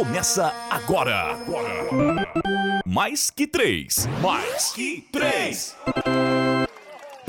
começa 0.00 0.50
agora. 0.70 1.32
agora. 1.32 2.32
Mais 2.86 3.30
que 3.30 3.46
três. 3.46 4.08
Mais 4.22 4.72
que 4.72 5.06
três. 5.12 5.76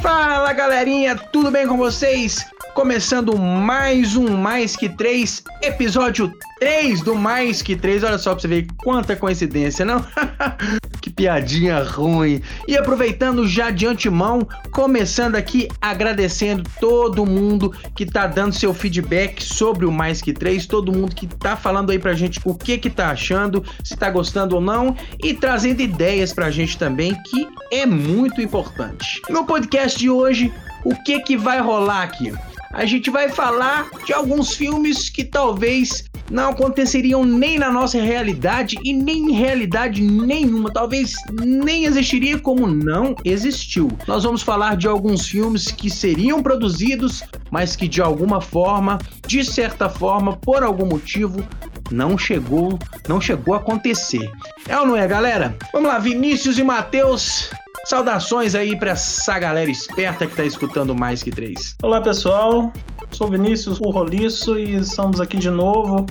Fala 0.01 0.53
galerinha, 0.53 1.17
tudo 1.17 1.51
bem 1.51 1.67
com 1.67 1.75
vocês? 1.75 2.45
Começando 2.73 3.37
mais 3.37 4.15
um 4.15 4.37
Mais 4.37 4.77
Que 4.77 4.87
3, 4.87 5.43
episódio 5.61 6.33
3 6.57 7.01
do 7.01 7.15
Mais 7.15 7.61
Que 7.61 7.75
3. 7.75 8.03
Olha 8.03 8.17
só 8.17 8.31
pra 8.31 8.39
você 8.39 8.47
ver 8.47 8.67
quanta 8.77 9.13
coincidência, 9.13 9.83
não? 9.83 10.05
que 11.01 11.09
piadinha 11.09 11.83
ruim. 11.83 12.41
E 12.65 12.77
aproveitando 12.77 13.45
já 13.45 13.71
de 13.71 13.85
antemão, 13.85 14.47
começando 14.71 15.35
aqui 15.35 15.67
agradecendo 15.81 16.63
todo 16.79 17.25
mundo 17.25 17.73
que 17.93 18.05
tá 18.05 18.25
dando 18.25 18.53
seu 18.53 18.73
feedback 18.73 19.43
sobre 19.43 19.85
o 19.85 19.91
Mais 19.91 20.21
Que 20.21 20.31
3, 20.31 20.65
todo 20.65 20.93
mundo 20.93 21.13
que 21.13 21.27
tá 21.27 21.57
falando 21.57 21.91
aí 21.91 21.99
pra 21.99 22.13
gente 22.13 22.39
o 22.45 22.55
que 22.55 22.77
que 22.77 22.89
tá 22.89 23.09
achando, 23.09 23.65
se 23.83 23.97
tá 23.97 24.09
gostando 24.09 24.55
ou 24.55 24.61
não, 24.61 24.95
e 25.21 25.33
trazendo 25.33 25.81
ideias 25.81 26.31
pra 26.31 26.49
gente 26.49 26.77
também, 26.77 27.13
que 27.23 27.49
é 27.69 27.85
muito 27.85 28.41
importante. 28.41 29.21
No 29.29 29.45
podcast 29.45 29.99
de 29.99 30.09
hoje, 30.09 30.53
o 30.85 30.95
que 31.03 31.19
que 31.19 31.35
vai 31.35 31.59
rolar 31.59 32.03
aqui? 32.03 32.33
A 32.73 32.85
gente 32.85 33.09
vai 33.09 33.29
falar 33.29 33.89
de 34.05 34.13
alguns 34.13 34.53
filmes 34.53 35.09
que 35.09 35.23
talvez 35.23 36.05
não 36.31 36.49
aconteceriam 36.49 37.25
nem 37.25 37.59
na 37.59 37.71
nossa 37.71 38.01
realidade 38.01 38.77
e 38.83 38.93
nem 38.93 39.31
em 39.31 39.33
realidade 39.33 40.01
nenhuma, 40.01 40.71
talvez 40.71 41.13
nem 41.31 41.85
existiria 41.85 42.39
como 42.39 42.65
não 42.65 43.15
existiu. 43.25 43.89
Nós 44.07 44.23
vamos 44.23 44.41
falar 44.41 44.77
de 44.77 44.87
alguns 44.87 45.27
filmes 45.27 45.67
que 45.67 45.89
seriam 45.89 46.41
produzidos, 46.41 47.21
mas 47.51 47.75
que 47.75 47.87
de 47.87 48.01
alguma 48.01 48.39
forma, 48.39 48.97
de 49.27 49.43
certa 49.43 49.89
forma, 49.89 50.37
por 50.37 50.63
algum 50.63 50.85
motivo, 50.85 51.45
não 51.91 52.17
chegou, 52.17 52.79
não 53.07 53.19
chegou 53.19 53.53
a 53.53 53.57
acontecer. 53.57 54.31
É 54.67 54.77
ou 54.79 54.85
não 54.85 54.95
é, 54.95 55.05
galera? 55.05 55.57
Vamos 55.73 55.89
lá, 55.89 55.99
Vinícius 55.99 56.57
e 56.57 56.63
Matheus, 56.63 57.49
Saudações 57.85 58.53
aí 58.53 58.77
para 58.77 58.91
essa 58.91 59.39
galera 59.39 59.69
esperta 59.69 60.27
que 60.27 60.35
tá 60.35 60.45
escutando 60.45 60.95
mais 60.95 61.23
que 61.23 61.31
três. 61.31 61.75
Olá 61.81 61.99
pessoal, 61.99 62.71
sou 63.11 63.27
Vinícius, 63.27 63.79
o 63.81 63.89
Roliço, 63.89 64.57
e 64.57 64.75
estamos 64.75 65.19
aqui 65.19 65.37
de 65.37 65.49
novo, 65.49 66.05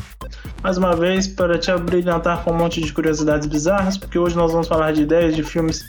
mais 0.63 0.77
uma 0.77 0.97
vez, 0.97 1.29
para 1.29 1.59
te 1.59 1.71
abrilhantar 1.71 2.43
com 2.43 2.51
um 2.53 2.57
monte 2.57 2.81
de 2.81 2.93
curiosidades 2.93 3.47
bizarras, 3.47 3.97
porque 3.97 4.19
hoje 4.19 4.37
nós 4.37 4.53
vamos 4.53 4.67
falar 4.67 4.93
de 4.93 5.03
ideias 5.03 5.37
de 5.37 5.45
filmes 5.45 5.89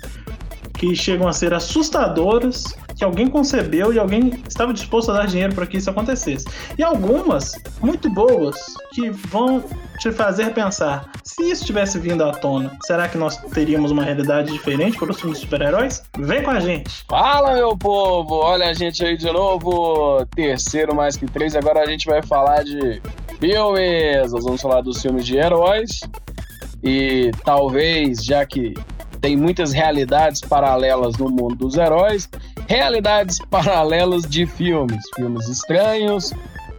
que 0.76 0.96
chegam 0.96 1.28
a 1.28 1.34
ser 1.34 1.54
assustadoras, 1.54 2.76
que 3.02 3.06
alguém 3.06 3.28
concebeu 3.28 3.92
e 3.92 3.98
alguém 3.98 4.44
estava 4.48 4.72
disposto 4.72 5.10
a 5.10 5.16
dar 5.16 5.26
dinheiro 5.26 5.56
para 5.56 5.66
que 5.66 5.78
isso 5.78 5.90
acontecesse. 5.90 6.46
E 6.78 6.84
algumas 6.84 7.54
muito 7.82 8.08
boas 8.12 8.56
que 8.94 9.10
vão 9.10 9.64
te 9.98 10.12
fazer 10.12 10.54
pensar: 10.54 11.10
se 11.24 11.50
isso 11.50 11.66
tivesse 11.66 11.98
vindo 11.98 12.24
à 12.24 12.32
tona, 12.32 12.72
será 12.86 13.10
que 13.10 13.18
nós 13.18 13.38
teríamos 13.38 13.90
uma 13.90 14.04
realidade 14.04 14.52
diferente 14.52 15.00
para 15.00 15.10
os 15.10 15.20
filmes 15.20 15.40
de 15.40 15.46
super-heróis? 15.46 16.04
Vem 16.16 16.44
com 16.44 16.52
a 16.52 16.60
gente! 16.60 17.04
Fala, 17.10 17.56
meu 17.56 17.76
povo! 17.76 18.36
Olha 18.36 18.70
a 18.70 18.74
gente 18.74 19.04
aí 19.04 19.18
de 19.18 19.32
novo, 19.32 20.24
terceiro 20.36 20.94
mais 20.94 21.18
que 21.18 21.26
três. 21.26 21.56
Agora 21.56 21.82
a 21.82 21.88
gente 21.88 22.06
vai 22.06 22.22
falar 22.22 22.64
de 22.64 23.02
filmes. 23.40 24.32
Nós 24.32 24.44
vamos 24.44 24.62
falar 24.62 24.82
dos 24.82 25.02
filmes 25.02 25.26
de 25.26 25.38
heróis. 25.38 26.02
E 26.84 27.32
talvez, 27.44 28.24
já 28.24 28.46
que 28.46 28.76
tem 29.22 29.38
muitas 29.38 29.72
realidades 29.72 30.42
paralelas 30.42 31.16
no 31.18 31.30
mundo 31.30 31.56
dos 31.56 31.78
heróis, 31.78 32.28
realidades 32.68 33.38
paralelas 33.50 34.24
de 34.24 34.46
filmes, 34.46 35.04
filmes 35.16 35.48
estranhos, 35.48 36.34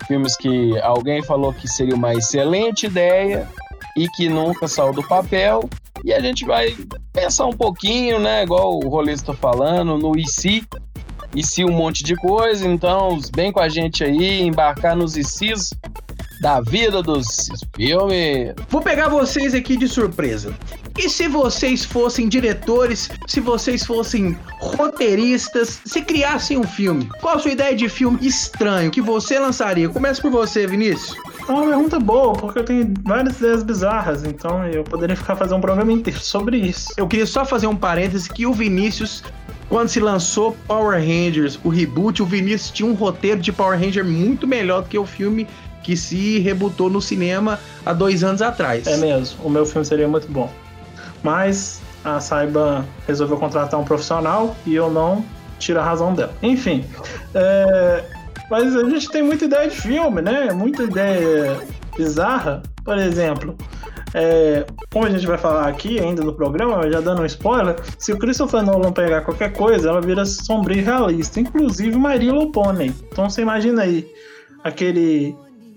filmes 0.06 0.36
que 0.36 0.78
alguém 0.80 1.22
falou 1.22 1.52
que 1.52 1.68
seria 1.68 1.94
uma 1.94 2.12
excelente 2.12 2.86
ideia 2.86 3.48
e 3.96 4.08
que 4.08 4.28
nunca 4.28 4.66
saiu 4.66 4.92
do 4.92 5.02
papel. 5.02 5.68
E 6.04 6.12
a 6.12 6.20
gente 6.20 6.44
vai 6.44 6.74
pensar 7.12 7.46
um 7.46 7.52
pouquinho, 7.52 8.18
né? 8.18 8.42
Igual 8.42 8.80
o 8.80 8.88
Rolê 8.88 9.12
está 9.12 9.32
falando, 9.32 9.96
no 9.96 10.18
IC, 10.18 10.66
se 11.42 11.64
um 11.64 11.72
monte 11.72 12.02
de 12.02 12.16
coisa. 12.16 12.66
Então, 12.66 13.18
vem 13.34 13.52
com 13.52 13.60
a 13.60 13.68
gente 13.68 14.02
aí, 14.02 14.42
embarcar 14.42 14.96
nos 14.96 15.16
ICs 15.16 15.70
da 16.40 16.60
vida 16.60 17.02
dos 17.02 17.48
filmes. 17.76 18.54
Vou 18.68 18.82
pegar 18.82 19.08
vocês 19.08 19.54
aqui 19.54 19.76
de 19.76 19.86
surpresa. 19.86 20.52
E 20.98 21.08
se 21.08 21.26
vocês 21.26 21.84
fossem 21.84 22.28
diretores, 22.28 23.10
se 23.26 23.40
vocês 23.40 23.84
fossem 23.84 24.36
roteiristas, 24.60 25.80
se 25.84 26.02
criassem 26.02 26.58
um 26.58 26.64
filme, 26.64 27.08
qual 27.20 27.36
a 27.36 27.38
sua 27.38 27.50
ideia 27.50 27.74
de 27.74 27.88
filme 27.88 28.18
estranho 28.22 28.90
que 28.90 29.00
você 29.00 29.38
lançaria? 29.38 29.88
Começa 29.88 30.20
por 30.20 30.30
você, 30.30 30.66
Vinícius. 30.66 31.16
É 31.48 31.50
uma 31.50 31.66
pergunta 31.66 31.98
boa, 31.98 32.34
porque 32.34 32.58
eu 32.58 32.64
tenho 32.64 32.94
várias 33.02 33.38
ideias 33.38 33.62
bizarras, 33.62 34.24
então 34.24 34.64
eu 34.68 34.84
poderia 34.84 35.16
ficar 35.16 35.34
fazendo 35.34 35.58
um 35.58 35.60
programa 35.60 35.92
inteiro 35.92 36.20
sobre 36.20 36.58
isso. 36.58 36.92
Eu 36.96 37.08
queria 37.08 37.26
só 37.26 37.44
fazer 37.44 37.66
um 37.66 37.76
parêntese 37.76 38.28
que 38.28 38.46
o 38.46 38.52
Vinícius 38.52 39.22
quando 39.68 39.88
se 39.88 40.00
lançou 40.00 40.54
Power 40.68 41.00
Rangers, 41.00 41.58
o 41.64 41.70
reboot, 41.70 42.22
o 42.22 42.26
Vinícius 42.26 42.70
tinha 42.70 42.86
um 42.86 42.92
roteiro 42.92 43.40
de 43.40 43.50
Power 43.50 43.80
Ranger 43.80 44.04
muito 44.04 44.46
melhor 44.46 44.82
do 44.82 44.88
que 44.90 44.98
o 44.98 45.06
filme 45.06 45.48
que 45.82 45.96
se 45.96 46.38
rebutou 46.40 46.90
no 46.90 47.00
cinema 47.00 47.58
há 47.84 47.94
dois 47.94 48.22
anos 48.22 48.42
atrás. 48.42 48.86
É 48.86 48.98
mesmo, 48.98 49.42
o 49.42 49.48
meu 49.48 49.64
filme 49.64 49.84
seria 49.86 50.06
muito 50.06 50.30
bom. 50.30 50.52
Mas 51.22 51.80
a 52.04 52.20
Saiba 52.20 52.84
resolveu 53.06 53.36
contratar 53.36 53.78
um 53.78 53.84
profissional 53.84 54.56
e 54.66 54.74
eu 54.74 54.90
não 54.90 55.24
tiro 55.58 55.78
a 55.78 55.82
razão 55.82 56.14
dela. 56.14 56.34
Enfim, 56.42 56.84
é... 57.34 58.04
mas 58.50 58.74
a 58.74 58.88
gente 58.88 59.08
tem 59.08 59.22
muita 59.22 59.44
ideia 59.44 59.68
de 59.68 59.76
filme, 59.76 60.20
né? 60.20 60.52
Muita 60.52 60.82
ideia 60.82 61.60
bizarra. 61.96 62.62
Por 62.84 62.98
exemplo, 62.98 63.56
é, 64.14 64.66
como 64.92 65.06
a 65.06 65.10
gente 65.10 65.26
vai 65.26 65.38
falar 65.38 65.68
aqui 65.68 65.98
ainda 65.98 66.22
no 66.22 66.34
programa, 66.34 66.90
já 66.90 67.00
dando 67.00 67.22
um 67.22 67.26
spoiler, 67.26 67.76
se 67.98 68.12
o 68.12 68.18
Christopher 68.18 68.62
Nolan 68.62 68.92
pegar 68.92 69.22
qualquer 69.22 69.52
coisa, 69.52 69.88
ela 69.88 70.00
vira 70.00 70.26
sombria 70.26 70.78
e 70.78 70.84
realista, 70.84 71.40
inclusive 71.40 71.96
Little 72.18 72.50
Pony. 72.50 72.94
Então 73.10 73.30
você 73.30 73.42
imagina 73.42 73.82
aí 73.82 74.06
aquele 74.62 75.36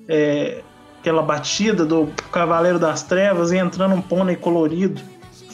é, 0.09 0.61
aquela 0.99 1.21
batida 1.21 1.85
do 1.85 2.09
Cavaleiro 2.31 2.79
das 2.79 3.03
Trevas 3.03 3.51
e 3.51 3.57
entrando 3.57 3.95
um 3.95 4.01
pônei 4.01 4.35
colorido 4.35 5.01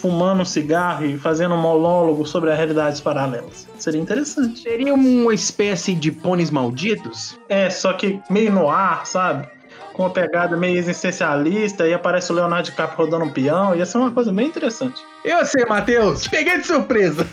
fumando 0.01 0.41
um 0.41 0.45
cigarro 0.45 1.05
e 1.05 1.17
fazendo 1.17 1.53
um 1.53 1.61
monólogo 1.61 2.25
sobre 2.25 2.51
as 2.51 2.57
realidades 2.57 2.99
paralelas. 2.99 3.67
Seria 3.77 4.01
interessante. 4.01 4.61
Seria 4.61 4.93
uma 4.93 5.33
espécie 5.33 5.93
de 5.93 6.11
pôneis 6.11 6.49
malditos? 6.49 7.39
É, 7.47 7.69
só 7.69 7.93
que 7.93 8.19
meio 8.29 8.51
no 8.51 8.67
ar, 8.67 9.05
sabe? 9.05 9.47
Com 9.93 10.03
uma 10.03 10.09
pegada 10.09 10.57
meio 10.57 10.77
existencialista 10.77 11.87
e 11.87 11.93
aparece 11.93 12.31
o 12.31 12.35
Leonardo 12.35 12.69
DiCaprio 12.69 13.05
rodando 13.05 13.25
um 13.25 13.29
peão. 13.29 13.75
Ia 13.75 13.85
ser 13.85 13.99
uma 13.99 14.11
coisa 14.11 14.31
bem 14.31 14.47
interessante. 14.47 15.01
Eu 15.23 15.45
sei, 15.45 15.65
Matheus. 15.65 16.27
Peguei 16.27 16.57
de 16.57 16.65
surpresa. 16.65 17.27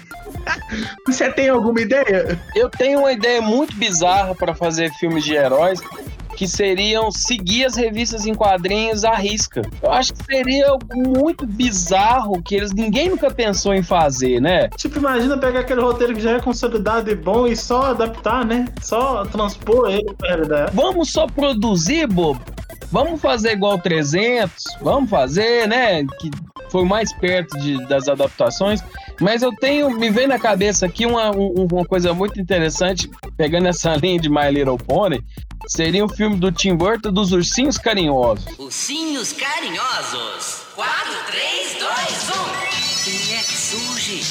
Você 1.07 1.31
tem 1.33 1.49
alguma 1.49 1.81
ideia? 1.81 2.39
Eu 2.55 2.69
tenho 2.69 3.01
uma 3.01 3.13
ideia 3.13 3.41
muito 3.41 3.75
bizarra 3.77 4.35
para 4.35 4.55
fazer 4.55 4.91
filmes 4.95 5.25
de 5.25 5.35
heróis 5.35 5.81
que 6.39 6.47
seriam 6.47 7.11
seguir 7.11 7.65
as 7.65 7.75
revistas 7.75 8.25
em 8.25 8.33
quadrinhos 8.33 9.05
à 9.05 9.13
risca. 9.17 9.61
Eu 9.83 9.91
acho 9.91 10.15
que 10.15 10.25
seria 10.25 10.69
muito 10.95 11.45
bizarro 11.45 12.41
que 12.41 12.55
eles 12.55 12.73
ninguém 12.73 13.09
nunca 13.09 13.29
pensou 13.29 13.75
em 13.75 13.83
fazer, 13.83 14.41
né? 14.41 14.69
Tipo, 14.77 15.01
imagina 15.01 15.37
pegar 15.37 15.61
aquele 15.61 15.81
roteiro 15.81 16.15
que 16.15 16.21
já 16.21 16.37
é 16.37 16.41
consolidado 16.41 17.11
e 17.11 17.17
bom 17.17 17.49
e 17.49 17.57
só 17.57 17.87
adaptar, 17.87 18.45
né? 18.45 18.67
Só 18.81 19.25
transpor 19.25 19.91
ele 19.91 20.15
pra 20.17 20.29
realidade. 20.29 20.71
Vamos 20.77 21.11
só 21.11 21.27
produzir, 21.27 22.07
bobo. 22.07 22.41
Vamos 22.93 23.21
fazer 23.21 23.55
igual 23.55 23.77
300, 23.77 24.63
vamos 24.81 25.11
fazer, 25.11 25.67
né? 25.67 26.05
Que 26.21 26.31
foi 26.71 26.85
mais 26.85 27.13
perto 27.13 27.59
de, 27.59 27.85
das 27.89 28.09
adaptações. 28.09 28.81
Mas 29.21 29.43
eu 29.43 29.51
tenho, 29.57 29.91
me 29.91 30.09
vem 30.09 30.29
na 30.29 30.39
cabeça 30.39 30.87
aqui 30.87 31.05
uma, 31.05 31.31
uma 31.33 31.85
coisa 31.85 32.15
muito 32.15 32.41
interessante, 32.41 33.11
pegando 33.37 33.67
essa 33.67 33.97
linha 34.01 34.21
de 34.21 34.31
My 34.31 34.51
Little 34.51 34.79
Pony, 34.79 35.21
seria 35.69 36.05
um 36.05 36.09
filme 36.09 36.37
do 36.37 36.51
Tim 36.51 36.75
Burton 36.75 37.13
dos 37.13 37.31
Ursinhos 37.33 37.79
Carinhosos. 37.79 38.45
Ursinhos 38.59 39.33
Carinhosos. 39.33 40.63
4, 40.75 40.93
3, 41.31 41.77
2, 41.79 41.91
1. 42.31 42.69
Quem 43.05 43.37
é 43.37 43.43
que 43.43 43.57
surge 43.57 44.23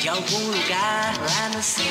de 0.00 0.08
algum 0.08 0.46
lugar 0.46 1.14
lá 1.18 1.48
no 1.54 1.62
céu? 1.62 1.84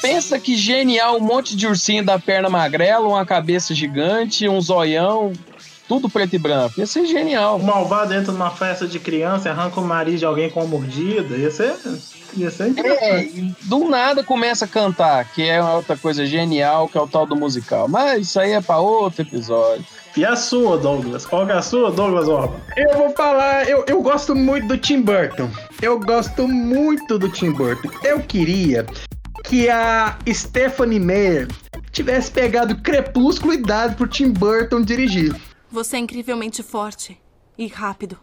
Pensa 0.00 0.38
que 0.38 0.56
genial, 0.56 1.16
um 1.16 1.20
monte 1.20 1.56
de 1.56 1.66
ursinho 1.66 2.04
da 2.04 2.18
perna 2.18 2.50
magrela, 2.50 3.06
uma 3.06 3.24
cabeça 3.24 3.74
gigante, 3.74 4.48
um 4.48 4.60
zoião, 4.60 5.32
tudo 5.88 6.08
preto 6.08 6.34
e 6.34 6.38
branco. 6.38 6.78
Ia 6.78 6.86
ser 6.86 7.06
genial. 7.06 7.56
O 7.56 7.62
malvado 7.62 8.14
entra 8.14 8.32
numa 8.32 8.50
festa 8.50 8.86
de 8.86 8.98
criança, 8.98 9.50
arranca 9.50 9.80
o 9.80 9.86
nariz 9.86 10.18
de 10.18 10.26
alguém 10.26 10.50
com 10.50 10.60
uma 10.60 10.68
mordida. 10.68 11.36
Ia 11.36 11.50
ser, 11.50 11.74
ia 12.36 12.50
ser 12.50 12.68
interessante. 12.68 13.56
É, 13.60 13.66
do 13.66 13.88
nada 13.88 14.22
começa 14.22 14.64
a 14.64 14.68
cantar, 14.68 15.24
que 15.32 15.42
é 15.42 15.62
outra 15.62 15.96
coisa 15.96 16.24
genial, 16.26 16.88
que 16.88 16.96
é 16.96 17.00
o 17.00 17.06
tal 17.06 17.26
do 17.26 17.36
musical. 17.36 17.88
Mas 17.88 18.28
isso 18.28 18.40
aí 18.40 18.52
é 18.52 18.60
para 18.60 18.78
outro 18.78 19.22
episódio. 19.22 19.84
E 20.16 20.24
a 20.24 20.36
sua, 20.36 20.78
Douglas? 20.78 21.26
Qual 21.26 21.48
é 21.48 21.52
a 21.52 21.62
sua, 21.62 21.90
Douglas 21.90 22.28
Orba? 22.28 22.60
Eu 22.76 22.96
vou 22.96 23.10
falar, 23.10 23.68
eu, 23.68 23.84
eu 23.88 24.00
gosto 24.00 24.34
muito 24.34 24.68
do 24.68 24.78
Tim 24.78 25.02
Burton. 25.02 25.50
Eu 25.82 25.98
gosto 25.98 26.46
muito 26.46 27.18
do 27.18 27.28
Tim 27.28 27.50
Burton. 27.50 27.88
Eu 28.04 28.20
queria 28.20 28.86
que 29.44 29.68
a 29.68 30.16
Stephanie 30.28 31.00
Meyer 31.00 31.48
tivesse 31.90 32.30
pegado 32.30 32.76
Crepúsculo 32.76 33.54
e 33.54 33.56
dado 33.56 33.96
pro 33.96 34.06
Tim 34.06 34.30
Burton 34.30 34.82
dirigir. 34.82 35.34
Você 35.74 35.96
é 35.96 35.98
incrivelmente 35.98 36.62
forte 36.62 37.20
e 37.58 37.66
rápido. 37.66 38.16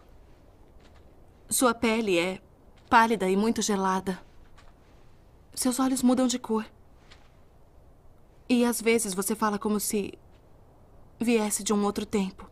Sua 1.50 1.74
pele 1.74 2.18
é 2.18 2.40
pálida 2.88 3.28
e 3.28 3.36
muito 3.36 3.60
gelada. 3.60 4.18
Seus 5.52 5.78
olhos 5.78 6.02
mudam 6.02 6.26
de 6.26 6.38
cor. 6.38 6.64
E 8.48 8.64
às 8.64 8.80
vezes 8.80 9.12
você 9.12 9.34
fala 9.34 9.58
como 9.58 9.78
se 9.78 10.18
viesse 11.20 11.62
de 11.62 11.74
um 11.74 11.84
outro 11.84 12.06
tempo. 12.06 12.48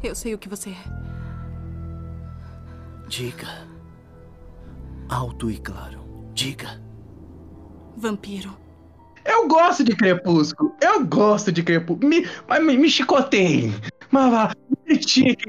Eu 0.00 0.14
sei 0.14 0.34
o 0.34 0.38
que 0.38 0.48
você 0.48 0.70
é. 0.70 0.84
Diga. 3.08 3.66
Alto 5.08 5.50
e 5.50 5.58
claro. 5.58 6.04
Diga. 6.34 6.80
Vampiro. 7.96 8.56
Eu 9.24 9.46
gosto 9.48 9.84
de 9.84 9.94
Crepúsculo. 9.94 10.74
Eu 10.80 11.04
gosto 11.04 11.52
de 11.52 11.62
Crepúsculo. 11.62 12.08
Me, 12.08 12.28
mas 12.48 12.64
me, 12.64 12.76
me 12.76 12.88
chicoteiem. 12.88 13.74
Mas 14.10 14.30
vá. 14.30 14.52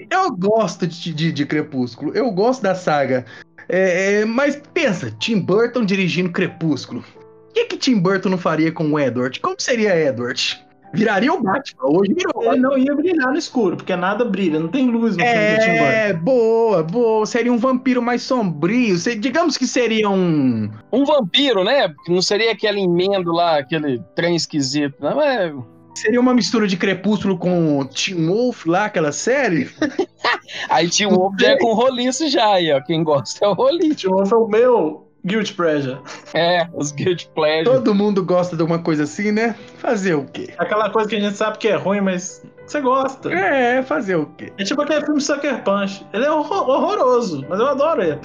Eu 0.09 0.31
gosto 0.35 0.87
de, 0.87 1.13
de, 1.13 1.31
de 1.31 1.45
Crepúsculo. 1.45 2.13
Eu 2.15 2.31
gosto 2.31 2.61
da 2.61 2.75
saga. 2.75 3.25
É, 3.67 4.21
é, 4.21 4.25
mas 4.25 4.61
pensa, 4.73 5.11
Tim 5.19 5.39
Burton 5.39 5.85
dirigindo 5.85 6.31
Crepúsculo. 6.31 7.03
O 7.49 7.53
que, 7.53 7.65
que 7.65 7.77
Tim 7.77 7.99
Burton 7.99 8.29
não 8.29 8.37
faria 8.37 8.71
com 8.71 8.91
o 8.91 8.99
Edward? 8.99 9.39
Como 9.39 9.55
seria 9.59 9.95
Edward? 9.95 10.63
Viraria 10.93 11.33
o 11.33 11.41
Batman. 11.41 11.83
Hoje 11.89 12.13
virou. 12.13 12.43
Ele 12.51 12.59
não 12.61 12.77
ia 12.77 12.93
brilhar 12.95 13.31
no 13.31 13.37
escuro, 13.37 13.75
porque 13.75 13.95
nada 13.95 14.23
brilha, 14.23 14.59
não 14.59 14.67
tem 14.67 14.89
luz 14.89 15.17
no 15.17 15.23
filme 15.23 15.55
do 15.55 15.59
Tim 15.63 15.71
Burton. 15.71 15.83
É, 15.91 16.13
boa, 16.13 16.83
boa. 16.83 17.25
Seria 17.25 17.51
um 17.51 17.57
vampiro 17.57 18.01
mais 18.01 18.21
sombrio. 18.21 18.97
Se- 18.97 19.15
digamos 19.15 19.57
que 19.57 19.65
seria 19.65 20.09
um. 20.09 20.69
Um 20.91 21.03
vampiro, 21.05 21.63
né? 21.63 21.93
Não 22.07 22.21
seria 22.21 22.51
aquele 22.51 22.81
emendo 22.81 23.31
lá, 23.31 23.57
aquele 23.57 23.99
trem 24.15 24.35
esquisito, 24.35 24.95
né? 25.01 25.13
Mas 25.15 25.53
Seria 25.95 26.19
uma 26.19 26.33
mistura 26.33 26.67
de 26.67 26.75
Crepúsculo 26.75 27.37
com 27.37 27.85
Tim 27.85 28.25
Wolf 28.25 28.65
lá, 28.65 28.85
aquela 28.85 29.11
série. 29.11 29.69
aí 30.67 30.89
o 31.07 31.13
ovo 31.13 31.35
já 31.39 31.49
é 31.49 31.57
com 31.57 31.73
roliço 31.73 32.27
já 32.29 32.53
aí, 32.53 32.71
ó. 32.71 32.81
Quem 32.81 33.03
gosta 33.03 33.45
é 33.45 33.47
o 33.47 33.53
roliço. 33.53 33.95
Tim 33.95 34.07
Wolf 34.07 34.31
é 34.31 34.35
o 34.35 34.47
meu 34.47 35.02
Guilty 35.25 35.53
Pleasure. 35.53 35.97
É, 36.33 36.67
os 36.73 36.91
guilty 36.91 37.29
pleasure. 37.33 37.63
Todo 37.65 37.95
mundo 37.95 38.23
gosta 38.23 38.57
de 38.57 38.63
uma 38.63 38.79
coisa 38.79 39.03
assim, 39.03 39.31
né? 39.31 39.55
Fazer 39.77 40.15
o 40.15 40.25
quê? 40.25 40.53
Aquela 40.57 40.89
coisa 40.89 41.07
que 41.09 41.15
a 41.15 41.19
gente 41.19 41.37
sabe 41.37 41.57
que 41.59 41.67
é 41.69 41.75
ruim, 41.75 42.01
mas 42.01 42.43
você 42.65 42.81
gosta. 42.81 43.31
É, 43.33 43.81
fazer 43.83 44.15
o 44.15 44.25
quê? 44.37 44.51
É 44.57 44.63
tipo 44.63 44.81
aquele 44.81 45.05
filme 45.05 45.21
Sucker 45.21 45.63
Punch. 45.63 46.05
Ele 46.13 46.25
é 46.25 46.31
horror- 46.31 46.67
horroroso, 46.69 47.45
mas 47.47 47.59
eu 47.59 47.67
adoro 47.67 48.01
ele. 48.01 48.19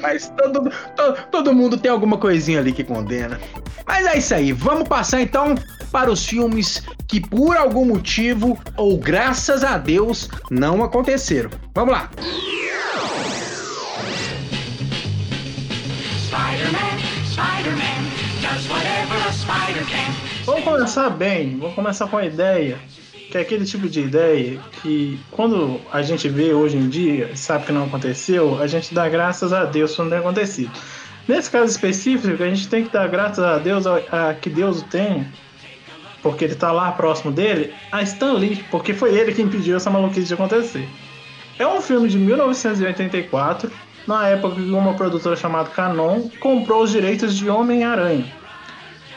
Mas 0.00 0.32
todo, 0.36 0.68
to- 0.70 1.16
todo 1.30 1.54
mundo 1.54 1.76
tem 1.78 1.90
alguma 1.90 2.16
coisinha 2.18 2.58
ali 2.58 2.72
que 2.72 2.82
condena. 2.82 3.38
Mas 3.86 4.06
é 4.06 4.18
isso 4.18 4.34
aí. 4.34 4.52
Vamos 4.52 4.88
passar 4.88 5.20
então 5.20 5.54
para 5.92 6.10
os 6.10 6.26
filmes 6.26 6.82
que 7.06 7.20
por 7.20 7.56
algum 7.56 7.84
motivo, 7.84 8.58
ou 8.76 8.98
graças 8.98 9.62
a 9.64 9.78
Deus, 9.78 10.28
não 10.50 10.82
aconteceram. 10.82 11.50
Vamos 11.74 11.92
lá. 11.94 12.10
Spider-Man, 12.18 13.37
Vamos 20.44 20.62
começar 20.62 21.08
bem, 21.08 21.56
vamos 21.58 21.74
começar 21.74 22.06
com 22.06 22.18
a 22.18 22.26
ideia, 22.26 22.78
que 23.30 23.38
é 23.38 23.40
aquele 23.40 23.64
tipo 23.64 23.88
de 23.88 24.00
ideia 24.00 24.60
que 24.82 25.18
quando 25.30 25.80
a 25.90 26.02
gente 26.02 26.28
vê 26.28 26.52
hoje 26.52 26.76
em 26.76 26.86
dia, 26.88 27.34
sabe 27.34 27.64
que 27.64 27.72
não 27.72 27.84
aconteceu, 27.84 28.60
a 28.60 28.66
gente 28.66 28.92
dá 28.92 29.08
graças 29.08 29.54
a 29.54 29.64
Deus 29.64 29.96
por 29.96 30.02
não 30.02 30.10
ter 30.10 30.18
acontecido. 30.18 30.70
Nesse 31.26 31.50
caso 31.50 31.70
específico, 31.70 32.42
a 32.42 32.46
gente 32.46 32.68
tem 32.68 32.84
que 32.84 32.92
dar 32.92 33.08
graças 33.08 33.42
a 33.42 33.56
Deus 33.56 33.86
a, 33.86 34.30
a 34.30 34.34
que 34.34 34.50
Deus 34.50 34.82
o 34.82 34.84
tem, 34.84 35.26
porque 36.22 36.44
ele 36.44 36.54
tá 36.54 36.70
lá 36.70 36.92
próximo 36.92 37.32
dele, 37.32 37.72
a 37.90 38.02
Stan 38.02 38.34
Lee, 38.34 38.62
porque 38.70 38.92
foi 38.92 39.14
ele 39.14 39.32
que 39.32 39.40
impediu 39.40 39.78
essa 39.78 39.88
maluquice 39.88 40.26
de 40.26 40.34
acontecer. 40.34 40.86
É 41.58 41.66
um 41.66 41.80
filme 41.80 42.06
de 42.06 42.18
1984, 42.18 43.72
na 44.06 44.28
época 44.28 44.56
que 44.56 44.70
uma 44.70 44.92
produtora 44.92 45.36
chamada 45.36 45.70
Canon 45.70 46.28
comprou 46.38 46.82
os 46.82 46.90
direitos 46.90 47.34
de 47.34 47.48
Homem-Aranha. 47.48 48.37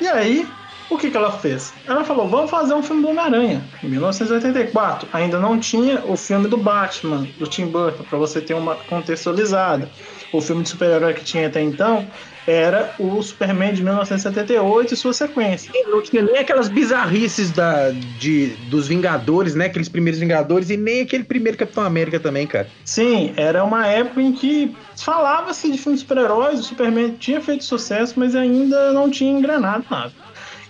E 0.01 0.07
aí, 0.07 0.47
o 0.89 0.97
que, 0.97 1.11
que 1.11 1.15
ela 1.15 1.31
fez? 1.31 1.71
Ela 1.85 2.03
falou: 2.03 2.27
vamos 2.27 2.49
fazer 2.49 2.73
um 2.73 2.81
filme 2.81 3.03
do 3.03 3.09
Homem-Aranha. 3.09 3.63
Em 3.83 3.87
1984, 3.87 5.07
ainda 5.13 5.37
não 5.39 5.59
tinha 5.59 6.03
o 6.05 6.17
filme 6.17 6.47
do 6.47 6.57
Batman, 6.57 7.27
do 7.37 7.45
Tim 7.45 7.67
Burton, 7.67 8.03
para 8.03 8.17
você 8.17 8.41
ter 8.41 8.55
uma 8.55 8.75
contextualizada. 8.75 9.87
O 10.33 10.41
filme 10.41 10.63
de 10.63 10.69
super-herói 10.69 11.13
que 11.13 11.23
tinha 11.23 11.47
até 11.47 11.61
então 11.61 12.07
era 12.47 12.93
o 12.97 13.21
Superman 13.21 13.73
de 13.73 13.83
1978 13.83 14.93
e 14.93 14.97
sua 14.97 15.13
sequência. 15.13 15.71
Não 15.87 16.01
tinha 16.01 16.21
nem 16.21 16.37
aquelas 16.37 16.67
bizarrices 16.67 17.51
da, 17.51 17.91
de, 18.19 18.47
dos 18.69 18.87
Vingadores, 18.87 19.55
né? 19.55 19.65
Aqueles 19.65 19.89
primeiros 19.89 20.19
Vingadores 20.19 20.69
e 20.69 20.77
nem 20.77 21.01
aquele 21.01 21.23
primeiro 21.23 21.57
Capitão 21.57 21.83
América 21.83 22.19
também, 22.19 22.47
cara. 22.47 22.67
Sim, 22.83 23.33
era 23.35 23.63
uma 23.63 23.87
época 23.87 24.21
em 24.21 24.31
que 24.31 24.75
falava-se 24.97 25.71
de 25.71 25.77
filmes 25.77 26.01
super-heróis, 26.01 26.59
o 26.59 26.63
Superman 26.63 27.15
tinha 27.19 27.41
feito 27.41 27.63
sucesso, 27.63 28.13
mas 28.17 28.35
ainda 28.35 28.91
não 28.91 29.09
tinha 29.09 29.31
engrenado 29.31 29.85
nada. 29.89 30.13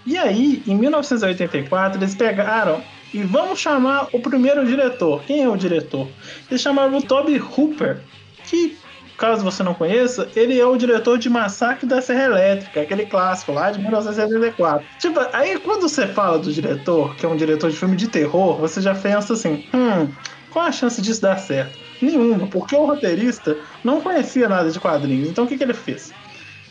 E 0.06 0.18
aí, 0.18 0.64
em 0.68 0.76
1984, 0.76 2.00
eles 2.00 2.16
pegaram 2.16 2.82
e 3.14 3.22
vamos 3.24 3.60
chamar 3.60 4.08
o 4.12 4.20
primeiro 4.20 4.66
diretor. 4.66 5.22
Quem 5.24 5.44
é 5.44 5.50
o 5.50 5.56
diretor? 5.56 6.08
Eles 6.50 6.62
chamaram 6.62 6.98
o 6.98 7.02
Toby 7.02 7.40
Hooper, 7.40 8.00
que, 8.46 8.78
caso 9.18 9.44
você 9.44 9.64
não 9.64 9.74
conheça, 9.74 10.30
ele 10.36 10.60
é 10.60 10.66
o 10.66 10.78
diretor 10.78 11.18
de 11.18 11.30
Massacre 11.30 11.86
da 11.86 12.02
Serra 12.02 12.26
Elétrica, 12.26 12.82
aquele 12.82 13.06
clássico 13.06 13.52
lá 13.52 13.72
de 13.72 13.80
1974. 13.80 14.86
Tipo, 15.00 15.20
aí 15.34 15.60
quando 15.60 15.84
você 15.84 16.08
fala 16.08 16.40
do 16.40 16.52
diretor, 16.52 17.16
que 17.16 17.26
é 17.26 17.30
um 17.30 17.36
diretor 17.36 17.70
de 17.70 17.78
filme 17.78 17.96
de 17.96 18.08
terror, 18.08 18.58
você 18.58 18.82
já 18.82 18.96
pensa 18.96 19.34
assim, 19.34 19.66
hum, 19.74 20.08
qual 20.50 20.66
a 20.66 20.72
chance 20.72 21.02
disso 21.02 21.22
dar 21.22 21.38
certo? 21.38 21.78
Nenhuma, 22.02 22.48
porque 22.48 22.76
o 22.76 22.86
roteirista 22.86 23.58
não 23.84 24.02
conhecia 24.02 24.50
nada 24.50 24.70
de 24.70 24.80
quadrinhos. 24.80 25.30
Então 25.30 25.46
o 25.46 25.48
que, 25.48 25.58
que 25.58 25.64
ele 25.64 25.74
fez? 25.74 26.12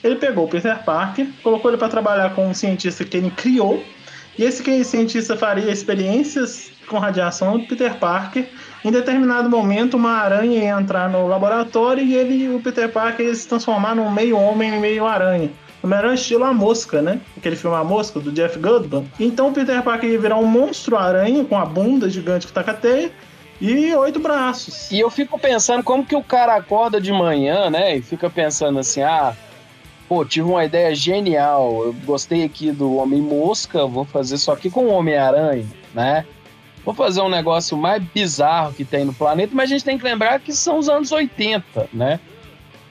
Ele 0.02 0.16
pegou 0.16 0.46
o 0.46 0.48
Peter 0.48 0.82
Parker, 0.84 1.26
colocou 1.42 1.70
ele 1.70 1.78
para 1.78 1.88
trabalhar 1.88 2.34
com 2.34 2.48
um 2.48 2.54
cientista 2.54 3.04
que 3.04 3.16
ele 3.16 3.30
criou, 3.30 3.84
e 4.38 4.44
esse 4.44 4.84
cientista 4.84 5.36
faria 5.36 5.70
experiências 5.70 6.72
com 6.88 6.98
radiação 6.98 7.58
do 7.58 7.66
Peter 7.66 7.94
Parker. 7.96 8.48
Em 8.84 8.90
determinado 8.90 9.50
momento, 9.50 9.96
uma 9.96 10.12
aranha 10.12 10.64
ia 10.64 10.80
entrar 10.80 11.10
no 11.10 11.26
laboratório 11.28 12.02
e 12.02 12.14
ele, 12.14 12.48
o 12.48 12.60
Peter 12.60 12.90
Parker 12.90 13.26
ia 13.26 13.34
se 13.34 13.46
transformar 13.46 13.94
num 13.94 14.10
meio 14.10 14.38
homem 14.38 14.74
e 14.74 14.78
meio 14.78 15.06
aranha. 15.06 15.50
Melhor 15.82 16.14
estilo 16.14 16.44
A 16.44 16.52
Mosca, 16.52 17.00
né? 17.00 17.20
Aquele 17.36 17.56
filme 17.56 17.76
A 17.76 17.84
Mosca, 17.84 18.20
do 18.20 18.30
Jeff 18.32 18.58
Goldblum. 18.58 19.04
Então 19.18 19.48
o 19.48 19.52
Peter 19.52 19.82
Parker 19.82 20.10
ia 20.10 20.18
virar 20.18 20.36
um 20.36 20.46
monstro 20.46 20.96
aranha 20.96 21.44
com 21.44 21.56
a 21.56 21.64
bunda 21.64 22.08
gigante 22.08 22.46
que 22.46 22.52
taca 22.52 22.74
teia 22.74 23.10
e 23.60 23.94
oito 23.94 24.18
braços. 24.18 24.90
E 24.90 25.00
eu 25.00 25.10
fico 25.10 25.38
pensando 25.38 25.82
como 25.82 26.04
que 26.04 26.16
o 26.16 26.22
cara 26.22 26.56
acorda 26.56 27.00
de 27.00 27.12
manhã, 27.12 27.70
né? 27.70 27.96
E 27.96 28.02
fica 28.02 28.28
pensando 28.28 28.78
assim, 28.78 29.02
ah, 29.02 29.34
pô, 30.08 30.24
tive 30.24 30.48
uma 30.48 30.64
ideia 30.64 30.94
genial. 30.94 31.84
Eu 31.84 31.92
gostei 32.04 32.44
aqui 32.44 32.72
do 32.72 32.96
Homem-Mosca, 32.96 33.86
vou 33.86 34.04
fazer 34.04 34.38
só 34.38 34.52
aqui 34.52 34.70
com 34.70 34.86
o 34.86 34.92
Homem-Aranha, 34.92 35.66
né? 35.94 36.24
Vou 36.84 36.94
fazer 36.94 37.20
um 37.20 37.28
negócio 37.28 37.76
mais 37.76 38.02
bizarro 38.02 38.72
que 38.72 38.84
tem 38.84 39.04
no 39.04 39.12
planeta, 39.12 39.52
mas 39.54 39.70
a 39.70 39.74
gente 39.74 39.84
tem 39.84 39.98
que 39.98 40.04
lembrar 40.04 40.40
que 40.40 40.52
são 40.52 40.78
os 40.78 40.88
anos 40.88 41.12
80, 41.12 41.88
né? 41.92 42.18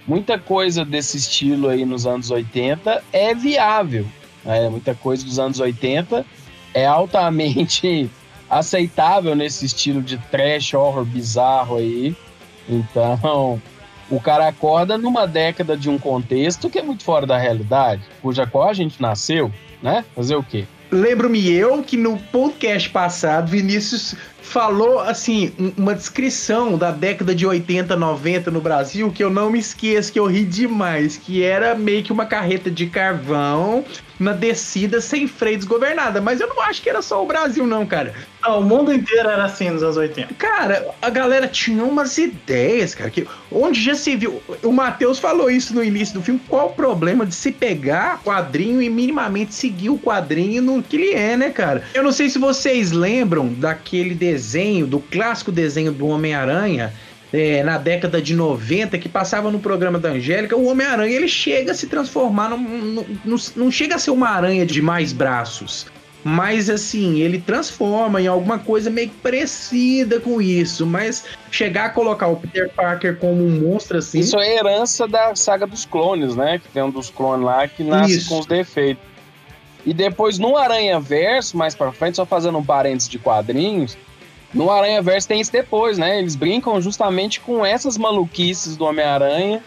Muita 0.08 0.40
coisa 0.40 0.86
desse 0.86 1.18
estilo 1.18 1.70
aí 1.70 1.86
nos 1.86 2.06
anos 2.06 2.32
80 2.32 3.04
é 3.12 3.34
viável. 3.34 4.06
Né? 4.44 4.70
Muita 4.70 4.96
coisa 4.96 5.24
dos 5.24 5.38
anos 5.38 5.60
80 5.60 6.26
é 6.74 6.86
altamente 6.86 8.10
aceitável 8.50 9.36
nesse 9.36 9.66
estilo 9.66 10.02
de 10.02 10.18
trash 10.18 10.74
horror 10.74 11.06
bizarro 11.06 11.78
aí. 11.78 12.16
Então, 12.68 13.62
o 14.10 14.20
cara 14.20 14.48
acorda 14.48 14.98
numa 14.98 15.28
década 15.28 15.78
de 15.78 15.90
um 15.90 15.98
contexto 16.00 16.70
que 16.70 16.80
é 16.80 16.84
muito 16.84 17.04
fora 17.04 17.28
da 17.28 17.38
realidade, 17.38 18.02
cuja 18.22 18.48
qual 18.48 18.70
a 18.70 18.74
gente 18.74 19.02
nasceu, 19.02 19.52
né? 19.82 20.04
Fazer 20.16 20.36
o 20.36 20.44
quê? 20.44 20.66
Lembro-me 20.92 21.52
eu 21.52 21.84
que 21.84 21.96
no 21.96 22.18
podcast 22.18 22.90
passado, 22.90 23.50
Vinícius 23.52 24.16
falou 24.42 25.00
assim, 25.00 25.52
um- 25.60 25.72
uma 25.78 25.94
descrição 25.94 26.78
da 26.78 26.90
década 26.90 27.36
de 27.36 27.46
80, 27.46 27.96
90 27.96 28.50
no 28.50 28.60
Brasil, 28.60 29.12
que 29.12 29.24
eu 29.24 29.30
não 29.30 29.52
me 29.52 29.60
esqueço, 29.60 30.12
que 30.12 30.20
eu 30.20 30.26
ri 30.26 30.44
demais, 30.44 31.18
que 31.18 31.44
era 31.44 31.76
meio 31.76 32.02
que 32.04 32.12
uma 32.12 32.26
carreta 32.26 32.72
de 32.72 32.88
carvão 32.88 33.86
na 34.20 34.34
descida 34.34 35.00
sem 35.00 35.28
freio 35.28 35.58
desgovernada. 35.58 36.20
Mas 36.20 36.42
eu 36.42 36.48
não 36.48 36.62
acho 36.62 36.82
que 36.82 36.90
era 36.90 37.02
só 37.02 37.24
o 37.24 37.28
Brasil, 37.28 37.66
não, 37.66 37.86
cara. 37.86 38.14
Não, 38.42 38.60
o 38.60 38.64
mundo 38.64 38.94
inteiro 38.94 39.30
era 39.30 39.46
assim 39.46 39.70
nos 39.70 39.84
anos 39.84 39.98
80. 39.98 40.34
Cara, 40.36 40.88
a 41.02 41.10
galera 41.10 41.48
tinha 41.48 41.84
umas 41.84 42.18
ideias, 42.18 42.96
cara, 42.96 43.10
que 43.10 43.28
onde 43.52 43.82
já 43.82 43.96
se 43.96 44.16
viu. 44.16 44.42
O 44.64 44.72
Matheus 44.72 45.20
falou 45.20 45.50
isso 45.50 45.74
no 45.74 45.84
início 45.84 46.14
do 46.14 46.22
filme. 46.22 46.42
Qual 46.48 46.68
o 46.68 46.74
problema 46.74 47.26
de 47.26 47.36
se 47.36 47.52
pegar 47.52 48.22
quadrinho 48.24 48.82
e 48.82 48.90
minimamente 48.90 49.54
seguir 49.54 49.90
o 49.90 49.98
quadrinho 49.98 50.62
no 50.62 50.84
que 50.84 50.98
ele 50.98 51.14
é, 51.14 51.38
né, 51.38 51.50
cara? 51.50 51.84
Eu 51.94 52.04
não 52.04 52.12
sei 52.12 52.30
se 52.30 52.40
vocês 52.40 52.92
lembram 52.92 53.48
daquele 53.48 54.16
desenho, 54.16 54.88
do 54.88 55.00
clássico 55.00 55.52
desenho 55.52 55.92
do 55.92 56.08
Homem-Aranha. 56.08 56.94
É, 57.32 57.62
na 57.64 57.78
década 57.78 58.22
de 58.22 58.36
90, 58.36 58.98
que 58.98 59.08
passava 59.08 59.52
no 59.52 59.60
programa 59.60 60.00
da 60.00 60.10
Angélica, 60.10 60.56
o 60.56 60.66
Homem-Aranha 60.68 61.16
ele 61.16 61.28
chega 61.28 61.72
a 61.72 61.76
se 61.76 61.88
transformar, 61.88 62.50
num, 62.50 62.58
num- 62.58 63.06
num- 63.26 63.38
não 63.56 63.72
chega 63.72 63.96
a 63.96 64.00
ser 64.00 64.12
uma 64.12 64.30
aranha 64.30 64.66
de 64.66 64.82
mais 64.82 65.14
braços. 65.14 65.86
Mas 66.22 66.70
assim, 66.70 67.20
ele 67.20 67.40
transforma 67.40 68.22
em 68.22 68.28
alguma 68.28 68.60
coisa 68.60 68.90
meio 68.90 69.10
parecida 69.24 70.20
com 70.20 70.42
isso. 70.42 70.86
Mas 70.86 71.24
chegar 71.50 71.86
a 71.86 71.90
colocar 71.90 72.28
o 72.28 72.36
Peter 72.36 72.70
Parker 72.76 73.16
como 73.18 73.42
um 73.46 73.62
monstro 73.62 73.98
assim. 74.00 74.20
Isso 74.20 74.38
é 74.38 74.58
herança 74.58 75.08
da 75.08 75.34
saga 75.34 75.66
dos 75.66 75.86
clones, 75.86 76.36
né? 76.36 76.60
Que 76.60 76.68
tem 76.74 76.84
um 76.84 76.90
dos 76.92 77.10
clones 77.10 77.46
lá 77.46 77.66
que 77.70 77.84
nasce 77.86 78.18
Isso. 78.18 78.30
com 78.30 78.40
os 78.40 78.46
defeitos. 78.46 79.02
E 79.86 79.94
depois 79.94 80.38
no 80.38 80.58
Aranha 80.58 81.00
Verso, 81.00 81.56
mais 81.56 81.74
pra 81.74 81.94
frente, 81.94 82.18
só 82.18 82.26
fazendo 82.26 82.58
um 82.58 82.64
parênteses 82.66 83.08
de 83.08 83.18
quadrinhos, 83.18 83.98
no 84.54 84.72
Aranha 84.72 85.02
Verso 85.02 85.28
tem 85.28 85.40
isso 85.40 85.52
depois, 85.52 85.98
né? 85.98 86.20
Eles 86.20 86.36
brincam 86.36 86.82
justamente 86.82 87.40
com 87.40 87.66
essas 87.66 87.98
maluquices 87.98 88.76
do 88.76 88.86
Homem-Aranha 88.86 89.64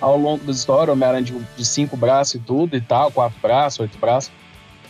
ao 0.00 0.18
longo 0.18 0.44
da 0.44 0.52
história, 0.52 0.92
Homem-Aranha 0.92 1.22
de, 1.22 1.38
de 1.56 1.64
cinco 1.64 1.96
braços 1.96 2.34
e 2.34 2.38
tudo 2.38 2.76
e 2.76 2.80
tal, 2.80 3.10
quatro 3.10 3.38
braços, 3.40 3.80
oito 3.80 3.96
braços. 3.98 4.30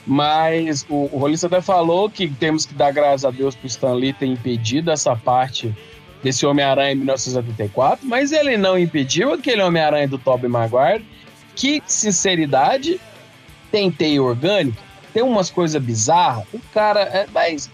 Mas 0.06 0.84
o, 0.88 1.08
o 1.12 1.18
Rolista 1.18 1.46
até 1.46 1.60
falou 1.60 2.10
que 2.10 2.28
temos 2.28 2.66
que 2.66 2.74
dar 2.74 2.92
graças 2.92 3.24
a 3.24 3.30
Deus 3.30 3.54
pro 3.54 3.66
Stan 3.66 3.92
Lee 3.92 4.12
ter 4.12 4.26
impedido 4.26 4.90
essa 4.90 5.14
parte 5.16 5.74
desse 6.22 6.46
Homem-Aranha 6.46 6.92
em 6.92 6.96
1974, 6.96 8.06
mas 8.06 8.32
ele 8.32 8.56
não 8.56 8.78
impediu 8.78 9.34
aquele 9.34 9.62
Homem-Aranha 9.62 10.08
do 10.08 10.16
Tobey 10.16 10.48
Maguire, 10.48 11.04
que, 11.54 11.82
sinceridade, 11.86 12.98
tem 13.70 13.90
teia 13.90 14.22
orgânica, 14.22 14.80
tem 15.12 15.22
umas 15.22 15.50
coisas 15.50 15.80
bizarras, 15.82 16.46
o 16.52 16.58
cara 16.72 17.00
é, 17.00 17.26
mas, 17.32 17.70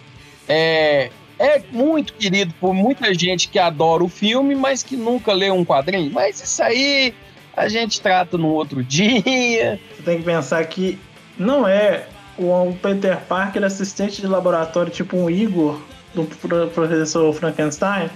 é, 0.48 1.10
é 1.40 1.62
muito 1.72 2.12
querido 2.12 2.52
por 2.60 2.74
muita 2.74 3.12
gente 3.14 3.48
que 3.48 3.58
adora 3.58 4.04
o 4.04 4.08
filme, 4.08 4.54
mas 4.54 4.82
que 4.82 4.94
nunca 4.96 5.32
leu 5.32 5.54
um 5.54 5.64
quadrinho, 5.64 6.12
mas 6.12 6.40
isso 6.40 6.62
aí 6.62 7.14
a 7.56 7.66
gente 7.66 8.00
trata 8.00 8.36
num 8.36 8.48
outro 8.48 8.84
dia. 8.84 9.80
Você 9.96 10.02
tem 10.04 10.18
que 10.18 10.24
pensar 10.24 10.62
que 10.66 10.98
não 11.38 11.66
é 11.66 12.04
o 12.38 12.76
Peter 12.82 13.16
Parker 13.22 13.64
assistente 13.64 14.20
de 14.20 14.26
laboratório, 14.26 14.92
tipo 14.92 15.16
um 15.16 15.30
Igor 15.30 15.80
do 16.14 16.24
pro- 16.24 16.68
professor 16.68 17.32
Frankenstein, 17.32 18.10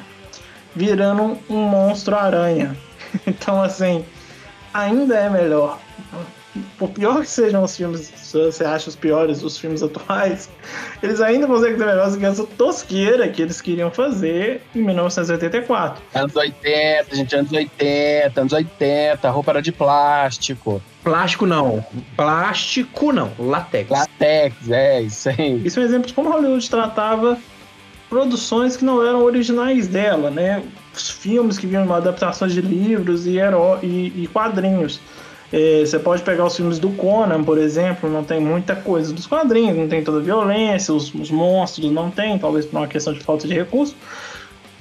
virando 0.77 1.39
um 1.49 1.57
monstro 1.57 2.15
aranha. 2.15 2.77
Então, 3.29 3.63
assim, 3.63 4.05
ainda 4.73 5.15
é 5.15 5.31
melhor. 5.31 5.79
Por 6.79 6.91
pior 6.91 7.21
que 7.21 7.29
sejam 7.29 7.63
os 7.65 7.77
filmes, 7.77 8.13
se 8.15 8.39
você 8.39 8.65
acha 8.65 8.89
os 8.89 8.95
piores, 8.95 9.43
os 9.43 9.59
filmes 9.59 9.83
atuais, 9.83 10.49
eles 11.03 11.21
ainda 11.21 11.47
conseguem 11.49 11.77
ser 11.77 11.85
melhores 11.87 12.15
que 12.17 12.25
essa 12.25 12.45
tosqueira 12.45 13.29
que 13.29 13.43
eles 13.43 13.61
queriam 13.61 13.91
fazer 13.91 14.63
em 14.75 14.83
1984. 14.83 16.03
Anos 16.15 16.37
80, 16.37 17.17
gente, 17.17 17.35
anos 17.35 17.53
80, 17.53 18.41
anos 18.41 18.53
80, 18.53 19.27
a 19.27 19.31
roupa 19.31 19.51
era 19.53 19.63
de 19.63 19.73
plástico, 19.73 20.81
Plástico 21.03 21.45
não. 21.45 21.85
Plástico 22.17 23.13
não. 23.13 23.31
Latex. 23.39 23.91
latex, 23.91 24.71
é 24.71 25.03
isso 25.03 25.29
aí. 25.29 25.61
Isso 25.65 25.79
é 25.79 25.83
um 25.83 25.87
exemplo 25.87 26.07
de 26.07 26.15
como 26.15 26.31
Hollywood 26.31 26.71
tratava 26.71 27.37
produções 28.09 28.77
que 28.77 28.85
não 28.85 29.05
eram 29.07 29.23
originais 29.23 29.89
dela, 29.89 30.31
né? 30.31 30.63
Os 30.95 31.11
filmes 31.11 31.59
que 31.59 31.67
vinham 31.67 31.93
adaptações 31.93 32.53
de 32.53 32.61
livros 32.61 33.27
e, 33.27 33.39
heró- 33.39 33.79
e, 33.83 34.13
e 34.23 34.29
quadrinhos. 34.33 35.01
É, 35.57 35.87
você 35.87 36.01
pode 36.01 36.21
pegar 36.23 36.45
os 36.47 36.57
filmes 36.57 36.81
do 36.81 36.91
Conan, 36.91 37.45
por 37.45 37.59
exemplo, 37.59 38.11
não 38.11 38.25
tem 38.25 38.41
muita 38.41 38.75
coisa 38.75 39.13
dos 39.13 39.25
quadrinhos, 39.25 39.77
não 39.77 39.87
tem 39.87 40.03
toda 40.03 40.19
a 40.19 40.21
violência, 40.21 40.93
os, 40.93 41.15
os 41.15 41.31
monstros 41.31 41.93
não 41.93 42.11
tem, 42.11 42.37
talvez 42.37 42.67
por 42.67 42.77
uma 42.77 42.89
questão 42.89 43.13
de 43.13 43.21
falta 43.21 43.47
de 43.47 43.55
recurso. 43.55 43.95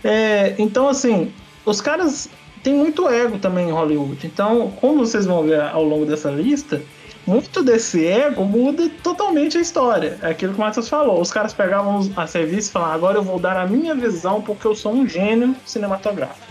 É, 0.04 0.56
então, 0.58 0.90
assim, 0.90 1.32
os 1.64 1.80
caras 1.80 2.28
têm 2.64 2.74
muito 2.74 3.08
ego 3.08 3.38
também 3.38 3.70
em 3.70 3.72
Hollywood. 3.72 4.26
Então, 4.26 4.74
como 4.82 5.06
vocês 5.06 5.28
vão 5.28 5.44
ver 5.44 5.62
ao 5.62 5.84
longo 5.84 6.08
dessa 6.08 6.32
lista, 6.32 6.82
muito 7.28 7.62
desse 7.62 8.08
ego 8.08 8.44
muda 8.44 8.90
totalmente 9.04 9.60
a 9.60 9.62
história. 9.62 10.18
É 10.24 10.32
aquilo 10.32 10.54
que 10.54 10.60
o 10.60 10.64
Matheus 10.64 10.90
falou. 10.90 11.22
Os 11.22 11.32
caras 11.32 11.54
pegavam 11.54 12.12
a 12.16 12.26
serviço 12.26 12.70
e 12.70 12.72
falavam, 12.72 12.96
agora 12.96 13.18
eu 13.20 13.24
vou 13.24 13.38
dar 13.38 13.58
a 13.58 13.68
minha 13.68 13.94
visão 13.94 14.42
porque 14.42 14.66
eu 14.66 14.74
sou 14.74 14.92
um 14.92 15.08
gênio 15.08 15.56
cinematográfico. 15.68 16.48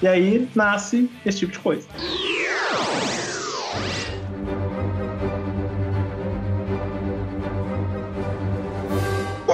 E 0.00 0.06
aí 0.06 0.48
nasce 0.54 1.10
esse 1.26 1.38
tipo 1.38 1.50
de 1.50 1.58
coisa. 1.58 1.88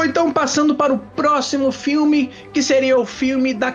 Ou 0.04 0.10
então 0.10 0.30
passando 0.30 0.74
para 0.74 0.92
o 0.92 0.98
próximo 0.98 1.72
filme, 1.72 2.30
que 2.52 2.62
seria 2.62 2.98
o 2.98 3.06
filme 3.06 3.54
da 3.54 3.74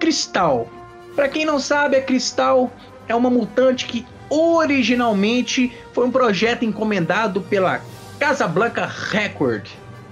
Cristal. 0.00 0.68
Para 1.14 1.28
quem 1.28 1.44
não 1.44 1.60
sabe, 1.60 1.94
a 1.94 2.02
Cristal 2.02 2.72
é 3.06 3.14
uma 3.14 3.30
mutante 3.30 3.86
que 3.86 4.04
originalmente 4.28 5.72
foi 5.92 6.04
um 6.04 6.10
projeto 6.10 6.64
encomendado 6.64 7.42
pela 7.42 7.80
Casablanca 8.18 8.86
Record. 8.86 9.68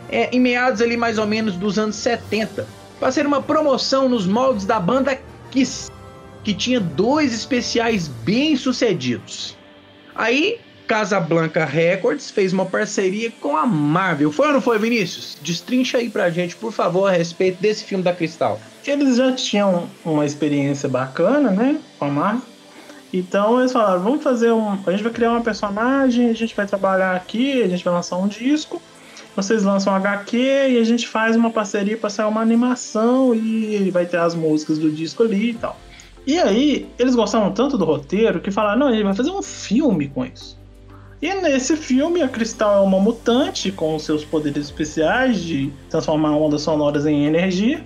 É, 0.09 0.31
em 0.31 0.39
meados 0.39 0.81
ali 0.81 0.97
mais 0.97 1.19
ou 1.19 1.27
menos 1.27 1.57
dos 1.57 1.81
anos 1.81 1.97
70, 1.97 2.65
para 3.01 3.11
ser 3.11 3.27
uma 3.27 3.43
promoção 3.43 4.09
nos 4.09 4.25
moldes 4.25 4.65
da 4.65 4.79
banda 4.79 5.19
Kiss, 5.51 5.91
que 6.45 6.55
tinha 6.55 6.79
dois 6.79 7.35
especiais 7.35 8.07
bem 8.07 8.55
sucedidos. 8.57 9.57
Aí, 10.15 10.61
Casablanca 10.87 11.65
Records 11.65 12.31
fez 12.31 12.53
uma 12.53 12.65
parceria 12.65 13.33
com 13.41 13.57
a 13.57 13.67
Marvel. 13.67 14.31
Foi 14.31 14.47
ou 14.47 14.53
não 14.55 14.61
foi, 14.61 14.79
Vinícius? 14.79 15.37
Destrincha 15.43 15.99
aí 15.99 16.09
pra 16.09 16.31
gente, 16.31 16.55
por 16.57 16.73
favor, 16.73 17.09
a 17.09 17.13
respeito 17.13 17.61
desse 17.61 17.85
filme 17.85 18.05
da 18.05 18.13
Cristal. 18.13 18.61
Eles 18.87 19.17
já 19.17 19.33
tinham 19.33 19.89
uma 20.05 20.25
experiência 20.25 20.89
bacana, 20.89 21.51
né? 21.51 21.79
Com 21.99 22.05
a 22.05 22.09
Marvel. 22.09 22.43
Então 23.13 23.59
eles 23.61 23.73
falaram, 23.73 24.03
vamos 24.03 24.23
fazer 24.23 24.53
um. 24.53 24.79
A 24.87 24.91
gente 24.91 25.03
vai 25.03 25.13
criar 25.13 25.33
uma 25.33 25.41
personagem, 25.41 26.31
a 26.31 26.35
gente 26.35 26.55
vai 26.55 26.67
trabalhar 26.67 27.17
aqui, 27.17 27.63
a 27.63 27.69
gente 27.69 27.85
vai 27.85 27.93
lançar 27.93 28.17
um 28.17 28.29
disco. 28.29 28.81
Vocês 29.35 29.65
lançam 29.65 29.93
um 29.93 29.97
HQ 29.97 30.37
e 30.37 30.79
a 30.79 30.85
gente 30.85 31.07
faz 31.07 31.37
uma 31.37 31.51
parceria 31.51 31.97
para 31.97 32.09
sair 32.09 32.27
uma 32.27 32.41
animação 32.41 33.35
e 33.35 33.91
vai 33.91 34.07
ter 34.07 34.19
as 34.19 34.35
músicas 34.35 34.79
do 34.79 34.91
disco 34.91 35.23
ali 35.23 35.51
e 35.51 35.55
tal. 35.55 35.79
E 36.27 36.39
aí, 36.39 36.89
eles 36.99 37.15
gostaram 37.15 37.53
tanto 37.53 37.77
do 37.77 37.85
roteiro 37.85 38.41
que 38.41 38.51
falaram: 38.51 38.81
não, 38.81 38.87
a 38.89 38.93
gente 38.93 39.05
vai 39.05 39.15
fazer 39.15 39.31
um 39.31 39.43
filme 39.43 40.09
com 40.09 40.25
isso. 40.25 40.59
E 41.21 41.33
nesse 41.35 41.77
filme, 41.77 42.23
a 42.23 42.29
Cristal 42.29 42.77
é 42.77 42.81
uma 42.87 43.01
mutante 43.01 43.73
com 43.73 43.99
seus 43.99 44.25
poderes 44.25 44.67
especiais 44.67 45.41
de 45.41 45.73
transformar 45.89 46.37
ondas 46.37 46.63
sonoras 46.63 47.07
em 47.07 47.25
energia. 47.25 47.83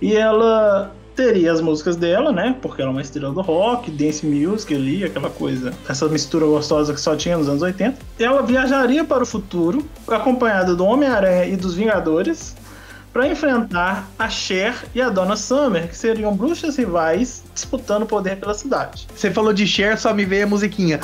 E 0.00 0.14
ela 0.14 0.94
teria 1.16 1.52
as 1.52 1.60
músicas 1.60 1.96
dela, 1.96 2.30
né? 2.30 2.54
Porque 2.62 2.80
ela 2.80 2.92
é 2.92 2.92
uma 2.92 3.02
estrela 3.02 3.32
do 3.32 3.40
rock, 3.40 3.90
dance 3.90 4.24
music 4.24 4.72
ali, 4.72 5.02
aquela 5.02 5.28
coisa, 5.28 5.74
essa 5.88 6.06
mistura 6.06 6.46
gostosa 6.46 6.94
que 6.94 7.00
só 7.00 7.16
tinha 7.16 7.36
nos 7.36 7.48
anos 7.48 7.62
80. 7.62 7.98
E 8.20 8.22
ela 8.22 8.40
viajaria 8.42 9.04
para 9.04 9.24
o 9.24 9.26
futuro, 9.26 9.84
acompanhada 10.06 10.76
do 10.76 10.84
Homem-Aranha 10.84 11.46
e 11.46 11.56
dos 11.56 11.74
Vingadores, 11.74 12.54
para 13.12 13.26
enfrentar 13.26 14.08
a 14.16 14.28
Cher 14.28 14.84
e 14.94 15.02
a 15.02 15.08
Donna 15.08 15.34
Summer, 15.34 15.88
que 15.88 15.96
seriam 15.96 16.36
bruxas 16.36 16.76
rivais 16.76 17.42
disputando 17.52 18.06
poder 18.06 18.36
pela 18.36 18.54
cidade. 18.54 19.08
Você 19.12 19.32
falou 19.32 19.52
de 19.52 19.66
Cher, 19.66 19.98
só 19.98 20.14
me 20.14 20.24
veio 20.24 20.44
a 20.44 20.48
musiquinha. 20.48 21.00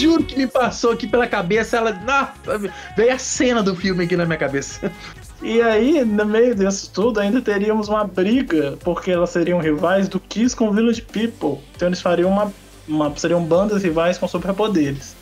Juro 0.00 0.24
que 0.24 0.36
me 0.36 0.46
passou 0.46 0.92
aqui 0.92 1.06
pela 1.06 1.26
cabeça, 1.26 1.76
ela. 1.76 1.90
Ah, 2.06 2.32
veio 2.96 3.12
a 3.12 3.18
cena 3.18 3.62
do 3.62 3.74
filme 3.76 4.04
aqui 4.04 4.16
na 4.16 4.24
minha 4.24 4.38
cabeça. 4.38 4.90
E 5.42 5.60
aí, 5.62 6.04
no 6.04 6.26
meio 6.26 6.54
disso 6.54 6.90
tudo, 6.92 7.18
ainda 7.18 7.40
teríamos 7.40 7.88
uma 7.88 8.04
briga, 8.04 8.76
porque 8.84 9.10
elas 9.10 9.30
seriam 9.30 9.58
rivais 9.58 10.08
do 10.08 10.20
Kiss 10.20 10.54
com 10.54 10.70
Village 10.70 11.02
People. 11.02 11.58
Então 11.74 11.88
eles 11.88 12.00
fariam 12.00 12.28
uma, 12.30 12.52
uma 12.86 13.16
seriam 13.16 13.42
bandas 13.42 13.82
rivais 13.82 14.18
com 14.18 14.28
superpoderes 14.28 15.16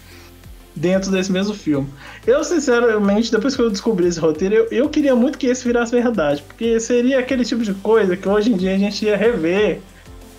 dentro 0.79 1.11
desse 1.11 1.31
mesmo 1.31 1.55
filme. 1.55 1.89
Eu, 2.27 2.43
sinceramente, 2.45 3.31
depois 3.31 3.55
que 3.55 3.63
eu 3.63 3.71
descobri 3.71 4.07
esse 4.07 4.21
roteiro, 4.21 4.55
eu, 4.55 4.69
eu 4.71 4.89
queria 4.89 5.15
muito 5.15 5.39
que 5.39 5.47
esse 5.47 5.65
virasse 5.65 5.93
verdade, 5.93 6.43
porque 6.43 6.79
seria 6.81 7.19
aquele 7.19 7.45
tipo 7.45 7.63
de 7.63 7.75
coisa 7.75 8.17
que 8.17 8.29
hoje 8.29 8.53
em 8.53 8.57
dia 8.57 8.75
a 8.75 8.79
gente 8.79 9.05
ia 9.05 9.17
rever 9.17 9.81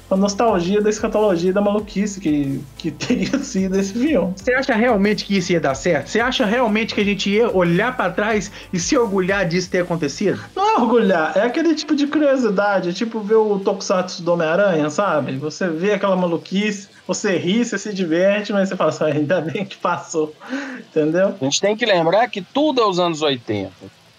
a 0.09 0.15
nostalgia 0.15 0.81
da 0.81 0.89
escatologia 0.89 1.53
da 1.53 1.61
maluquice 1.61 2.19
que, 2.19 2.61
que 2.77 2.91
teria 2.91 3.37
sido 3.39 3.79
esse 3.79 3.93
filme. 3.93 4.33
Você 4.35 4.53
acha 4.53 4.73
realmente 4.73 5.25
que 5.25 5.37
isso 5.37 5.51
ia 5.51 5.59
dar 5.59 5.75
certo? 5.75 6.07
Você 6.09 6.19
acha 6.19 6.45
realmente 6.45 6.95
que 6.95 7.01
a 7.01 7.05
gente 7.05 7.29
ia 7.29 7.49
olhar 7.49 7.95
pra 7.95 8.09
trás 8.09 8.51
e 8.73 8.79
se 8.79 8.97
orgulhar 8.97 9.47
disso 9.47 9.69
ter 9.69 9.83
acontecido? 9.83 10.39
Não 10.55 10.77
é 10.77 10.81
orgulhar, 10.81 11.37
é 11.37 11.41
aquele 11.41 11.75
tipo 11.75 11.95
de 11.95 12.07
curiosidade, 12.07 12.89
é 12.89 12.93
tipo 12.93 13.19
ver 13.19 13.35
o 13.35 13.59
Tokusatsu 13.59 14.23
do 14.23 14.33
Homem-Aranha, 14.33 14.89
sabe? 14.89 15.37
Você 15.37 15.67
vê 15.67 15.93
aquela 15.93 16.15
maluquice, 16.15 16.89
você 17.07 17.37
ri, 17.37 17.63
você 17.63 17.77
se 17.77 17.93
diverte, 17.93 18.51
mas 18.51 18.69
você 18.69 18.75
fala 18.75 18.89
assim, 18.89 19.03
"Ah, 19.03 19.07
ainda 19.07 19.41
bem 19.41 19.65
que 19.65 19.77
passou, 19.77 20.33
entendeu? 20.79 21.35
A 21.39 21.43
gente 21.43 21.61
tem 21.61 21.75
que 21.75 21.85
lembrar 21.85 22.27
que 22.29 22.41
tudo 22.41 22.81
é 22.81 22.85
os 22.85 22.99
anos 22.99 23.21
80. 23.21 23.71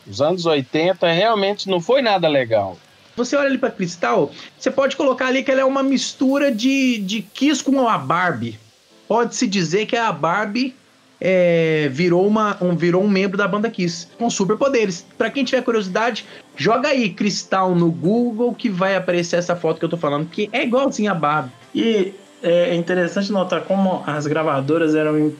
Os 0.08 0.20
anos 0.20 0.46
80 0.46 1.10
realmente 1.10 1.68
não 1.68 1.80
foi 1.80 2.02
nada 2.02 2.26
legal. 2.28 2.76
Você 3.24 3.36
olha 3.36 3.48
ali 3.48 3.58
pra 3.58 3.70
Cristal, 3.70 4.30
você 4.58 4.70
pode 4.70 4.96
colocar 4.96 5.26
ali 5.26 5.42
que 5.42 5.50
ela 5.50 5.60
é 5.60 5.64
uma 5.64 5.82
mistura 5.82 6.50
de, 6.50 6.98
de 6.98 7.22
Kiss 7.22 7.62
com 7.62 7.88
a 7.88 7.96
Barbie. 7.98 8.58
Pode-se 9.06 9.46
dizer 9.46 9.86
que 9.86 9.96
é 9.96 10.00
a 10.00 10.12
Barbie 10.12 10.74
é, 11.20 11.88
virou, 11.92 12.26
uma, 12.26 12.56
um, 12.62 12.74
virou 12.74 13.04
um 13.04 13.08
membro 13.08 13.36
da 13.36 13.46
banda 13.46 13.68
Kiss, 13.68 14.08
com 14.18 14.30
superpoderes. 14.30 15.04
Pra 15.18 15.30
quem 15.30 15.44
tiver 15.44 15.62
curiosidade, 15.62 16.24
joga 16.56 16.88
aí 16.88 17.10
Cristal 17.10 17.74
no 17.74 17.90
Google 17.90 18.54
que 18.54 18.70
vai 18.70 18.96
aparecer 18.96 19.36
essa 19.36 19.54
foto 19.54 19.78
que 19.78 19.84
eu 19.84 19.88
tô 19.88 19.96
falando, 19.96 20.28
que 20.28 20.48
é 20.52 20.62
igualzinha 20.62 21.10
a 21.10 21.14
Barbie. 21.14 21.52
E 21.74 22.14
é 22.42 22.74
interessante 22.74 23.30
notar 23.30 23.62
como 23.62 24.02
as 24.06 24.26
gravadoras 24.26 24.94
eram 24.94 25.32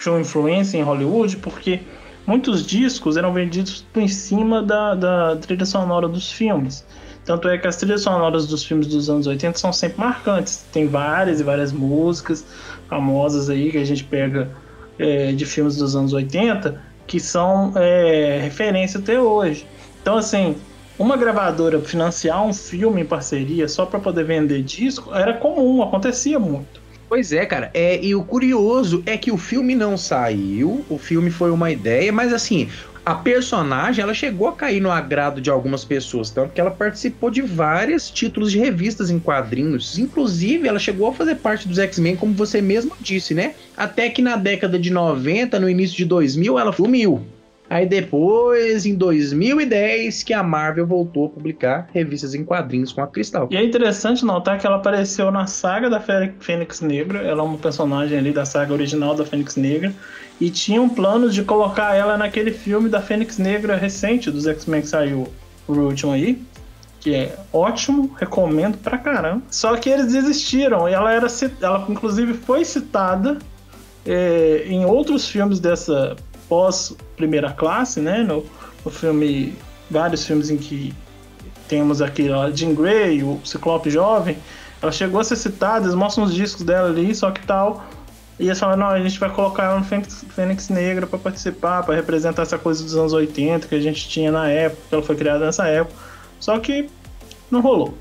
tinham 0.00 0.20
influência 0.20 0.78
em 0.78 0.82
Hollywood, 0.82 1.36
porque 1.38 1.80
muitos 2.26 2.64
discos 2.64 3.16
eram 3.16 3.32
vendidos 3.32 3.84
em 3.96 4.08
cima 4.08 4.62
da, 4.62 4.94
da 4.94 5.36
trilha 5.36 5.66
sonora 5.66 6.08
dos 6.08 6.30
filmes. 6.30 6.84
Tanto 7.28 7.46
é 7.46 7.58
que 7.58 7.68
as 7.68 7.76
trilhas 7.76 8.00
sonoras 8.00 8.46
dos 8.46 8.64
filmes 8.64 8.86
dos 8.86 9.10
anos 9.10 9.26
80 9.26 9.58
são 9.58 9.70
sempre 9.70 10.00
marcantes. 10.00 10.64
Tem 10.72 10.88
várias 10.88 11.40
e 11.40 11.42
várias 11.42 11.70
músicas 11.72 12.42
famosas 12.88 13.50
aí 13.50 13.70
que 13.70 13.76
a 13.76 13.84
gente 13.84 14.02
pega 14.02 14.48
é, 14.98 15.30
de 15.32 15.44
filmes 15.44 15.76
dos 15.76 15.94
anos 15.94 16.14
80 16.14 16.82
que 17.06 17.20
são 17.20 17.74
é, 17.76 18.40
referência 18.42 18.98
até 18.98 19.20
hoje. 19.20 19.66
Então, 20.00 20.16
assim, 20.16 20.56
uma 20.98 21.18
gravadora 21.18 21.78
financiar 21.80 22.42
um 22.46 22.54
filme 22.54 23.02
em 23.02 23.04
parceria 23.04 23.68
só 23.68 23.84
para 23.84 24.00
poder 24.00 24.24
vender 24.24 24.62
disco 24.62 25.14
era 25.14 25.34
comum, 25.34 25.82
acontecia 25.82 26.38
muito. 26.38 26.80
Pois 27.10 27.30
é, 27.30 27.44
cara. 27.44 27.70
É, 27.74 28.02
e 28.02 28.14
o 28.14 28.24
curioso 28.24 29.02
é 29.04 29.18
que 29.18 29.30
o 29.30 29.36
filme 29.36 29.74
não 29.74 29.98
saiu, 29.98 30.82
o 30.88 30.96
filme 30.96 31.30
foi 31.30 31.50
uma 31.50 31.70
ideia, 31.70 32.10
mas 32.10 32.32
assim, 32.32 32.70
a 33.08 33.14
personagem 33.14 34.02
ela 34.02 34.12
chegou 34.12 34.48
a 34.48 34.52
cair 34.52 34.80
no 34.80 34.90
agrado 34.90 35.40
de 35.40 35.48
algumas 35.48 35.82
pessoas, 35.82 36.28
tanto 36.28 36.52
que 36.52 36.60
ela 36.60 36.70
participou 36.70 37.30
de 37.30 37.40
vários 37.40 38.10
títulos 38.10 38.52
de 38.52 38.58
revistas 38.58 39.08
em 39.08 39.18
quadrinhos. 39.18 39.98
Inclusive, 39.98 40.68
ela 40.68 40.78
chegou 40.78 41.08
a 41.08 41.14
fazer 41.14 41.36
parte 41.36 41.66
dos 41.66 41.78
X-Men, 41.78 42.16
como 42.16 42.34
você 42.34 42.60
mesmo 42.60 42.94
disse, 43.00 43.32
né? 43.32 43.54
Até 43.74 44.10
que 44.10 44.20
na 44.20 44.36
década 44.36 44.78
de 44.78 44.90
90, 44.90 45.58
no 45.58 45.70
início 45.70 45.96
de 45.96 46.04
2000, 46.04 46.58
ela 46.58 46.70
sumiu. 46.70 47.26
Aí 47.70 47.84
depois, 47.84 48.86
em 48.86 48.94
2010, 48.94 50.22
que 50.22 50.32
a 50.32 50.42
Marvel 50.42 50.86
voltou 50.86 51.26
a 51.26 51.28
publicar 51.28 51.88
revistas 51.92 52.34
em 52.34 52.42
quadrinhos 52.42 52.92
com 52.92 53.02
a 53.02 53.06
Cristal. 53.06 53.46
E 53.50 53.56
é 53.56 53.62
interessante 53.62 54.24
notar 54.24 54.58
que 54.58 54.66
ela 54.66 54.76
apareceu 54.76 55.30
na 55.30 55.46
saga 55.46 55.90
da 55.90 56.00
Fênix 56.00 56.80
Negra. 56.80 57.18
Ela 57.20 57.42
é 57.42 57.44
uma 57.44 57.58
personagem 57.58 58.16
ali 58.16 58.32
da 58.32 58.46
saga 58.46 58.72
original 58.72 59.14
da 59.14 59.24
Fênix 59.24 59.56
Negra. 59.56 59.92
E 60.40 60.48
tinham 60.50 60.88
planos 60.88 61.34
de 61.34 61.42
colocar 61.42 61.94
ela 61.94 62.16
naquele 62.16 62.52
filme 62.52 62.88
da 62.88 63.02
Fênix 63.02 63.36
Negra 63.36 63.76
recente 63.76 64.30
dos 64.30 64.46
X-Men 64.46 64.80
que 64.80 64.88
saiu 64.88 65.28
por 65.66 65.76
último 65.76 66.12
aí. 66.12 66.40
Que 67.00 67.14
é 67.14 67.36
ótimo, 67.52 68.16
recomendo 68.18 68.78
pra 68.78 68.96
caramba. 68.96 69.42
Só 69.50 69.76
que 69.76 69.90
eles 69.90 70.10
desistiram. 70.10 70.88
E 70.88 70.94
ela 70.94 71.12
era 71.12 71.26
ela 71.60 71.86
inclusive 71.88 72.32
foi 72.32 72.64
citada 72.64 73.38
é, 74.06 74.64
em 74.66 74.86
outros 74.86 75.28
filmes 75.28 75.60
dessa 75.60 76.16
pós 76.48 76.96
primeira 77.16 77.52
classe, 77.52 78.00
né? 78.00 78.22
No, 78.22 78.44
no 78.84 78.90
filme, 78.90 79.56
vários 79.90 80.24
filmes 80.24 80.50
em 80.50 80.56
que 80.56 80.94
temos 81.68 82.00
aqui 82.00 82.32
a 82.32 82.50
Jean 82.50 82.74
Grey, 82.74 83.22
o 83.22 83.40
Ciclope 83.44 83.90
Jovem, 83.90 84.38
ela 84.80 84.92
chegou 84.92 85.20
a 85.20 85.24
ser 85.24 85.36
citada, 85.36 85.84
eles 85.84 85.94
mostram 85.94 86.24
os 86.24 86.34
discos 86.34 86.64
dela 86.64 86.88
ali, 86.88 87.14
só 87.14 87.30
que 87.30 87.44
tal. 87.46 87.84
E 88.38 88.46
eles 88.46 88.58
falaram, 88.58 88.78
não, 88.78 88.88
a 88.88 89.00
gente 89.00 89.18
vai 89.18 89.28
colocar 89.28 89.64
ela 89.64 89.78
no 89.78 89.84
Fênix, 89.84 90.24
Fênix 90.30 90.68
Negra 90.68 91.06
para 91.06 91.18
participar, 91.18 91.82
para 91.82 91.96
representar 91.96 92.42
essa 92.42 92.56
coisa 92.56 92.82
dos 92.82 92.94
anos 92.96 93.12
80 93.12 93.66
que 93.66 93.74
a 93.74 93.80
gente 93.80 94.08
tinha 94.08 94.30
na 94.30 94.48
época, 94.48 94.82
que 94.88 94.94
ela 94.94 95.02
foi 95.02 95.16
criada 95.16 95.44
nessa 95.44 95.66
época. 95.66 95.98
Só 96.38 96.56
que 96.60 96.88
não 97.50 97.60
rolou. 97.60 97.98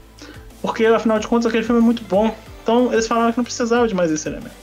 Porque, 0.61 0.85
afinal 0.85 1.17
de 1.17 1.27
contas, 1.27 1.47
aquele 1.47 1.63
filme 1.63 1.81
é 1.81 1.83
muito 1.83 2.03
bom. 2.03 2.35
Então, 2.61 2.93
eles 2.93 3.07
falaram 3.07 3.31
que 3.31 3.37
não 3.37 3.43
precisava 3.43 3.87
de 3.87 3.95
mais 3.95 4.11
esse 4.11 4.27
elemento. 4.27 4.55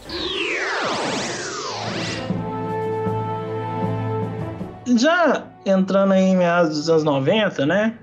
Já 4.86 5.44
entrando 5.64 6.12
aí 6.12 6.22
em 6.22 6.36
meados 6.36 6.76
dos 6.76 6.90
anos 6.90 7.04
90, 7.04 7.64
né? 7.66 7.94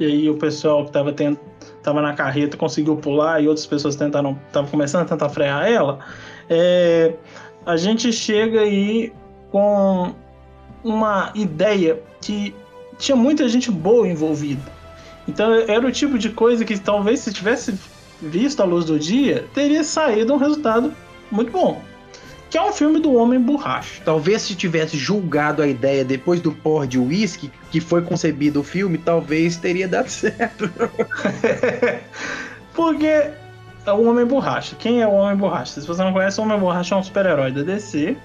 E 0.00 0.06
aí 0.06 0.30
o 0.30 0.36
pessoal 0.36 0.84
que 0.86 0.92
tava, 0.92 1.12
tent... 1.12 1.38
tava 1.82 2.00
na 2.00 2.14
carreta 2.14 2.56
conseguiu 2.56 2.96
pular 2.96 3.42
e 3.42 3.48
outras 3.48 3.66
pessoas 3.66 3.96
tentaram, 3.96 4.38
estavam 4.46 4.70
começando 4.70 5.02
a 5.02 5.04
tentar 5.04 5.28
frear 5.28 5.70
ela. 5.70 5.98
É... 6.48 7.14
A 7.66 7.76
gente 7.76 8.12
chega 8.12 8.60
aí 8.60 9.12
com 9.50 10.14
uma 10.82 11.30
ideia 11.34 12.00
que 12.20 12.54
tinha 12.98 13.14
muita 13.14 13.48
gente 13.48 13.70
boa 13.70 14.08
envolvida. 14.08 14.62
Então 15.28 15.52
era 15.52 15.86
o 15.86 15.92
tipo 15.92 16.18
de 16.18 16.30
coisa 16.30 16.64
que 16.64 16.78
talvez 16.78 17.20
se 17.20 17.32
tivesse 17.32 17.78
visto 18.20 18.60
a 18.60 18.64
luz 18.64 18.86
do 18.86 18.98
dia, 18.98 19.46
teria 19.54 19.84
saído 19.84 20.32
um 20.32 20.38
resultado 20.38 20.92
muito 21.30 21.52
bom 21.52 21.80
que 22.52 22.58
é 22.58 22.62
um 22.62 22.70
filme 22.70 23.00
do 23.00 23.14
Homem 23.14 23.40
Borracha. 23.40 24.02
Talvez 24.04 24.42
se 24.42 24.54
tivesse 24.54 24.94
julgado 24.98 25.62
a 25.62 25.66
ideia 25.66 26.04
depois 26.04 26.38
do 26.38 26.52
por 26.52 26.86
de 26.86 26.98
whisky 26.98 27.50
que 27.70 27.80
foi 27.80 28.02
concebido 28.02 28.60
o 28.60 28.62
filme, 28.62 28.98
talvez 28.98 29.56
teria 29.56 29.88
dado 29.88 30.08
certo. 30.12 30.70
Porque 32.74 33.06
é 33.06 33.32
o 33.90 34.06
Homem 34.06 34.26
Borracha. 34.26 34.76
Quem 34.78 35.00
é 35.00 35.06
o 35.06 35.12
Homem 35.12 35.34
Borracha? 35.34 35.80
Se 35.80 35.86
você 35.86 36.04
não 36.04 36.12
conhece, 36.12 36.38
o 36.40 36.42
Homem 36.42 36.58
Borracha 36.58 36.94
é 36.94 36.98
um 36.98 37.02
super-herói 37.02 37.52
da 37.52 37.62
DC. 37.62 38.18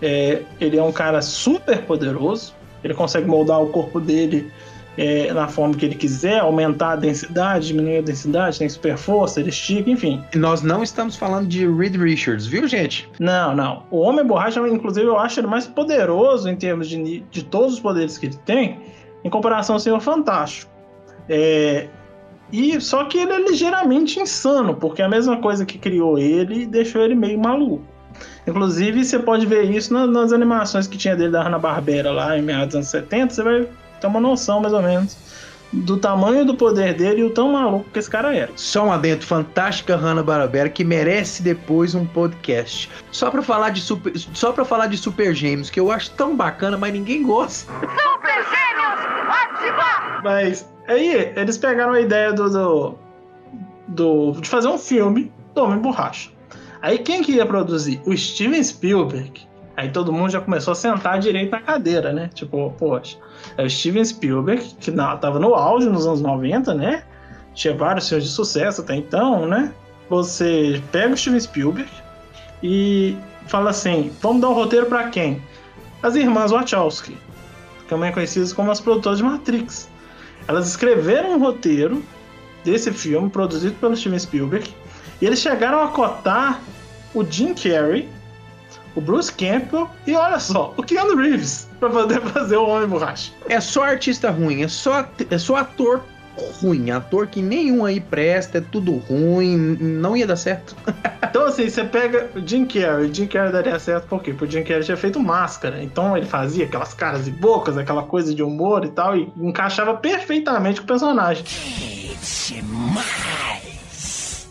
É, 0.00 0.42
ele 0.58 0.78
é 0.78 0.82
um 0.82 0.92
cara 0.92 1.20
super 1.20 1.82
poderoso. 1.82 2.54
Ele 2.82 2.94
consegue 2.94 3.26
moldar 3.26 3.60
o 3.60 3.66
corpo 3.66 4.00
dele 4.00 4.50
é, 4.98 5.32
na 5.32 5.46
forma 5.46 5.76
que 5.76 5.86
ele 5.86 5.94
quiser, 5.94 6.40
aumentar 6.40 6.90
a 6.90 6.96
densidade, 6.96 7.68
diminuir 7.68 7.98
a 7.98 8.02
densidade, 8.02 8.58
tem 8.58 8.68
super 8.68 8.98
força, 8.98 9.38
ele 9.38 9.50
estica, 9.50 9.88
enfim. 9.88 10.20
Nós 10.34 10.60
não 10.60 10.82
estamos 10.82 11.14
falando 11.14 11.46
de 11.46 11.64
Reed 11.68 11.94
Richards, 11.94 12.46
viu, 12.46 12.66
gente? 12.66 13.08
Não, 13.20 13.54
não. 13.54 13.84
O 13.92 14.00
Homem 14.00 14.26
Borracha, 14.26 14.60
inclusive, 14.68 15.06
eu 15.06 15.16
acho 15.16 15.38
ele 15.38 15.46
mais 15.46 15.68
poderoso 15.68 16.48
em 16.48 16.56
termos 16.56 16.88
de, 16.88 17.20
de 17.30 17.44
todos 17.44 17.74
os 17.74 17.80
poderes 17.80 18.18
que 18.18 18.26
ele 18.26 18.36
tem, 18.44 18.80
em 19.22 19.30
comparação 19.30 19.76
ao 19.76 19.80
Senhor 19.80 20.00
Fantástico. 20.00 20.68
É, 21.28 21.86
e 22.52 22.80
só 22.80 23.04
que 23.04 23.18
ele 23.18 23.32
é 23.32 23.40
ligeiramente 23.40 24.18
insano, 24.18 24.74
porque 24.74 25.00
a 25.00 25.08
mesma 25.08 25.36
coisa 25.36 25.64
que 25.64 25.78
criou 25.78 26.18
ele 26.18 26.66
deixou 26.66 27.02
ele 27.02 27.14
meio 27.14 27.38
maluco. 27.38 27.84
Inclusive, 28.48 29.04
você 29.04 29.18
pode 29.20 29.46
ver 29.46 29.70
isso 29.70 29.94
nas, 29.94 30.10
nas 30.10 30.32
animações 30.32 30.88
que 30.88 30.98
tinha 30.98 31.14
dele 31.14 31.30
da 31.30 31.44
Hanna-Barbera 31.44 32.10
lá 32.10 32.36
em 32.36 32.42
meados 32.42 32.68
dos 32.68 32.74
anos 32.76 32.88
70, 32.88 33.34
você 33.34 33.42
vai 33.44 33.68
ter 34.00 34.06
uma 34.06 34.20
noção, 34.20 34.60
mais 34.60 34.72
ou 34.72 34.82
menos, 34.82 35.16
do 35.72 35.96
tamanho 35.96 36.44
do 36.44 36.54
poder 36.54 36.94
dele 36.94 37.20
e 37.20 37.24
o 37.24 37.30
tão 37.30 37.52
maluco 37.52 37.90
que 37.90 37.98
esse 37.98 38.08
cara 38.08 38.34
era. 38.34 38.50
Só 38.56 38.86
um 38.86 38.92
adentro, 38.92 39.26
fantástica 39.26 39.96
Hanna-Barbera, 39.96 40.68
que 40.68 40.84
merece 40.84 41.42
depois 41.42 41.94
um 41.94 42.06
podcast. 42.06 42.90
Só 43.12 43.30
pra 43.30 43.42
falar 43.42 43.70
de 43.70 43.80
Super, 43.80 44.12
só 44.16 44.52
pra 44.52 44.64
falar 44.64 44.86
de 44.86 44.96
Super 44.96 45.34
Gêmeos, 45.34 45.70
que 45.70 45.78
eu 45.78 45.90
acho 45.90 46.10
tão 46.12 46.36
bacana, 46.36 46.78
mas 46.78 46.92
ninguém 46.92 47.22
gosta. 47.22 47.70
Super 47.72 48.44
Gêmeos, 48.44 49.28
ativar! 49.28 50.20
Mas 50.24 50.68
aí, 50.86 51.32
eles 51.36 51.58
pegaram 51.58 51.92
a 51.92 52.00
ideia 52.00 52.32
do, 52.32 52.48
do, 52.48 52.94
do 53.88 54.40
de 54.40 54.48
fazer 54.48 54.68
um 54.68 54.78
filme 54.78 55.32
do 55.54 55.62
Homem 55.62 55.78
Borracha. 55.78 56.30
Aí 56.80 56.98
quem 56.98 57.22
que 57.22 57.32
ia 57.32 57.44
produzir? 57.44 58.00
O 58.06 58.16
Steven 58.16 58.62
Spielberg. 58.62 59.47
Aí 59.78 59.88
todo 59.90 60.12
mundo 60.12 60.28
já 60.28 60.40
começou 60.40 60.72
a 60.72 60.74
sentar 60.74 61.20
direito 61.20 61.52
na 61.52 61.60
cadeira, 61.60 62.12
né? 62.12 62.28
Tipo, 62.34 62.74
poxa, 62.76 63.16
é 63.56 63.62
o 63.62 63.70
Steven 63.70 64.04
Spielberg, 64.04 64.74
que 64.80 64.90
na, 64.90 65.16
tava 65.16 65.38
no 65.38 65.54
auge 65.54 65.88
nos 65.88 66.04
anos 66.04 66.20
90, 66.20 66.74
né? 66.74 67.04
Tinha 67.54 67.76
vários 67.76 68.08
filmes 68.08 68.24
de 68.24 68.32
sucesso 68.32 68.80
até 68.80 68.96
então, 68.96 69.46
né? 69.46 69.72
Você 70.10 70.82
pega 70.90 71.14
o 71.14 71.16
Steven 71.16 71.38
Spielberg 71.38 71.88
e 72.60 73.16
fala 73.46 73.70
assim: 73.70 74.10
vamos 74.20 74.42
dar 74.42 74.48
um 74.48 74.52
roteiro 74.52 74.86
para 74.86 75.10
quem? 75.10 75.40
As 76.02 76.16
irmãs 76.16 76.50
Wachowski, 76.50 77.16
também 77.88 78.10
conhecidas 78.10 78.52
como 78.52 78.72
as 78.72 78.80
produtoras 78.80 79.18
de 79.18 79.24
Matrix. 79.24 79.88
Elas 80.48 80.66
escreveram 80.66 81.36
um 81.36 81.38
roteiro 81.38 82.02
desse 82.64 82.90
filme, 82.90 83.30
produzido 83.30 83.76
pelo 83.76 83.96
Steven 83.96 84.18
Spielberg, 84.18 84.74
e 85.20 85.26
eles 85.26 85.38
chegaram 85.38 85.80
a 85.80 85.86
cotar 85.86 86.60
o 87.14 87.24
Jim 87.24 87.54
Carrey 87.54 88.08
o 88.98 89.00
Bruce 89.00 89.32
Campbell 89.32 89.88
e 90.06 90.14
olha 90.16 90.40
só, 90.40 90.74
o 90.76 90.82
Keanu 90.82 91.16
Reeves 91.16 91.68
pra 91.78 91.88
poder 91.88 92.20
fazer 92.20 92.56
o 92.56 92.66
Homem 92.66 92.88
Borracha. 92.88 93.32
É 93.48 93.60
só 93.60 93.84
artista 93.84 94.28
ruim, 94.28 94.62
é 94.62 94.68
só, 94.68 95.08
é 95.30 95.38
só 95.38 95.54
ator 95.54 96.02
ruim, 96.60 96.90
ator 96.90 97.28
que 97.28 97.40
nenhum 97.40 97.84
aí 97.84 98.00
presta, 98.00 98.58
é 98.58 98.60
tudo 98.60 98.96
ruim, 98.96 99.56
não 99.80 100.16
ia 100.16 100.26
dar 100.26 100.34
certo. 100.34 100.74
então 101.22 101.46
assim, 101.46 101.68
você 101.68 101.84
pega 101.84 102.28
o 102.34 102.44
Jim 102.44 102.64
Carrey, 102.64 103.12
Jim 103.12 103.28
Carrey 103.28 103.52
daria 103.52 103.78
certo 103.78 104.08
por 104.08 104.20
quê? 104.20 104.32
Porque 104.32 104.44
o 104.44 104.50
Jim 104.50 104.64
Carrey 104.64 104.82
tinha 104.82 104.96
feito 104.96 105.20
máscara, 105.20 105.80
então 105.80 106.16
ele 106.16 106.26
fazia 106.26 106.64
aquelas 106.64 106.92
caras 106.92 107.28
e 107.28 107.30
bocas, 107.30 107.78
aquela 107.78 108.02
coisa 108.02 108.34
de 108.34 108.42
humor 108.42 108.84
e 108.84 108.88
tal, 108.88 109.16
e 109.16 109.32
encaixava 109.36 109.94
perfeitamente 109.94 110.80
com 110.80 110.84
o 110.84 110.88
personagem. 110.88 111.44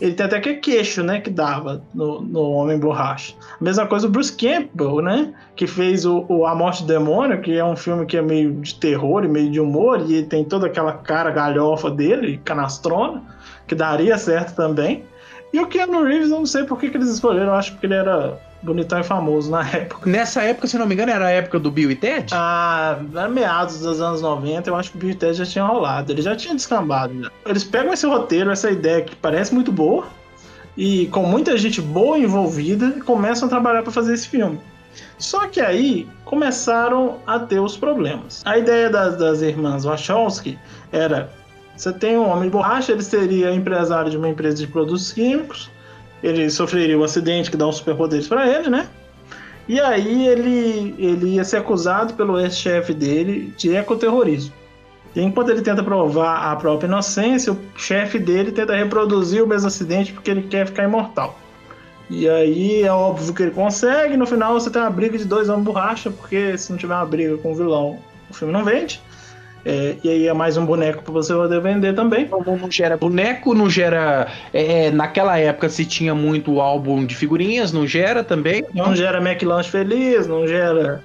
Ele 0.00 0.14
tem 0.14 0.26
até 0.26 0.38
que 0.40 0.54
queixo, 0.54 1.02
né, 1.02 1.20
que 1.20 1.30
dava 1.30 1.82
no, 1.92 2.20
no 2.20 2.50
Homem 2.52 2.78
Borracha. 2.78 3.34
Mesma 3.60 3.86
coisa 3.86 4.06
o 4.06 4.10
Bruce 4.10 4.32
Campbell, 4.32 5.02
né? 5.02 5.34
Que 5.56 5.66
fez 5.66 6.04
o, 6.04 6.24
o, 6.28 6.46
A 6.46 6.54
Morte 6.54 6.82
do 6.82 6.86
Demônio, 6.86 7.40
que 7.40 7.56
é 7.56 7.64
um 7.64 7.74
filme 7.74 8.06
que 8.06 8.16
é 8.16 8.22
meio 8.22 8.52
de 8.60 8.74
terror 8.76 9.24
e 9.24 9.28
meio 9.28 9.50
de 9.50 9.60
humor, 9.60 10.08
e 10.08 10.22
tem 10.22 10.44
toda 10.44 10.66
aquela 10.66 10.92
cara 10.92 11.30
galhofa 11.30 11.90
dele, 11.90 12.40
canastrona, 12.44 13.22
que 13.66 13.74
daria 13.74 14.16
certo 14.16 14.54
também. 14.54 15.04
E 15.52 15.58
o 15.58 15.66
Keanu 15.66 16.04
Reeves, 16.04 16.30
eu 16.30 16.38
não 16.38 16.46
sei 16.46 16.64
por 16.64 16.78
que, 16.78 16.90
que 16.90 16.96
eles 16.96 17.08
escolheram, 17.08 17.54
acho 17.54 17.76
que 17.78 17.86
ele 17.86 17.94
era 17.94 18.38
bonitão 18.62 18.98
e 19.00 19.02
famoso 19.04 19.50
na 19.50 19.66
época. 19.70 20.08
Nessa 20.08 20.42
época, 20.42 20.66
se 20.66 20.78
não 20.78 20.86
me 20.86 20.94
engano, 20.94 21.12
era 21.12 21.26
a 21.26 21.30
época 21.30 21.58
do 21.58 21.70
Bill 21.70 21.90
e 21.90 21.96
Ted? 21.96 22.32
Ah, 22.32 22.98
era 23.14 23.28
meados 23.28 23.80
dos 23.80 24.00
anos 24.00 24.20
90, 24.22 24.70
eu 24.70 24.76
acho 24.76 24.90
que 24.90 24.96
o 24.96 25.00
Bill 25.00 25.10
e 25.10 25.14
Ted 25.14 25.34
já 25.34 25.46
tinha 25.46 25.64
rolado, 25.64 26.12
ele 26.12 26.22
já 26.22 26.34
tinha 26.36 26.54
descambado. 26.54 27.22
já. 27.22 27.30
Eles 27.46 27.64
pegam 27.64 27.92
esse 27.92 28.06
roteiro, 28.06 28.50
essa 28.50 28.70
ideia 28.70 29.02
que 29.02 29.14
parece 29.16 29.54
muito 29.54 29.70
boa, 29.70 30.06
e 30.76 31.06
com 31.08 31.24
muita 31.24 31.56
gente 31.56 31.80
boa 31.80 32.18
envolvida, 32.18 32.94
e 32.96 33.00
começam 33.00 33.46
a 33.46 33.48
trabalhar 33.48 33.82
para 33.82 33.92
fazer 33.92 34.14
esse 34.14 34.28
filme. 34.28 34.60
Só 35.18 35.46
que 35.46 35.60
aí 35.60 36.08
começaram 36.24 37.18
a 37.26 37.38
ter 37.38 37.60
os 37.60 37.76
problemas. 37.76 38.42
A 38.44 38.58
ideia 38.58 38.90
das, 38.90 39.16
das 39.16 39.42
irmãs 39.42 39.84
Wachowski 39.84 40.58
era: 40.92 41.30
você 41.76 41.92
tem 41.92 42.18
um 42.18 42.28
homem 42.28 42.44
de 42.44 42.50
borracha, 42.50 42.92
ele 42.92 43.02
seria 43.02 43.52
empresário 43.52 44.10
de 44.10 44.16
uma 44.16 44.28
empresa 44.28 44.56
de 44.56 44.66
produtos 44.66 45.12
químicos, 45.12 45.70
ele 46.22 46.50
sofreria 46.50 46.98
um 46.98 47.04
acidente 47.04 47.50
que 47.50 47.56
dá 47.56 47.66
uns 47.66 47.76
superpoderes 47.76 48.26
para 48.26 48.46
ele, 48.46 48.68
né? 48.68 48.88
E 49.68 49.78
aí 49.80 50.26
ele, 50.26 50.94
ele 50.98 51.34
ia 51.34 51.44
ser 51.44 51.58
acusado 51.58 52.14
pelo 52.14 52.40
ex-chefe 52.40 52.94
dele 52.94 53.52
de 53.56 53.74
ecoterrorismo. 53.74 54.52
E 55.14 55.20
enquanto 55.20 55.50
ele 55.50 55.62
tenta 55.62 55.82
provar 55.82 56.50
a 56.50 56.56
própria 56.56 56.86
inocência, 56.86 57.52
o 57.52 57.58
chefe 57.76 58.18
dele 58.18 58.52
tenta 58.52 58.74
reproduzir 58.74 59.42
o 59.42 59.46
mesmo 59.46 59.68
acidente 59.68 60.12
porque 60.12 60.30
ele 60.30 60.42
quer 60.42 60.66
ficar 60.66 60.84
imortal. 60.84 61.38
E 62.10 62.26
aí 62.28 62.82
é 62.82 62.90
óbvio 62.90 63.34
que 63.34 63.42
ele 63.42 63.50
consegue, 63.50 64.16
no 64.16 64.26
final 64.26 64.54
você 64.54 64.70
tem 64.70 64.80
uma 64.80 64.90
briga 64.90 65.18
de 65.18 65.26
dois 65.26 65.48
homens 65.50 65.64
borracha, 65.64 66.10
porque 66.10 66.56
se 66.56 66.70
não 66.70 66.78
tiver 66.78 66.94
uma 66.94 67.04
briga 67.04 67.36
com 67.36 67.52
o 67.52 67.54
vilão, 67.54 67.98
o 68.30 68.34
filme 68.34 68.52
não 68.52 68.64
vende. 68.64 69.00
É, 69.64 69.96
e 70.02 70.08
aí 70.08 70.26
é 70.28 70.32
mais 70.32 70.56
um 70.56 70.64
boneco 70.64 71.02
pra 71.02 71.12
você 71.12 71.34
poder 71.34 71.60
vender 71.60 71.94
também. 71.94 72.28
Não, 72.28 72.56
não 72.56 72.70
gera 72.70 72.96
boneco, 72.96 73.54
não 73.54 73.68
gera. 73.68 74.28
é, 74.52 74.90
naquela 74.90 75.38
época 75.38 75.68
se 75.68 75.84
tinha 75.84 76.14
muito 76.14 76.60
álbum 76.60 77.04
de 77.04 77.14
figurinhas, 77.14 77.72
não 77.72 77.86
gera 77.86 78.22
também. 78.22 78.64
Não 78.74 78.94
gera 78.94 79.18
McLanche 79.18 79.70
feliz, 79.70 80.26
não 80.26 80.46
gera 80.46 81.02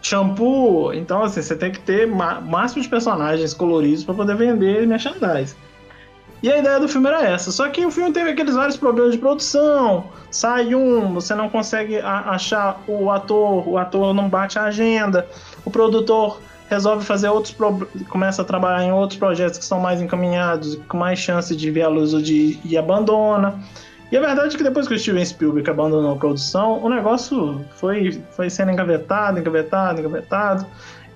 shampoo. 0.00 0.92
Então, 0.92 1.22
assim, 1.22 1.42
você 1.42 1.56
tem 1.56 1.70
que 1.70 1.80
ter 1.80 2.06
máximo 2.06 2.82
de 2.82 2.88
personagens 2.88 3.54
coloridos 3.54 4.04
pra 4.04 4.14
poder 4.14 4.36
vender 4.36 4.86
merchandise. 4.86 5.54
E 6.42 6.50
a 6.50 6.58
ideia 6.58 6.80
do 6.80 6.88
filme 6.88 7.06
era 7.06 7.22
essa. 7.22 7.52
Só 7.52 7.68
que 7.68 7.86
o 7.86 7.90
filme 7.90 8.12
teve 8.12 8.30
aqueles 8.30 8.54
vários 8.54 8.76
problemas 8.76 9.12
de 9.12 9.18
produção. 9.18 10.06
Sai 10.28 10.74
um, 10.74 11.14
você 11.14 11.36
não 11.36 11.48
consegue 11.48 11.98
achar 12.00 12.82
o 12.88 13.10
ator, 13.12 13.68
o 13.68 13.78
ator 13.78 14.12
não 14.12 14.28
bate 14.28 14.58
a 14.58 14.64
agenda. 14.64 15.28
O 15.64 15.70
produtor 15.70 16.40
resolve 16.72 17.04
fazer 17.04 17.28
outros 17.28 17.52
pro- 17.52 17.86
começa 18.08 18.42
a 18.42 18.44
trabalhar 18.44 18.84
em 18.84 18.92
outros 18.92 19.18
projetos 19.18 19.58
que 19.58 19.64
são 19.64 19.78
mais 19.78 20.00
encaminhados, 20.00 20.76
com 20.88 20.96
mais 20.96 21.18
chance 21.18 21.54
de 21.54 21.70
ver 21.70 21.82
a 21.82 21.88
luz 21.88 22.10
de 22.22 22.58
e 22.64 22.76
abandona. 22.76 23.60
E 24.10 24.16
a 24.16 24.20
verdade 24.20 24.54
é 24.54 24.58
que 24.58 24.64
depois 24.64 24.88
que 24.88 24.94
o 24.94 24.98
Steven 24.98 25.24
Spielberg 25.24 25.68
abandonou 25.70 26.12
a 26.12 26.16
produção, 26.16 26.82
o 26.82 26.88
negócio 26.88 27.64
foi, 27.76 28.22
foi 28.36 28.50
sendo 28.50 28.70
engavetado, 28.70 29.38
engavetado, 29.38 30.00
engavetado 30.00 30.66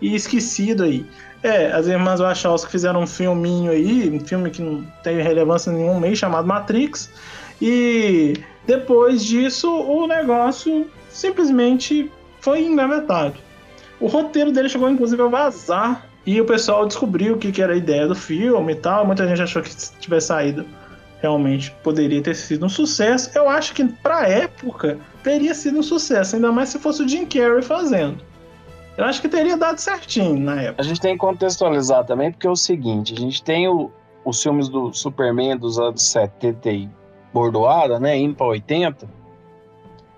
e 0.00 0.14
esquecido 0.14 0.84
aí. 0.84 1.04
É, 1.42 1.70
as 1.72 1.86
irmãs 1.86 2.20
Wachowski 2.20 2.70
fizeram 2.70 3.02
um 3.02 3.06
filminho 3.06 3.70
aí, 3.70 4.10
um 4.10 4.20
filme 4.20 4.50
que 4.50 4.62
não 4.62 4.82
tem 5.02 5.20
relevância 5.20 5.70
nenhuma 5.70 6.00
meio 6.00 6.16
chamado 6.16 6.46
Matrix, 6.46 7.10
e 7.60 8.34
depois 8.66 9.24
disso 9.24 9.70
o 9.70 10.06
negócio 10.06 10.86
simplesmente 11.10 12.10
foi 12.40 12.64
engavetado. 12.64 13.45
O 14.00 14.06
roteiro 14.06 14.52
dele 14.52 14.68
chegou 14.68 14.88
inclusive 14.90 15.20
a 15.22 15.26
vazar 15.26 16.06
e 16.26 16.40
o 16.40 16.44
pessoal 16.44 16.86
descobriu 16.86 17.34
o 17.34 17.38
que, 17.38 17.50
que 17.52 17.62
era 17.62 17.72
a 17.72 17.76
ideia 17.76 18.06
do 18.06 18.14
filme 18.14 18.72
e 18.72 18.76
tal. 18.76 19.06
Muita 19.06 19.26
gente 19.26 19.40
achou 19.42 19.62
que 19.62 19.70
se 19.72 19.92
tivesse 19.98 20.28
saído 20.28 20.66
realmente 21.22 21.70
poderia 21.82 22.22
ter 22.22 22.34
sido 22.34 22.66
um 22.66 22.68
sucesso. 22.68 23.30
Eu 23.34 23.48
acho 23.48 23.72
que 23.74 23.84
pra 23.84 24.28
época 24.28 24.98
teria 25.22 25.54
sido 25.54 25.78
um 25.78 25.82
sucesso, 25.82 26.36
ainda 26.36 26.52
mais 26.52 26.68
se 26.68 26.78
fosse 26.78 27.02
o 27.02 27.08
Jim 27.08 27.24
Carrey 27.24 27.62
fazendo. 27.62 28.18
Eu 28.98 29.04
acho 29.04 29.20
que 29.20 29.28
teria 29.28 29.56
dado 29.56 29.78
certinho 29.78 30.38
na 30.38 30.60
época. 30.62 30.82
A 30.82 30.84
gente 30.84 31.00
tem 31.00 31.12
que 31.14 31.18
contextualizar 31.18 32.04
também, 32.04 32.30
porque 32.32 32.46
é 32.46 32.50
o 32.50 32.56
seguinte: 32.56 33.14
a 33.14 33.18
gente 33.18 33.42
tem 33.42 33.66
o- 33.68 33.90
os 34.24 34.42
filmes 34.42 34.68
do 34.68 34.92
Superman 34.92 35.56
dos 35.56 35.78
anos 35.78 36.02
70 36.10 36.70
e 36.70 36.88
bordoada, 37.32 37.98
né? 38.00 38.16
Indo 38.16 38.34
pra 38.34 38.46
80. 38.46 39.06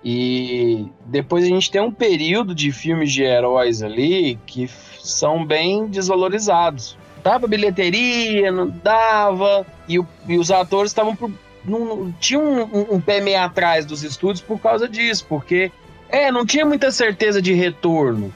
E 0.03 0.85
depois 1.05 1.43
a 1.43 1.47
gente 1.47 1.69
tem 1.69 1.81
um 1.81 1.91
período 1.91 2.55
de 2.55 2.71
filmes 2.71 3.11
de 3.11 3.23
heróis 3.23 3.83
ali 3.83 4.39
que 4.45 4.69
são 5.01 5.45
bem 5.45 5.87
desvalorizados. 5.87 6.97
Dava 7.23 7.47
bilheteria, 7.47 8.51
não 8.51 8.69
dava, 8.69 9.65
e, 9.87 9.99
o- 9.99 10.07
e 10.27 10.37
os 10.37 10.49
atores 10.51 10.91
estavam. 10.91 11.17
Não, 11.65 12.13
tinham 12.19 12.41
um, 12.43 12.61
um- 12.61 12.95
um 12.95 13.01
pé 13.01 13.19
meio 13.19 13.39
atrás 13.41 13.85
dos 13.85 14.01
estúdios 14.03 14.39
por 14.41 14.59
causa 14.59 14.87
disso, 14.87 15.25
porque 15.27 15.69
é, 16.07 16.31
não 16.31 16.45
tinha 16.45 16.65
muita 16.65 16.91
certeza 16.91 17.41
de 17.41 17.53
retorno 17.53 18.33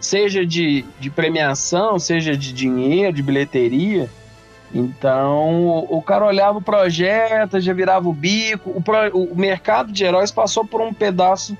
seja 0.00 0.44
de, 0.44 0.84
de 1.00 1.08
premiação, 1.08 1.98
seja 1.98 2.36
de 2.36 2.52
dinheiro, 2.52 3.10
de 3.12 3.22
bilheteria. 3.22 4.10
Então, 4.74 5.86
o, 5.88 6.02
cara 6.02 6.26
olhava 6.26 6.58
o 6.58 6.62
projeto, 6.62 7.60
já 7.60 7.72
virava 7.72 8.08
o 8.08 8.12
bico. 8.12 8.70
O, 8.74 8.82
pro- 8.82 9.16
o 9.16 9.36
mercado 9.36 9.92
de 9.92 10.04
heróis 10.04 10.32
passou 10.32 10.66
por 10.66 10.80
um 10.80 10.92
pedaço 10.92 11.56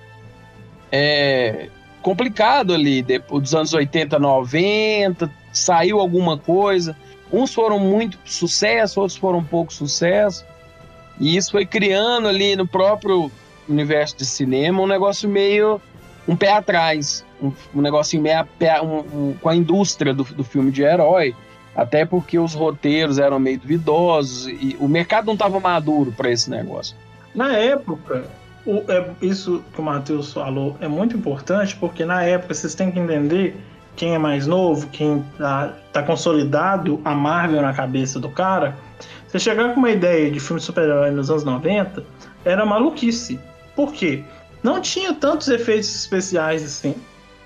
é, 0.91 1.69
complicado 2.03 2.75
ali, 2.75 3.03
depois 3.03 3.43
dos 3.45 3.55
anos 3.55 3.73
80, 3.73 4.19
90, 4.19 5.31
saiu 5.53 6.01
alguma 6.01 6.37
coisa. 6.37 6.97
Uns 7.33 7.55
foram 7.55 7.79
muito 7.79 8.19
sucesso, 8.25 9.01
outros 9.01 9.17
foram 9.17 9.45
pouco 9.45 9.73
sucesso. 9.73 10.45
E 11.21 11.37
isso 11.37 11.53
foi 11.53 11.65
criando 11.65 12.27
ali 12.27 12.57
no 12.57 12.67
próprio 12.67 13.31
universo 13.69 14.17
de 14.17 14.27
cinema 14.27 14.83
um 14.83 14.87
negócio 14.87 15.29
meio 15.29 15.81
um 16.27 16.35
pé 16.35 16.53
atrás, 16.53 17.25
um, 17.41 17.53
um 17.75 17.81
meio 18.21 18.39
a 18.39 18.45
pé, 18.45 18.81
um- 18.81 18.99
um- 19.01 19.37
com 19.41 19.49
a 19.49 19.55
indústria 19.55 20.13
do, 20.13 20.25
do 20.25 20.43
filme 20.43 20.71
de 20.73 20.83
herói, 20.83 21.35
até 21.77 22.05
porque 22.05 22.39
os 22.39 22.55
roteiros 22.55 23.19
eram 23.19 23.39
meio 23.39 23.59
duvidosos 23.59 24.47
e 24.49 24.77
o 24.81 24.89
mercado 24.89 25.27
não 25.27 25.35
estava 25.35 25.59
maduro 25.61 26.13
para 26.13 26.31
esse 26.31 26.49
negócio. 26.51 26.97
Na 27.35 27.53
época, 27.57 28.25
o- 28.65 28.83
é- 28.89 29.11
isso 29.21 29.63
que 29.75 29.81
o 29.81 29.85
Matheus 29.85 30.33
falou 30.33 30.77
é 30.81 30.87
muito 30.89 31.17
importante, 31.17 31.75
porque 31.77 32.05
na 32.05 32.23
época 32.23 32.55
vocês 32.55 32.75
têm 32.75 32.91
que 32.91 32.99
entender 32.99 33.57
quem 33.97 34.15
é 34.15 34.19
mais 34.19 34.47
novo, 34.47 34.89
quem 34.89 35.25
tá, 35.39 35.73
tá 35.93 36.03
consolidado 36.03 37.01
a 37.05 37.15
Marvel 37.15 37.63
na 37.63 37.73
cabeça 37.73 38.19
do 38.19 38.29
cara. 38.29 38.77
Você 39.29 39.39
chegar 39.39 39.73
com 39.75 39.81
uma 39.81 39.91
ideia 39.91 40.31
de 40.31 40.39
filme 40.41 40.61
de 40.61 40.67
super-herói 40.67 41.11
nos 41.11 41.31
anos 41.31 41.45
90 41.45 42.05
era 42.45 42.65
maluquice. 42.65 43.39
Por 43.75 43.93
quê? 43.93 44.23
Não 44.63 44.81
tinha 44.81 45.13
tantos 45.13 45.49
efeitos 45.49 45.95
especiais 45.95 46.63
assim. 46.65 46.95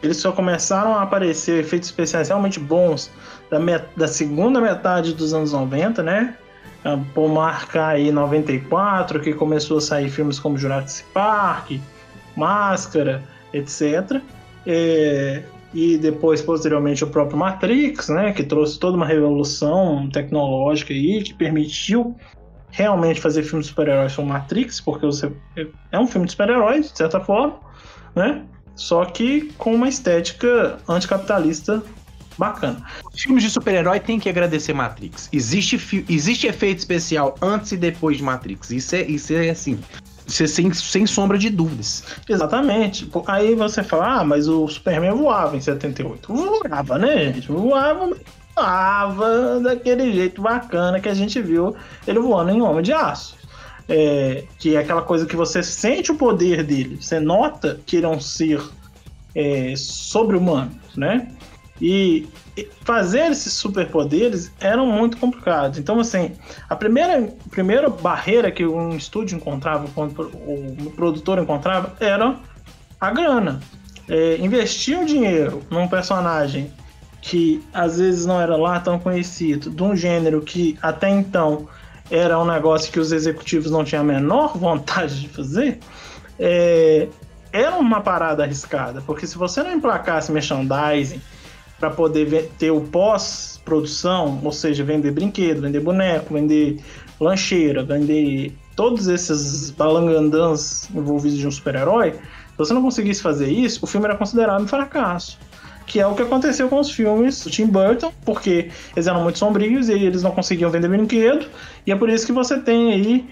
Eles 0.03 0.17
só 0.19 0.31
começaram 0.33 0.95
a 0.95 1.03
aparecer 1.03 1.61
efeitos 1.61 1.89
especiais 1.89 2.29
realmente 2.29 2.61
bons 2.61 3.11
da, 3.51 3.59
met- 3.59 3.89
da 3.97 4.07
segunda 4.07 4.61
metade 4.61 5.13
dos 5.13 5.35
anos 5.35 5.53
90, 5.53 6.03
né? 6.03 6.37
Ah, 6.85 6.99
Por 7.15 7.29
marcar 7.29 7.89
aí 7.97 8.13
94, 8.13 9.21
que 9.21 9.33
começou 9.35 9.79
a 9.79 9.81
sair 9.81 10.09
filmes 10.09 10.39
como 10.39 10.57
Jurassic 10.57 11.09
Park, 11.13 11.73
Máscara, 12.37 13.23
etc. 13.53 14.21
É, 14.67 15.43
e 15.75 15.99
depois, 15.99 16.41
posteriormente, 16.41 17.03
o 17.03 17.09
próprio 17.09 17.37
Matrix, 17.37 18.09
né? 18.09 18.33
Que 18.33 18.45
trouxe 18.45 18.79
toda 18.79 18.97
uma 18.97 19.07
revolução 19.07 20.09
tecnológica 20.11 20.95
aí, 20.95 21.23
que 21.23 21.35
permitiu 21.35 22.17
realmente 22.71 23.21
fazer 23.21 23.43
filmes 23.43 23.67
de 23.67 23.71
super-heróis 23.71 24.15
como 24.15 24.29
Matrix, 24.29 24.81
porque 24.81 25.05
você 25.05 25.33
é 25.91 25.99
um 25.99 26.07
filme 26.07 26.27
de 26.27 26.33
super-heróis, 26.33 26.93
de 26.93 26.99
certa 26.99 27.19
forma, 27.19 27.57
né? 28.15 28.45
Só 28.79 29.05
que 29.05 29.53
com 29.59 29.75
uma 29.75 29.89
estética 29.89 30.79
anticapitalista 30.89 31.83
bacana. 32.39 32.81
Os 33.13 33.21
filmes 33.21 33.43
de 33.43 33.51
super-herói 33.51 33.99
tem 33.99 34.21
que 34.21 34.29
agradecer 34.29 34.73
Matrix. 34.73 35.29
Existe, 35.33 36.05
existe 36.09 36.47
efeito 36.47 36.79
especial 36.79 37.35
antes 37.43 37.73
e 37.73 37.77
depois 37.77 38.17
de 38.17 38.23
Matrix. 38.23 38.71
Isso 38.71 38.95
é, 38.95 39.03
isso 39.03 39.35
é 39.35 39.51
assim. 39.51 39.79
Isso 40.25 40.45
é 40.45 40.47
sem, 40.47 40.73
sem 40.73 41.07
sombra 41.07 41.37
de 41.37 41.51
dúvidas. 41.51 42.05
Exatamente. 42.29 43.11
Aí 43.27 43.55
você 43.57 43.83
fala, 43.83 44.21
ah, 44.21 44.25
mas 44.25 44.47
o 44.47 44.69
Superman 44.69 45.13
voava 45.13 45.57
em 45.57 45.61
78. 45.61 46.33
Voava, 46.33 46.99
né, 46.99 47.33
gente? 47.33 47.51
Voava, 47.51 48.11
voava 48.55 49.61
daquele 49.61 50.13
jeito 50.13 50.41
bacana 50.41 51.01
que 51.01 51.09
a 51.09 51.15
gente 51.15 51.41
viu 51.43 51.75
ele 52.07 52.21
voando 52.21 52.51
em 52.51 52.63
Homem 52.63 52.83
de 52.83 52.93
Aço. 52.93 53.38
É, 53.89 54.45
que 54.59 54.77
é 54.77 54.81
aquela 54.81 55.01
coisa 55.01 55.25
que 55.25 55.35
você 55.35 55.63
sente 55.63 56.13
o 56.13 56.15
poder 56.15 56.63
dele, 56.63 56.99
você 57.01 57.19
nota 57.19 57.81
que 57.87 57.97
ele 57.97 58.05
é 58.05 58.09
um 58.09 58.21
ser 58.21 58.63
é, 59.35 59.73
sobre-humano, 59.77 60.73
né? 60.95 61.29
E 61.81 62.29
fazer 62.85 63.31
esses 63.31 63.53
superpoderes 63.53 64.51
eram 64.61 64.87
muito 64.87 65.17
complicados. 65.17 65.79
Então, 65.79 66.01
assim, 66.01 66.33
a 66.69 66.75
primeira, 66.75 67.33
a 67.47 67.49
primeira 67.49 67.89
barreira 67.89 68.51
que 68.51 68.67
um 68.67 68.97
estúdio 68.97 69.37
encontrava, 69.37 69.87
o 69.87 70.91
produtor 70.97 71.39
encontrava, 71.39 71.95
era 72.01 72.37
a 73.01 73.11
grana. 73.11 73.61
É, 74.09 74.39
investir 74.39 74.99
um 74.99 75.05
dinheiro 75.05 75.63
num 75.71 75.87
personagem 75.87 76.73
que 77.21 77.63
às 77.73 77.99
vezes 77.99 78.25
não 78.27 78.41
era 78.41 78.57
lá 78.57 78.81
tão 78.81 78.99
conhecido, 78.99 79.71
de 79.71 79.83
um 79.83 79.95
gênero 79.95 80.41
que 80.41 80.79
até 80.81 81.11
então 81.11 81.69
era 82.11 82.39
um 82.39 82.45
negócio 82.45 82.93
que 82.93 83.01
os 83.01 83.13
executivos 83.13 83.71
não 83.71 83.85
tinham 83.85 84.03
a 84.03 84.05
menor 84.05 84.57
vontade 84.59 85.21
de 85.21 85.29
fazer, 85.29 85.79
é, 86.39 87.09
era 87.53 87.77
uma 87.77 88.01
parada 88.01 88.43
arriscada, 88.43 89.03
porque 89.07 89.27
se 89.27 89.37
você 89.37 89.63
não 89.63 89.73
emplacasse 89.73 90.31
merchandising 90.31 91.21
para 91.79 91.91
poder 91.91 92.51
ter 92.59 92.71
o 92.71 92.81
pós-produção, 92.81 94.41
ou 94.43 94.53
seja, 94.53 94.83
vender 94.85 95.13
brinquedo, 95.13 95.63
vender 95.63 95.81
boneco, 95.81 96.35
vender 96.35 96.83
lancheira, 97.21 97.83
vender 97.83 98.53
todos 98.75 99.09
esses 99.09 99.71
balangandãs 99.71 100.89
envolvidos 100.95 101.39
de 101.39 101.47
um 101.47 101.51
super-herói, 101.51 102.13
se 102.13 102.19
você 102.57 102.75
não 102.75 102.83
conseguisse 102.83 103.23
fazer 103.23 103.49
isso, 103.49 103.85
o 103.85 103.87
filme 103.87 104.07
era 104.07 104.17
considerado 104.17 104.63
um 104.63 104.69
fracasso. 104.69 105.39
Que 105.89 106.01
é 106.01 106.07
o 106.07 106.15
que 106.15 106.23
aconteceu 106.23 106.69
com 106.69 106.79
os 106.79 106.91
filmes 106.91 107.43
do 107.43 107.51
Tim 107.51 107.67
Burton, 107.67 108.13
porque 108.25 108.71
eles 108.95 109.07
eram 109.07 109.23
muito 109.23 109.39
sombrios 109.39 109.89
e 109.89 109.95
eles 109.95 110.23
não 110.23 110.31
conseguiam 110.31 110.71
vender 110.71 110.87
brinquedo, 110.87 111.47
e 111.87 111.91
é 111.91 111.97
por 111.97 112.11
isso 112.11 112.27
que 112.27 112.33
você 112.33 112.61
tem 112.61 112.93
aí 112.93 113.27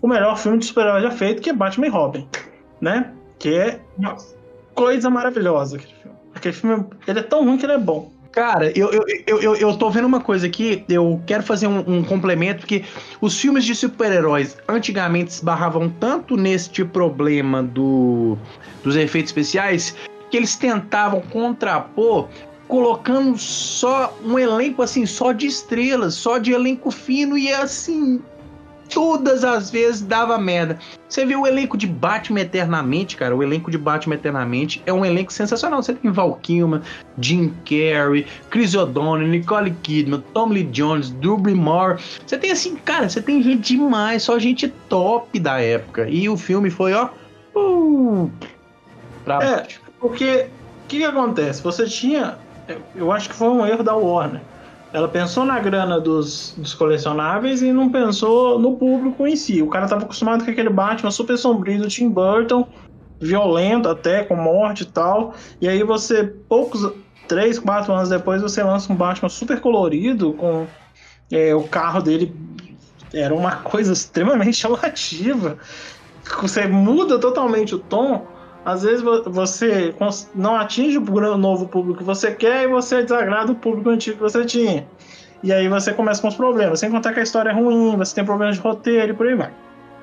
o 0.00 0.08
melhor 0.08 0.38
filme 0.38 0.58
de 0.58 0.64
super-herói 0.64 1.02
já 1.02 1.10
feito, 1.10 1.42
que 1.42 1.50
é 1.50 1.52
Batman 1.52 1.86
e 1.86 1.90
Robin, 1.90 2.26
né? 2.80 3.12
Que 3.38 3.54
é 3.54 3.80
uma 3.98 4.16
coisa 4.74 5.10
maravilhosa 5.10 5.76
aquele 5.76 5.94
filme. 5.94 6.16
Aquele 6.34 6.54
filme, 6.54 6.86
ele 7.06 7.18
é 7.18 7.22
tão 7.22 7.44
ruim 7.44 7.58
que 7.58 7.66
ele 7.66 7.74
é 7.74 7.78
bom. 7.78 8.10
Cara, 8.32 8.70
eu, 8.78 8.90
eu, 8.92 9.04
eu, 9.26 9.42
eu, 9.42 9.56
eu 9.56 9.76
tô 9.76 9.90
vendo 9.90 10.06
uma 10.06 10.20
coisa 10.20 10.46
aqui, 10.46 10.84
eu 10.88 11.20
quero 11.26 11.42
fazer 11.42 11.66
um, 11.66 11.80
um 11.80 12.02
complemento, 12.02 12.60
porque 12.60 12.84
os 13.20 13.38
filmes 13.38 13.64
de 13.64 13.74
super-heróis 13.74 14.56
antigamente 14.68 15.32
esbarravam 15.32 15.90
tanto 15.90 16.36
neste 16.36 16.84
problema 16.84 17.62
do, 17.62 18.38
dos 18.84 18.96
efeitos 18.96 19.30
especiais 19.30 19.96
que 20.30 20.36
eles 20.36 20.56
tentavam 20.56 21.20
contrapor 21.20 22.28
colocando 22.68 23.36
só 23.36 24.16
um 24.24 24.38
elenco 24.38 24.80
assim, 24.80 25.04
só 25.04 25.32
de 25.32 25.46
estrelas, 25.46 26.14
só 26.14 26.38
de 26.38 26.52
elenco 26.52 26.92
fino 26.92 27.36
e 27.36 27.52
assim, 27.52 28.22
todas 28.90 29.44
as 29.44 29.70
vezes 29.70 30.02
dava 30.02 30.38
merda. 30.38 30.78
Você 31.08 31.24
viu 31.24 31.40
o 31.40 31.46
elenco 31.46 31.76
de 31.76 31.86
Batman 31.86 32.40
Eternamente, 32.40 33.16
cara? 33.16 33.34
O 33.34 33.42
elenco 33.42 33.70
de 33.70 33.78
Batman 33.78 34.14
Eternamente 34.14 34.82
é 34.86 34.92
um 34.92 35.04
elenco 35.04 35.32
sensacional. 35.32 35.82
Você 35.82 35.94
tem 35.94 36.10
Val 36.12 36.38
Kilmer, 36.42 36.80
Jim 37.18 37.52
Carrey, 37.64 38.26
Chris 38.50 38.74
O'Donnell, 38.74 39.26
Nicole 39.26 39.72
Kidman, 39.82 40.22
Tom 40.34 40.50
Lee 40.50 40.64
Jones, 40.64 41.10
Drew 41.10 41.36
Barrymore. 41.36 42.00
Você 42.24 42.36
tem 42.36 42.52
assim, 42.52 42.76
cara, 42.76 43.08
você 43.08 43.22
tem 43.22 43.42
gente 43.42 43.74
demais, 43.74 44.22
só 44.22 44.38
gente 44.38 44.68
top 44.88 45.38
da 45.38 45.60
época. 45.60 46.08
E 46.08 46.28
o 46.28 46.36
filme 46.36 46.70
foi, 46.70 46.92
ó, 46.92 47.08
uh, 47.56 48.30
pra 49.24 49.36
É, 49.42 49.56
baixo. 49.56 49.79
Porque 50.00 50.48
o 50.84 50.88
que, 50.88 50.98
que 50.98 51.04
acontece? 51.04 51.62
Você 51.62 51.86
tinha. 51.86 52.38
Eu 52.94 53.12
acho 53.12 53.28
que 53.28 53.34
foi 53.34 53.48
um 53.48 53.64
erro 53.66 53.82
da 53.82 53.94
Warner. 53.94 54.40
Ela 54.92 55.08
pensou 55.08 55.44
na 55.44 55.60
grana 55.60 56.00
dos, 56.00 56.54
dos 56.56 56.74
colecionáveis 56.74 57.62
e 57.62 57.72
não 57.72 57.90
pensou 57.90 58.58
no 58.58 58.76
público 58.76 59.24
em 59.26 59.36
si. 59.36 59.62
O 59.62 59.68
cara 59.68 59.86
tava 59.86 60.04
acostumado 60.04 60.44
com 60.44 60.50
aquele 60.50 60.70
Batman 60.70 61.12
super 61.12 61.38
sombrio 61.38 61.80
do 61.80 61.88
Tim 61.88 62.08
Burton, 62.08 62.66
violento 63.20 63.88
até, 63.88 64.24
com 64.24 64.34
morte 64.34 64.82
e 64.82 64.86
tal. 64.86 65.34
E 65.60 65.68
aí 65.68 65.84
você, 65.84 66.24
poucos, 66.24 66.92
três, 67.28 67.58
quatro 67.58 67.92
anos 67.92 68.08
depois, 68.08 68.42
você 68.42 68.62
lança 68.64 68.92
um 68.92 68.96
Batman 68.96 69.28
super 69.28 69.60
colorido, 69.60 70.32
com 70.32 70.66
é, 71.30 71.54
o 71.54 71.62
carro 71.62 72.02
dele 72.02 72.34
era 73.14 73.32
uma 73.34 73.56
coisa 73.56 73.92
extremamente 73.92 74.54
chamativa. 74.58 75.56
Você 76.40 76.66
muda 76.66 77.18
totalmente 77.18 77.76
o 77.76 77.78
tom. 77.78 78.26
Às 78.64 78.82
vezes 78.82 79.02
vo- 79.02 79.22
você 79.30 79.94
não 80.34 80.56
atinge 80.56 80.98
o 80.98 81.36
novo 81.36 81.66
público 81.66 81.98
que 81.98 82.04
você 82.04 82.32
quer 82.32 82.64
e 82.64 82.68
você 82.68 83.02
desagrada 83.02 83.52
o 83.52 83.54
público 83.54 83.88
antigo 83.90 84.16
que 84.16 84.22
você 84.22 84.44
tinha. 84.44 84.86
E 85.42 85.52
aí 85.52 85.68
você 85.68 85.92
começa 85.94 86.20
com 86.20 86.28
os 86.28 86.34
problemas. 86.34 86.80
Sem 86.80 86.90
contar 86.90 87.14
que 87.14 87.20
a 87.20 87.22
história 87.22 87.50
é 87.50 87.52
ruim, 87.52 87.96
você 87.96 88.14
tem 88.14 88.24
problemas 88.24 88.56
de 88.56 88.62
roteiro 88.62 89.12
e 89.12 89.16
por 89.16 89.26
aí 89.26 89.34
vai. 89.34 89.50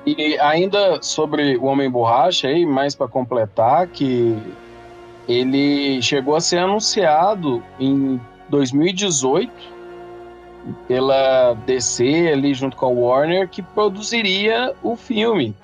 E 0.06 0.38
ainda 0.40 1.00
sobre 1.02 1.56
o 1.56 1.66
Homem 1.66 1.90
Borracha 1.90 2.48
aí, 2.48 2.66
mais 2.66 2.94
para 2.94 3.06
completar, 3.06 3.86
que 3.86 4.36
ele 5.28 6.00
chegou 6.02 6.34
a 6.34 6.40
ser 6.40 6.58
anunciado 6.58 7.62
em 7.78 8.20
2018 8.48 9.52
pela 10.86 11.54
DC 11.66 12.30
ali 12.32 12.52
junto 12.54 12.76
com 12.76 12.86
a 12.86 12.88
Warner 12.88 13.48
que 13.48 13.62
produziria 13.62 14.74
o 14.82 14.96
filme 14.96 15.54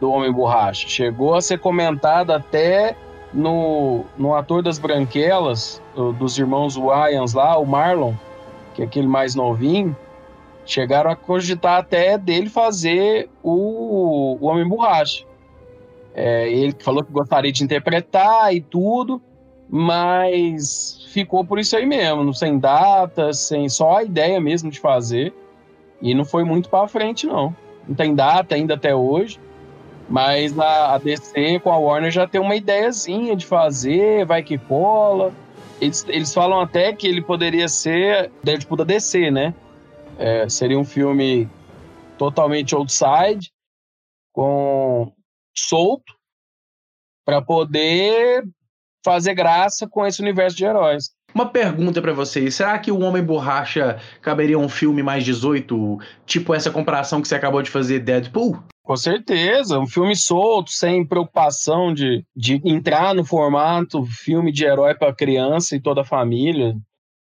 do 0.00 0.10
Homem 0.10 0.32
Borracha. 0.32 0.88
Chegou 0.88 1.34
a 1.34 1.40
ser 1.40 1.58
comentado 1.58 2.32
até 2.32 2.96
no, 3.32 4.04
no 4.16 4.34
ator 4.34 4.62
das 4.62 4.78
Branquelas, 4.78 5.82
dos 6.18 6.38
irmãos 6.38 6.76
Wyans 6.76 7.34
lá, 7.34 7.58
o 7.58 7.66
Marlon, 7.66 8.14
que 8.74 8.82
é 8.82 8.84
aquele 8.84 9.06
mais 9.06 9.34
novinho, 9.34 9.96
chegaram 10.64 11.10
a 11.10 11.16
cogitar 11.16 11.78
até 11.78 12.16
dele 12.16 12.48
fazer 12.48 13.28
o, 13.42 14.38
o 14.40 14.46
Homem 14.46 14.66
Borracha. 14.66 15.24
É, 16.14 16.50
ele 16.50 16.74
falou 16.78 17.04
que 17.04 17.12
gostaria 17.12 17.52
de 17.52 17.62
interpretar 17.62 18.54
e 18.54 18.60
tudo, 18.60 19.20
mas 19.68 21.06
ficou 21.10 21.44
por 21.44 21.58
isso 21.58 21.76
aí 21.76 21.86
mesmo, 21.86 22.32
sem 22.34 22.58
data, 22.58 23.32
sem 23.32 23.68
só 23.68 23.98
a 23.98 24.04
ideia 24.04 24.40
mesmo 24.40 24.70
de 24.70 24.80
fazer. 24.80 25.32
E 26.00 26.14
não 26.14 26.24
foi 26.24 26.44
muito 26.44 26.68
para 26.68 26.88
frente, 26.88 27.26
não. 27.26 27.54
Não 27.86 27.94
tem 27.94 28.14
data 28.14 28.54
ainda 28.54 28.74
até 28.74 28.94
hoje. 28.94 29.40
Mas 30.08 30.58
a, 30.58 30.94
a 30.94 30.98
DC 30.98 31.60
com 31.60 31.70
a 31.70 31.78
Warner 31.78 32.10
já 32.10 32.26
tem 32.26 32.40
uma 32.40 32.56
ideiazinha 32.56 33.36
de 33.36 33.44
fazer, 33.44 34.24
vai 34.24 34.42
que 34.42 34.56
cola. 34.56 35.32
Eles, 35.80 36.04
eles 36.08 36.32
falam 36.32 36.60
até 36.60 36.92
que 36.92 37.06
ele 37.06 37.22
poderia 37.22 37.68
ser 37.68 38.30
Deadpool 38.42 38.78
da 38.78 38.84
DC, 38.84 39.30
né? 39.30 39.54
É, 40.18 40.48
seria 40.48 40.78
um 40.78 40.84
filme 40.84 41.48
totalmente 42.16 42.74
outside, 42.74 43.52
com 44.32 45.12
solto, 45.56 46.12
para 47.24 47.40
poder 47.42 48.44
fazer 49.04 49.34
graça 49.34 49.86
com 49.86 50.06
esse 50.06 50.20
universo 50.20 50.56
de 50.56 50.64
heróis. 50.64 51.10
Uma 51.34 51.46
pergunta 51.46 52.00
pra 52.00 52.12
vocês: 52.12 52.54
será 52.54 52.78
que 52.78 52.90
o 52.90 53.00
Homem 53.00 53.22
Borracha 53.22 54.00
caberia 54.20 54.58
um 54.58 54.68
filme 54.68 55.02
mais 55.02 55.24
18, 55.24 55.98
tipo 56.26 56.54
essa 56.54 56.70
comparação 56.70 57.20
que 57.20 57.28
você 57.28 57.34
acabou 57.34 57.62
de 57.62 57.70
fazer, 57.70 58.00
Deadpool? 58.00 58.58
Com 58.88 58.96
certeza, 58.96 59.78
um 59.78 59.86
filme 59.86 60.16
solto, 60.16 60.70
sem 60.70 61.04
preocupação 61.04 61.92
de, 61.92 62.24
de 62.34 62.58
entrar 62.64 63.14
no 63.14 63.22
formato 63.22 64.02
filme 64.06 64.50
de 64.50 64.64
herói 64.64 64.94
para 64.94 65.14
criança 65.14 65.76
e 65.76 65.80
toda 65.80 66.00
a 66.00 66.06
família, 66.06 66.74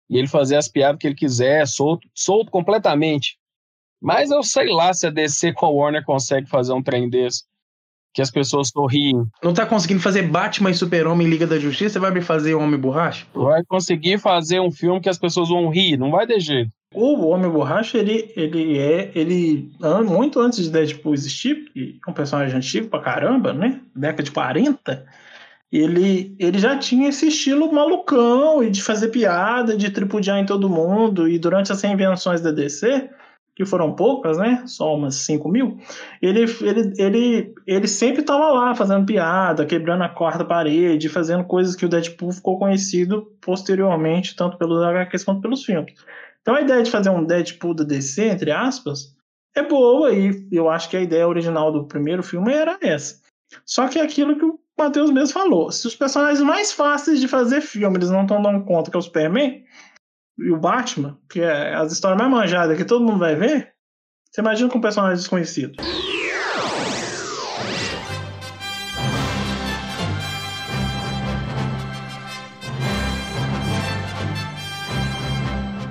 e 0.10 0.17
ele 0.17 0.30
fazer 0.30 0.56
as 0.56 0.69
piadas 0.69 0.98
que 0.98 1.06
ele 1.06 1.15
quiser, 1.15 1.67
solto, 1.67 2.08
solto 2.15 2.50
completamente. 2.50 3.38
Mas 4.02 4.32
eu 4.32 4.41
sei 4.41 4.69
lá 4.69 4.93
se 4.93 5.06
a 5.06 5.10
DC 5.10 5.52
com 5.52 5.65
a 5.65 5.69
Warner 5.69 6.06
consegue 6.06 6.48
fazer 6.48 6.72
um 6.72 6.82
trem 6.82 7.10
desse, 7.10 7.43
que 8.13 8.22
as 8.22 8.32
pessoas 8.32 8.69
sorriem. 8.69 9.28
Não 9.43 9.54
tá 9.54 9.65
conseguindo 9.65 10.00
fazer 10.00 10.22
Batman 10.30 10.72
e 10.72 10.76
Super-Homem 10.76 11.28
em 11.28 11.30
Liga 11.30 11.45
da 11.45 11.60
Justiça? 11.60 11.95
Você 11.95 12.00
vai 12.00 12.12
me 12.12 12.22
fazer 12.22 12.56
Homem 12.56 12.80
Borracha? 12.80 13.28
Vai 13.34 13.65
conseguir 13.65 14.17
fazer 14.17 14.62
um 14.62 14.72
filme 14.72 15.02
que 15.02 15.10
as 15.10 15.17
pessoas 15.17 15.50
vão 15.50 15.67
rir, 15.67 15.98
não 15.98 16.10
vai 16.10 16.26
ter 16.26 16.39
jeito. 16.39 16.72
O 16.93 17.28
Homem 17.28 17.52
Borracha, 17.52 17.99
ele, 17.99 18.32
ele 18.36 18.80
é. 18.80 19.12
Ele, 19.13 19.71
muito 20.08 20.39
antes 20.39 20.63
de 20.63 20.71
Deadpool 20.71 21.13
existir, 21.13 21.69
que 21.71 21.99
é 22.06 22.10
um 22.10 22.13
personagem 22.13 22.58
antigo 22.58 22.89
pra 22.89 22.99
caramba, 22.99 23.54
né? 23.54 23.82
Década 23.95 24.23
de 24.23 24.32
40. 24.32 25.06
Ele, 25.71 26.36
ele 26.39 26.58
já 26.58 26.75
tinha 26.78 27.10
esse 27.10 27.28
estilo 27.28 27.71
malucão 27.71 28.63
e 28.63 28.71
de 28.71 28.82
fazer 28.82 29.10
piada, 29.10 29.78
de 29.78 29.91
tripudiar 29.91 30.39
em 30.39 30.45
todo 30.47 30.69
mundo. 30.69 31.30
E 31.30 31.38
durante 31.38 31.71
as 31.71 31.80
reinvenções 31.80 32.41
da 32.41 32.49
DC, 32.49 33.08
que 33.56 33.63
foram 33.65 33.93
poucas, 33.93 34.39
né? 34.39 34.63
Só 34.65 34.95
umas 34.95 35.15
5 35.15 35.47
mil, 35.47 35.78
ele, 36.21 36.45
ele, 36.62 36.93
ele, 36.97 37.54
ele 37.67 37.88
sempre 37.88 38.23
tava 38.23 38.49
lá 38.49 38.73
fazendo 38.73 39.06
piada, 39.06 39.63
quebrando 39.63 40.04
a 40.04 40.10
quarta 40.10 40.43
parede, 40.43 41.08
fazendo 41.08 41.43
coisas 41.43 41.75
que 41.75 41.86
o 41.86 41.89
Deadpool 41.89 42.32
ficou 42.32 42.58
conhecido 42.58 43.32
posteriormente, 43.39 44.36
tanto 44.36 44.58
pelos 44.58 44.82
HQs 44.82 45.23
quanto 45.23 45.41
pelos 45.41 45.63
filmes. 45.63 45.93
Então 46.50 46.58
a 46.58 46.62
ideia 46.64 46.82
de 46.82 46.90
fazer 46.90 47.12
um 47.12 47.24
Deadpool 47.24 47.76
da 47.76 47.84
DC, 47.84 48.26
entre 48.26 48.52
aspas, 48.52 49.16
é 49.56 49.62
boa 49.62 50.12
e 50.12 50.48
eu 50.52 50.68
acho 50.68 50.90
que 50.90 50.98
a 50.98 51.02
ideia 51.02 51.28
original 51.28 51.72
do 51.72 51.86
primeiro 51.86 52.24
filme 52.24 52.52
era 52.52 52.76
essa. 52.82 53.22
Só 53.64 53.88
que 53.88 54.00
é 54.00 54.02
aquilo 54.02 54.36
que 54.36 54.44
o 54.44 54.60
Matheus 54.76 55.12
mesmo 55.12 55.32
falou. 55.32 55.72
Se 55.72 55.86
os 55.86 55.96
personagens 55.96 56.42
mais 56.42 56.72
fáceis 56.72 57.22
de 57.22 57.28
fazer 57.28 57.62
filme 57.62 57.98
eles 57.98 58.10
não 58.10 58.24
estão 58.24 58.42
dando 58.42 58.66
conta 58.66 58.90
que 58.90 58.98
é 58.98 59.00
o 59.00 59.02
Superman 59.04 59.64
e 60.40 60.50
o 60.50 60.58
Batman, 60.58 61.20
que 61.30 61.40
é 61.40 61.76
as 61.76 61.92
histórias 61.92 62.20
mais 62.20 62.32
manjadas 62.32 62.76
que 62.76 62.84
todo 62.84 63.06
mundo 63.06 63.20
vai 63.20 63.36
ver, 63.36 63.72
você 64.32 64.42
imagina 64.42 64.72
com 64.72 64.80
um 64.80 64.82
personagem 64.82 65.18
desconhecido. 65.18 65.78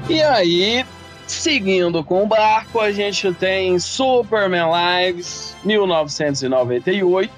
E 0.09 0.23
aí, 0.23 0.85
seguindo 1.27 2.03
com 2.03 2.23
o 2.23 2.27
barco, 2.27 2.81
a 2.81 2.90
gente 2.90 3.33
tem 3.35 3.79
Superman 3.79 4.68
Lives 5.07 5.55
1998, 5.64 7.31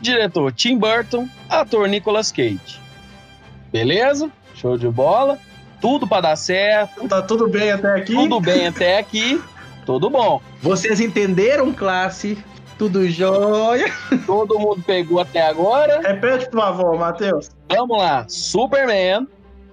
diretor 0.00 0.52
Tim 0.52 0.76
Burton, 0.78 1.28
ator 1.48 1.88
Nicolas 1.88 2.32
Cage. 2.32 2.80
Beleza? 3.70 4.30
Show 4.54 4.76
de 4.76 4.88
bola. 4.88 5.38
Tudo 5.80 6.06
para 6.08 6.22
dar 6.22 6.36
certo, 6.36 7.06
Tá 7.08 7.20
tudo 7.20 7.46
bem 7.48 7.70
até 7.70 7.94
aqui? 7.96 8.14
tudo 8.14 8.40
bem 8.40 8.66
até 8.66 8.98
aqui, 8.98 9.40
tudo 9.84 10.08
bom. 10.08 10.40
Vocês 10.62 10.98
entenderam, 10.98 11.72
classe? 11.74 12.38
Tudo 12.78 13.08
jóia. 13.08 13.92
Todo 14.26 14.58
mundo 14.58 14.82
pegou 14.84 15.20
até 15.20 15.42
agora. 15.46 16.00
Repete, 16.00 16.48
por 16.50 16.60
favor, 16.60 16.98
Matheus. 16.98 17.50
Vamos 17.68 17.98
lá. 17.98 18.24
Superman, 18.28 19.28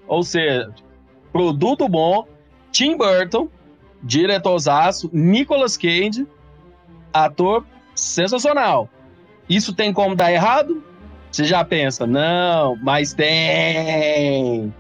ou 0.08 0.22
seja, 0.22 0.70
produto 1.32 1.88
bom, 1.88 2.28
Tim 2.72 2.98
Burton, 2.98 3.48
diretorzaço, 4.04 5.10
Nicolas 5.14 5.78
Cage, 5.78 6.28
ator 7.14 7.66
sensacional. 7.96 8.90
Isso 9.50 9.74
tem 9.74 9.92
como 9.92 10.16
dar 10.16 10.32
errado? 10.32 10.84
Você 11.32 11.46
já 11.46 11.64
pensa, 11.64 12.06
não, 12.06 12.78
mas 12.82 13.14
tem. 13.14 14.74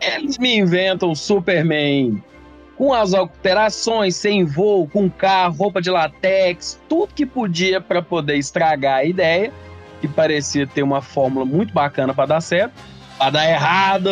Eles 0.00 0.38
me 0.38 0.58
inventam 0.58 1.10
o 1.10 1.16
Superman 1.16 2.22
com 2.76 2.92
as 2.92 3.14
alterações, 3.14 4.16
sem 4.16 4.44
voo, 4.44 4.88
com 4.88 5.08
carro, 5.08 5.54
roupa 5.56 5.80
de 5.80 5.90
latex, 5.90 6.80
tudo 6.88 7.14
que 7.14 7.24
podia 7.24 7.80
para 7.80 8.02
poder 8.02 8.36
estragar 8.36 8.98
a 8.98 9.04
ideia, 9.04 9.52
que 10.00 10.08
parecia 10.08 10.66
ter 10.66 10.82
uma 10.82 11.00
fórmula 11.00 11.44
muito 11.44 11.72
bacana 11.72 12.12
para 12.12 12.26
dar 12.26 12.40
certo, 12.40 12.72
para 13.16 13.30
dar 13.30 13.48
errado. 13.48 14.10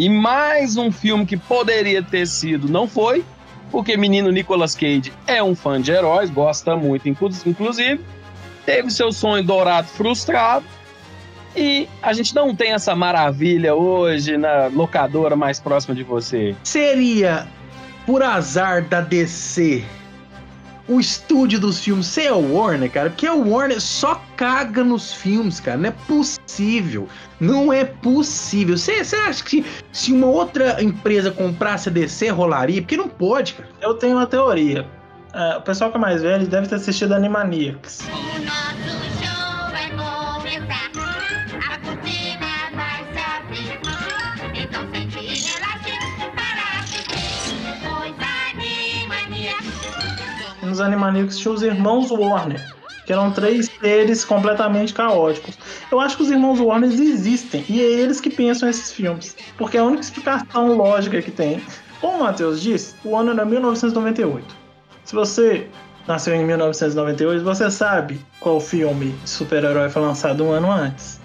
E 0.00 0.08
mais 0.08 0.78
um 0.78 0.90
filme 0.90 1.26
que 1.26 1.36
poderia 1.36 2.02
ter 2.02 2.26
sido, 2.26 2.66
não 2.70 2.88
foi, 2.88 3.22
porque 3.70 3.98
menino 3.98 4.30
Nicolas 4.30 4.74
Cage 4.74 5.12
é 5.26 5.42
um 5.42 5.54
fã 5.54 5.78
de 5.78 5.92
heróis, 5.92 6.30
gosta 6.30 6.74
muito, 6.74 7.06
inclu- 7.06 7.28
inclusive, 7.44 8.00
teve 8.64 8.90
seu 8.90 9.12
sonho 9.12 9.44
dourado 9.44 9.88
frustrado. 9.88 10.64
E 11.54 11.86
a 12.00 12.14
gente 12.14 12.34
não 12.34 12.54
tem 12.56 12.72
essa 12.72 12.96
maravilha 12.96 13.74
hoje 13.74 14.38
na 14.38 14.68
locadora 14.68 15.36
mais 15.36 15.60
próxima 15.60 15.94
de 15.94 16.02
você. 16.02 16.56
Seria, 16.64 17.46
por 18.06 18.22
azar 18.22 18.82
da 18.82 19.02
DC, 19.02 19.84
o 20.88 20.98
estúdio 20.98 21.60
dos 21.60 21.80
filmes 21.80 22.06
ser 22.06 22.28
a 22.28 22.34
Warner, 22.34 22.90
cara? 22.90 23.10
Porque 23.10 23.26
a 23.26 23.34
Warner 23.34 23.80
só 23.80 24.20
caga 24.36 24.82
nos 24.82 25.12
filmes, 25.12 25.60
cara. 25.60 25.76
Não 25.76 25.88
é 25.88 25.92
possível. 26.06 27.08
Não 27.38 27.72
é 27.72 27.84
possível. 27.84 28.76
Você 28.76 28.92
acha 28.92 29.44
que 29.44 29.64
se 29.92 30.12
uma 30.12 30.26
outra 30.26 30.82
empresa 30.82 31.30
comprasse 31.30 31.88
a 31.88 31.92
DC, 31.92 32.28
rolaria? 32.28 32.82
Porque 32.82 32.96
não 32.96 33.08
pode, 33.08 33.54
cara. 33.54 33.68
Eu 33.80 33.94
tenho 33.94 34.16
uma 34.16 34.26
teoria. 34.26 34.86
É, 35.32 35.56
o 35.56 35.62
pessoal 35.62 35.90
que 35.90 35.96
é 35.96 36.00
mais 36.00 36.22
velho 36.22 36.46
deve 36.46 36.66
ter 36.66 36.74
assistido 36.74 37.12
Animaniacs. 37.14 38.00
O 38.00 38.89
Nos 50.80 50.86
Animaniacs 50.86 51.36
tinha 51.36 51.52
os 51.52 51.62
irmãos 51.62 52.10
Warner, 52.10 52.72
que 53.04 53.12
eram 53.12 53.30
três 53.30 53.68
seres 53.78 54.24
completamente 54.24 54.94
caóticos. 54.94 55.58
Eu 55.92 56.00
acho 56.00 56.16
que 56.16 56.22
os 56.22 56.30
irmãos 56.30 56.58
Warner 56.58 56.90
existem 56.90 57.62
e 57.68 57.82
é 57.82 57.84
eles 57.84 58.18
que 58.18 58.30
pensam 58.30 58.66
esses 58.66 58.90
filmes, 58.90 59.36
porque 59.58 59.76
é 59.76 59.80
a 59.80 59.84
única 59.84 60.02
explicação 60.02 60.74
lógica 60.74 61.20
que 61.20 61.30
tem. 61.30 61.62
Como 62.00 62.16
o 62.16 62.20
Matheus 62.22 62.62
disse, 62.62 62.94
o 63.04 63.14
ano 63.14 63.32
era 63.32 63.44
1998. 63.44 64.56
Se 65.04 65.14
você 65.14 65.68
nasceu 66.08 66.34
em 66.34 66.46
1998, 66.46 67.44
você 67.44 67.70
sabe 67.70 68.18
qual 68.40 68.58
filme 68.58 69.10
de 69.22 69.28
super-herói 69.28 69.90
foi 69.90 70.00
lançado 70.00 70.42
um 70.44 70.50
ano 70.50 70.72
antes. 70.72 71.20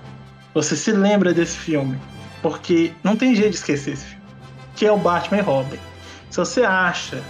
Você 0.53 0.75
se 0.75 0.91
lembra 0.91 1.33
desse 1.33 1.55
filme, 1.55 1.97
porque 2.41 2.91
não 3.05 3.15
tem 3.15 3.33
jeito 3.33 3.51
de 3.51 3.55
esquecer 3.55 3.93
esse 3.93 4.05
filme, 4.05 4.25
que 4.75 4.85
é 4.85 4.91
o 4.91 4.97
Batman 4.97 5.37
e 5.37 5.41
Robin. 5.41 5.79
Se 6.29 6.39
você 6.39 6.63
acha 6.63 7.23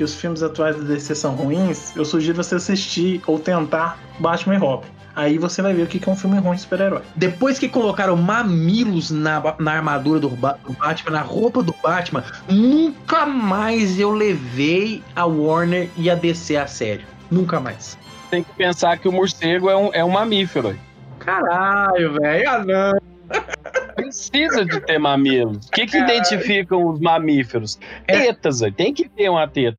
que 0.00 0.04
os 0.04 0.14
filmes 0.14 0.42
atuais 0.42 0.74
da 0.76 0.82
DC 0.82 1.14
são 1.14 1.34
ruins, 1.34 1.94
eu 1.94 2.06
sugiro 2.06 2.34
você 2.42 2.54
assistir 2.54 3.20
ou 3.26 3.38
tentar 3.38 3.98
Batman 4.18 4.54
e 4.54 4.56
Robin. 4.56 4.88
Aí 5.14 5.36
você 5.36 5.60
vai 5.60 5.74
ver 5.74 5.82
o 5.82 5.86
que 5.86 5.98
que 5.98 6.08
é 6.08 6.12
um 6.12 6.16
filme 6.16 6.38
ruim 6.38 6.54
de 6.56 6.62
super-herói. 6.62 7.02
Depois 7.16 7.58
que 7.58 7.68
colocaram 7.68 8.16
mamilos 8.16 9.10
na, 9.10 9.42
na 9.58 9.72
armadura 9.72 10.18
do, 10.18 10.30
Ba- 10.30 10.56
do 10.66 10.72
Batman, 10.72 11.10
na 11.12 11.20
roupa 11.20 11.62
do 11.62 11.74
Batman, 11.82 12.24
nunca 12.48 13.26
mais 13.26 14.00
eu 14.00 14.10
levei 14.10 15.02
a 15.14 15.26
Warner 15.26 15.90
e 15.98 16.08
a 16.08 16.14
DC 16.14 16.56
a 16.56 16.66
sério. 16.66 17.04
Nunca 17.30 17.60
mais. 17.60 17.98
Tem 18.30 18.42
que 18.42 18.54
pensar 18.54 18.96
que 18.96 19.06
o 19.06 19.12
morcego 19.12 19.68
é 19.68 19.76
um, 19.76 19.90
é 19.92 20.02
um 20.02 20.08
mamífero. 20.12 20.78
Caralho, 21.18 22.14
velho. 22.14 22.48
Ah, 22.48 22.64
não. 22.64 23.00
Precisa 23.94 24.64
de 24.64 24.80
ter 24.80 24.98
mamilos. 24.98 25.66
O 25.66 25.70
que, 25.70 25.86
que 25.86 25.98
identificam 25.98 26.86
os 26.86 27.00
mamíferos? 27.00 27.78
É. 28.06 28.18
Tetas, 28.18 28.60
tem 28.76 28.92
que 28.92 29.08
ter 29.08 29.28
uma 29.28 29.46
teta. 29.46 29.78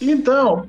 Então, 0.00 0.68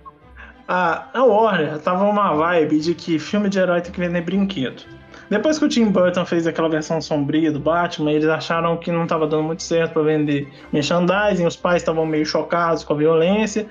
a, 0.67 1.08
a 1.13 1.23
Warner 1.23 1.80
tava 1.80 2.06
uma 2.06 2.34
vibe 2.34 2.80
de 2.80 2.93
que 2.93 3.19
filme 3.19 3.49
de 3.49 3.60
herói 3.60 3.82
tem 3.82 3.91
que 3.91 3.99
vender 3.99 4.21
brinquedo. 4.21 4.84
Depois 5.30 5.58
que 5.58 5.65
o 5.65 5.69
Tim 5.69 5.86
Burton 5.86 6.26
fez 6.26 6.45
aquela 6.45 6.69
versão 6.69 7.02
sombria 7.02 7.52
do 7.52 7.60
Batman, 7.60 8.12
eles 8.12 8.28
acharam 8.28 8.78
que 8.78 8.91
não 8.91 9.04
estava 9.04 9.26
dando 9.26 9.43
muito 9.43 9.63
certo 9.63 9.93
para 9.93 10.04
vender 10.04 10.47
merchandising, 10.71 11.45
os 11.45 11.56
pais 11.56 11.82
estavam 11.82 12.06
meio 12.06 12.26
chocados 12.26 12.84
com 12.84 12.93
a 12.93 12.97
violência, 12.97 13.65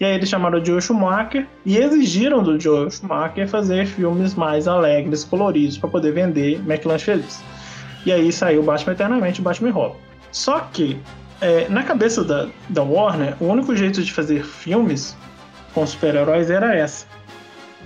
e 0.00 0.04
aí 0.04 0.14
eles 0.14 0.28
chamaram 0.28 0.60
o 0.60 0.64
Joe 0.64 0.82
Schumacher 0.82 1.46
e 1.64 1.76
exigiram 1.76 2.42
do 2.42 2.58
Joe 2.58 2.90
Schumacher 2.90 3.46
fazer 3.46 3.86
filmes 3.86 4.34
mais 4.34 4.66
alegres, 4.66 5.22
coloridos, 5.22 5.78
para 5.78 5.88
poder 5.88 6.12
vender 6.12 6.60
McLanche 6.66 7.04
Feliz. 7.04 7.44
E 8.04 8.12
aí 8.12 8.30
saiu 8.32 8.62
Batman 8.62 8.92
Eternamente 8.92 9.40
e 9.40 9.44
Batman 9.44 9.70
Robin. 9.70 9.96
Só 10.30 10.60
que, 10.72 10.98
é, 11.40 11.68
na 11.68 11.82
cabeça 11.82 12.22
da, 12.22 12.48
da 12.68 12.82
Warner, 12.82 13.36
o 13.40 13.46
único 13.46 13.74
jeito 13.74 14.02
de 14.02 14.12
fazer 14.12 14.44
filmes 14.44 15.16
com 15.72 15.86
super-heróis 15.86 16.50
era 16.50 16.74
essa. 16.74 17.06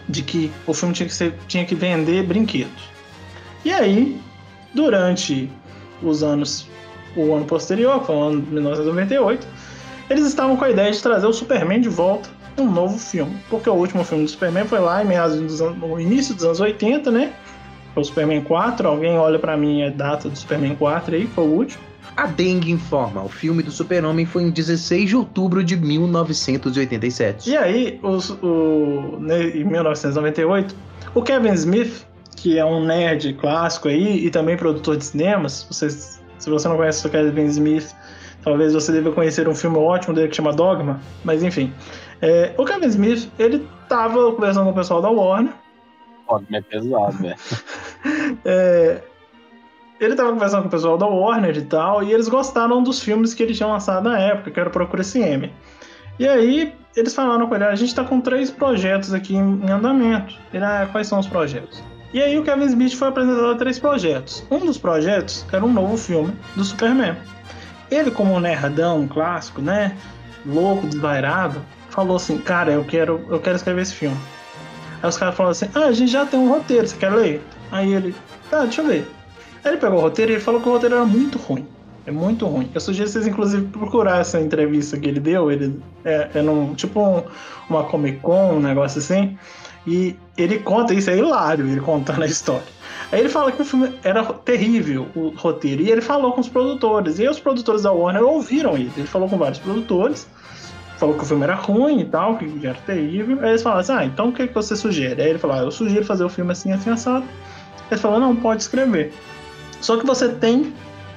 De 0.09 0.22
que 0.22 0.50
o 0.66 0.72
filme 0.72 0.94
tinha 0.94 1.09
que, 1.09 1.14
ser, 1.14 1.35
tinha 1.46 1.64
que 1.64 1.74
vender 1.74 2.24
brinquedos. 2.24 2.88
E 3.64 3.72
aí, 3.72 4.20
durante 4.74 5.50
os 6.02 6.22
anos, 6.22 6.66
o 7.16 7.35
ano 7.35 7.44
posterior, 7.44 8.00
que 8.00 8.07
foi 8.07 8.16
o 8.16 8.22
ano 8.22 8.40
de 8.40 8.50
1998, 8.52 9.46
eles 10.09 10.26
estavam 10.26 10.57
com 10.57 10.64
a 10.64 10.70
ideia 10.70 10.90
de 10.90 11.02
trazer 11.02 11.26
o 11.26 11.33
Superman 11.33 11.81
de 11.81 11.88
volta 11.88 12.31
um 12.59 12.70
novo 12.70 12.98
filme. 12.98 13.37
Porque 13.48 13.68
o 13.68 13.74
último 13.74 14.04
filme 14.04 14.24
do 14.24 14.31
Superman 14.31 14.64
foi 14.64 14.81
lá 14.81 15.02
em 15.02 15.07
meados 15.07 15.38
dos 15.38 15.61
anos, 15.61 15.78
no 15.78 16.00
início 16.00 16.35
dos 16.35 16.44
anos 16.44 16.61
80, 16.61 17.11
né? 17.11 17.33
Foi 17.98 18.02
o 18.02 18.04
Superman 18.04 18.42
4. 18.42 18.87
Alguém 18.88 19.18
olha 19.18 19.40
pra 19.40 19.56
mim 19.56 19.82
a 19.82 19.90
data 19.90 20.28
do 20.28 20.37
Superman 20.38 20.76
4 20.76 21.16
aí, 21.16 21.26
foi 21.26 21.42
o 21.44 21.48
último. 21.48 21.82
A 22.16 22.26
Dengue 22.26 22.70
informa, 22.70 23.22
o 23.24 23.28
filme 23.28 23.61
do 23.62 23.70
Super-Homem 23.72 24.24
foi 24.24 24.42
em 24.44 24.50
16 24.50 25.08
de 25.08 25.16
outubro 25.16 25.62
de 25.64 25.76
1987. 25.76 27.50
E 27.50 27.56
aí, 27.56 27.98
os- 28.02 28.30
o, 28.42 29.18
né, 29.20 29.48
em 29.48 29.64
1998, 29.64 30.74
o 31.14 31.22
Kevin 31.22 31.52
Smith, 31.54 32.06
que 32.37 32.56
é 32.58 32.64
um 32.64 32.84
nerd 32.84 33.32
clássico 33.34 33.88
aí 33.88 34.24
e 34.24 34.30
também 34.30 34.56
produtor 34.56 34.96
de 34.96 35.04
cinemas, 35.04 35.66
vocês, 35.68 36.20
se 36.38 36.48
você 36.50 36.68
não 36.68 36.76
conhece 36.76 37.04
o 37.06 37.11
Kevin 37.11 37.46
Smith, 37.46 37.94
talvez 38.44 38.74
você 38.74 38.92
deva 38.92 39.11
conhecer 39.12 39.48
um 39.48 39.54
filme 39.54 39.76
ótimo 39.78 40.14
dele 40.14 40.28
que 40.28 40.37
chama 40.37 40.52
Dogma, 40.52 41.00
mas 41.24 41.42
enfim. 41.42 41.72
É, 42.22 42.52
o 42.56 42.64
Kevin 42.64 42.87
Smith, 42.88 43.28
ele 43.38 43.66
tava 43.88 44.32
conversando 44.32 44.64
com 44.64 44.70
o 44.70 44.74
pessoal 44.74 45.02
da 45.02 45.11
Warner, 45.11 45.52
Pode, 46.26 46.44
é 46.54 46.61
pesado, 46.61 47.12
velho. 47.16 47.37
é, 48.44 49.02
ele 50.00 50.14
tava 50.14 50.32
conversando 50.32 50.62
com 50.62 50.68
o 50.68 50.70
pessoal 50.70 50.96
da 50.96 51.06
Warner 51.06 51.56
e 51.56 51.62
tal, 51.62 52.02
e 52.02 52.12
eles 52.12 52.28
gostaram 52.28 52.82
dos 52.82 53.00
filmes 53.00 53.34
que 53.34 53.42
ele 53.42 53.54
tinha 53.54 53.68
lançado 53.68 54.08
na 54.08 54.18
época, 54.18 54.50
que 54.50 54.61
era 54.61 54.70
Procura 54.70 55.02
CM. 55.02 55.52
E 56.18 56.28
aí, 56.28 56.74
eles 56.96 57.14
falaram 57.14 57.46
com 57.46 57.54
ele, 57.54 57.64
"Ah, 57.64 57.70
a 57.70 57.74
gente 57.74 57.94
tá 57.94 58.04
com 58.04 58.20
três 58.20 58.50
projetos 58.50 59.12
aqui 59.12 59.34
em, 59.37 59.61
em 59.64 59.70
andamento. 59.70 60.34
Ele, 60.52 60.64
ah, 60.64 60.88
quais 60.90 61.06
são 61.06 61.18
os 61.18 61.26
projetos? 61.26 61.82
E 62.12 62.22
aí 62.22 62.38
o 62.38 62.42
Kevin 62.42 62.64
Smith 62.64 62.94
foi 62.94 63.08
apresentado 63.08 63.50
a 63.50 63.54
três 63.54 63.78
projetos. 63.78 64.44
Um 64.50 64.58
dos 64.61 64.78
projetos 64.78 65.44
era 65.52 65.64
um 65.64 65.72
novo 65.72 65.96
filme 65.96 66.32
do 66.56 66.64
Superman. 66.64 67.14
Ele, 67.90 68.11
como 68.11 68.34
um 68.34 68.40
nerdão 68.40 69.06
clássico, 69.06 69.61
né? 69.61 69.96
Louco, 70.46 70.87
desvairado, 70.87 71.61
falou 71.90 72.16
assim, 72.16 72.38
cara, 72.38 72.72
eu 72.72 72.84
quero, 72.84 73.24
eu 73.28 73.38
quero 73.40 73.56
escrever 73.56 73.82
esse 73.82 73.94
filme. 73.94 74.16
Aí 75.02 75.08
os 75.08 75.16
caras 75.16 75.34
falaram 75.34 75.52
assim, 75.52 75.68
ah, 75.74 75.84
a 75.84 75.92
gente 75.92 76.11
já 76.11 76.24
tem 76.24 76.40
um 76.40 76.48
roteiro, 76.48 76.87
você 76.87 76.96
quer 76.96 77.11
ler? 77.11 77.42
Aí 77.70 77.92
ele, 77.92 78.14
tá, 78.50 78.62
deixa 78.62 78.83
eu 78.83 78.87
ver. 78.87 79.07
Aí 79.64 79.72
ele 79.72 79.76
pegou 79.78 79.98
o 79.98 80.02
roteiro 80.02 80.33
e 80.33 80.35
ele 80.37 80.42
falou 80.42 80.61
que 80.61 80.68
o 80.68 80.72
roteiro 80.72 80.94
era 80.96 81.04
muito 81.04 81.38
ruim. 81.38 81.66
É 82.06 82.10
muito 82.10 82.46
ruim. 82.46 82.71
Eu 82.75 82.81
sugiro 82.81 83.08
vocês, 83.08 83.27
inclusive, 83.27 83.66
procurar 83.66 84.21
essa 84.21 84.40
entrevista 84.40 84.98
que 84.98 85.08
ele 85.08 85.21
deu. 85.21 85.50
Ele 85.50 85.79
é, 86.04 86.31
é 86.37 86.42
num, 86.42 86.75
tipo 86.75 87.00
um- 87.00 87.23
uma 87.69 87.85
Comic 87.85 88.21
Con, 88.21 88.54
um 88.54 88.60
negócio 88.60 88.98
assim. 88.98 89.37
E 89.87 90.16
ele 90.37 90.58
conta, 90.58 90.94
isso 90.94 91.10
é 91.10 91.19
hilário, 91.19 91.66
ele 91.66 91.81
contando 91.81 92.23
a 92.23 92.27
história. 92.27 92.62
Aí 93.12 93.21
ele 93.21 93.29
fala 93.29 93.52
que 93.52 93.60
o 93.60 93.64
filme 93.64 93.92
era 94.02 94.23
terrível, 94.25 95.06
o 95.14 95.29
roteiro. 95.37 95.83
E 95.83 95.90
ele 95.90 96.00
falou 96.00 96.33
com 96.33 96.40
os 96.40 96.48
produtores. 96.48 97.19
E 97.19 97.29
os 97.29 97.38
produtores 97.38 97.83
da 97.83 97.92
Warner 97.92 98.23
ouviram 98.23 98.75
ele. 98.75 98.90
Ele 98.96 99.06
falou 99.06 99.29
com 99.29 99.37
vários 99.38 99.58
produtores. 99.58 100.27
Falou 100.98 101.14
que 101.14 101.23
o 101.23 101.27
filme 101.27 101.44
era 101.44 101.54
ruim 101.54 102.00
e 102.00 102.04
tal, 102.04 102.37
que 102.38 102.66
era 102.66 102.77
terrível. 102.87 103.38
Aí 103.42 103.50
eles 103.50 103.62
falaram 103.62 103.81
assim: 103.81 103.92
ah, 103.92 104.04
então 104.04 104.29
o 104.29 104.33
que, 104.33 104.48
que 104.48 104.54
você 104.54 104.75
sugere? 104.75 105.23
Aí 105.23 105.31
ele 105.31 105.38
falou: 105.38 105.56
ah, 105.56 105.60
eu 105.60 105.71
sugiro 105.71 106.04
fazer 106.04 106.25
o 106.25 106.29
filme 106.29 106.52
assim, 106.52 106.73
assim, 106.73 106.90
assado. 106.90 107.25
Ele 107.90 108.00
falou: 108.00 108.20
não, 108.20 108.34
pode 108.36 108.62
escrever. 108.62 109.12
Só 109.80 109.96
que 109.96 110.06
você 110.06 110.28
tem 110.28 110.72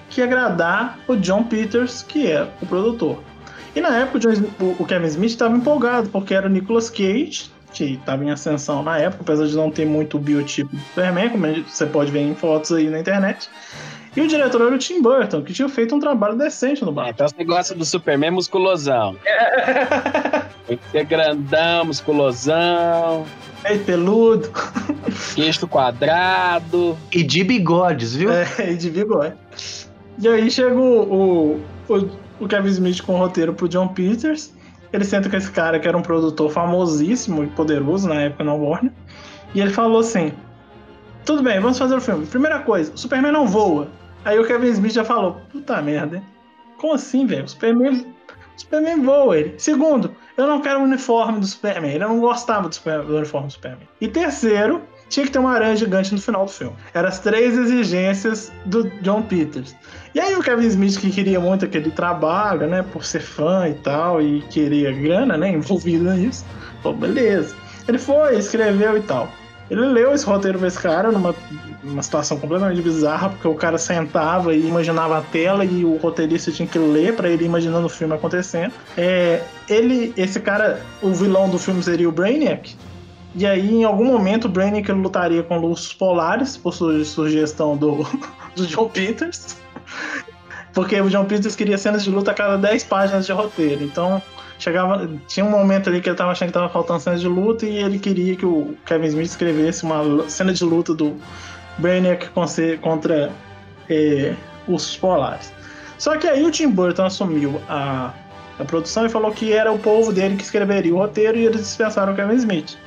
que 0.09 0.21
agradar 0.21 0.99
o 1.07 1.15
John 1.15 1.43
Peters, 1.43 2.03
que 2.03 2.29
é 2.29 2.47
o 2.61 2.65
produtor. 2.65 3.19
E 3.75 3.79
na 3.79 3.97
época 3.97 4.19
o, 4.79 4.85
Kevin 4.85 5.07
Smith 5.07 5.31
estava 5.31 5.55
empolgado, 5.55 6.09
porque 6.09 6.33
era 6.33 6.45
o 6.47 6.49
Nicolas 6.49 6.89
Cage, 6.89 7.49
que 7.73 7.93
estava 7.93 8.23
em 8.23 8.29
ascensão 8.29 8.83
na 8.83 8.97
época, 8.97 9.23
apesar 9.23 9.47
de 9.47 9.55
não 9.55 9.71
ter 9.71 9.85
muito 9.85 10.17
o 10.17 10.19
biotipo 10.19 10.75
do 10.75 10.81
Superman, 10.81 11.29
como 11.29 11.45
você 11.63 11.85
pode 11.85 12.11
ver 12.11 12.19
em 12.19 12.35
fotos 12.35 12.73
aí 12.73 12.89
na 12.89 12.99
internet. 12.99 13.49
E 14.13 14.19
o 14.19 14.27
diretor 14.27 14.61
era 14.61 14.75
o 14.75 14.77
Tim 14.77 15.01
Burton, 15.01 15.41
que 15.41 15.53
tinha 15.53 15.69
feito 15.69 15.95
um 15.95 15.99
trabalho 15.99 16.35
decente 16.35 16.83
no 16.83 16.91
Batman. 16.91 17.11
Então 17.11 17.27
você 17.29 17.43
gosta 17.45 17.73
do 17.73 17.85
Superman 17.85 18.31
musculosão. 18.31 19.15
Tem 20.67 20.77
que 20.77 20.91
ser 20.91 21.05
grandão, 21.05 21.85
musculosão, 21.85 23.25
Meio 23.63 23.83
peludo, 23.85 24.51
queixo 25.35 25.67
quadrado. 25.67 26.97
E 27.11 27.23
de 27.23 27.43
bigodes, 27.43 28.15
viu? 28.15 28.31
é, 28.31 28.45
e 28.71 28.75
de 28.75 28.89
bigode. 28.89 29.35
E 30.19 30.27
aí 30.27 30.49
chega 30.49 30.75
o, 30.75 31.61
o, 31.87 31.93
o- 31.93 32.09
o 32.39 32.47
Kevin 32.47 32.69
Smith 32.69 33.01
com 33.01 33.15
o 33.15 33.17
roteiro 33.17 33.53
pro 33.53 33.67
John 33.69 33.87
Peters. 33.89 34.51
Ele 34.91 35.05
senta 35.05 35.29
com 35.29 35.37
esse 35.37 35.49
cara 35.51 35.79
que 35.79 35.87
era 35.87 35.97
um 35.97 36.01
produtor 36.01 36.51
famosíssimo 36.51 37.43
e 37.43 37.47
poderoso 37.47 38.09
na 38.09 38.21
época 38.21 38.43
na 38.43 38.53
Warner. 38.53 38.91
E 39.53 39.61
ele 39.61 39.71
falou 39.71 39.99
assim: 39.99 40.33
Tudo 41.25 41.41
bem, 41.43 41.59
vamos 41.59 41.77
fazer 41.77 41.95
o 41.95 42.01
filme. 42.01 42.25
Primeira 42.25 42.59
coisa, 42.59 42.91
o 42.93 42.97
Superman 42.97 43.31
não 43.31 43.47
voa. 43.47 43.87
Aí 44.25 44.37
o 44.39 44.45
Kevin 44.45 44.67
Smith 44.69 44.93
já 44.93 45.03
falou: 45.05 45.37
Puta 45.51 45.81
merda, 45.81 46.17
hein? 46.17 46.23
Como 46.77 46.93
assim, 46.93 47.25
velho? 47.27 47.45
O 47.45 47.47
Superman, 47.47 48.05
o 48.57 48.59
Superman 48.59 49.01
voa 49.01 49.37
ele. 49.37 49.53
Segundo, 49.57 50.13
eu 50.41 50.47
não 50.47 50.61
quero 50.61 50.79
o 50.79 50.83
uniforme 50.83 51.39
do 51.39 51.45
Superman. 51.45 51.91
Ele 51.91 52.05
não 52.05 52.19
gostava 52.19 52.67
do, 52.67 52.75
Super- 52.75 53.03
do 53.03 53.17
uniforme 53.17 53.47
do 53.47 53.53
Superman. 53.53 53.87
E 53.99 54.07
terceiro, 54.07 54.81
tinha 55.09 55.25
que 55.25 55.31
ter 55.31 55.39
uma 55.39 55.51
aranha 55.51 55.75
gigante 55.75 56.13
no 56.13 56.21
final 56.21 56.45
do 56.45 56.51
filme. 56.51 56.75
Eram 56.93 57.09
as 57.09 57.19
três 57.19 57.57
exigências 57.57 58.51
do 58.65 58.89
John 59.01 59.21
Peters. 59.23 59.75
E 60.15 60.19
aí 60.19 60.35
o 60.35 60.41
Kevin 60.41 60.67
Smith, 60.67 60.99
que 60.99 61.09
queria 61.09 61.39
muito 61.39 61.65
aquele 61.65 61.91
trabalho, 61.91 62.67
né, 62.67 62.83
por 62.83 63.03
ser 63.05 63.21
fã 63.21 63.67
e 63.67 63.73
tal, 63.75 64.21
e 64.21 64.41
queria 64.43 64.91
grana, 64.91 65.37
né, 65.37 65.49
envolvido 65.51 66.11
nisso, 66.11 66.45
falou, 66.81 66.97
beleza. 66.97 67.55
Ele 67.87 67.97
foi, 67.97 68.37
escreveu 68.37 68.97
e 68.97 69.01
tal. 69.01 69.29
Ele 69.71 69.85
leu 69.85 70.13
esse 70.13 70.25
roteiro 70.25 70.59
pra 70.59 70.67
esse 70.67 70.77
cara 70.77 71.11
numa, 71.13 71.33
numa 71.81 72.03
situação 72.03 72.37
completamente 72.37 72.81
bizarra, 72.81 73.29
porque 73.29 73.47
o 73.47 73.55
cara 73.55 73.77
sentava 73.77 74.53
e 74.53 74.67
imaginava 74.67 75.17
a 75.17 75.21
tela 75.21 75.63
e 75.63 75.85
o 75.85 75.95
roteirista 75.95 76.51
tinha 76.51 76.67
que 76.67 76.77
ler 76.77 77.15
pra 77.15 77.29
ele 77.29 77.45
imaginando 77.45 77.85
o 77.85 77.89
filme 77.89 78.13
acontecendo. 78.13 78.73
É, 78.97 79.41
ele, 79.69 80.13
esse 80.17 80.41
cara, 80.41 80.81
o 81.01 81.13
vilão 81.13 81.49
do 81.49 81.57
filme 81.57 81.81
seria 81.81 82.09
o 82.09 82.11
Brainiac, 82.11 82.75
e 83.33 83.47
aí, 83.47 83.73
em 83.75 83.85
algum 83.85 84.03
momento, 84.03 84.43
o 84.45 84.49
Brainiac 84.49 84.91
lutaria 84.91 85.41
com 85.41 85.57
Lúcius 85.57 85.93
Polaris, 85.93 86.57
por 86.57 86.73
su- 86.73 87.05
sugestão 87.05 87.77
do, 87.77 88.05
do 88.57 88.67
John 88.67 88.89
Peters. 88.89 89.55
Porque 90.73 90.99
o 90.99 91.09
John 91.09 91.23
Peters 91.25 91.55
queria 91.55 91.77
cenas 91.77 92.03
de 92.03 92.09
luta 92.09 92.31
a 92.31 92.33
cada 92.33 92.57
10 92.57 92.83
páginas 92.83 93.25
de 93.25 93.31
roteiro. 93.31 93.83
Então, 93.85 94.21
chegava. 94.61 95.09
Tinha 95.27 95.45
um 95.45 95.49
momento 95.49 95.89
ali 95.89 96.01
que 96.01 96.09
ele 96.09 96.15
tava 96.15 96.31
achando 96.31 96.49
que 96.49 96.53
tava 96.53 96.69
faltando 96.69 96.99
cenas 96.99 97.21
de 97.21 97.27
luta 97.27 97.65
e 97.65 97.77
ele 97.77 97.99
queria 97.99 98.35
que 98.35 98.45
o 98.45 98.75
Kevin 98.85 99.07
Smith 99.07 99.25
escrevesse 99.27 99.83
uma 99.83 100.29
cena 100.29 100.53
de 100.53 100.63
luta 100.63 100.93
do 100.93 101.17
Brainiac 101.77 102.29
con- 102.29 102.45
contra 102.81 103.31
eh, 103.89 104.33
os 104.67 104.95
Polaris. 104.97 105.51
Só 105.97 106.17
que 106.17 106.27
aí 106.27 106.43
o 106.43 106.51
Tim 106.51 106.69
Burton 106.69 107.05
assumiu 107.05 107.61
a, 107.67 108.13
a 108.59 108.65
produção 108.65 109.05
e 109.05 109.09
falou 109.09 109.31
que 109.31 109.53
era 109.53 109.71
o 109.71 109.79
povo 109.79 110.11
dele 110.11 110.35
que 110.35 110.43
escreveria 110.43 110.93
o 110.93 110.97
roteiro 110.97 111.37
e 111.37 111.45
eles 111.45 111.61
dispensaram 111.61 112.13
o 112.13 112.15
Kevin 112.15 112.35
Smith. 112.35 112.77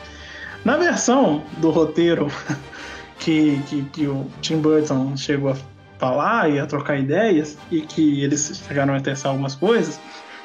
Na 0.64 0.76
versão 0.76 1.42
do 1.58 1.70
roteiro 1.70 2.28
que, 3.18 3.60
que, 3.68 3.82
que 3.92 4.06
o 4.06 4.26
Tim 4.40 4.58
Burton 4.58 5.16
chegou 5.16 5.50
a 5.52 5.56
falar 5.98 6.50
e 6.50 6.58
a 6.58 6.66
trocar 6.66 6.98
ideias, 6.98 7.56
e 7.70 7.80
que 7.80 8.22
eles 8.22 8.62
chegaram 8.66 8.94
a 8.94 9.00
testar 9.00 9.30
algumas 9.30 9.54
coisas, 9.54 9.98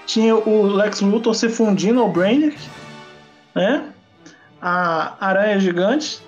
tinha 0.10 0.36
o 0.36 0.64
Lex 0.64 1.02
Luthor 1.02 1.36
se 1.36 1.48
fundindo 1.50 2.00
ao 2.02 2.10
Brainiac, 2.10 2.58
né? 3.54 3.94
A 4.60 5.14
aranha 5.24 5.60
gigante, 5.60 6.20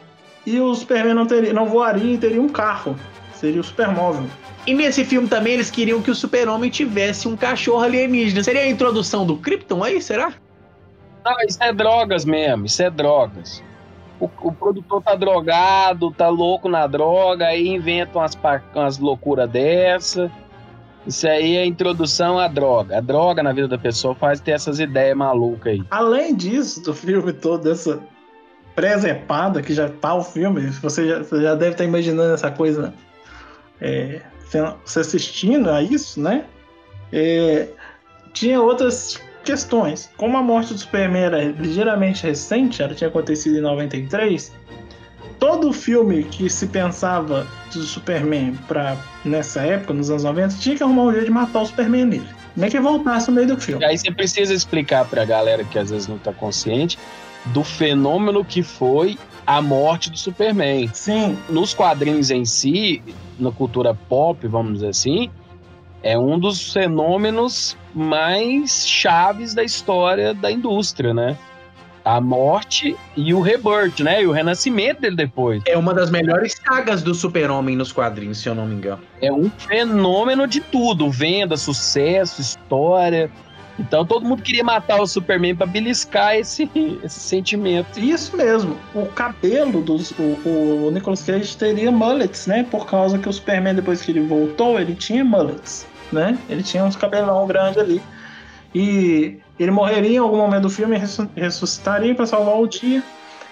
e 0.46 0.60
o 0.60 0.76
Superman 0.76 1.16
não, 1.16 1.26
teria, 1.26 1.52
não 1.52 1.66
voaria 1.66 2.14
e 2.14 2.18
teria 2.18 2.40
um 2.40 2.48
carro. 2.48 2.96
Seria 3.34 3.60
o 3.60 3.64
Supermóvel. 3.64 4.28
E 4.68 4.74
nesse 4.76 5.04
filme 5.04 5.28
também 5.28 5.54
eles 5.54 5.72
queriam 5.72 6.00
que 6.00 6.12
o 6.12 6.16
super-homem 6.16 6.70
tivesse 6.70 7.28
um 7.28 7.36
cachorro 7.36 7.82
alienígena. 7.82 8.44
Seria 8.44 8.62
a 8.62 8.70
introdução 8.70 9.26
do 9.26 9.36
Krypton 9.36 9.84
aí, 9.84 10.00
será? 10.00 10.32
Não, 11.26 11.36
isso 11.48 11.58
é 11.64 11.74
drogas 11.74 12.24
mesmo, 12.24 12.68
isso 12.68 12.84
é 12.84 12.90
drogas. 12.92 13.64
O, 14.20 14.30
o 14.44 14.52
produtor 14.52 15.02
tá 15.02 15.16
drogado, 15.16 16.12
tá 16.12 16.30
louco 16.30 16.70
na 16.70 16.86
droga, 16.86 17.48
aí 17.48 17.68
inventa 17.68 18.20
umas, 18.20 18.38
umas 18.76 19.00
loucuras 19.00 19.50
dessa. 19.50 20.32
Isso 21.06 21.28
aí 21.28 21.58
é 21.58 21.66
introdução 21.66 22.38
à 22.38 22.48
droga. 22.48 22.98
A 22.98 23.02
droga 23.02 23.42
na 23.42 23.52
vida 23.52 23.68
da 23.68 23.78
pessoa 23.78 24.14
faz 24.14 24.40
ter 24.40 24.52
essas 24.52 24.80
ideias 24.80 25.18
malucas 25.18 25.74
aí. 25.74 25.84
Além 25.90 26.36
disso, 26.36 26.82
do 26.82 26.94
filme 26.94 27.34
todo, 27.34 27.64
dessa 27.64 28.00
presepada 28.76 29.62
que 29.62 29.74
já 29.74 29.90
tá 29.90 30.14
o 30.16 30.24
filme, 30.24 30.68
você 30.82 31.08
já, 31.08 31.20
você 31.20 31.42
já 31.42 31.56
deve 31.56 31.72
estar 31.72 31.84
imaginando 31.84 32.34
essa 32.34 32.52
coisa, 32.52 32.94
é, 33.80 34.22
você 34.86 35.00
assistindo 35.00 35.70
a 35.70 35.82
isso, 35.82 36.22
né? 36.22 36.46
É, 37.12 37.68
tinha 38.34 38.62
outras 38.62 39.20
questões. 39.44 40.10
Como 40.18 40.38
a 40.38 40.44
morte 40.44 40.74
do 40.74 40.80
Superman 40.80 41.24
era 41.24 41.44
ligeiramente 41.44 42.24
recente, 42.24 42.82
ela 42.82 42.94
tinha 42.94 43.10
acontecido 43.10 43.58
em 43.58 43.62
93, 43.62 44.54
todo 45.42 45.74
filme 45.74 46.24
que 46.24 46.48
se 46.48 46.68
pensava 46.68 47.48
do 47.74 47.82
Superman 47.82 48.54
pra, 48.68 48.96
nessa 49.26 49.62
época, 49.62 49.92
nos 49.92 50.12
anos 50.12 50.24
90, 50.24 50.56
tinha 50.58 50.76
que 50.78 50.84
arrumar 50.84 51.06
um 51.06 51.12
jeito 51.12 51.26
de 51.26 51.32
matar 51.32 51.64
o 51.64 51.66
Superman 51.66 52.06
nele. 52.06 52.30
Nem 52.56 52.70
que 52.70 52.80
voltasse 52.80 53.28
no 53.30 53.36
meio 53.36 53.48
do 53.48 53.60
filme. 53.60 53.82
E 53.82 53.86
aí 53.86 53.98
você 53.98 54.12
precisa 54.12 54.54
explicar 54.54 55.04
pra 55.06 55.26
galera 55.26 55.64
que 55.64 55.80
às 55.80 55.90
vezes 55.90 56.08
não 56.08 56.20
tá 56.20 56.32
consciente 56.32 57.00
do 57.46 57.64
fenômeno 57.64 58.46
que 58.46 58.62
foi 58.62 59.18
a 59.48 59.60
morte 59.64 60.12
do 60.12 60.18
Superman. 60.18 60.88
Sim, 60.94 61.36
Nos 61.50 61.74
quadrinhos 61.74 62.30
em 62.30 62.46
si, 62.46 63.02
na 63.40 63.52
cultura 63.52 63.96
pop, 63.96 64.48
vamos 64.48 64.74
dizer 64.74 64.90
assim, 64.90 65.32
é 66.04 66.20
um 66.20 66.38
dos 66.38 66.72
fenômenos 66.72 67.76
mais 67.96 68.88
chaves 68.88 69.56
da 69.56 69.64
história 69.64 70.36
da 70.36 70.52
indústria, 70.52 71.16
né? 71.16 71.36
A 72.12 72.20
morte 72.20 72.94
e 73.16 73.34
o 73.34 73.40
rebirth, 73.40 74.02
né? 74.02 74.22
E 74.22 74.28
o 74.28 74.34
renascimento 74.34 75.00
dele 75.00 75.16
depois. 75.16 75.64
É 75.66 75.78
uma 75.78 75.94
das 75.94 76.12
melhores 76.12 76.60
sagas 76.62 77.02
do 77.02 77.16
super-homem 77.16 77.78
nos 77.78 77.94
quadrinhos, 77.94 78.40
se 78.40 78.50
eu 78.50 78.54
não 78.54 78.66
me 78.66 78.76
engano. 78.76 79.02
É 79.22 79.32
um 79.32 79.50
fenômeno 79.50 80.46
de 80.46 80.60
tudo: 80.60 81.10
venda, 81.10 81.56
sucesso, 81.56 82.42
história. 82.42 83.32
Então 83.80 84.06
todo 84.06 84.26
mundo 84.26 84.44
queria 84.44 84.62
matar 84.62 85.00
o 85.00 85.08
Superman 85.08 85.56
pra 85.56 85.66
beliscar 85.66 86.36
esse, 86.36 86.70
esse 87.02 87.18
sentimento. 87.18 87.98
Isso 87.98 88.36
mesmo. 88.36 88.76
O 88.94 89.06
cabelo 89.06 89.82
dos. 89.82 90.12
O, 90.12 90.88
o 90.88 90.92
Nicolas 90.92 91.24
Cage 91.24 91.56
teria 91.56 91.94
mullets, 91.94 92.46
né? 92.46 92.68
Por 92.70 92.88
causa 92.88 93.18
que 93.18 93.30
o 93.30 93.32
Superman, 93.32 93.76
depois 93.76 94.02
que 94.02 94.12
ele 94.12 94.28
voltou, 94.28 94.78
ele 94.78 94.96
tinha 94.96 95.24
mullets, 95.24 95.88
né? 96.12 96.38
Ele 96.50 96.62
tinha 96.62 96.84
uns 96.84 96.98
cabelão 96.98 97.48
grande 97.48 97.80
ali. 97.80 98.02
E 98.76 99.40
ele 99.62 99.72
morreria 99.72 100.16
em 100.16 100.18
algum 100.18 100.38
momento 100.38 100.64
do 100.64 100.70
filme 100.70 100.98
ressu- 100.98 101.30
ressuscitaria 101.36 102.16
para 102.16 102.26
salvar 102.26 102.60
o 102.60 102.68
dia. 102.68 103.04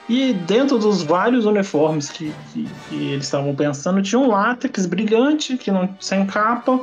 E 0.07 0.33
dentro 0.33 0.79
dos 0.79 1.03
vários 1.03 1.45
uniformes 1.45 2.09
que, 2.09 2.33
que, 2.51 2.67
que 2.89 2.95
eles 3.11 3.25
estavam 3.25 3.53
pensando, 3.53 4.01
tinha 4.01 4.19
um 4.19 4.27
látex 4.27 4.87
brilhante, 4.87 5.55
que 5.55 5.69
não 5.69 5.87
sem 5.99 6.25
capa, 6.25 6.79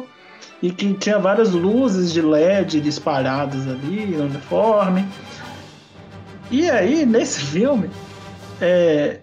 e 0.63 0.71
que 0.71 0.95
tinha 0.95 1.19
várias 1.19 1.51
luzes 1.51 2.13
de 2.13 2.23
LED 2.23 2.87
espalhadas 2.87 3.67
ali 3.67 4.07
no 4.07 4.25
uniforme. 4.25 5.05
E 6.51 6.71
aí, 6.71 7.05
nesse 7.05 7.41
filme, 7.41 7.91
é, 8.61 9.21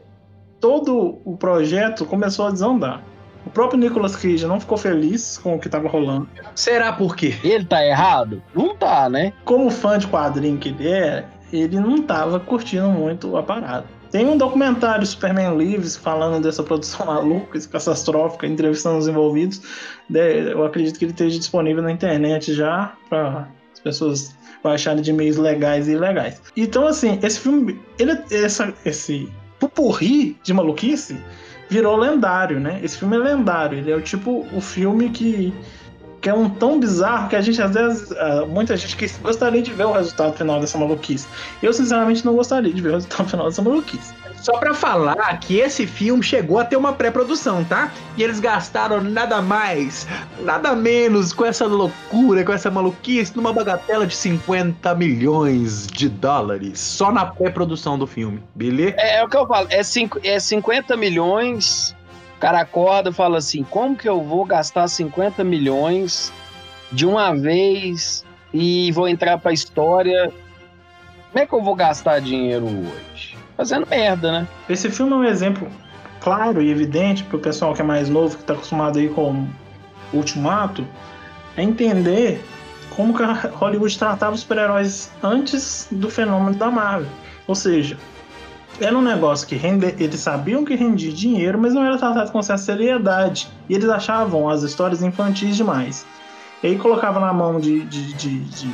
todo 0.60 1.22
o 1.24 1.38
projeto 1.38 2.06
começou 2.06 2.48
a 2.48 2.52
desandar. 2.52 3.02
O 3.46 3.50
próprio 3.50 3.80
Nicolas 3.80 4.16
Cage 4.16 4.46
não 4.48 4.60
ficou 4.60 4.78
feliz 4.78 5.38
com 5.38 5.56
o 5.56 5.60
que 5.60 5.68
estava 5.68 5.88
rolando. 5.90 6.28
Será 6.56 6.94
por 6.94 7.16
quê? 7.16 7.36
Ele 7.44 7.66
tá 7.66 7.86
errado? 7.86 8.42
Não 8.56 8.76
tá, 8.76 9.10
né? 9.10 9.34
Como 9.44 9.70
fã 9.70 9.98
de 9.98 10.08
quadrinho 10.08 10.58
que 10.58 10.70
ele 10.70 10.88
é, 10.88 11.26
ele 11.52 11.80
não 11.80 11.96
estava 11.98 12.40
curtindo 12.40 12.88
muito 12.90 13.36
a 13.38 13.44
parada. 13.44 13.86
Tem 14.12 14.28
um 14.28 14.38
documentário 14.38 15.06
Superman 15.06 15.58
Lives 15.58 15.96
falando 15.98 16.44
dessa 16.44 16.62
produção 16.64 17.06
maluca, 17.08 17.60
catastrófica, 17.60 18.46
entrevistando 18.48 18.98
os 19.00 19.08
envolvidos. 19.08 19.62
De- 20.08 20.52
Eu 20.52 20.64
acredito 20.66 20.98
que 21.00 21.06
ele 21.06 21.12
esteja 21.12 21.38
disponível 21.40 21.82
na 21.84 21.92
internet 21.92 22.54
já 22.54 22.94
para 23.10 23.48
as 23.74 23.80
pessoas 23.80 24.36
baixarem 24.64 25.02
de 25.02 25.12
meios 25.12 25.36
legais 25.38 25.88
e 25.88 25.92
ilegais. 25.94 26.42
Então, 26.56 26.88
assim, 26.88 27.20
esse 27.24 27.40
filme, 27.40 27.82
ele, 28.00 28.18
essa, 28.32 28.74
esse 28.86 29.28
pupurri 29.60 30.38
de 30.44 30.54
maluquice 30.54 31.18
virou 31.70 31.98
lendário, 31.98 32.60
né? 32.60 32.80
Esse 32.84 32.98
filme 32.98 33.16
é 33.16 33.20
lendário. 33.20 33.78
Ele 33.78 33.92
é 33.92 33.96
o 33.96 34.02
tipo 34.02 34.46
o 34.54 34.62
filme 34.62 35.10
que 35.10 35.54
que 36.24 36.30
é 36.30 36.34
um 36.34 36.50
tão 36.50 36.80
bizarro 36.80 37.28
que 37.28 37.36
a 37.36 37.42
gente, 37.42 37.62
às 37.62 37.74
vezes, 37.74 38.10
ah, 38.14 38.46
muita 38.48 38.78
gente 38.78 38.96
que 38.96 39.10
gostaria 39.22 39.62
de 39.62 39.74
ver 39.74 39.84
o 39.84 39.92
resultado 39.92 40.34
final 40.38 40.58
dessa 40.62 40.78
maluquice. 40.78 41.28
Eu, 41.62 41.74
sinceramente, 41.74 42.26
não 42.26 42.34
gostaria 42.34 42.74
de 42.74 42.82
ver 42.82 42.92
o 42.92 42.94
resultado 42.94 43.30
final 43.30 43.48
dessa 43.48 43.62
maluquice. 43.62 44.14
Só 44.44 44.58
pra 44.58 44.74
falar 44.74 45.40
que 45.40 45.58
esse 45.58 45.88
filme 45.88 46.22
chegou 46.22 46.60
a 46.60 46.66
ter 46.66 46.76
uma 46.76 46.92
pré-produção, 46.92 47.64
tá? 47.64 47.94
E 48.18 48.24
eles 48.24 48.42
gastaram 48.42 49.02
nada 49.02 49.42
mais, 49.42 50.06
nada 50.42 50.76
menos 50.76 51.32
com 51.32 51.46
essa 51.46 51.66
loucura, 51.66 52.44
com 52.44 52.52
essa 52.52 52.70
maluquice, 52.70 53.34
numa 53.38 53.54
bagatela 53.54 54.06
de 54.06 54.14
50 54.14 54.94
milhões 54.96 55.88
de 55.88 56.10
dólares. 56.10 56.78
Só 56.78 57.10
na 57.10 57.26
pré-produção 57.26 57.98
do 57.98 58.06
filme, 58.06 58.44
beleza? 58.54 58.96
É, 58.98 59.20
é 59.20 59.24
o 59.24 59.30
que 59.30 59.38
eu 59.38 59.48
falo, 59.48 59.66
é, 59.70 59.82
cinco, 59.82 60.20
é 60.22 60.38
50 60.38 60.98
milhões. 60.98 61.96
O 62.36 62.40
cara 62.42 62.60
acorda 62.60 63.12
e 63.12 63.14
fala 63.14 63.38
assim: 63.38 63.64
como 63.64 63.96
que 63.96 64.10
eu 64.10 64.22
vou 64.22 64.44
gastar 64.44 64.90
50 64.90 65.42
milhões 65.46 66.34
de 66.92 67.06
uma 67.06 67.34
vez 67.34 68.26
e 68.54 68.92
vou 68.92 69.08
entrar 69.08 69.38
pra 69.38 69.54
história? 69.54 70.34
Como 71.32 71.42
é 71.42 71.48
que 71.48 71.54
eu 71.54 71.64
vou 71.64 71.76
gastar 71.76 72.20
dinheiro 72.20 72.66
hoje? 72.66 73.33
Fazendo 73.56 73.88
merda, 73.88 74.32
né? 74.32 74.48
Esse 74.70 74.90
filme 74.90 75.14
é 75.14 75.16
um 75.16 75.24
exemplo 75.24 75.68
claro 76.22 76.62
e 76.62 76.70
evidente 76.70 77.24
pro 77.24 77.40
pessoal 77.40 77.74
que 77.74 77.82
é 77.82 77.86
mais 77.86 78.10
novo, 78.10 78.38
que 78.38 78.44
tá 78.44 78.54
acostumado 78.54 78.98
aí 78.98 79.10
com 79.10 79.48
o 80.12 80.18
Ultimato, 80.18 80.88
é 81.58 81.62
entender 81.64 82.44
como 82.96 83.16
que 83.16 83.24
a 83.24 83.34
Hollywood 83.34 83.98
tratava 83.98 84.34
os 84.34 84.42
super-heróis 84.42 85.12
antes 85.22 85.88
do 85.92 86.10
fenômeno 86.10 86.56
da 86.56 86.72
Marvel. 86.72 87.10
Ou 87.48 87.56
seja, 87.56 87.98
era 88.80 88.98
um 88.98 89.02
negócio 89.02 89.48
que 89.48 89.56
rende... 89.56 89.94
eles 90.00 90.20
sabiam 90.20 90.64
que 90.64 90.76
rendia 90.76 91.12
dinheiro, 91.12 91.60
mas 91.60 91.74
não 91.74 91.86
era 91.86 91.98
tratado 91.98 92.32
com 92.32 92.40
essa 92.40 92.58
seriedade. 92.58 93.50
E 93.70 93.76
eles 93.76 93.90
achavam 93.90 94.50
as 94.50 94.64
histórias 94.64 95.02
infantis 95.02 95.56
demais. 95.56 96.06
E 96.62 96.68
aí 96.68 96.78
colocava 96.78 97.20
na 97.20 97.34
mão 97.34 97.60
de, 97.60 97.82
de, 97.82 98.14
de, 98.14 98.40
de 98.40 98.74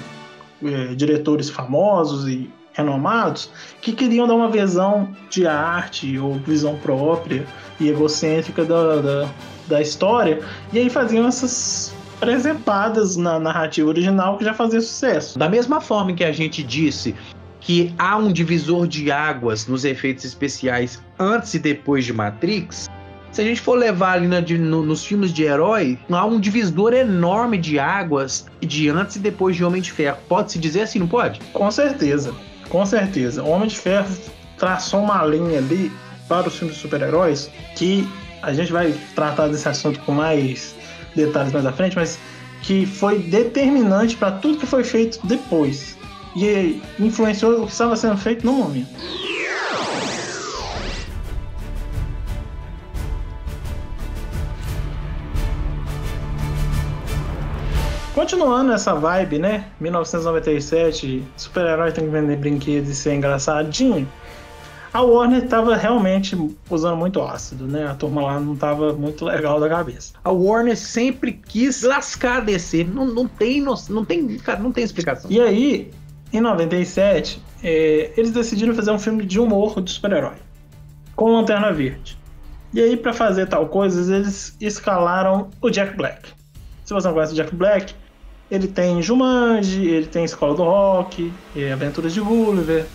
eh, 0.64 0.96
diretores 0.96 1.50
famosos 1.50 2.28
e 2.28 2.52
renomados 2.74 3.50
que 3.82 3.92
queriam 3.94 4.28
dar 4.28 4.36
uma 4.36 4.50
visão 4.50 5.10
de 5.30 5.46
arte 5.48 6.18
ou 6.18 6.36
visão 6.36 6.76
própria 6.78 7.46
e 7.80 7.90
egocêntrica 7.90 8.64
da, 8.66 8.98
da, 8.98 9.30
da 9.68 9.82
história, 9.82 10.42
e 10.72 10.80
aí 10.80 10.90
faziam 10.90 11.28
essas 11.28 11.94
presepadas 12.20 13.16
na 13.16 13.40
narrativa 13.40 13.88
original 13.90 14.38
que 14.38 14.44
já 14.46 14.54
fazia 14.54 14.82
sucesso. 14.82 15.40
Da 15.40 15.50
mesma 15.50 15.80
forma 15.82 16.14
que 16.14 16.24
a 16.24 16.32
gente 16.32 16.62
disse 16.64 17.16
que 17.62 17.94
há 17.98 18.18
um 18.18 18.32
divisor 18.32 18.88
de 18.88 19.12
águas 19.12 19.68
nos 19.68 19.86
efeitos 19.86 20.26
especiais 20.26 21.02
antes 21.18 21.54
e 21.54 21.60
depois 21.60 22.06
de 22.06 22.14
Matrix, 22.14 22.90
se 23.32 23.42
a 23.42 23.44
gente 23.44 23.62
for 23.62 23.76
levar 23.78 24.14
ali 24.14 24.28
na- 24.28 24.42
no- 24.42 24.84
nos 24.84 25.06
filmes 25.06 25.32
de 25.32 25.44
herói, 25.44 26.00
há 26.10 26.26
um 26.26 26.40
divisor 26.40 26.94
enorme 26.94 27.58
de 27.58 27.78
águas 27.80 28.46
de 28.60 28.90
antes 28.90 29.18
e 29.18 29.20
depois 29.20 29.56
de 29.56 29.64
Homem 29.64 29.82
de 29.82 29.92
Ferro. 29.92 30.18
Pode-se 30.28 30.58
dizer 30.58 30.82
assim, 30.82 31.00
não 31.00 31.08
pode? 31.08 31.40
Com 31.54 31.70
certeza, 31.70 32.34
com 32.70 32.86
certeza. 32.86 33.44
O 33.44 33.50
Homem 33.50 33.68
de 33.68 33.78
Ferro 33.78 34.10
traçou 34.58 35.02
uma 35.02 35.24
linha 35.26 35.58
ali 35.60 35.92
para 36.28 36.48
os 36.48 36.56
filmes 36.58 36.76
de 36.76 36.82
super-heróis 36.82 37.50
que 37.76 38.08
a 38.42 38.54
gente 38.54 38.72
vai 38.72 38.94
tratar 39.16 39.48
desse 39.48 39.68
assunto 39.68 40.00
com 40.02 40.14
mais 40.14 40.76
detalhes 41.16 41.52
mais 41.52 41.66
à 41.66 41.72
frente, 41.72 41.96
mas 41.96 42.20
que 42.62 42.86
foi 42.86 43.20
determinante 43.20 44.16
para 44.16 44.32
tudo 44.32 44.58
que 44.58 44.66
foi 44.66 44.84
feito 44.84 45.20
depois 45.26 45.98
e 46.36 46.82
influenciou 47.00 47.64
o 47.64 47.66
que 47.66 47.72
estava 47.72 47.96
sendo 47.96 48.18
feito 48.18 48.46
no 48.46 48.54
momento. 48.54 48.90
Continuando 58.20 58.74
essa 58.74 58.94
vibe, 58.96 59.40
né? 59.40 59.68
1997, 59.80 61.24
super-herói 61.38 61.94
tem 61.94 62.04
que 62.04 62.10
vender 62.10 62.36
brinquedos 62.36 62.90
e 62.90 62.94
ser 62.94 63.14
engraçadinho. 63.14 64.06
A 64.94 65.02
Warner 65.02 65.48
tava 65.48 65.74
realmente 65.78 66.36
usando 66.70 66.98
muito 66.98 67.22
ácido, 67.22 67.66
né? 67.66 67.88
A 67.88 67.96
turma 67.96 68.22
lá 68.22 68.38
não 68.38 68.58
tava 68.58 68.92
muito 68.92 69.24
legal 69.24 69.58
da 69.58 69.70
cabeça. 69.70 70.16
A 70.22 70.32
Warner 70.32 70.76
sempre 70.76 71.32
quis 71.32 71.82
lascar 71.84 72.40
a 72.40 72.42
DC. 72.42 72.84
Não, 72.84 73.06
não 73.06 73.26
tem, 73.26 73.62
não 73.62 74.04
tem, 74.04 74.38
cara, 74.40 74.60
não 74.60 74.74
tem 74.74 74.84
explicação. 74.84 75.32
E 75.32 75.40
aí, 75.40 75.90
em 76.34 76.42
97, 76.42 77.42
é, 77.64 78.12
eles 78.18 78.32
decidiram 78.32 78.76
fazer 78.76 78.92
um 78.92 79.00
filme 79.00 79.26
de 79.26 79.40
humor 79.40 79.80
de 79.80 79.92
super-herói 79.92 80.36
com 81.16 81.32
Lanterna 81.32 81.72
Verde. 81.72 82.18
E 82.74 82.82
aí, 82.82 82.98
pra 82.98 83.14
fazer 83.14 83.46
tal 83.46 83.68
coisa, 83.70 84.14
eles 84.14 84.58
escalaram 84.60 85.50
o 85.62 85.70
Jack 85.70 85.96
Black. 85.96 86.34
Se 86.84 86.94
você 86.94 87.08
não 87.08 87.14
conhece 87.14 87.32
o 87.32 87.36
Jack 87.38 87.56
Black, 87.56 87.94
ele 88.52 88.68
tem 88.68 89.02
Jumanji, 89.02 89.88
ele 89.88 90.08
tem 90.08 90.24
Escola 90.24 90.56
do 90.56 90.64
Rock, 90.64 91.32
Aventuras 91.72 92.14
de 92.14 92.22
Gulliver, 92.22 92.86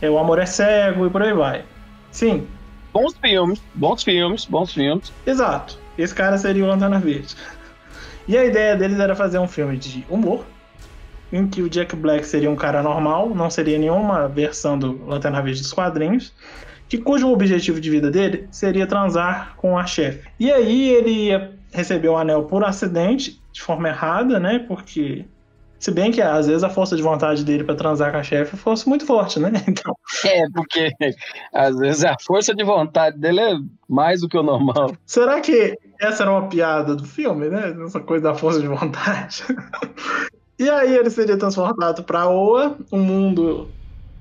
é 0.00 0.10
O 0.10 0.18
Amor 0.18 0.38
é 0.38 0.46
Cego 0.46 1.06
e 1.06 1.10
por 1.10 1.22
aí 1.22 1.32
vai. 1.32 1.64
Sim, 2.10 2.46
Bons 2.94 3.12
filmes, 3.20 3.60
bons 3.74 4.04
filmes, 4.04 4.44
bons 4.44 4.72
filmes. 4.72 5.12
Exato. 5.26 5.76
Esse 5.98 6.14
cara 6.14 6.38
seria 6.38 6.64
o 6.64 6.68
Lanterna 6.68 7.00
Verde. 7.00 7.34
E 8.28 8.38
a 8.38 8.44
ideia 8.44 8.76
deles 8.76 9.00
era 9.00 9.16
fazer 9.16 9.40
um 9.40 9.48
filme 9.48 9.76
de 9.76 10.06
humor, 10.08 10.44
em 11.32 11.44
que 11.48 11.60
o 11.60 11.68
Jack 11.68 11.96
Black 11.96 12.24
seria 12.24 12.48
um 12.48 12.54
cara 12.54 12.84
normal, 12.84 13.34
não 13.34 13.50
seria 13.50 13.78
nenhuma 13.78 14.28
versão 14.28 14.78
do 14.78 15.04
Lanterna 15.06 15.42
Verde 15.42 15.60
dos 15.60 15.72
quadrinhos, 15.72 16.32
que 16.88 16.96
cujo 16.96 17.28
objetivo 17.32 17.80
de 17.80 17.90
vida 17.90 18.12
dele 18.12 18.46
seria 18.52 18.86
transar 18.86 19.56
com 19.56 19.76
a 19.76 19.84
chefe. 19.84 20.28
E 20.38 20.52
aí 20.52 20.90
ele 20.90 21.10
ia 21.10 21.52
receber 21.74 22.08
o 22.08 22.16
anel 22.16 22.44
por 22.44 22.64
acidente, 22.64 23.42
de 23.52 23.60
forma 23.60 23.88
errada, 23.88 24.38
né? 24.38 24.60
Porque 24.60 25.26
se 25.78 25.90
bem 25.90 26.10
que 26.10 26.22
às 26.22 26.46
vezes 26.46 26.62
a 26.62 26.70
força 26.70 26.96
de 26.96 27.02
vontade 27.02 27.44
dele 27.44 27.64
para 27.64 27.74
transar 27.74 28.12
com 28.12 28.18
a 28.18 28.22
chefe 28.22 28.56
fosse 28.56 28.88
muito 28.88 29.04
forte, 29.04 29.40
né? 29.40 29.50
Então, 29.68 29.94
É, 30.24 30.48
porque 30.54 30.92
às 31.52 31.76
vezes 31.76 32.04
a 32.04 32.16
força 32.24 32.54
de 32.54 32.64
vontade 32.64 33.18
dele 33.18 33.40
é 33.40 33.54
mais 33.88 34.20
do 34.20 34.28
que 34.28 34.38
o 34.38 34.42
normal. 34.42 34.92
Será 35.04 35.40
que 35.40 35.76
essa 36.00 36.22
era 36.22 36.30
uma 36.30 36.48
piada 36.48 36.94
do 36.94 37.04
filme, 37.04 37.48
né? 37.48 37.74
Essa 37.84 38.00
coisa 38.00 38.24
da 38.24 38.34
força 38.34 38.60
de 38.60 38.68
vontade. 38.68 39.42
e 40.58 40.70
aí 40.70 40.96
ele 40.96 41.10
seria 41.10 41.36
transportado 41.36 42.04
para 42.04 42.28
Oa, 42.28 42.78
um 42.92 43.00
mundo 43.00 43.68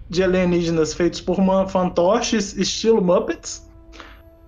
de 0.10 0.24
alienígenas 0.24 0.94
feitos 0.94 1.22
por 1.22 1.38
fantoches 1.70 2.58
estilo 2.58 3.02
Muppets. 3.02 3.72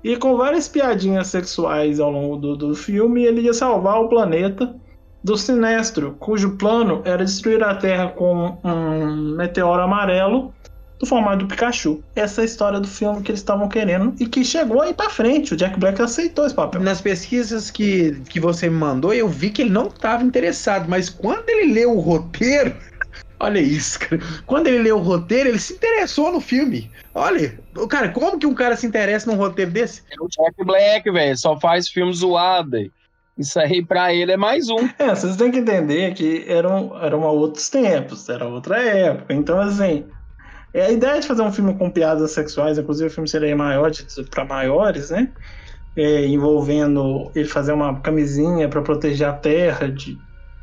E 0.06 0.16
com 0.18 0.38
várias 0.38 0.68
piadinhas 0.68 1.26
sexuais 1.30 2.00
ao 2.00 2.12
longo 2.12 2.38
do, 2.38 2.56
do 2.56 2.76
filme, 2.76 3.26
ele 3.26 3.42
ia 3.42 3.56
salvar 3.56 4.00
o 4.00 4.08
planeta 4.08 4.76
do 5.24 5.36
Sinestro, 5.36 6.16
cujo 6.20 6.58
plano 6.58 7.02
era 7.04 7.26
destruir 7.26 7.64
a 7.64 7.74
Terra 7.74 8.10
com 8.10 8.56
um 8.64 9.36
meteoro 9.36 9.82
amarelo 9.82 10.54
do 11.00 11.08
formato 11.08 11.40
do 11.40 11.48
Pikachu. 11.48 12.04
Essa 12.16 12.42
é 12.42 12.44
a 12.44 12.46
história 12.46 12.80
do 12.80 12.88
filme 12.88 13.24
que 13.24 13.32
eles 13.32 13.42
estavam 13.42 13.68
querendo 13.68 14.14
e 14.20 14.28
que 14.28 14.46
chegou 14.46 14.80
aí 14.80 14.94
pra 14.94 15.10
frente. 15.10 15.56
O 15.56 15.58
Jack 15.58 15.80
Black 15.80 16.00
aceitou 16.00 16.46
esse 16.46 16.54
papel. 16.54 16.82
Nas 16.82 17.02
pesquisas 17.02 17.72
que, 17.72 18.22
que 18.30 18.40
você 18.40 18.70
me 18.70 18.78
mandou, 18.78 19.12
eu 19.12 19.28
vi 19.28 19.50
que 19.50 19.64
ele 19.64 19.72
não 19.72 19.88
estava 19.88 20.24
interessado, 20.24 20.88
mas 20.88 21.10
quando 21.10 21.50
ele 21.50 21.74
leu 21.74 21.98
o 21.98 22.00
roteiro. 22.00 22.76
Olha 23.40 23.60
isso, 23.60 24.00
cara. 24.00 24.22
Quando 24.46 24.68
ele 24.68 24.80
leu 24.80 24.98
o 24.98 25.02
roteiro, 25.02 25.50
ele 25.50 25.60
se 25.60 25.74
interessou 25.74 26.32
no 26.32 26.40
filme. 26.40 26.90
Olha, 27.14 27.60
cara, 27.90 28.10
como 28.10 28.40
que 28.40 28.46
um 28.46 28.56
cara 28.56 28.76
se 28.76 28.88
interessa 28.88 29.30
num 29.30 29.38
roteiro 29.38 29.72
desse? 29.72 30.04
É 30.10 30.16
o 30.22 30.28
Jack 30.28 30.64
Black, 30.64 31.12
velho, 31.12 31.38
só 31.38 31.60
faz 31.60 31.88
filme 31.90 32.14
zoado. 32.14 32.78
Isso 33.38 33.60
aí 33.60 33.86
pra 33.86 34.14
ele 34.14 34.32
é 34.32 34.38
mais 34.38 34.70
um. 34.70 34.88
É, 34.98 35.10
vocês 35.10 35.36
têm 35.36 35.52
que 35.52 35.60
entender 35.60 36.14
que 36.14 36.46
eram, 36.48 36.98
eram 37.04 37.22
outros 37.24 37.70
tempos, 37.70 38.30
era 38.30 38.48
outra 38.48 38.80
época. 38.82 39.34
Então, 39.34 39.60
assim, 39.60 40.06
é 40.74 40.86
a 40.86 40.92
ideia 40.92 41.20
de 41.20 41.28
fazer 41.28 41.42
um 41.42 41.52
filme 41.52 41.74
com 41.78 41.90
piadas 41.90 42.32
sexuais, 42.32 42.78
inclusive 42.78 43.08
o 43.08 43.12
filme 43.12 43.28
seria 43.28 43.56
maior 43.56 43.92
para 44.30 44.46
maiores, 44.46 45.10
né? 45.10 45.34
É, 45.96 46.26
envolvendo 46.26 47.32
ele 47.36 47.48
fazer 47.48 47.74
uma 47.74 48.02
camisinha 48.02 48.68
para 48.70 48.82
proteger 48.82 49.28
a 49.28 49.34
terra 49.34 49.90
de, 49.90 50.16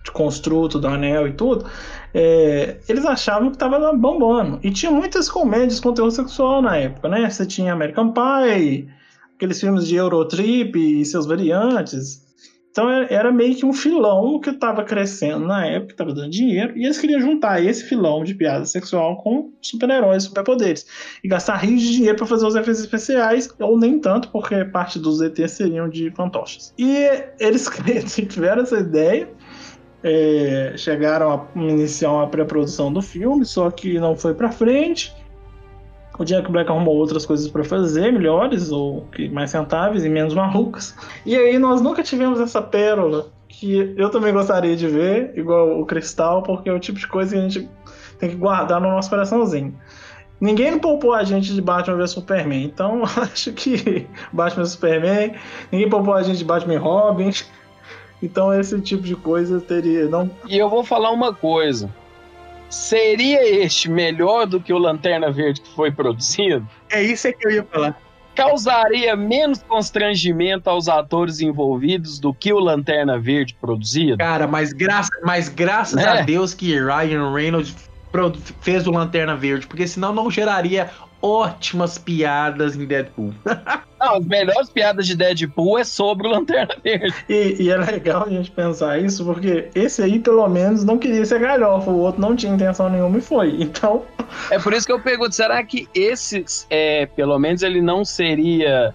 de 0.04 0.10
construto 0.12 0.78
do 0.78 0.86
anel 0.86 1.28
e 1.28 1.32
tudo. 1.32 1.70
É, 2.14 2.76
eles 2.88 3.04
achavam 3.06 3.50
que 3.50 3.58
tava 3.58 3.92
bombando. 3.94 4.58
E 4.62 4.70
tinha 4.70 4.90
muitas 4.92 5.28
comédias 5.28 5.80
com 5.80 5.92
terror 5.94 6.10
sexual 6.10 6.60
na 6.62 6.76
época, 6.76 7.08
né? 7.08 7.28
Você 7.28 7.46
tinha 7.46 7.72
American 7.72 8.12
Pie, 8.12 8.88
aqueles 9.36 9.60
filmes 9.60 9.86
de 9.86 9.96
Eurotrip 9.96 10.76
e 10.76 11.04
seus 11.04 11.26
variantes. 11.26 12.22
Então 12.70 12.88
era- 12.88 13.06
era 13.12 13.30
meio 13.32 13.54
que 13.54 13.66
um 13.66 13.72
filão 13.74 14.40
que 14.40 14.48
estava 14.48 14.82
crescendo 14.82 15.46
na 15.46 15.66
época, 15.66 15.92
estava 15.92 16.14
dando 16.14 16.30
dinheiro, 16.30 16.72
e 16.74 16.84
eles 16.86 16.98
queriam 16.98 17.20
juntar 17.20 17.62
esse 17.62 17.84
filão 17.84 18.24
de 18.24 18.34
piada 18.34 18.64
sexual 18.64 19.22
com 19.22 19.52
super-heróis, 19.60 20.22
superpoderes, 20.22 20.86
e 21.22 21.28
gastar 21.28 21.56
rios 21.56 21.82
de 21.82 21.92
dinheiro 21.92 22.16
para 22.16 22.26
fazer 22.26 22.46
os 22.46 22.54
efeitos 22.56 22.80
especiais, 22.80 23.50
ou 23.60 23.78
nem 23.78 23.98
tanto, 23.98 24.30
porque 24.30 24.64
parte 24.64 24.98
dos 24.98 25.20
ETs 25.20 25.50
seriam 25.50 25.86
de 25.86 26.10
fantoches. 26.12 26.72
E 26.78 26.94
eles 27.38 27.68
tiveram 28.26 28.62
essa 28.62 28.78
ideia, 28.78 29.28
é, 30.02 30.74
chegaram 30.76 31.32
a 31.32 31.60
iniciar 31.60 32.12
uma 32.12 32.26
pré-produção 32.26 32.92
do 32.92 33.00
filme, 33.00 33.44
só 33.44 33.70
que 33.70 33.98
não 33.98 34.16
foi 34.16 34.34
para 34.34 34.50
frente. 34.50 35.14
O 36.18 36.24
Jack 36.24 36.50
Black 36.50 36.70
arrumou 36.70 36.94
outras 36.96 37.24
coisas 37.24 37.48
para 37.48 37.64
fazer, 37.64 38.12
melhores 38.12 38.70
ou 38.70 39.06
mais 39.32 39.52
rentáveis 39.52 40.04
e 40.04 40.08
menos 40.08 40.34
malucas. 40.34 40.94
E 41.24 41.34
aí 41.34 41.58
nós 41.58 41.80
nunca 41.80 42.02
tivemos 42.02 42.38
essa 42.38 42.60
pérola 42.60 43.28
que 43.48 43.94
eu 43.96 44.10
também 44.10 44.32
gostaria 44.32 44.76
de 44.76 44.88
ver, 44.88 45.32
igual 45.36 45.80
o 45.80 45.86
Cristal, 45.86 46.42
porque 46.42 46.68
é 46.68 46.72
o 46.72 46.78
tipo 46.78 46.98
de 46.98 47.06
coisa 47.06 47.34
que 47.34 47.38
a 47.38 47.42
gente 47.42 47.70
tem 48.18 48.30
que 48.30 48.36
guardar 48.36 48.80
no 48.80 48.88
nosso 48.88 49.08
coraçãozinho. 49.08 49.74
Ninguém 50.40 50.76
poupou 50.78 51.14
a 51.14 51.22
gente 51.22 51.54
de 51.54 51.62
Batman 51.62 51.96
vs 51.96 52.10
Superman. 52.10 52.64
Então, 52.64 53.02
acho 53.16 53.52
que 53.52 54.06
Batman 54.32 54.64
vs 54.64 54.72
Superman. 54.72 55.34
Ninguém 55.70 55.88
poupou 55.88 56.14
a 56.14 56.22
gente 56.22 56.38
de 56.38 56.44
Batman 56.44 56.74
e 56.74 56.78
Robin. 56.78 57.30
Então, 58.22 58.54
esse 58.54 58.80
tipo 58.80 59.02
de 59.02 59.16
coisa 59.16 59.60
teria. 59.60 60.06
Não... 60.06 60.30
E 60.48 60.56
eu 60.56 60.70
vou 60.70 60.84
falar 60.84 61.10
uma 61.10 61.34
coisa. 61.34 61.90
Seria 62.70 63.46
este 63.62 63.90
melhor 63.90 64.46
do 64.46 64.60
que 64.60 64.72
o 64.72 64.78
Lanterna 64.78 65.30
Verde 65.30 65.60
que 65.60 65.74
foi 65.74 65.90
produzido? 65.90 66.66
É 66.90 67.02
isso 67.02 67.28
é 67.28 67.32
que 67.32 67.46
eu 67.46 67.50
ia 67.50 67.64
falar. 67.64 68.00
Causaria 68.34 69.14
menos 69.14 69.62
constrangimento 69.62 70.70
aos 70.70 70.88
atores 70.88 71.40
envolvidos 71.40 72.18
do 72.18 72.32
que 72.32 72.50
o 72.50 72.58
Lanterna 72.58 73.18
Verde 73.18 73.54
produzido? 73.60 74.16
Cara, 74.16 74.46
mas, 74.46 74.72
graça, 74.72 75.10
mas 75.22 75.50
graças 75.50 75.96
Né? 75.96 76.06
a 76.06 76.22
Deus 76.22 76.54
que 76.54 76.78
Ryan 76.78 77.30
Reynolds 77.34 77.76
fez 78.62 78.86
o 78.86 78.90
Lanterna 78.90 79.36
Verde, 79.36 79.66
porque 79.66 79.86
senão 79.86 80.14
não 80.14 80.30
geraria 80.30 80.90
ótimas 81.20 81.98
piadas 81.98 82.74
em 82.74 82.86
Deadpool. 82.86 83.34
Não, 84.02 84.16
as 84.16 84.26
melhores 84.26 84.68
piadas 84.68 85.06
de 85.06 85.14
Deadpool 85.14 85.78
é 85.78 85.84
sobre 85.84 86.26
o 86.26 86.30
Lanterna 86.30 86.74
Verde. 86.82 87.14
E, 87.28 87.62
e 87.62 87.70
é 87.70 87.76
legal 87.76 88.24
a 88.26 88.28
gente 88.28 88.50
pensar 88.50 88.98
isso, 88.98 89.24
porque 89.24 89.68
esse 89.76 90.02
aí, 90.02 90.18
pelo 90.18 90.48
menos, 90.48 90.82
não 90.82 90.98
queria 90.98 91.24
ser 91.24 91.38
galhofa. 91.38 91.88
O 91.88 91.98
outro 92.00 92.20
não 92.20 92.34
tinha 92.34 92.52
intenção 92.52 92.88
nenhuma 92.88 93.18
e 93.18 93.20
foi. 93.20 93.62
Então, 93.62 94.02
É 94.50 94.58
por 94.58 94.72
isso 94.72 94.84
que 94.86 94.92
eu 94.92 95.00
pergunto, 95.00 95.34
será 95.34 95.62
que 95.62 95.88
esse, 95.94 96.44
é, 96.68 97.06
pelo 97.06 97.38
menos 97.38 97.62
ele 97.62 97.80
não 97.80 98.04
seria... 98.04 98.92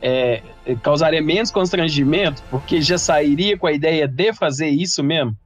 é, 0.00 0.42
causaria 0.82 1.20
menos 1.20 1.50
constrangimento, 1.50 2.42
porque 2.50 2.80
já 2.80 2.96
sairia 2.96 3.58
com 3.58 3.66
a 3.66 3.72
ideia 3.72 4.08
de 4.08 4.32
fazer 4.32 4.68
isso 4.68 5.02
mesmo? 5.02 5.36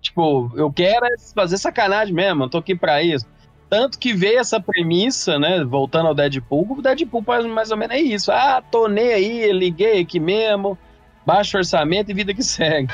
Tipo, 0.00 0.50
eu 0.56 0.72
quero 0.72 1.04
é 1.06 1.14
fazer 1.34 1.58
sacanagem 1.58 2.14
mesmo, 2.14 2.44
eu 2.44 2.48
tô 2.48 2.58
aqui 2.58 2.74
pra 2.74 3.02
isso. 3.02 3.26
Tanto 3.70 4.00
que 4.00 4.12
veio 4.12 4.40
essa 4.40 4.58
premissa, 4.60 5.38
né? 5.38 5.62
Voltando 5.62 6.08
ao 6.08 6.14
Deadpool, 6.14 6.78
o 6.78 6.82
Deadpool 6.82 7.22
faz 7.22 7.46
mais 7.46 7.70
ou 7.70 7.76
menos 7.76 7.94
é 7.94 8.00
isso. 8.00 8.32
Ah, 8.32 8.60
tô 8.68 8.88
nem 8.88 9.12
aí, 9.12 9.52
liguei 9.52 10.00
aqui 10.00 10.18
mesmo, 10.18 10.76
baixo 11.24 11.56
orçamento 11.56 12.10
e 12.10 12.14
vida 12.14 12.34
que 12.34 12.42
segue. 12.42 12.92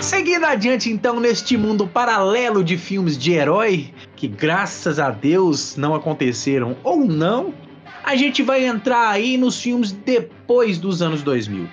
Seguindo 0.00 0.44
adiante, 0.44 0.90
então, 0.90 1.20
neste 1.20 1.56
mundo 1.56 1.86
paralelo 1.86 2.64
de 2.64 2.76
filmes 2.76 3.16
de 3.16 3.32
herói, 3.32 3.94
que 4.16 4.26
graças 4.26 4.98
a 4.98 5.10
Deus 5.10 5.76
não 5.76 5.94
aconteceram 5.94 6.76
ou 6.82 7.04
não, 7.04 7.54
a 8.02 8.16
gente 8.16 8.42
vai 8.42 8.66
entrar 8.66 9.08
aí 9.08 9.36
nos 9.36 9.62
filmes 9.62 9.92
depois 9.92 10.78
dos 10.78 11.00
anos 11.00 11.22
2000. 11.22 11.68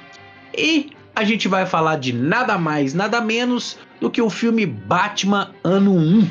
E 0.55 0.91
a 1.22 1.24
gente 1.24 1.47
vai 1.47 1.67
falar 1.67 1.97
de 1.97 2.11
nada 2.11 2.57
mais, 2.57 2.95
nada 2.95 3.22
menos 3.22 3.78
do 3.99 4.09
que 4.09 4.22
o 4.22 4.30
filme 4.30 4.65
Batman 4.65 5.51
Ano 5.63 5.95
1. 5.95 6.28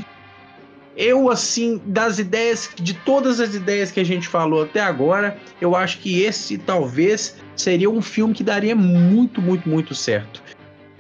Eu, 0.97 1.31
assim, 1.31 1.81
das 1.87 2.19
ideias, 2.19 2.71
de 2.75 2.93
todas 2.93 3.39
as 3.39 3.55
ideias 3.55 3.93
que 3.93 4.01
a 4.01 4.05
gente 4.05 4.27
falou 4.27 4.65
até 4.65 4.81
agora, 4.81 5.39
eu 5.61 5.77
acho 5.77 5.99
que 5.99 6.21
esse 6.23 6.59
talvez 6.59 7.37
seria 7.55 7.89
um 7.89 8.03
filme 8.03 8.35
que 8.35 8.43
daria 8.43 8.75
muito, 8.75 9.41
muito, 9.41 9.69
muito 9.69 9.95
certo 9.95 10.43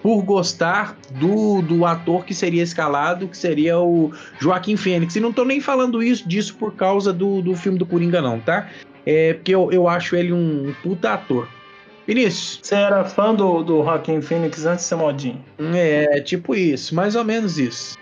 por 0.00 0.22
gostar 0.22 0.96
do, 1.16 1.60
do 1.60 1.84
ator 1.84 2.24
que 2.24 2.32
seria 2.32 2.62
escalado, 2.62 3.28
que 3.28 3.36
seria 3.36 3.78
o 3.78 4.12
Joaquim 4.38 4.76
Fênix. 4.76 5.16
E 5.16 5.20
não 5.20 5.32
tô 5.32 5.44
nem 5.44 5.60
falando 5.60 6.02
isso 6.02 6.26
disso 6.26 6.54
por 6.54 6.74
causa 6.74 7.12
do, 7.12 7.42
do 7.42 7.54
filme 7.54 7.76
do 7.76 7.84
Coringa, 7.84 8.22
não, 8.22 8.40
tá? 8.40 8.70
É 9.04 9.34
porque 9.34 9.54
eu, 9.54 9.70
eu 9.70 9.88
acho 9.88 10.16
ele 10.16 10.32
um 10.32 10.72
puta 10.82 11.12
ator. 11.12 11.46
Vinícius, 12.06 12.60
você 12.62 12.74
era 12.74 13.04
fã 13.04 13.34
do, 13.34 13.62
do 13.62 13.82
Joaquim 13.82 14.20
Phoenix 14.20 14.64
antes 14.64 14.84
de 14.84 14.88
ser 14.88 14.96
modinho. 14.96 15.44
é 15.74 16.20
tipo 16.20 16.54
isso, 16.54 16.94
mais 16.94 17.14
ou 17.14 17.24
menos 17.24 17.58
isso. 17.58 17.98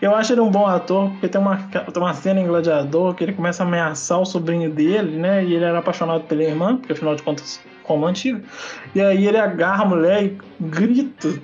Eu 0.00 0.14
acho 0.14 0.32
ele 0.32 0.40
um 0.40 0.50
bom 0.50 0.66
ator, 0.66 1.10
porque 1.10 1.28
tem 1.28 1.40
uma, 1.40 1.56
tem 1.56 2.02
uma 2.02 2.14
cena 2.14 2.40
em 2.40 2.46
Gladiador 2.46 3.14
que 3.14 3.24
ele 3.24 3.32
começa 3.32 3.62
a 3.62 3.66
ameaçar 3.66 4.20
o 4.20 4.26
sobrinho 4.26 4.70
dele, 4.70 5.16
né? 5.16 5.44
E 5.44 5.54
ele 5.54 5.64
era 5.64 5.78
apaixonado 5.78 6.24
pela 6.24 6.42
irmã, 6.42 6.76
porque 6.76 6.92
afinal 6.92 7.14
de 7.14 7.22
contas, 7.22 7.60
como 7.82 8.06
antiga. 8.06 8.42
E 8.94 9.00
aí 9.00 9.26
ele 9.26 9.38
agarra 9.38 9.84
a 9.84 9.88
mulher 9.88 10.24
e 10.24 10.38
grita, 10.60 11.40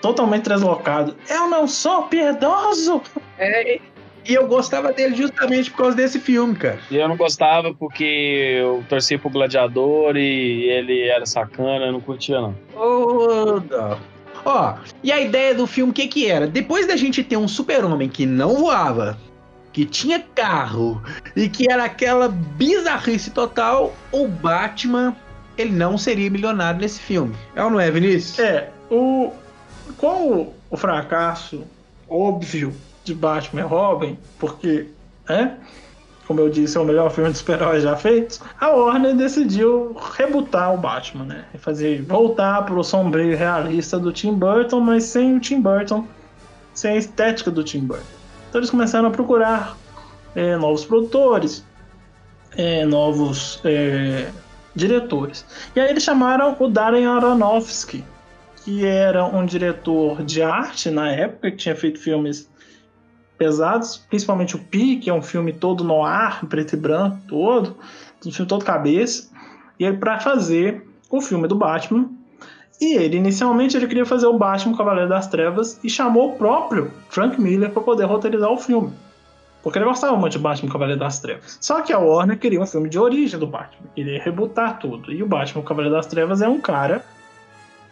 totalmente 0.00 0.48
deslocado: 0.48 1.16
Eu 1.28 1.48
não 1.48 1.66
sou 1.66 2.04
piedoso! 2.04 3.00
É, 3.38 3.80
e 4.26 4.34
eu 4.34 4.46
gostava 4.46 4.92
dele 4.92 5.16
justamente 5.16 5.70
por 5.70 5.78
causa 5.78 5.96
desse 5.96 6.20
filme, 6.20 6.54
cara. 6.54 6.78
E 6.90 6.96
eu 6.96 7.08
não 7.08 7.16
gostava 7.16 7.74
porque 7.74 8.04
eu 8.60 8.84
torcia 8.88 9.18
pro 9.18 9.30
Gladiador 9.30 10.16
e 10.16 10.68
ele 10.68 11.08
era 11.08 11.26
sacana, 11.26 11.86
eu 11.86 11.92
não 11.92 12.00
curtia 12.00 12.40
não. 12.40 12.54
Ô, 12.74 13.60
dó. 13.60 13.98
Ó, 14.44 14.74
e 15.02 15.12
a 15.12 15.20
ideia 15.20 15.54
do 15.54 15.66
filme, 15.66 15.90
o 15.90 15.94
que 15.94 16.08
que 16.08 16.28
era? 16.28 16.46
Depois 16.46 16.86
da 16.86 16.96
gente 16.96 17.22
ter 17.22 17.36
um 17.36 17.46
super-homem 17.46 18.08
que 18.08 18.26
não 18.26 18.56
voava, 18.56 19.16
que 19.72 19.84
tinha 19.84 20.20
carro 20.34 21.00
e 21.36 21.48
que 21.48 21.70
era 21.70 21.84
aquela 21.84 22.28
bizarrice 22.28 23.30
total, 23.30 23.94
o 24.10 24.26
Batman, 24.26 25.16
ele 25.56 25.72
não 25.72 25.96
seria 25.96 26.30
milionário 26.30 26.80
nesse 26.80 27.00
filme. 27.00 27.34
É 27.54 27.62
ou 27.62 27.70
não 27.70 27.80
é, 27.80 27.90
Vinícius? 27.90 28.38
É, 28.40 28.70
o, 28.90 29.32
com 29.96 30.32
o, 30.32 30.54
o 30.70 30.76
fracasso 30.76 31.64
óbvio 32.08 32.74
de 33.04 33.14
Batman 33.14 33.60
e 33.60 33.64
Robin, 33.64 34.18
porque, 34.38 34.88
né? 35.28 35.58
Como 36.26 36.40
eu 36.40 36.48
disse, 36.48 36.76
é 36.76 36.80
o 36.80 36.84
melhor 36.84 37.10
filme 37.10 37.32
de 37.32 37.38
super-heróis 37.38 37.82
já 37.82 37.96
feito. 37.96 38.40
A 38.60 38.70
Warner 38.70 39.14
decidiu 39.14 39.94
rebutar 40.16 40.72
o 40.72 40.78
Batman, 40.78 41.24
né? 41.24 41.44
E 41.52 41.58
Fazer 41.58 42.02
voltar 42.02 42.64
pro 42.64 42.82
sombrio 42.84 43.36
realista 43.36 43.98
do 43.98 44.12
Tim 44.12 44.34
Burton, 44.34 44.80
mas 44.80 45.04
sem 45.04 45.36
o 45.36 45.40
Tim 45.40 45.60
Burton, 45.60 46.06
sem 46.72 46.92
a 46.92 46.96
estética 46.96 47.50
do 47.50 47.64
Tim 47.64 47.80
Burton. 47.80 48.04
Então 48.48 48.60
eles 48.60 48.70
começaram 48.70 49.08
a 49.08 49.10
procurar 49.10 49.76
é, 50.34 50.56
novos 50.56 50.84
produtores, 50.84 51.64
é, 52.56 52.84
novos 52.84 53.60
é, 53.64 54.30
diretores. 54.74 55.44
E 55.74 55.80
aí 55.80 55.90
eles 55.90 56.02
chamaram 56.02 56.56
o 56.58 56.68
Darren 56.68 57.06
Aronofsky, 57.06 58.04
que 58.64 58.84
era 58.86 59.24
um 59.24 59.44
diretor 59.44 60.22
de 60.22 60.42
arte 60.42 60.90
na 60.90 61.10
época, 61.10 61.50
que 61.50 61.56
tinha 61.56 61.74
feito 61.74 61.98
filmes 61.98 62.48
pesados, 63.42 63.96
principalmente 63.96 64.54
o 64.54 64.58
Pi, 64.60 64.98
que 64.98 65.10
é 65.10 65.12
um 65.12 65.20
filme 65.20 65.52
todo 65.52 65.82
no 65.82 66.04
ar, 66.04 66.46
preto 66.46 66.74
e 66.74 66.76
branco, 66.76 67.18
todo, 67.26 67.76
um 68.24 68.30
filme 68.30 68.48
todo 68.48 68.64
cabeça, 68.64 69.28
e 69.80 69.84
ele 69.84 69.96
para 69.96 70.20
fazer 70.20 70.86
o 71.10 71.20
filme 71.20 71.48
do 71.48 71.56
Batman. 71.56 72.08
E 72.80 72.94
ele 72.94 73.16
inicialmente 73.16 73.76
ele 73.76 73.88
queria 73.88 74.06
fazer 74.06 74.26
o 74.26 74.38
Batman 74.38 74.76
Cavaleiro 74.76 75.08
das 75.08 75.26
Trevas 75.26 75.80
e 75.82 75.90
chamou 75.90 76.30
o 76.30 76.36
próprio 76.36 76.92
Frank 77.08 77.40
Miller 77.40 77.70
para 77.70 77.82
poder 77.82 78.04
roteirizar 78.04 78.48
o 78.48 78.56
filme. 78.56 78.92
Porque 79.60 79.76
ele 79.76 79.86
gostava 79.86 80.16
muito 80.16 80.34
de 80.34 80.38
Batman 80.38 80.70
Cavaleiro 80.70 81.00
das 81.00 81.18
Trevas. 81.18 81.58
Só 81.60 81.80
que 81.82 81.92
a 81.92 81.98
Warner 81.98 82.38
queria 82.38 82.60
um 82.60 82.66
filme 82.66 82.88
de 82.88 82.98
origem 82.98 83.40
do 83.40 83.46
Batman, 83.46 83.88
queria 83.92 84.22
rebutar 84.22 84.78
tudo. 84.78 85.12
E 85.12 85.20
o 85.20 85.26
Batman 85.26 85.64
Cavaleiro 85.64 85.96
das 85.96 86.06
Trevas 86.06 86.40
é 86.40 86.48
um 86.48 86.60
cara 86.60 87.04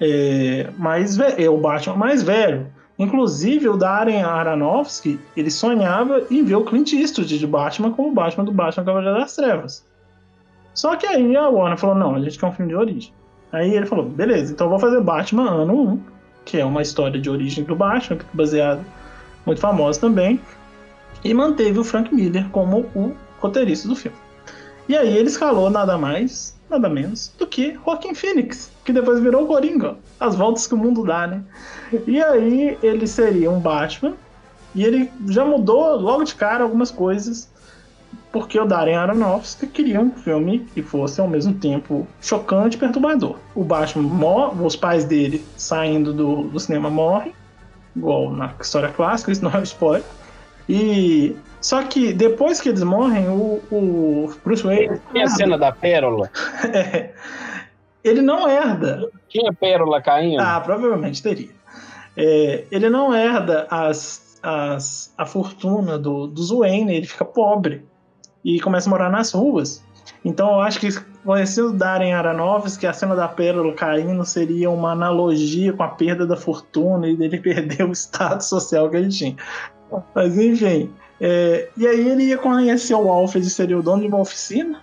é, 0.00 0.70
mais 0.78 1.18
é 1.18 1.50
o 1.50 1.58
Batman 1.58 1.96
mais 1.96 2.22
velho. 2.22 2.68
Inclusive, 3.00 3.66
o 3.66 3.78
Darren 3.78 4.22
Aronofsky, 4.22 5.18
ele 5.34 5.50
sonhava 5.50 6.22
em 6.30 6.44
ver 6.44 6.56
o 6.56 6.64
Clint 6.66 6.92
Eastwood 6.92 7.38
de 7.38 7.46
Batman 7.46 7.92
como 7.92 8.10
o 8.10 8.12
Batman 8.12 8.44
do 8.44 8.52
Batman 8.52 8.84
Cavaleiro 8.84 9.18
das 9.18 9.34
Trevas. 9.34 9.86
Só 10.74 10.94
que 10.96 11.06
aí 11.06 11.34
a 11.34 11.48
Warner 11.48 11.78
falou, 11.78 11.96
não, 11.96 12.14
a 12.14 12.20
gente 12.20 12.38
quer 12.38 12.46
um 12.46 12.52
filme 12.52 12.70
de 12.70 12.76
origem. 12.76 13.10
Aí 13.50 13.74
ele 13.74 13.86
falou, 13.86 14.04
beleza, 14.04 14.52
então 14.52 14.68
vou 14.68 14.78
fazer 14.78 15.00
Batman 15.00 15.48
Ano 15.48 15.92
1, 15.92 16.00
que 16.44 16.58
é 16.58 16.64
uma 16.64 16.82
história 16.82 17.18
de 17.18 17.30
origem 17.30 17.64
do 17.64 17.74
Batman, 17.74 18.18
baseada 18.34 18.84
muito 19.46 19.62
famosa 19.62 19.98
também, 19.98 20.38
e 21.24 21.32
manteve 21.32 21.78
o 21.78 21.84
Frank 21.84 22.14
Miller 22.14 22.50
como 22.50 22.80
o 22.94 23.16
roteirista 23.38 23.88
do 23.88 23.96
filme. 23.96 24.18
E 24.86 24.94
aí 24.94 25.16
ele 25.16 25.28
escalou 25.28 25.70
nada 25.70 25.96
mais, 25.96 26.59
nada 26.70 26.88
menos 26.88 27.32
do 27.36 27.46
que 27.46 27.76
Joaquin 27.84 28.14
Phoenix, 28.14 28.70
que 28.84 28.92
depois 28.92 29.20
virou 29.20 29.46
Coringa. 29.46 29.96
As 30.18 30.36
voltas 30.36 30.66
que 30.66 30.74
o 30.74 30.78
mundo 30.78 31.04
dá, 31.04 31.26
né? 31.26 31.42
E 32.06 32.22
aí 32.22 32.78
ele 32.82 33.06
seria 33.06 33.50
um 33.50 33.58
Batman, 33.58 34.14
e 34.74 34.84
ele 34.84 35.10
já 35.28 35.44
mudou 35.44 35.96
logo 35.96 36.22
de 36.22 36.34
cara 36.34 36.62
algumas 36.62 36.90
coisas, 36.90 37.50
porque 38.30 38.58
o 38.58 38.64
Darren 38.64 38.94
Aronofsky 38.94 39.66
queria 39.66 40.00
um 40.00 40.12
filme 40.12 40.60
que 40.72 40.82
fosse 40.82 41.20
ao 41.20 41.26
mesmo 41.26 41.52
tempo 41.54 42.06
chocante 42.20 42.76
e 42.76 42.80
perturbador. 42.80 43.36
O 43.54 43.64
Batman 43.64 44.04
morre, 44.04 44.64
os 44.64 44.76
pais 44.76 45.04
dele 45.04 45.44
saindo 45.56 46.12
do, 46.12 46.44
do 46.44 46.60
cinema 46.60 46.88
morrem, 46.88 47.34
igual 47.96 48.30
na 48.30 48.54
história 48.60 48.88
clássica, 48.90 49.32
isso 49.32 49.42
não 49.42 49.52
é 49.52 49.62
spoiler. 49.62 50.04
E 50.68 51.34
só 51.60 51.82
que 51.84 52.12
depois 52.12 52.60
que 52.60 52.68
eles 52.68 52.82
morrem, 52.82 53.28
o, 53.28 53.60
o 53.70 54.34
Bruce 54.44 54.62
Wayne 54.62 55.00
Tinha 55.12 55.24
a 55.24 55.28
cena 55.28 55.58
da 55.58 55.72
pérola? 55.72 56.30
É, 56.72 57.12
ele 58.02 58.22
não 58.22 58.48
herda. 58.48 59.10
Tinha 59.28 59.52
pérola 59.52 60.00
caindo? 60.00 60.40
Ah, 60.40 60.60
provavelmente 60.60 61.22
teria. 61.22 61.50
É, 62.16 62.64
ele 62.70 62.88
não 62.88 63.14
herda 63.14 63.66
as, 63.70 64.38
as, 64.42 65.12
a 65.18 65.26
fortuna 65.26 65.98
do, 65.98 66.26
dos 66.26 66.50
Wayne, 66.50 66.94
ele 66.94 67.06
fica 67.06 67.24
pobre 67.24 67.84
e 68.44 68.60
começa 68.60 68.88
a 68.88 68.90
morar 68.90 69.10
nas 69.10 69.32
ruas. 69.32 69.84
Então 70.24 70.50
eu 70.54 70.60
acho 70.60 70.80
que 70.80 70.88
conheci 71.24 71.60
o 71.60 71.72
Darren 71.72 72.14
Aronofsky, 72.14 72.80
que 72.80 72.86
a 72.86 72.92
cena 72.92 73.14
da 73.14 73.28
pérola 73.28 73.72
caindo 73.74 74.24
seria 74.24 74.70
uma 74.70 74.92
analogia 74.92 75.72
com 75.72 75.82
a 75.82 75.88
perda 75.88 76.26
da 76.26 76.36
fortuna 76.36 77.08
e 77.08 77.16
dele 77.16 77.38
perder 77.40 77.84
o 77.84 77.92
status 77.92 78.46
social 78.46 78.88
que 78.88 78.96
ele 78.96 79.08
tinha. 79.08 79.36
Mas 80.14 80.38
enfim, 80.38 80.90
é, 81.20 81.68
e 81.76 81.86
aí 81.86 82.08
ele 82.08 82.24
ia 82.24 82.38
conhecer 82.38 82.94
o 82.94 83.08
Alfred, 83.08 83.48
seria 83.50 83.78
o 83.78 83.82
dono 83.82 84.02
de 84.02 84.08
uma 84.08 84.20
oficina, 84.20 84.80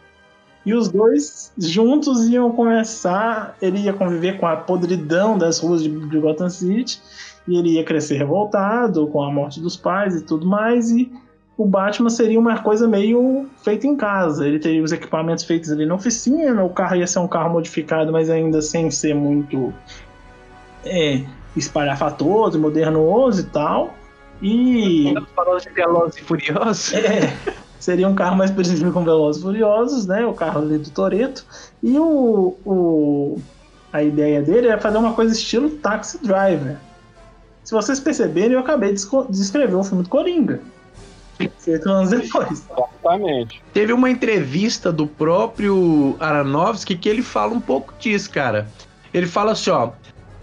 e 0.66 0.74
os 0.74 0.90
dois 0.90 1.52
juntos 1.58 2.28
iam 2.28 2.52
começar, 2.52 3.56
ele 3.62 3.80
ia 3.80 3.94
conviver 3.94 4.38
com 4.38 4.46
a 4.46 4.58
podridão 4.58 5.38
das 5.38 5.60
ruas 5.60 5.82
de, 5.82 5.90
de 5.90 6.20
Gotham 6.20 6.50
City, 6.50 7.02
e 7.48 7.58
ele 7.58 7.76
ia 7.76 7.84
crescer 7.84 8.18
revoltado 8.18 9.08
com 9.08 9.24
a 9.24 9.32
morte 9.32 9.60
dos 9.62 9.78
pais 9.78 10.16
e 10.16 10.22
tudo 10.22 10.46
mais, 10.46 10.92
e 10.92 11.12
o 11.58 11.66
Batman 11.66 12.10
seria 12.10 12.40
uma 12.40 12.60
coisa 12.60 12.88
meio 12.88 13.48
feita 13.64 13.88
em 13.88 13.96
casa. 13.96 14.48
Ele 14.48 14.60
teria 14.60 14.84
os 14.84 14.92
equipamentos 14.92 15.44
feitos 15.44 15.72
ali 15.72 15.86
na 15.86 15.96
oficina, 15.96 16.64
o 16.64 16.70
carro 16.70 16.98
ia 16.98 17.08
ser 17.08 17.20
um 17.20 17.28
carro 17.28 17.52
modificado, 17.52 18.12
mas 18.12 18.30
ainda 18.30 18.62
sem 18.62 18.92
ser 18.92 19.16
muito 19.16 19.74
é, 20.86 21.24
espalhafatoso, 21.56 22.60
modernoso 22.60 23.42
e 23.42 23.46
tal. 23.46 23.97
E 24.42 25.14
Falou 25.36 25.58
de 25.60 25.70
Velozes 25.70 26.18
e 26.18 26.22
Furiosos. 26.24 26.94
é, 26.96 27.36
seria 27.80 28.08
um 28.08 28.16
carro 28.16 28.36
mais 28.36 28.52
parecido 28.52 28.92
com 28.92 29.04
Velozes 29.04 29.42
e 29.42 29.46
Furiosos, 29.46 30.06
né? 30.06 30.26
O 30.26 30.34
carro 30.34 30.62
ali 30.62 30.78
do 30.78 30.90
Toreto. 30.90 31.46
E 31.82 31.98
o, 31.98 32.56
o, 32.66 33.40
a 33.92 34.04
ideia 34.04 34.42
dele 34.42 34.68
é 34.68 34.78
fazer 34.78 34.98
uma 34.98 35.14
coisa 35.14 35.34
estilo 35.34 35.70
Taxi 35.70 36.20
Driver. 36.24 36.78
Se 37.64 37.74
vocês 37.74 38.00
perceberem, 38.00 38.52
eu 38.54 38.60
acabei 38.60 38.94
de 38.94 39.00
esco- 39.00 39.28
de 39.30 39.42
escrever 39.42 39.76
o 39.76 39.84
filme 39.84 40.04
do 40.04 40.10
Coringa. 40.10 40.62
Feito 41.60 41.90
anos 41.90 42.10
depois. 42.10 42.64
Exatamente. 43.04 43.62
Teve 43.74 43.94
uma 43.94 44.10
entrevista 44.10 44.92
do 44.92 45.06
próprio 45.06 46.16
Aronofsky 46.20 46.98
que 46.98 47.08
ele 47.10 47.22
fala 47.22 47.54
um 47.54 47.60
pouco 47.60 47.94
disso, 48.00 48.30
cara. 48.32 48.68
Ele 49.14 49.28
fala 49.28 49.52
assim, 49.52 49.70
ó. 49.70 49.92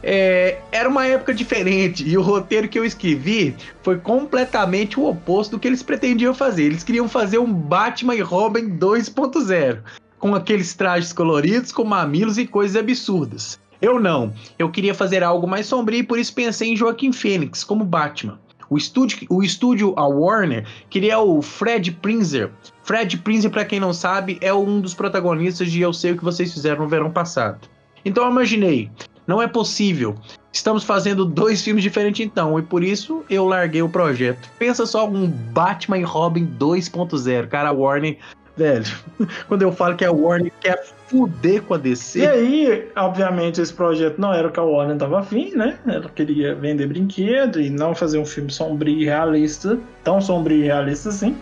É, 0.07 0.59
era 0.71 0.87
uma 0.87 1.07
época 1.07 1.33
diferente 1.33 2.07
e 2.07 2.19
o 2.19 2.23
roteiro 2.23 2.69
que 2.69 2.79
eu 2.79 2.85
escrevi 2.85 3.57
foi 3.83 3.97
completamente 3.99 5.01
o 5.01 5.09
oposto 5.09 5.53
do 5.53 5.59
que 5.59 5.67
eles 5.67 5.83
pretendiam 5.83 6.35
fazer. 6.35 6.65
Eles 6.65 6.85
queriam 6.85 7.09
fazer 7.09 7.39
um 7.39 7.51
Batman 7.51 8.15
e 8.15 8.21
Robin 8.21 8.77
2.0, 8.77 9.79
com 10.19 10.35
aqueles 10.35 10.75
trajes 10.75 11.13
coloridos, 11.13 11.73
com 11.73 11.85
mamilos 11.85 12.37
e 12.37 12.47
coisas 12.47 12.77
absurdas. 12.77 13.59
Eu 13.81 13.99
não. 13.99 14.33
Eu 14.59 14.71
queria 14.71 14.95
fazer 14.95 15.23
algo 15.23 15.47
mais 15.47 15.67
sombrio 15.67 16.01
e 16.01 16.03
por 16.03 16.19
isso 16.19 16.35
pensei 16.35 16.73
em 16.73 16.77
Joaquim 16.77 17.11
Fênix 17.11 17.65
como 17.65 17.83
Batman. 17.83 18.39
O 18.69 18.77
estúdio, 18.77 19.27
o 19.31 19.43
estúdio, 19.43 19.95
a 19.97 20.07
Warner, 20.07 20.67
queria 20.91 21.19
o 21.19 21.41
Fred 21.41 21.93
Prinzer. 21.93 22.51
Fred 22.83 23.19
Prinzer, 23.19 23.51
pra 23.51 23.65
quem 23.65 23.81
não 23.81 23.93
sabe, 23.95 24.37
é 24.41 24.53
um 24.53 24.81
dos 24.81 24.93
protagonistas 24.93 25.71
de 25.71 25.81
Eu 25.81 25.93
Sei 25.93 26.13
O 26.13 26.17
Que 26.19 26.25
Vocês 26.25 26.53
Fizeram 26.53 26.83
no 26.83 26.89
verão 26.89 27.11
passado. 27.11 27.69
Então 28.05 28.25
eu 28.25 28.31
imaginei, 28.31 28.91
não 29.27 29.43
é 29.43 29.47
possível. 29.47 30.15
Estamos 30.53 30.85
fazendo 30.85 31.25
dois 31.25 31.63
filmes 31.63 31.83
diferentes 31.83 32.25
então, 32.25 32.59
e 32.59 32.63
por 32.63 32.85
isso 32.85 33.25
eu 33.29 33.45
larguei 33.45 33.83
o 33.83 33.89
projeto. 33.89 34.49
Pensa 34.59 34.87
só 34.87 35.09
um 35.09 35.27
Batman 35.27 35.99
e 35.99 36.03
Robin 36.05 36.47
2.0. 36.47 37.49
Cara, 37.49 37.71
a 37.71 37.73
Warner, 37.73 38.19
velho, 38.57 38.87
quando 39.49 39.63
eu 39.63 39.73
falo 39.73 39.97
que 39.97 40.05
a 40.05 40.13
Warner 40.13 40.53
quer 40.61 40.85
fuder 41.09 41.63
com 41.63 41.75
a 41.75 41.77
E 41.77 41.81
DC, 41.81 42.27
aí, 42.27 42.89
obviamente, 42.95 43.61
esse 43.61 43.73
projeto 43.73 44.21
não 44.21 44.33
era 44.33 44.47
o 44.47 44.53
que 44.53 44.61
a 44.61 44.63
Warner 44.63 44.97
tava 44.97 45.21
afim, 45.21 45.51
né? 45.57 45.79
Ela 45.87 46.09
queria 46.09 46.55
vender 46.55 46.87
brinquedo 46.87 47.61
e 47.61 47.69
não 47.69 47.95
fazer 47.95 48.19
um 48.19 48.25
filme 48.25 48.51
sombrio 48.51 48.99
e 48.99 49.05
realista, 49.05 49.79
tão 50.05 50.21
sombrio 50.21 50.59
e 50.59 50.63
realista 50.63 51.09
assim. 51.09 51.37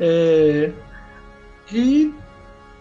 É, 0.00 0.70
E 1.70 2.14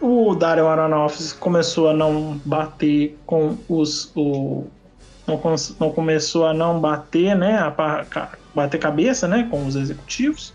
o 0.01 0.35
Dario 0.35 0.67
Aronofsky 0.67 1.39
começou 1.39 1.89
a 1.89 1.93
não 1.93 2.39
bater 2.45 3.17
com 3.25 3.57
os. 3.67 4.11
O... 4.15 4.65
Não, 5.27 5.91
começou 5.91 6.45
a 6.45 6.53
não 6.53 6.79
bater, 6.79 7.35
né? 7.35 7.57
A 7.59 8.05
ca- 8.05 8.31
bater 8.55 8.77
cabeça, 8.79 9.27
né? 9.27 9.47
Com 9.49 9.65
os 9.65 9.75
executivos. 9.75 10.53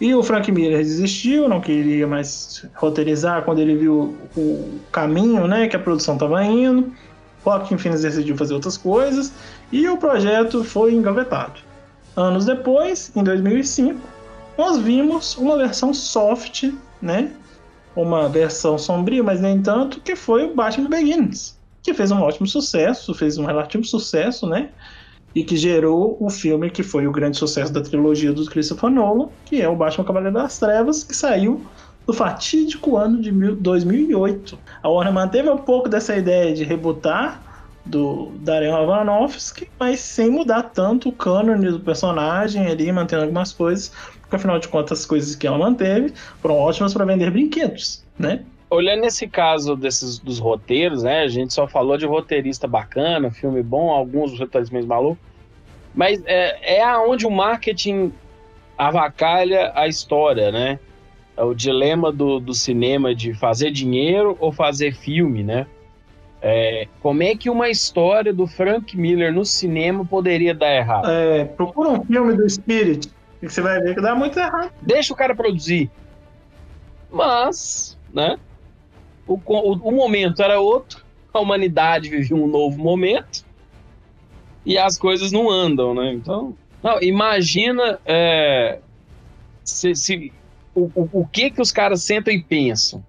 E 0.00 0.14
o 0.14 0.22
Frank 0.22 0.50
Miller 0.52 0.78
desistiu, 0.78 1.48
não 1.48 1.60
queria 1.60 2.06
mais 2.06 2.64
roteirizar 2.76 3.42
quando 3.42 3.58
ele 3.58 3.74
viu 3.74 4.16
o 4.36 4.78
caminho 4.92 5.48
né, 5.48 5.66
que 5.66 5.74
a 5.74 5.78
produção 5.78 6.14
estava 6.14 6.44
indo. 6.44 6.92
Joaquim 7.44 7.76
Phoenix 7.76 8.02
decidiu 8.02 8.36
fazer 8.36 8.54
outras 8.54 8.76
coisas 8.76 9.32
e 9.72 9.88
o 9.88 9.96
projeto 9.96 10.62
foi 10.62 10.94
engavetado. 10.94 11.60
Anos 12.14 12.44
depois, 12.44 13.10
em 13.16 13.24
2005, 13.24 13.98
nós 14.56 14.78
vimos 14.78 15.36
uma 15.36 15.56
versão 15.56 15.92
soft, 15.92 16.70
né? 17.02 17.32
Uma 18.00 18.28
versão 18.28 18.78
sombria, 18.78 19.22
mas 19.22 19.40
nem 19.40 19.60
tanto, 19.60 20.00
que 20.00 20.14
foi 20.14 20.44
o 20.44 20.54
Batman 20.54 20.88
Begins, 20.88 21.58
que 21.82 21.92
fez 21.92 22.10
um 22.10 22.20
ótimo 22.20 22.46
sucesso, 22.46 23.12
fez 23.14 23.38
um 23.38 23.44
relativo 23.44 23.84
sucesso, 23.84 24.46
né? 24.46 24.70
e 25.34 25.44
que 25.44 25.56
gerou 25.56 26.16
o 26.20 26.30
filme 26.30 26.70
que 26.70 26.82
foi 26.82 27.06
o 27.06 27.12
grande 27.12 27.36
sucesso 27.36 27.72
da 27.72 27.82
trilogia 27.82 28.32
do 28.32 28.44
Christopher 28.46 28.90
Nolan, 28.90 29.28
que 29.44 29.60
é 29.60 29.68
o 29.68 29.76
Batman 29.76 30.04
Cavaleiro 30.04 30.34
das 30.34 30.58
Trevas, 30.58 31.04
que 31.04 31.14
saiu 31.14 31.64
no 32.06 32.14
fatídico 32.14 32.96
ano 32.96 33.20
de 33.20 33.30
mil- 33.30 33.54
2008. 33.54 34.58
A 34.82 34.88
Warner 34.88 35.12
manteve 35.12 35.50
um 35.50 35.58
pouco 35.58 35.88
dessa 35.88 36.16
ideia 36.16 36.54
de 36.54 36.64
rebutar 36.64 37.44
do 37.84 38.32
Darren 38.40 38.72
Aronofsky, 38.72 39.68
mas 39.78 40.00
sem 40.00 40.30
mudar 40.30 40.62
tanto 40.64 41.08
o 41.10 41.12
cânone 41.12 41.70
do 41.70 41.80
personagem 41.80 42.66
ali, 42.66 42.90
mantendo 42.90 43.22
algumas 43.22 43.52
coisas, 43.52 43.92
porque 44.28 44.36
afinal 44.36 44.58
de 44.58 44.68
contas 44.68 45.00
as 45.00 45.06
coisas 45.06 45.34
que 45.34 45.46
ela 45.46 45.56
manteve 45.56 46.12
foram 46.40 46.56
ótimas 46.56 46.92
para 46.92 47.06
vender 47.06 47.30
brinquedos, 47.30 48.04
né? 48.18 48.44
Olhando 48.68 49.00
nesse 49.00 49.26
caso 49.26 49.74
desses 49.74 50.18
dos 50.18 50.38
roteiros, 50.38 51.02
né? 51.02 51.22
A 51.22 51.28
gente 51.28 51.54
só 51.54 51.66
falou 51.66 51.96
de 51.96 52.04
roteirista 52.04 52.68
bacana, 52.68 53.30
filme 53.30 53.62
bom, 53.62 53.90
alguns 53.90 54.32
roteiristas 54.38 54.70
meio 54.70 54.86
malucos. 54.86 55.18
Mas 55.94 56.22
é, 56.26 56.76
é 56.76 56.84
aonde 56.84 57.26
o 57.26 57.30
marketing 57.30 58.12
avacalha 58.76 59.72
a 59.74 59.88
história, 59.88 60.52
né? 60.52 60.78
É 61.34 61.42
o 61.42 61.54
dilema 61.54 62.12
do, 62.12 62.38
do 62.38 62.52
cinema 62.52 63.14
de 63.14 63.32
fazer 63.32 63.70
dinheiro 63.70 64.36
ou 64.38 64.52
fazer 64.52 64.94
filme, 64.94 65.42
né? 65.42 65.66
É, 66.42 66.86
como 67.00 67.22
é 67.22 67.34
que 67.34 67.48
uma 67.48 67.70
história 67.70 68.32
do 68.32 68.46
Frank 68.46 68.96
Miller 68.96 69.32
no 69.32 69.44
cinema 69.44 70.04
poderia 70.04 70.54
dar 70.54 70.72
errado? 70.76 71.10
É, 71.10 71.46
procura 71.46 71.88
um 71.88 72.04
filme 72.04 72.34
do 72.34 72.48
Spirit, 72.48 73.08
e 73.42 73.48
você 73.48 73.60
vai 73.60 73.80
ver 73.80 73.94
que 73.94 74.00
dá 74.00 74.14
muito 74.14 74.38
errado. 74.38 74.72
Deixa 74.82 75.12
o 75.12 75.16
cara 75.16 75.34
produzir. 75.34 75.90
Mas, 77.10 77.96
né? 78.12 78.36
O, 79.26 79.34
o, 79.34 79.72
o 79.88 79.92
momento 79.92 80.42
era 80.42 80.60
outro, 80.60 81.04
a 81.32 81.40
humanidade 81.40 82.08
vivia 82.08 82.36
um 82.36 82.46
novo 82.46 82.78
momento 82.78 83.44
e 84.64 84.76
as 84.78 84.98
coisas 84.98 85.30
não 85.30 85.50
andam, 85.50 85.94
né? 85.94 86.12
Então, 86.12 86.54
não, 86.82 87.00
imagina 87.02 87.98
é, 88.06 88.78
se, 89.64 89.94
se- 89.94 90.32
o, 90.74 90.90
o, 90.94 91.08
o 91.20 91.26
que 91.26 91.50
que 91.50 91.60
os 91.60 91.70
caras 91.72 92.02
sentam 92.02 92.32
e 92.32 92.42
pensam. 92.42 93.04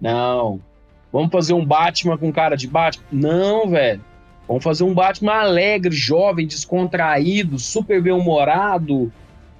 Não, 0.00 0.60
vamos 1.12 1.30
fazer 1.30 1.54
um 1.54 1.64
Batman 1.64 2.16
com 2.18 2.32
cara 2.32 2.56
de 2.56 2.66
Batman? 2.68 3.04
Não, 3.10 3.68
velho. 3.68 4.04
Vamos 4.46 4.62
fazer 4.62 4.84
um 4.84 4.92
Batman 4.92 5.40
alegre, 5.40 5.94
jovem, 5.94 6.46
descontraído, 6.46 7.58
super 7.58 8.02
bem-humorado 8.02 9.12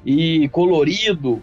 e 0.05 0.49
colorido 0.49 1.43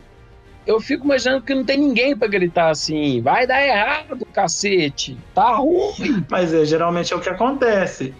eu 0.65 0.79
fico 0.79 1.05
imaginando 1.05 1.41
que 1.41 1.55
não 1.55 1.63
tem 1.63 1.77
ninguém 1.77 2.15
pra 2.15 2.27
gritar 2.27 2.69
assim, 2.69 3.21
vai 3.21 3.47
dar 3.47 3.65
errado, 3.65 4.25
cacete, 4.31 5.17
tá 5.33 5.55
ruim. 5.55 6.25
Mas 6.29 6.53
é, 6.53 6.63
geralmente 6.65 7.13
é 7.13 7.15
o 7.15 7.19
que 7.19 7.29
acontece. 7.29 8.13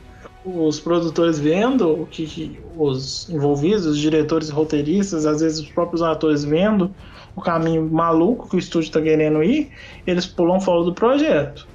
Os 0.43 0.79
produtores 0.79 1.37
vendo 1.37 2.01
o 2.01 2.07
que, 2.07 2.25
que 2.25 2.59
os 2.75 3.29
envolvidos, 3.29 3.85
os 3.85 3.97
diretores 3.97 4.49
e 4.49 4.51
roteiristas, 4.51 5.25
às 5.25 5.41
vezes 5.41 5.59
os 5.59 5.69
próprios 5.69 6.01
atores 6.01 6.43
vendo 6.43 6.93
o 7.35 7.41
caminho 7.41 7.87
maluco 7.89 8.49
que 8.49 8.55
o 8.55 8.59
estúdio 8.59 8.87
está 8.87 9.01
querendo 9.01 9.43
ir, 9.43 9.71
eles 10.05 10.25
pulam 10.25 10.59
fora 10.59 10.83
do 10.83 10.93
projeto. 10.93 11.67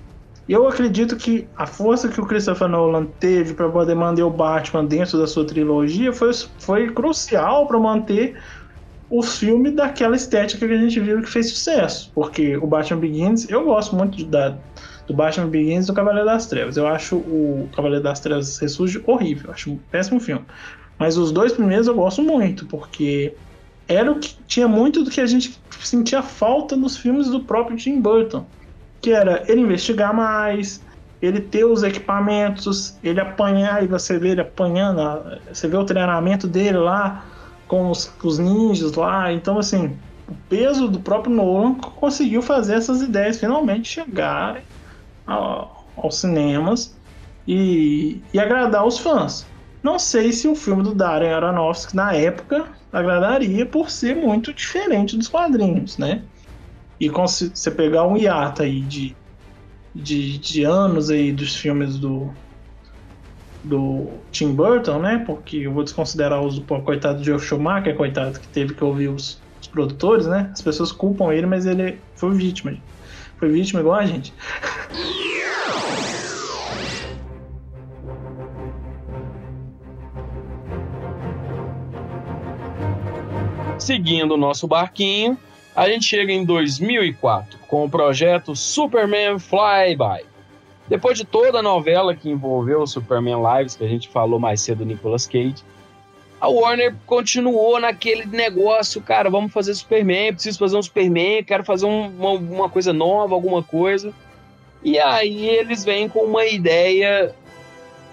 Eu 0.48 0.68
acredito 0.68 1.16
que 1.16 1.46
a 1.56 1.66
força 1.66 2.08
que 2.08 2.20
o 2.20 2.26
Christopher 2.26 2.68
Nolan 2.68 3.06
teve 3.18 3.54
para 3.54 3.68
poder 3.68 3.96
manter 3.96 4.22
o 4.22 4.30
Batman 4.30 4.84
dentro 4.84 5.18
da 5.18 5.26
sua 5.26 5.44
trilogia 5.44 6.12
foi, 6.12 6.30
foi 6.58 6.90
crucial 6.92 7.66
para 7.66 7.78
manter 7.80 8.36
o 9.08 9.22
filme 9.22 9.70
daquela 9.70 10.16
estética 10.16 10.66
que 10.66 10.72
a 10.72 10.78
gente 10.78 10.98
viu 11.00 11.22
que 11.22 11.30
fez 11.30 11.50
sucesso. 11.50 12.10
Porque 12.14 12.56
o 12.56 12.66
Batman 12.66 13.00
Begins, 13.00 13.48
eu 13.48 13.64
gosto 13.64 13.94
muito 13.94 14.16
de, 14.16 14.24
da, 14.24 14.56
do 15.06 15.14
Batman 15.14 15.46
Begins 15.46 15.84
e 15.84 15.86
do 15.88 15.94
Cavaleiro 15.94 16.26
das 16.26 16.46
Trevas. 16.46 16.76
Eu 16.76 16.86
acho 16.86 17.16
o 17.16 17.68
Cavaleiro 17.74 18.02
das 18.02 18.20
Trevas 18.20 18.58
Ressurge 18.58 19.02
horrível, 19.06 19.50
acho 19.52 19.70
um 19.70 19.76
péssimo 19.90 20.18
filme. 20.18 20.44
Mas 20.98 21.16
os 21.16 21.30
dois 21.30 21.52
primeiros 21.52 21.86
eu 21.86 21.94
gosto 21.94 22.22
muito, 22.22 22.66
porque 22.66 23.34
era 23.86 24.10
o 24.10 24.18
que 24.18 24.36
tinha 24.46 24.66
muito 24.66 25.02
do 25.02 25.10
que 25.10 25.20
a 25.20 25.26
gente 25.26 25.60
sentia 25.80 26.22
falta 26.22 26.74
nos 26.74 26.96
filmes 26.96 27.28
do 27.28 27.40
próprio 27.40 27.76
Tim 27.76 28.00
Burton. 28.00 28.46
Que 29.00 29.12
era 29.12 29.44
ele 29.46 29.60
investigar 29.60 30.12
mais, 30.12 30.82
ele 31.22 31.40
ter 31.40 31.64
os 31.64 31.82
equipamentos, 31.82 32.96
ele 33.04 33.20
apanhar 33.20 33.84
e 33.84 33.86
você 33.86 34.18
vê 34.18 34.30
ele 34.30 34.40
apanhando, 34.40 35.00
você 35.52 35.68
vê 35.68 35.76
o 35.76 35.84
treinamento 35.84 36.48
dele 36.48 36.78
lá 36.78 37.24
com 37.66 37.90
os, 37.90 38.12
os 38.22 38.38
ninjas 38.38 38.92
lá. 38.94 39.32
Então, 39.32 39.58
assim, 39.58 39.98
o 40.28 40.34
peso 40.48 40.88
do 40.88 41.00
próprio 41.00 41.34
Nolan 41.34 41.74
conseguiu 41.74 42.42
fazer 42.42 42.74
essas 42.74 43.02
ideias 43.02 43.38
finalmente 43.38 43.88
chegarem 43.88 44.62
ao- 45.26 45.84
aos 45.96 46.16
cinemas 46.20 46.96
e, 47.46 48.20
e 48.32 48.38
agradar 48.38 48.86
os 48.86 48.98
fãs. 48.98 49.46
Não 49.82 49.98
sei 49.98 50.32
se 50.32 50.48
o 50.48 50.54
filme 50.54 50.82
do 50.82 50.94
Darren 50.94 51.32
Aronofsky 51.32 51.94
na 51.94 52.12
época 52.12 52.66
agradaria 52.92 53.64
por 53.64 53.90
ser 53.90 54.16
muito 54.16 54.52
diferente 54.52 55.16
dos 55.16 55.28
quadrinhos, 55.28 55.96
né? 55.96 56.24
E 56.98 57.10
se 57.28 57.50
você 57.54 57.70
pegar 57.70 58.06
um 58.06 58.16
hiato 58.16 58.62
aí 58.62 58.80
de, 58.80 59.16
de, 59.94 60.38
de 60.38 60.64
anos 60.64 61.10
aí 61.10 61.30
dos 61.32 61.54
filmes 61.54 61.98
do 61.98 62.32
do 63.66 64.08
Tim 64.30 64.54
Burton, 64.54 64.98
né? 64.98 65.22
Porque 65.26 65.58
eu 65.58 65.72
vou 65.72 65.82
desconsiderar 65.82 66.42
os 66.42 66.58
coitado 66.84 67.18
de 67.18 67.26
Joe 67.26 67.38
Schumacher, 67.38 67.94
coitado 67.96 68.38
que 68.38 68.48
teve 68.48 68.74
que 68.74 68.84
ouvir 68.84 69.08
os, 69.08 69.40
os 69.60 69.66
produtores, 69.66 70.26
né? 70.26 70.50
As 70.52 70.62
pessoas 70.62 70.92
culpam 70.92 71.32
ele, 71.32 71.46
mas 71.46 71.66
ele 71.66 71.98
foi 72.14 72.34
vítima. 72.34 72.74
Foi 73.38 73.48
vítima 73.48 73.80
igual 73.80 73.96
a 73.96 74.06
gente. 74.06 74.32
Seguindo 83.78 84.34
o 84.34 84.36
nosso 84.36 84.66
barquinho, 84.66 85.38
a 85.74 85.88
gente 85.88 86.06
chega 86.06 86.32
em 86.32 86.44
2004 86.44 87.58
com 87.68 87.84
o 87.84 87.90
projeto 87.90 88.56
Superman 88.56 89.38
Flyby. 89.38 90.35
Depois 90.88 91.18
de 91.18 91.24
toda 91.24 91.58
a 91.58 91.62
novela 91.62 92.14
que 92.14 92.30
envolveu 92.30 92.80
o 92.82 92.86
Superman 92.86 93.38
Lives, 93.42 93.74
que 93.76 93.84
a 93.84 93.88
gente 93.88 94.08
falou 94.08 94.38
mais 94.38 94.60
cedo 94.60 94.78
do 94.78 94.84
Nicolas 94.84 95.26
Cage, 95.26 95.56
a 96.40 96.48
Warner 96.48 96.94
continuou 97.06 97.80
naquele 97.80 98.26
negócio, 98.26 99.00
cara, 99.00 99.28
vamos 99.30 99.52
fazer 99.52 99.74
Superman, 99.74 100.34
preciso 100.34 100.58
fazer 100.58 100.76
um 100.76 100.82
Superman, 100.82 101.42
quero 101.42 101.64
fazer 101.64 101.86
um- 101.86 102.08
uma, 102.08 102.30
uma 102.32 102.68
coisa 102.68 102.92
nova, 102.92 103.34
alguma 103.34 103.62
coisa. 103.62 104.12
E 104.82 104.98
aí 104.98 105.46
eles 105.48 105.84
vêm 105.84 106.08
com 106.08 106.20
uma 106.20 106.44
ideia 106.44 107.34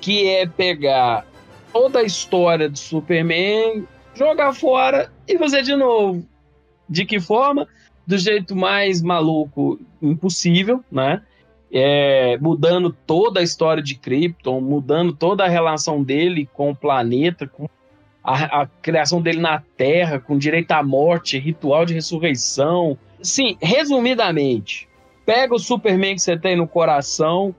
que 0.02 0.28
é 0.28 0.48
pegar 0.48 1.26
toda 1.72 2.00
a 2.00 2.04
história 2.04 2.70
do 2.70 2.78
Superman, 2.80 3.86
jogar 4.16 4.54
fora 4.54 5.12
e 5.28 5.38
fazer 5.38 5.62
de 5.62 5.76
novo. 5.76 6.26
De 6.90 7.06
que 7.06 7.20
forma? 7.20 7.68
Do 8.08 8.18
jeito 8.18 8.56
mais 8.56 9.02
maluco 9.02 9.80
impossível, 10.02 10.84
né? 10.92 11.22
É, 11.76 12.38
mudando 12.40 12.96
toda 13.08 13.40
a 13.40 13.44
história 13.44 13.82
de 13.82 13.96
Krypton, 13.96 14.62
mudando 14.62 15.12
toda 15.12 15.44
a 15.44 15.50
relação 15.50 16.04
dele 16.04 16.48
com 16.54 16.70
o 16.70 16.76
planeta, 16.76 17.48
com 17.48 17.68
a, 18.24 18.62
a 18.62 18.68
criação 18.68 19.22
dele 19.22 19.40
na 19.40 19.62
Terra, 19.76 20.20
com 20.20 20.38
direito 20.38 20.72
à 20.72 20.84
morte, 20.84 21.40
ritual 21.40 21.84
de 21.84 21.96
ressurreição. 21.96 22.96
Sim, 23.22 23.58
resumidamente, 23.60 24.88
pega 25.26 25.56
o 25.56 25.60
Superman 25.60 26.16
que 26.16 26.22
você 26.22 26.38
tem 26.38 26.56
no 26.56 26.68
coração, 26.68 27.56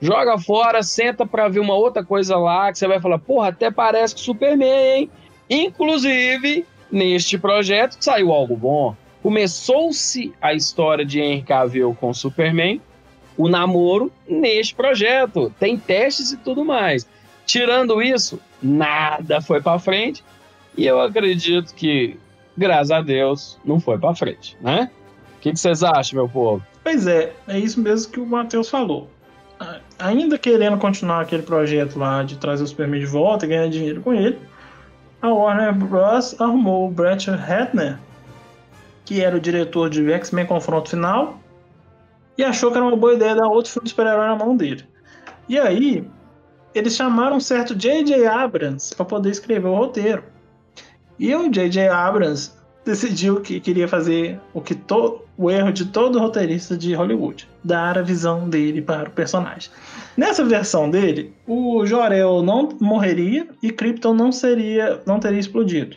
joga 0.00 0.38
fora, 0.38 0.82
senta 0.82 1.26
pra 1.26 1.48
ver 1.48 1.60
uma 1.60 1.74
outra 1.74 2.04
coisa 2.04 2.36
lá, 2.36 2.70
que 2.70 2.78
você 2.78 2.86
vai 2.86 3.00
falar, 3.00 3.18
porra, 3.18 3.48
até 3.48 3.70
parece 3.70 4.14
que 4.14 4.20
Superman, 4.20 4.68
hein? 4.68 5.10
Inclusive, 5.50 6.64
neste 6.90 7.38
projeto 7.38 7.96
saiu 8.00 8.32
algo 8.32 8.56
bom. 8.56 8.94
Começou-se 9.22 10.32
a 10.40 10.54
história 10.54 11.04
de 11.04 11.20
Henry 11.20 11.42
Cavill 11.42 11.96
com 11.98 12.14
Superman, 12.14 12.80
o 13.38 13.48
namoro 13.48 14.12
neste 14.28 14.74
projeto. 14.74 15.50
Tem 15.58 15.78
testes 15.78 16.32
e 16.32 16.36
tudo 16.36 16.64
mais. 16.64 17.08
Tirando 17.46 18.02
isso, 18.02 18.38
nada 18.60 19.40
foi 19.40 19.62
pra 19.62 19.78
frente. 19.78 20.22
E 20.76 20.84
eu 20.84 21.00
acredito 21.00 21.72
que, 21.74 22.18
graças 22.56 22.90
a 22.90 23.00
Deus, 23.00 23.58
não 23.64 23.80
foi 23.80 23.96
pra 23.96 24.14
frente, 24.14 24.56
né? 24.60 24.90
O 25.36 25.40
que, 25.40 25.56
vocês 25.56 25.82
acham, 25.84 26.18
meu 26.18 26.28
povo? 26.28 26.62
Pois 26.82 27.06
é, 27.06 27.32
é 27.46 27.58
isso 27.58 27.80
mesmo 27.80 28.12
que 28.12 28.20
o 28.20 28.26
Matheus 28.26 28.68
falou. 28.68 29.08
Ainda 29.98 30.36
querendo 30.38 30.76
continuar 30.78 31.20
aquele 31.20 31.42
projeto 31.42 31.98
lá 31.98 32.22
de 32.22 32.36
trazer 32.36 32.64
o 32.64 32.66
Superman 32.66 33.00
de 33.00 33.06
volta 33.06 33.44
e 33.44 33.48
ganhar 33.48 33.68
dinheiro 33.68 34.00
com 34.00 34.12
ele, 34.12 34.38
a 35.20 35.28
Warner 35.28 35.74
Bros. 35.74 36.40
arrumou 36.40 36.88
o 36.88 36.90
Brett 36.90 37.30
Ratner, 37.30 37.98
que 39.04 39.20
era 39.20 39.36
o 39.36 39.40
diretor 39.40 39.90
de 39.90 40.10
X-Men 40.12 40.46
Confronto 40.46 40.90
Final, 40.90 41.40
e 42.38 42.44
achou 42.44 42.70
que 42.70 42.78
era 42.78 42.86
uma 42.86 42.96
boa 42.96 43.14
ideia 43.14 43.34
dar 43.34 43.48
outro 43.48 43.70
filme 43.70 43.84
de 43.84 43.90
super-herói 43.90 44.28
na 44.28 44.36
mão 44.36 44.56
dele. 44.56 44.84
E 45.48 45.58
aí, 45.58 46.08
eles 46.74 46.94
chamaram 46.94 47.36
um 47.36 47.40
certo 47.40 47.74
J.J. 47.74 48.26
Abrams 48.26 48.94
para 48.94 49.04
poder 49.04 49.30
escrever 49.30 49.66
o 49.66 49.74
roteiro. 49.74 50.22
E 51.18 51.34
o 51.34 51.50
J.J. 51.50 51.88
Abrams 51.88 52.52
decidiu 52.84 53.40
que 53.40 53.58
queria 53.60 53.88
fazer 53.88 54.40
o 54.54 54.60
que 54.60 54.74
to- 54.74 55.22
o 55.36 55.50
erro 55.50 55.72
de 55.72 55.86
todo 55.86 56.18
roteirista 56.18 56.76
de 56.76 56.94
Hollywood, 56.94 57.48
dar 57.62 57.98
a 57.98 58.02
visão 58.02 58.48
dele 58.48 58.80
para 58.80 59.08
o 59.08 59.12
personagem. 59.12 59.70
Nessa 60.16 60.44
versão 60.44 60.88
dele, 60.90 61.34
o 61.46 61.84
Jor-El 61.86 62.42
não 62.42 62.68
morreria 62.80 63.48
e 63.62 63.70
Krypton 63.70 64.14
não 64.14 64.32
seria, 64.32 65.00
não 65.06 65.18
teria 65.20 65.38
explodido. 65.38 65.96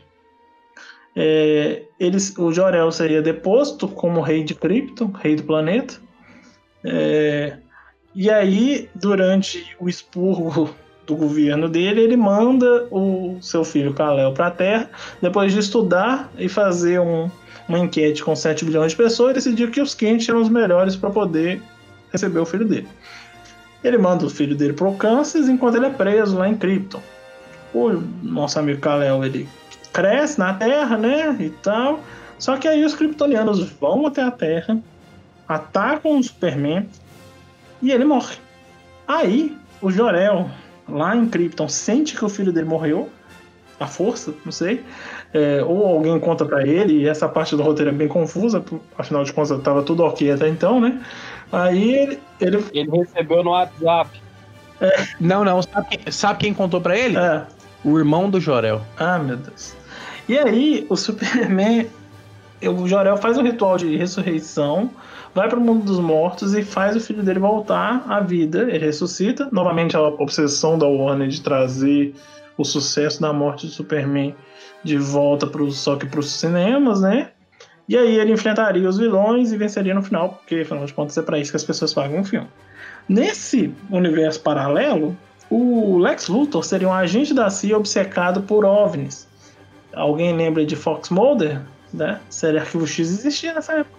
É, 1.16 1.84
eles, 2.00 2.38
o 2.38 2.52
Jor-El 2.52 2.92
seria 2.92 3.22
deposto 3.22 3.88
como 3.88 4.22
rei 4.22 4.44
de 4.44 4.56
Krypton, 4.56 5.12
rei 5.12 5.36
do 5.36 5.44
planeta. 5.44 5.96
É, 6.84 7.58
e 8.14 8.30
aí, 8.30 8.90
durante 8.96 9.76
o 9.80 9.88
expurgo 9.88 10.70
do 11.06 11.16
governo 11.16 11.68
dele, 11.68 12.02
ele 12.02 12.18
manda 12.18 12.88
o 12.92 13.38
seu 13.42 13.64
filho 13.64 13.94
Kal-El 13.94 14.34
para 14.34 14.48
a 14.48 14.52
Terra, 14.52 14.90
depois 15.22 15.52
de 15.54 15.60
estudar 15.60 16.32
e 16.38 16.48
fazer 16.48 17.00
um, 17.00 17.30
uma 17.68 17.80
enquete 17.80 18.24
com 18.24 18.36
7 18.36 18.66
bilhões 18.66 18.92
de 18.92 18.98
pessoas, 18.98 19.34
decidiu 19.34 19.72
que 19.72 19.82
os 19.82 19.96
Kent 19.96 20.28
eram 20.30 20.42
os 20.42 20.50
melhores 20.50 20.96
para 20.96 21.10
poder 21.10 21.62
receber 22.12 22.40
o 22.40 22.46
filho 22.46 22.68
dele. 22.68 22.88
Ele 23.84 23.98
manda 23.98 24.26
o 24.26 24.30
filho 24.30 24.56
dele 24.56 24.74
pro 24.74 24.94
Kansas 24.94 25.50
enquanto 25.50 25.76
ele 25.76 25.88
é 25.88 25.90
preso 25.90 26.38
lá 26.38 26.48
em 26.48 26.56
Krypton. 26.56 27.02
O 27.74 27.90
nosso 28.22 28.60
amigo 28.60 28.80
Kal-El, 28.80 29.24
ele 29.26 29.50
cresce 29.92 30.38
na 30.38 30.54
Terra, 30.54 30.98
né, 30.98 31.36
e 31.40 31.50
tal. 31.50 32.00
Só 32.38 32.58
que 32.58 32.68
aí 32.68 32.84
os 32.84 32.94
kryptonianos 32.94 33.70
vão 33.80 34.06
até 34.06 34.22
a 34.22 34.32
Terra, 34.32 34.78
atacam 35.54 36.18
o 36.20 36.24
Superman 36.24 36.88
e 37.82 37.92
ele 37.92 38.06
morre. 38.06 38.36
Aí, 39.08 39.58
o 39.82 39.92
Jor-El, 39.92 40.50
lá 40.88 41.16
em 41.16 41.28
Krypton, 41.28 41.68
sente 41.68 42.16
que 42.16 42.24
o 42.24 42.30
filho 42.30 42.52
dele 42.52 42.68
morreu, 42.68 43.10
à 43.80 43.88
força, 43.88 44.34
não 44.46 44.52
sei, 44.52 44.84
é, 45.34 45.64
ou 45.64 45.86
alguém 45.86 46.20
conta 46.20 46.46
pra 46.46 46.66
ele, 46.66 47.02
e 47.02 47.08
essa 47.10 47.28
parte 47.28 47.56
do 47.56 47.64
roteiro 47.64 47.90
é 47.90 47.94
bem 47.94 48.08
confusa, 48.08 48.64
afinal 48.98 49.24
de 49.24 49.34
contas 49.34 49.60
tava 49.64 49.82
tudo 49.82 50.04
ok 50.04 50.32
até 50.32 50.48
então, 50.48 50.80
né? 50.80 51.02
Aí 51.52 51.96
ele, 51.96 52.20
ele 52.40 52.64
Ele 52.74 52.92
recebeu 52.92 53.44
no 53.44 53.50
WhatsApp. 53.52 54.22
Não, 55.20 55.44
não. 55.44 55.62
Sabe 55.62 55.98
quem, 55.98 56.12
sabe 56.12 56.40
quem 56.40 56.54
contou 56.54 56.80
pra 56.82 56.98
ele? 56.98 57.18
é, 57.18 57.44
O 57.84 57.98
irmão 57.98 58.30
do 58.30 58.40
Jorel. 58.40 58.82
Ah, 58.98 59.20
meu 59.20 59.38
Deus. 59.38 59.76
E 60.30 60.38
aí, 60.38 60.86
o 60.90 60.96
Superman, 60.96 61.88
o 62.68 62.88
Jor-El 62.88 63.18
faz 63.18 63.38
um 63.38 63.44
ritual 63.44 63.78
de 63.78 63.96
ressurreição, 63.96 64.90
vai 65.34 65.50
para 65.50 65.58
o 65.58 65.62
mundo 65.62 65.86
dos 65.86 66.00
mortos 66.00 66.54
e 66.54 66.64
faz 66.64 66.96
o 66.96 67.00
filho 67.00 67.24
dele 67.24 67.40
voltar 67.40 68.04
à 68.08 68.20
vida. 68.20 68.64
Ele 68.70 68.86
ressuscita. 68.86 69.50
Novamente, 69.52 69.96
a 69.96 70.02
obsessão 70.02 70.78
da 70.78 70.86
Warner 70.86 71.28
de 71.28 71.42
trazer 71.42 72.14
o 72.58 72.64
sucesso 72.64 73.22
da 73.22 73.34
morte 73.34 73.66
do 73.66 73.72
Superman 73.72 74.36
de 74.84 74.98
volta 74.98 75.48
pro, 75.48 75.72
só 75.72 75.96
que 75.96 76.06
para 76.06 76.20
os 76.20 76.32
cinemas, 76.32 77.02
né? 77.02 77.30
E 77.88 77.98
aí 77.98 78.20
ele 78.20 78.32
enfrentaria 78.32 78.88
os 78.88 78.98
vilões 78.98 79.52
e 79.52 79.58
venceria 79.58 79.94
no 79.94 80.02
final, 80.02 80.30
porque 80.30 80.62
afinal 80.62 80.86
de 80.86 80.94
contas 80.94 81.18
é 81.18 81.22
para 81.22 81.40
isso 81.40 81.52
que 81.52 81.58
as 81.58 81.64
pessoas 81.64 81.94
pagam 81.94 82.22
o 82.22 82.24
filme. 82.24 82.48
Nesse 83.08 83.74
universo 83.90 84.40
paralelo, 84.42 85.18
o 85.50 85.98
Lex 85.98 86.30
Luthor 86.30 86.64
seria 86.64 86.88
um 86.88 86.94
agente 86.94 87.34
da 87.34 87.50
CIA 87.50 87.76
obcecado 87.76 88.42
por 88.44 88.64
OVNIs. 88.64 89.28
Alguém 89.94 90.36
lembra 90.36 90.66
de 90.66 90.76
Fox 90.76 91.10
Mulder? 91.10 91.62
Né? 91.94 92.20
Série 92.30 92.58
Arquivo 92.58 92.88
X 92.88 93.10
existia 93.10 93.54
nessa 93.54 93.74
época. 93.74 93.98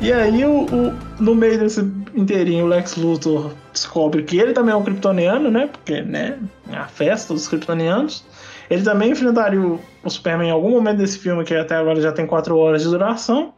E 0.00 0.12
aí, 0.12 0.44
o, 0.44 0.64
o- 0.64 0.92
no 1.18 1.34
meio 1.34 1.58
desse 1.58 1.80
inteirinho, 2.14 2.66
o 2.66 2.68
Lex 2.68 2.96
Luthor 2.96 3.52
descobre 3.72 4.22
que 4.22 4.38
ele 4.38 4.52
também 4.52 4.74
é 4.74 4.76
um 4.76 4.82
kryptoniano, 4.84 5.50
né? 5.50 5.66
Porque, 5.72 6.02
né? 6.02 6.38
É 6.70 6.76
a 6.76 6.86
festa 6.86 7.32
dos 7.32 7.48
kryptonianos. 7.48 8.22
Ele 8.68 8.82
também 8.82 9.10
enfrentaria 9.12 9.60
o, 9.60 9.80
o 10.02 10.10
Superman 10.10 10.48
em 10.48 10.52
algum 10.52 10.70
momento 10.70 10.98
desse 10.98 11.18
filme, 11.18 11.42
que 11.44 11.54
até 11.54 11.76
agora 11.76 12.00
já 12.00 12.12
tem 12.12 12.26
4 12.26 12.56
horas 12.56 12.82
de 12.82 12.88
duração. 12.88 13.54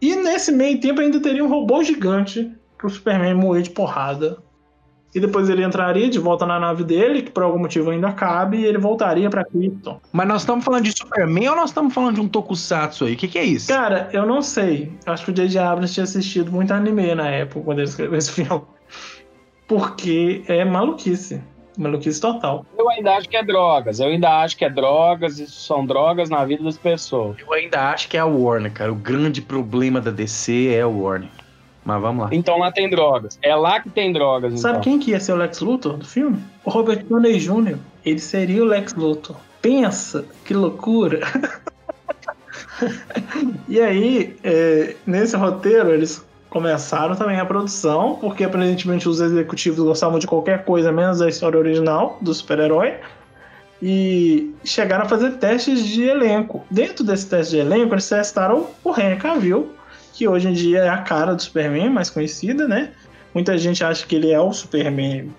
E 0.00 0.14
nesse 0.16 0.52
meio 0.52 0.80
tempo 0.80 1.00
ainda 1.00 1.20
teria 1.20 1.44
um 1.44 1.48
robô 1.48 1.82
gigante 1.82 2.50
pro 2.78 2.88
Superman 2.88 3.34
moer 3.34 3.62
de 3.62 3.70
porrada. 3.70 4.38
E 5.14 5.20
depois 5.20 5.48
ele 5.48 5.64
entraria 5.64 6.08
de 6.08 6.18
volta 6.18 6.44
na 6.44 6.60
nave 6.60 6.84
dele, 6.84 7.22
que 7.22 7.30
por 7.30 7.42
algum 7.42 7.58
motivo 7.58 7.90
ainda 7.90 8.12
cabe, 8.12 8.58
e 8.58 8.64
ele 8.66 8.78
voltaria 8.78 9.30
pra 9.30 9.44
Krypton. 9.44 10.00
Mas 10.12 10.28
nós 10.28 10.42
estamos 10.42 10.64
falando 10.64 10.84
de 10.84 10.92
Superman 10.92 11.48
ou 11.48 11.56
nós 11.56 11.70
estamos 11.70 11.94
falando 11.94 12.16
de 12.16 12.20
um 12.20 12.28
tokusatsu 12.28 13.06
aí? 13.06 13.14
O 13.14 13.16
que, 13.16 13.26
que 13.26 13.38
é 13.38 13.44
isso? 13.44 13.68
Cara, 13.68 14.08
eu 14.12 14.26
não 14.26 14.42
sei. 14.42 14.92
Acho 15.06 15.24
que 15.24 15.30
o 15.30 15.34
J.J. 15.34 15.58
Abrams 15.58 15.94
tinha 15.94 16.04
assistido 16.04 16.52
muito 16.52 16.72
anime 16.72 17.14
na 17.14 17.28
época, 17.28 17.64
quando 17.64 17.78
ele 17.78 17.88
escreveu 17.88 18.18
esse 18.18 18.32
filme. 18.32 18.62
Porque 19.66 20.42
é 20.46 20.64
maluquice. 20.64 21.42
Maluquice 21.76 22.20
total. 22.20 22.66
Eu 22.76 22.90
ainda 22.90 23.14
acho 23.16 23.28
que 23.28 23.36
é 23.36 23.44
drogas. 23.44 24.00
Eu 24.00 24.08
ainda 24.08 24.40
acho 24.40 24.56
que 24.56 24.64
é 24.64 24.70
drogas. 24.70 25.38
Isso 25.38 25.60
são 25.60 25.86
drogas 25.86 26.28
na 26.28 26.44
vida 26.44 26.64
das 26.64 26.76
pessoas. 26.76 27.36
Eu 27.38 27.52
ainda 27.52 27.90
acho 27.90 28.08
que 28.08 28.16
é 28.16 28.20
a 28.20 28.26
Warner, 28.26 28.72
cara. 28.72 28.90
O 28.90 28.96
grande 28.96 29.40
problema 29.40 30.00
da 30.00 30.10
DC 30.10 30.74
é 30.74 30.80
a 30.80 30.88
Warner. 30.88 31.30
Mas 31.88 32.02
vamos 32.02 32.24
lá. 32.24 32.28
Então 32.32 32.58
lá 32.58 32.70
tem 32.70 32.90
drogas. 32.90 33.38
É 33.40 33.54
lá 33.54 33.80
que 33.80 33.88
tem 33.88 34.12
drogas. 34.12 34.60
Sabe 34.60 34.72
então. 34.72 34.82
quem 34.82 34.98
que 34.98 35.12
ia 35.12 35.20
ser 35.20 35.32
o 35.32 35.36
Lex 35.36 35.60
Luthor 35.60 35.96
do 35.96 36.04
filme? 36.04 36.38
O 36.62 36.68
Robert 36.68 37.02
Downey 37.06 37.38
Jr. 37.38 37.78
Ele 38.04 38.18
seria 38.18 38.62
o 38.62 38.66
Lex 38.66 38.92
Luthor. 38.92 39.36
Pensa, 39.62 40.26
que 40.44 40.52
loucura. 40.52 41.20
e 43.66 43.80
aí, 43.80 44.36
é, 44.44 44.96
nesse 45.06 45.34
roteiro, 45.34 45.90
eles 45.90 46.22
começaram 46.50 47.16
também 47.16 47.40
a 47.40 47.46
produção, 47.46 48.18
porque 48.20 48.44
aparentemente 48.44 49.08
os 49.08 49.22
executivos 49.22 49.82
gostavam 49.82 50.18
de 50.18 50.26
qualquer 50.26 50.66
coisa 50.66 50.92
menos 50.92 51.20
da 51.20 51.28
história 51.30 51.58
original 51.58 52.18
do 52.20 52.34
super-herói. 52.34 52.96
E 53.80 54.54
chegaram 54.62 55.06
a 55.06 55.08
fazer 55.08 55.38
testes 55.38 55.82
de 55.86 56.02
elenco. 56.02 56.66
Dentro 56.70 57.02
desse 57.02 57.26
teste 57.30 57.54
de 57.54 57.60
elenco, 57.60 57.94
eles 57.94 58.06
testaram 58.06 58.66
o 58.84 58.90
Henry 58.90 59.16
Cavill, 59.16 59.77
que 60.18 60.26
hoje 60.26 60.48
em 60.48 60.52
dia 60.52 60.80
é 60.80 60.88
a 60.88 60.98
cara 60.98 61.32
do 61.32 61.40
Superman, 61.40 61.90
mais 61.90 62.10
conhecida, 62.10 62.66
né? 62.66 62.90
Muita 63.32 63.56
gente 63.56 63.84
acha 63.84 64.04
que 64.04 64.16
ele 64.16 64.32
é 64.32 64.40
o 64.40 64.52
Superman 64.52 65.30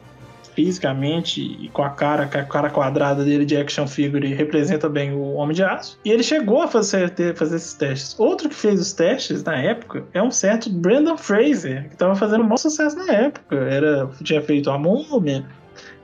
fisicamente 0.56 1.42
e 1.42 1.68
com 1.68 1.84
a 1.84 1.90
cara, 1.90 2.26
com 2.28 2.38
a 2.38 2.44
cara 2.44 2.70
quadrada 2.70 3.26
dele 3.26 3.46
de 3.46 3.58
action 3.58 3.86
figure, 3.86 4.34
representa 4.34 4.88
bem 4.88 5.12
o 5.12 5.34
Homem 5.34 5.54
de 5.54 5.64
Aço. 5.64 6.00
E 6.06 6.10
ele 6.10 6.24
chegou 6.24 6.62
a 6.62 6.68
fazer, 6.70 7.14
fazer 7.36 7.58
esses 7.58 7.74
testes. 7.74 8.18
Outro 8.18 8.48
que 8.48 8.56
fez 8.56 8.80
os 8.80 8.94
testes 8.94 9.44
na 9.44 9.58
época 9.58 10.06
é 10.14 10.24
um 10.24 10.32
certo 10.32 10.70
Brandon 10.70 11.18
Fraser, 11.18 11.90
que 11.90 11.96
estava 11.96 12.16
fazendo 12.16 12.42
um 12.42 12.46
maior 12.46 12.58
sucesso 12.58 12.96
na 12.96 13.12
época. 13.12 13.58
Era, 13.58 14.10
tinha 14.24 14.42
feito 14.42 14.72
A 14.72 14.78
Múmia 14.78 15.46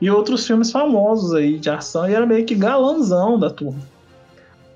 e 0.02 0.10
outros 0.10 0.46
filmes 0.46 0.70
famosos 0.70 1.34
aí 1.34 1.58
de 1.58 1.70
ação 1.70 2.10
e 2.10 2.14
era 2.14 2.26
meio 2.26 2.46
que 2.46 2.56
galãzão 2.56 3.40
da 3.40 3.50
turma. 3.50 3.80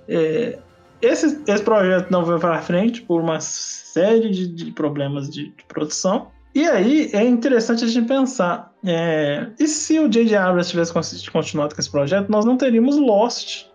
É, 0.07 0.57
esse, 1.01 1.41
esse 1.47 1.63
projeto 1.63 2.09
não 2.11 2.25
foi 2.25 2.39
para 2.39 2.61
frente 2.61 3.01
por 3.01 3.21
uma 3.21 3.39
série 3.39 4.29
de, 4.29 4.47
de 4.47 4.71
problemas 4.71 5.29
de, 5.29 5.49
de 5.49 5.63
produção. 5.65 6.27
E 6.53 6.67
aí 6.67 7.09
é 7.13 7.23
interessante 7.23 7.83
a 7.85 7.87
gente 7.87 8.07
pensar: 8.07 8.73
é, 8.85 9.47
e 9.59 9.67
se 9.67 9.99
o 9.99 10.09
J.J. 10.09 10.35
Abrams 10.35 10.69
tivesse 10.69 10.93
continuado 11.31 11.75
com 11.75 11.81
esse 11.81 11.89
projeto, 11.89 12.29
nós 12.29 12.45
não 12.45 12.57
teríamos 12.57 12.97
Lost, 12.97 13.67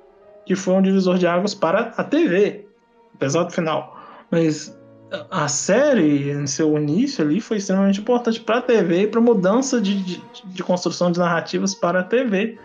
que 0.44 0.54
foi 0.54 0.74
um 0.74 0.82
divisor 0.82 1.16
de 1.18 1.26
águas 1.26 1.54
para 1.54 1.92
a 1.96 2.04
TV, 2.04 2.66
apesar 3.14 3.44
do 3.44 3.52
final. 3.52 3.98
Mas 4.30 4.76
a 5.30 5.48
série, 5.48 6.30
em 6.30 6.46
seu 6.46 6.76
início 6.76 7.24
ali, 7.24 7.40
foi 7.40 7.58
extremamente 7.58 8.00
importante 8.00 8.40
para 8.40 8.58
a 8.58 8.62
TV 8.62 9.02
e 9.02 9.06
para 9.06 9.20
a 9.20 9.22
mudança 9.22 9.80
de, 9.80 9.94
de, 10.02 10.22
de 10.44 10.62
construção 10.62 11.12
de 11.12 11.18
narrativas 11.18 11.74
para 11.74 12.00
a 12.00 12.02
TV. 12.02 12.58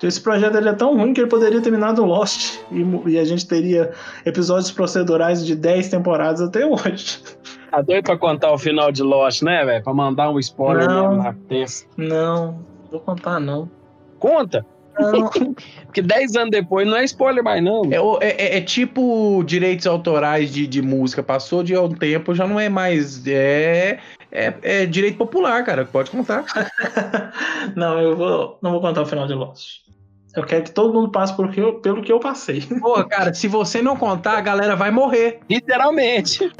Então, 0.00 0.08
esse 0.08 0.18
projeto 0.22 0.56
ele 0.56 0.70
é 0.70 0.72
tão 0.72 0.96
ruim 0.96 1.12
que 1.12 1.20
ele 1.20 1.28
poderia 1.28 1.60
terminar 1.60 1.92
no 1.92 2.06
Lost 2.06 2.58
e, 2.72 3.10
e 3.10 3.18
a 3.18 3.24
gente 3.26 3.46
teria 3.46 3.90
episódios 4.24 4.70
procedurais 4.70 5.44
de 5.44 5.54
10 5.54 5.90
temporadas 5.90 6.40
até 6.40 6.64
hoje. 6.64 7.20
Tá 7.70 7.82
doido 7.82 8.04
pra 8.06 8.16
contar 8.16 8.50
o 8.50 8.56
final 8.56 8.90
de 8.90 9.02
Lost, 9.02 9.42
né, 9.42 9.62
velho? 9.62 9.84
Pra 9.84 9.92
mandar 9.92 10.30
um 10.30 10.38
spoiler 10.38 10.88
Não. 10.88 11.08
mesmo 11.10 11.22
na 11.22 11.34
terça. 11.46 11.84
Não, 11.98 12.64
vou 12.90 13.00
contar 13.00 13.38
não. 13.38 13.70
Conta! 14.18 14.64
Não. 14.98 15.28
Porque 15.84 16.00
10 16.00 16.34
anos 16.36 16.50
depois 16.50 16.88
não 16.88 16.96
é 16.96 17.04
spoiler 17.04 17.44
mais, 17.44 17.62
não. 17.62 17.82
É, 17.90 18.26
é- 18.26 18.36
é- 18.54 18.56
é 18.56 18.60
tipo 18.62 19.42
direitos 19.44 19.86
autorais 19.86 20.50
de, 20.50 20.66
de 20.66 20.80
música. 20.80 21.22
Passou 21.22 21.62
de 21.62 21.76
um 21.76 21.90
tempo, 21.90 22.34
já 22.34 22.46
não 22.46 22.58
é 22.58 22.70
mais. 22.70 23.26
É, 23.26 23.98
é, 24.32 24.54
é 24.62 24.86
direito 24.86 25.18
popular, 25.18 25.62
cara. 25.64 25.84
Pode 25.84 26.10
contar. 26.10 26.44
não, 27.76 28.00
eu 28.00 28.16
vou, 28.16 28.58
não 28.62 28.72
vou 28.72 28.80
contar 28.80 29.02
o 29.02 29.06
final 29.06 29.26
de 29.26 29.34
Lost. 29.34 29.89
Eu 30.34 30.44
quero 30.44 30.64
que 30.64 30.70
todo 30.70 30.92
mundo 30.94 31.10
passe 31.10 31.34
por 31.34 31.50
que 31.50 31.60
eu- 31.60 31.74
pelo 31.80 32.02
que 32.02 32.12
eu 32.12 32.20
passei. 32.20 32.62
Pô, 32.80 33.02
cara, 33.04 33.34
se 33.34 33.48
você 33.48 33.82
não 33.82 33.96
contar, 33.96 34.38
a 34.38 34.40
galera 34.40 34.76
vai 34.76 34.90
morrer. 34.90 35.40
Literalmente. 35.48 36.50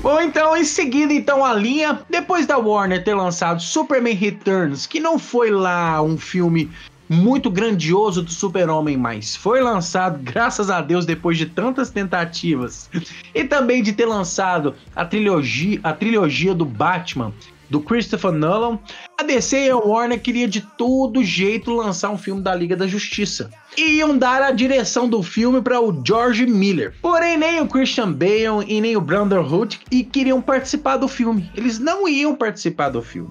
Bom, 0.00 0.20
então, 0.20 0.56
em 0.56 0.64
seguida, 0.64 1.12
então, 1.12 1.44
a 1.44 1.54
linha, 1.54 2.00
depois 2.10 2.44
da 2.44 2.58
Warner 2.58 3.04
ter 3.04 3.14
lançado 3.14 3.62
Superman 3.62 4.14
Returns, 4.14 4.84
que 4.84 4.98
não 4.98 5.16
foi 5.16 5.48
lá 5.50 6.02
um 6.02 6.18
filme 6.18 6.68
muito 7.12 7.50
grandioso 7.50 8.22
do 8.22 8.32
Super-Homem, 8.32 8.96
mas 8.96 9.36
foi 9.36 9.60
lançado, 9.60 10.18
graças 10.22 10.70
a 10.70 10.80
Deus, 10.80 11.04
depois 11.04 11.36
de 11.36 11.46
tantas 11.46 11.90
tentativas, 11.90 12.88
e 13.34 13.44
também 13.44 13.82
de 13.82 13.92
ter 13.92 14.06
lançado 14.06 14.74
a 14.96 15.04
trilogia, 15.04 15.78
a 15.82 15.92
trilogia 15.92 16.54
do 16.54 16.64
Batman, 16.64 17.32
do 17.68 17.80
Christopher 17.80 18.32
Nolan, 18.32 18.78
a 19.18 19.22
DC 19.22 19.66
e 19.66 19.70
a 19.70 19.76
Warner 19.76 20.20
queria 20.20 20.46
de 20.46 20.60
todo 20.60 21.24
jeito 21.24 21.74
lançar 21.74 22.10
um 22.10 22.18
filme 22.18 22.42
da 22.42 22.54
Liga 22.54 22.76
da 22.76 22.86
Justiça. 22.86 23.50
E 23.76 23.96
iam 23.96 24.16
dar 24.16 24.42
a 24.42 24.50
direção 24.50 25.08
do 25.08 25.22
filme 25.22 25.62
para 25.62 25.80
o 25.80 26.02
George 26.06 26.44
Miller. 26.44 26.94
Porém, 27.00 27.38
nem 27.38 27.60
o 27.60 27.66
Christian 27.66 28.12
Bale 28.12 28.66
e 28.68 28.78
nem 28.78 28.94
o 28.94 29.00
Brandon 29.00 29.40
Hood 29.40 29.80
e 29.90 30.04
queriam 30.04 30.42
participar 30.42 30.98
do 30.98 31.08
filme. 31.08 31.50
Eles 31.56 31.78
não 31.78 32.06
iam 32.06 32.36
participar 32.36 32.90
do 32.90 33.00
filme. 33.00 33.30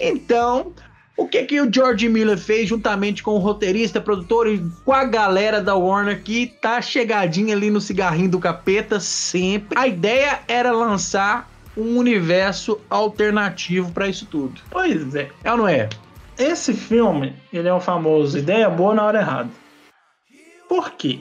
Então, 0.00 0.72
o 1.16 1.26
que 1.26 1.42
que 1.44 1.60
o 1.60 1.72
George 1.72 2.08
Miller 2.08 2.36
fez 2.36 2.68
juntamente 2.68 3.22
com 3.22 3.32
o 3.32 3.38
roteirista, 3.38 4.00
produtor 4.00 4.46
e 4.46 4.62
com 4.84 4.92
a 4.92 5.04
galera 5.04 5.62
da 5.62 5.74
Warner 5.74 6.22
que 6.22 6.46
tá 6.46 6.82
chegadinha 6.82 7.54
ali 7.54 7.70
no 7.70 7.80
cigarrinho 7.80 8.30
do 8.30 8.38
capeta 8.38 9.00
sempre. 9.00 9.78
A 9.78 9.86
ideia 9.86 10.40
era 10.46 10.70
lançar 10.72 11.50
um 11.76 11.96
universo 11.96 12.80
alternativo 12.90 13.92
para 13.92 14.08
isso 14.08 14.26
tudo. 14.26 14.60
Pois 14.70 15.14
é. 15.14 15.30
É 15.42 15.52
ou 15.52 15.58
não 15.58 15.68
é? 15.68 15.88
Esse 16.38 16.74
filme, 16.74 17.34
ele 17.50 17.68
é 17.68 17.72
o 17.72 17.80
famoso 17.80 18.36
ideia 18.36 18.68
boa 18.68 18.94
na 18.94 19.04
hora 19.04 19.20
errada. 19.20 19.50
Por 20.68 20.92
quê? 20.92 21.20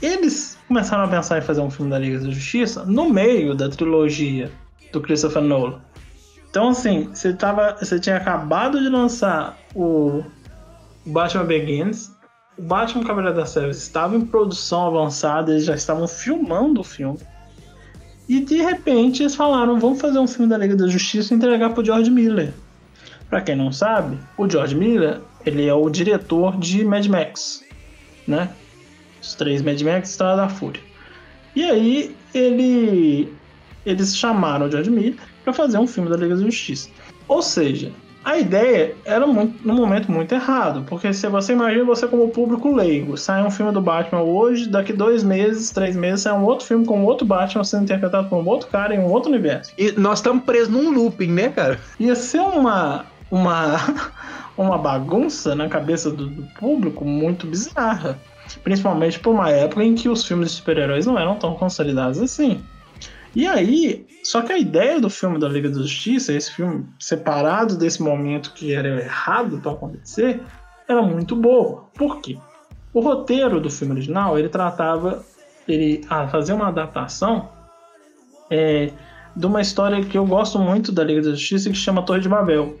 Eles 0.00 0.58
começaram 0.68 1.04
a 1.04 1.08
pensar 1.08 1.38
em 1.38 1.42
fazer 1.42 1.60
um 1.60 1.70
filme 1.70 1.90
da 1.90 1.98
Liga 1.98 2.18
da 2.20 2.30
Justiça 2.30 2.84
no 2.84 3.10
meio 3.10 3.54
da 3.54 3.68
trilogia 3.68 4.50
do 4.92 5.00
Christopher 5.00 5.42
Nolan. 5.42 5.82
Então, 6.56 6.70
assim, 6.70 7.10
você, 7.12 7.34
tava, 7.34 7.76
você 7.78 8.00
tinha 8.00 8.16
acabado 8.16 8.80
de 8.80 8.88
lançar 8.88 9.58
o 9.74 10.24
Batman 11.04 11.44
Begins, 11.44 12.10
o 12.56 12.62
Batman 12.62 13.04
Cavaleiro 13.04 13.36
das 13.36 13.52
Trevas 13.52 13.76
estava 13.76 14.16
em 14.16 14.22
produção 14.22 14.86
avançada, 14.86 15.52
eles 15.52 15.66
já 15.66 15.74
estavam 15.74 16.08
filmando 16.08 16.80
o 16.80 16.82
filme. 16.82 17.18
E 18.26 18.40
de 18.40 18.56
repente 18.56 19.22
eles 19.22 19.34
falaram: 19.34 19.78
vamos 19.78 20.00
fazer 20.00 20.18
um 20.18 20.26
filme 20.26 20.48
da 20.48 20.56
Liga 20.56 20.74
da 20.74 20.88
Justiça 20.88 21.34
e 21.34 21.36
entregar 21.36 21.74
pro 21.74 21.84
George 21.84 22.10
Miller. 22.10 22.54
Pra 23.28 23.42
quem 23.42 23.54
não 23.54 23.70
sabe, 23.70 24.16
o 24.38 24.48
George 24.48 24.74
Miller, 24.74 25.20
ele 25.44 25.66
é 25.66 25.74
o 25.74 25.90
diretor 25.90 26.56
de 26.56 26.82
Mad 26.86 27.06
Max, 27.06 27.62
né? 28.26 28.48
Os 29.20 29.34
três 29.34 29.60
Mad 29.60 29.78
Max 29.82 30.08
Estrada 30.08 30.40
da 30.40 30.48
Fúria. 30.48 30.80
E 31.54 31.62
aí 31.62 32.16
ele 32.32 33.30
eles 33.84 34.16
chamaram 34.16 34.68
o 34.68 34.70
George 34.70 34.90
Miller 34.90 35.35
para 35.46 35.54
fazer 35.54 35.78
um 35.78 35.86
filme 35.86 36.10
da 36.10 36.16
Liga 36.16 36.34
da 36.34 36.42
Justiça. 36.42 36.90
Ou 37.28 37.40
seja, 37.40 37.92
a 38.24 38.36
ideia 38.36 38.96
era 39.04 39.24
muito, 39.24 39.64
num 39.64 39.76
momento 39.76 40.10
muito 40.10 40.34
errado, 40.34 40.84
porque 40.88 41.12
se 41.12 41.28
você 41.28 41.52
imagina 41.52 41.84
você 41.84 42.08
como 42.08 42.28
público 42.30 42.74
leigo, 42.74 43.16
sai 43.16 43.44
um 43.44 43.50
filme 43.50 43.70
do 43.70 43.80
Batman 43.80 44.22
hoje, 44.22 44.68
daqui 44.68 44.92
dois 44.92 45.22
meses, 45.22 45.70
três 45.70 45.94
meses, 45.94 46.22
sai 46.22 46.32
um 46.32 46.44
outro 46.44 46.66
filme 46.66 46.84
com 46.84 47.04
outro 47.04 47.24
Batman 47.24 47.62
sendo 47.62 47.84
interpretado 47.84 48.28
por 48.28 48.38
um 48.38 48.48
outro 48.48 48.66
cara 48.66 48.92
em 48.92 48.98
um 48.98 49.12
outro 49.12 49.30
universo. 49.30 49.72
E 49.78 49.92
nós 49.92 50.18
estamos 50.18 50.42
presos 50.42 50.68
num 50.68 50.92
looping, 50.92 51.30
né, 51.30 51.50
cara? 51.50 51.78
Ia 52.00 52.16
ser 52.16 52.40
uma 52.40 53.06
uma 53.30 53.76
uma 54.58 54.76
bagunça 54.76 55.54
na 55.54 55.68
cabeça 55.68 56.10
do, 56.10 56.26
do 56.26 56.42
público 56.58 57.04
muito 57.04 57.46
bizarra, 57.46 58.18
principalmente 58.64 59.20
por 59.20 59.34
uma 59.34 59.50
época 59.50 59.84
em 59.84 59.94
que 59.94 60.08
os 60.08 60.26
filmes 60.26 60.50
de 60.50 60.56
super-heróis 60.56 61.06
não 61.06 61.16
eram 61.16 61.36
tão 61.36 61.54
consolidados 61.54 62.20
assim. 62.20 62.60
E 63.36 63.46
aí, 63.46 64.06
só 64.24 64.40
que 64.40 64.50
a 64.50 64.58
ideia 64.58 64.98
do 64.98 65.10
filme 65.10 65.38
da 65.38 65.46
Liga 65.46 65.68
da 65.68 65.82
Justiça, 65.82 66.32
esse 66.32 66.50
filme 66.50 66.86
separado 66.98 67.76
desse 67.76 68.02
momento 68.02 68.54
que 68.54 68.72
era 68.72 69.02
errado 69.02 69.58
para 69.58 69.72
acontecer, 69.72 70.40
era 70.88 71.02
muito 71.02 71.36
boa. 71.36 71.84
Por 71.92 72.22
quê? 72.22 72.38
O 72.94 73.00
roteiro 73.00 73.60
do 73.60 73.68
filme 73.68 73.92
original, 73.92 74.38
ele 74.38 74.48
tratava, 74.48 75.22
ele 75.68 76.02
ah, 76.08 76.26
fazia 76.28 76.54
uma 76.54 76.68
adaptação 76.68 77.50
é, 78.50 78.90
de 79.36 79.44
uma 79.44 79.60
história 79.60 80.02
que 80.02 80.16
eu 80.16 80.24
gosto 80.24 80.58
muito 80.58 80.90
da 80.90 81.04
Liga 81.04 81.20
da 81.20 81.30
Justiça, 81.32 81.68
que 81.68 81.76
chama 81.76 82.06
Torre 82.06 82.20
de 82.20 82.30
Babel. 82.30 82.78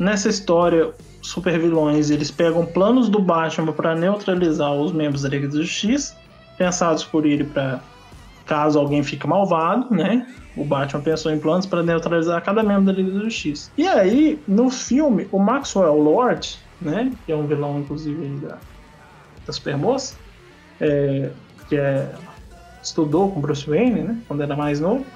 Nessa 0.00 0.28
história, 0.28 0.92
super 1.20 1.56
vilões 1.60 2.10
eles 2.10 2.28
pegam 2.28 2.66
planos 2.66 3.08
do 3.08 3.20
Batman 3.20 3.72
para 3.72 3.94
neutralizar 3.94 4.72
os 4.72 4.90
membros 4.90 5.22
da 5.22 5.28
Liga 5.28 5.46
da 5.46 5.58
Justiça, 5.58 6.16
pensados 6.58 7.04
por 7.04 7.24
ele 7.24 7.44
para 7.44 7.80
caso 8.44 8.78
alguém 8.78 9.02
fique 9.02 9.26
malvado, 9.26 9.94
né? 9.94 10.26
O 10.56 10.64
Batman 10.64 11.00
pensou 11.00 11.32
em 11.32 11.38
planos 11.38 11.66
para 11.66 11.82
neutralizar 11.82 12.42
cada 12.42 12.62
membro 12.62 12.84
da 12.84 12.92
Liga 12.92 13.10
da 13.10 13.20
Justiça. 13.20 13.70
E 13.76 13.86
aí, 13.86 14.38
no 14.46 14.70
filme, 14.70 15.28
o 15.32 15.38
Maxwell 15.38 15.96
Lord, 15.98 16.58
né? 16.80 17.12
Que 17.24 17.32
é 17.32 17.36
um 17.36 17.46
vilão, 17.46 17.80
inclusive, 17.80 18.46
da, 18.46 18.58
da 19.46 19.52
Supermoça, 19.52 20.16
é, 20.80 21.30
que 21.68 21.76
é 21.76 22.12
estudou 22.82 23.30
com 23.30 23.40
Bruce 23.40 23.68
Wayne, 23.68 24.02
né? 24.02 24.18
Quando 24.26 24.42
era 24.42 24.56
mais 24.56 24.80
novo. 24.80 25.06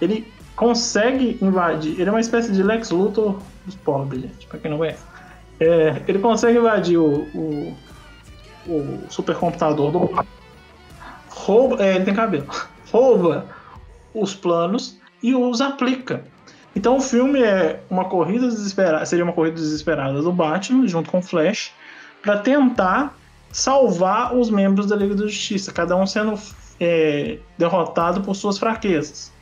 Ele 0.00 0.26
consegue 0.54 1.38
invadir. 1.42 2.00
Ele 2.00 2.08
é 2.08 2.12
uma 2.12 2.20
espécie 2.20 2.52
de 2.52 2.62
Lex 2.62 2.90
Luthor 2.90 3.40
dos 3.66 3.74
pobres, 3.74 4.22
gente, 4.22 4.46
pra 4.46 4.58
quem 4.58 4.70
não 4.70 4.78
conhece. 4.78 5.02
É, 5.58 6.02
ele 6.06 6.18
consegue 6.18 6.58
invadir 6.58 6.98
o, 6.98 7.26
o, 7.34 7.76
o 8.66 9.00
supercomputador 9.10 9.90
do 9.90 10.24
rouba. 11.44 11.82
É, 11.82 11.96
ele 11.96 12.04
tem 12.04 12.14
cabelo. 12.14 12.46
Rouba 12.90 13.46
os 14.12 14.34
planos 14.34 14.98
e 15.22 15.34
os 15.34 15.60
aplica. 15.60 16.24
Então 16.74 16.96
o 16.96 17.00
filme 17.00 17.42
é 17.42 17.80
uma 17.90 18.04
corrida 18.04 18.48
desesperada, 18.48 19.04
seria 19.04 19.24
uma 19.24 19.32
corrida 19.32 19.56
desesperada 19.56 20.20
do 20.22 20.32
Batman 20.32 20.86
junto 20.86 21.10
com 21.10 21.18
o 21.18 21.22
Flash 21.22 21.72
para 22.22 22.38
tentar 22.38 23.16
salvar 23.52 24.36
os 24.36 24.50
membros 24.50 24.86
da 24.86 24.96
Liga 24.96 25.14
da 25.14 25.22
Justiça, 25.22 25.72
cada 25.72 25.96
um 25.96 26.06
sendo 26.06 26.38
é, 26.78 27.38
derrotado 27.58 28.20
por 28.20 28.34
suas 28.34 28.58
fraquezas. 28.58 29.32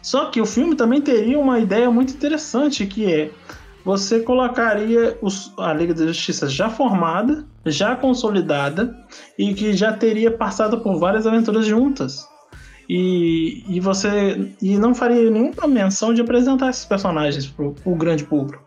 Só 0.00 0.26
que 0.26 0.40
o 0.40 0.46
filme 0.46 0.74
também 0.74 1.00
teria 1.00 1.38
uma 1.38 1.58
ideia 1.58 1.90
muito 1.90 2.12
interessante 2.12 2.86
que 2.86 3.12
é 3.12 3.30
você 3.84 4.20
colocaria 4.20 5.16
os- 5.20 5.52
a 5.58 5.72
Liga 5.72 5.92
da 5.94 6.06
Justiça 6.06 6.48
já 6.48 6.68
formada, 6.70 7.44
já 7.66 7.96
consolidada 7.96 8.96
e 9.38 9.54
que 9.54 9.72
já 9.72 9.92
teria 9.92 10.30
passado 10.30 10.80
por 10.80 10.98
várias 10.98 11.26
aventuras 11.26 11.66
juntas. 11.66 12.26
E, 12.88 13.64
e 13.68 13.80
você 13.80 14.52
e 14.60 14.76
não 14.76 14.94
faria 14.94 15.30
nenhuma 15.30 15.66
menção 15.66 16.12
de 16.12 16.20
apresentar 16.20 16.68
esses 16.70 16.84
personagens 16.84 17.46
para 17.46 17.64
o 17.64 17.94
grande 17.96 18.24
público. 18.24 18.62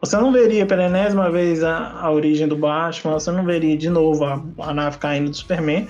Você 0.00 0.16
não 0.16 0.32
veria 0.32 0.64
pela 0.64 0.84
enésima 0.84 1.30
vez 1.30 1.62
a, 1.62 1.92
a 2.00 2.10
origem 2.10 2.46
do 2.48 2.56
Batman, 2.56 3.14
você 3.14 3.30
não 3.30 3.44
veria 3.44 3.76
de 3.76 3.88
novo 3.90 4.24
a, 4.24 4.42
a 4.58 4.72
nave 4.74 4.98
caindo 4.98 5.30
do 5.30 5.36
Superman. 5.36 5.86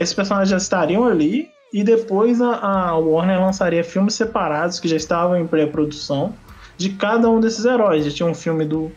Esses 0.00 0.14
personagens 0.14 0.50
já 0.50 0.56
estariam 0.56 1.04
ali 1.04 1.48
e 1.72 1.82
depois 1.84 2.40
a, 2.40 2.56
a 2.56 2.96
Warner 2.96 3.40
lançaria 3.40 3.84
filmes 3.84 4.14
separados 4.14 4.80
que 4.80 4.88
já 4.88 4.96
estavam 4.96 5.36
em 5.36 5.46
pré-produção 5.46 6.32
de 6.78 6.90
cada 6.90 7.28
um 7.28 7.40
desses 7.40 7.64
heróis. 7.64 8.04
Já 8.04 8.10
tinha 8.10 8.28
um 8.28 8.34
filme 8.34 8.64
do, 8.64 8.90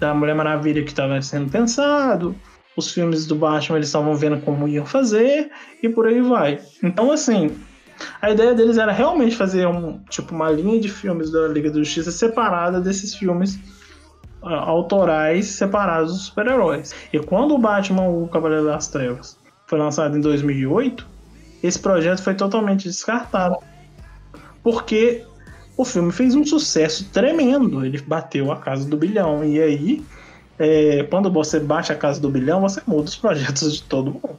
da 0.00 0.12
Mulher 0.14 0.34
Maravilha 0.34 0.82
que 0.82 0.90
estava 0.90 1.20
sendo 1.22 1.50
pensado, 1.50 2.34
os 2.76 2.90
filmes 2.90 3.26
do 3.26 3.34
Batman 3.36 3.76
eles 3.76 3.88
estavam 3.88 4.14
vendo 4.14 4.40
como 4.40 4.66
iam 4.66 4.86
fazer 4.86 5.50
e 5.82 5.88
por 5.88 6.06
aí 6.06 6.20
vai. 6.20 6.60
Então, 6.82 7.12
assim, 7.12 7.56
a 8.22 8.30
ideia 8.30 8.54
deles 8.54 8.78
era 8.78 8.92
realmente 8.92 9.36
fazer 9.36 9.66
um 9.66 10.00
tipo 10.08 10.34
uma 10.34 10.50
linha 10.50 10.80
de 10.80 10.88
filmes 10.88 11.30
da 11.30 11.46
Liga 11.48 11.70
da 11.70 11.78
Justiça 11.78 12.10
separada 12.10 12.80
desses 12.80 13.14
filmes 13.14 13.58
ah, 14.42 14.60
autorais 14.60 15.46
separados 15.46 16.12
dos 16.12 16.22
super-heróis. 16.26 16.94
E 17.12 17.18
quando 17.18 17.54
o 17.54 17.58
Batman, 17.58 18.08
o 18.08 18.28
Cavaleiro 18.28 18.66
das 18.66 18.88
Trevas, 18.88 19.38
foi 19.66 19.78
lançado 19.78 20.16
em 20.16 20.20
2008, 20.20 21.06
esse 21.62 21.78
projeto 21.78 22.22
foi 22.22 22.34
totalmente 22.34 22.84
descartado. 22.84 23.56
Porque 24.62 25.24
o 25.78 25.84
filme 25.84 26.10
fez 26.12 26.34
um 26.34 26.44
sucesso 26.44 27.08
tremendo. 27.10 27.86
Ele 27.86 27.98
bateu 27.98 28.50
a 28.50 28.56
casa 28.56 28.86
do 28.86 28.96
bilhão. 28.96 29.44
E 29.44 29.62
aí, 29.62 30.04
é, 30.58 31.04
quando 31.04 31.30
você 31.30 31.60
bate 31.60 31.92
a 31.92 31.94
casa 31.94 32.20
do 32.20 32.28
bilhão, 32.28 32.60
você 32.62 32.82
muda 32.84 33.04
os 33.04 33.16
projetos 33.16 33.72
de 33.76 33.82
todo 33.84 34.10
mundo. 34.10 34.38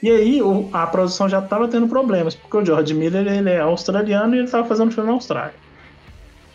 E 0.00 0.08
aí, 0.08 0.40
o- 0.40 0.70
a 0.72 0.86
produção 0.86 1.28
já 1.28 1.40
estava 1.40 1.66
tendo 1.66 1.88
problemas, 1.88 2.34
porque 2.36 2.56
o 2.56 2.64
George 2.64 2.94
Miller 2.94 3.26
ele 3.26 3.50
é 3.50 3.60
australiano 3.60 4.34
e 4.34 4.38
ele 4.38 4.44
estava 4.46 4.66
fazendo 4.66 4.92
filme 4.92 5.08
na 5.08 5.14
Austrália. 5.14 5.54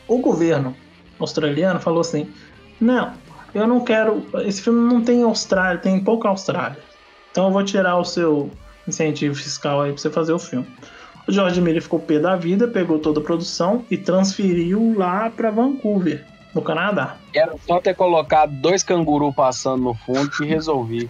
O 0.07 0.19
governo 0.19 0.73
australiano 1.19 1.79
falou 1.79 1.99
assim: 1.99 2.31
não, 2.79 3.13
eu 3.53 3.67
não 3.67 3.81
quero. 3.81 4.25
Esse 4.45 4.61
filme 4.61 4.79
não 4.93 5.01
tem 5.01 5.21
Austrália, 5.23 5.81
tem 5.81 6.01
pouca 6.01 6.29
Austrália. 6.29 6.77
Então 7.31 7.47
eu 7.47 7.51
vou 7.51 7.63
tirar 7.63 7.97
o 7.97 8.05
seu 8.05 8.49
incentivo 8.87 9.35
fiscal 9.35 9.81
aí 9.81 9.91
pra 9.91 10.01
você 10.01 10.09
fazer 10.09 10.31
o 10.31 10.39
filme. 10.39 10.67
O 11.27 11.31
George 11.31 11.59
Miller 11.59 11.81
ficou 11.81 11.99
pé 11.99 12.19
da 12.19 12.35
vida, 12.35 12.67
pegou 12.67 12.99
toda 12.99 13.19
a 13.19 13.23
produção 13.23 13.83
e 13.91 13.97
transferiu 13.97 14.93
lá 14.97 15.29
pra 15.29 15.51
Vancouver, 15.51 16.25
no 16.55 16.61
Canadá. 16.61 17.17
Era 17.35 17.53
só 17.67 17.81
ter 17.81 17.95
colocado 17.95 18.51
dois 18.61 18.81
canguru 18.81 19.33
passando 19.33 19.83
no 19.83 19.93
fundo 19.93 20.29
que 20.31 20.45
resolvi. 20.45 21.09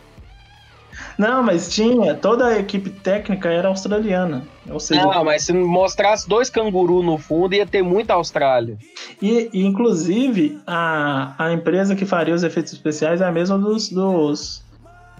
Não, 1.17 1.43
mas 1.43 1.69
tinha, 1.69 2.15
toda 2.15 2.47
a 2.47 2.59
equipe 2.59 2.89
técnica 2.89 3.49
era 3.49 3.67
australiana. 3.67 4.43
Ou 4.69 4.79
seja, 4.79 5.03
Não, 5.03 5.23
mas 5.23 5.43
se 5.43 5.53
mostrasse 5.53 6.27
dois 6.27 6.49
canguru 6.49 7.03
no 7.03 7.17
fundo, 7.17 7.53
ia 7.53 7.65
ter 7.65 7.83
muita 7.83 8.13
Austrália. 8.13 8.77
E, 9.21 9.49
e, 9.53 9.65
inclusive, 9.65 10.59
a, 10.65 11.35
a 11.37 11.53
empresa 11.53 11.95
que 11.95 12.05
faria 12.05 12.33
os 12.33 12.43
efeitos 12.43 12.73
especiais 12.73 13.21
é 13.21 13.25
a 13.25 13.31
mesma 13.31 13.57
dos, 13.57 13.89
dos 13.89 14.63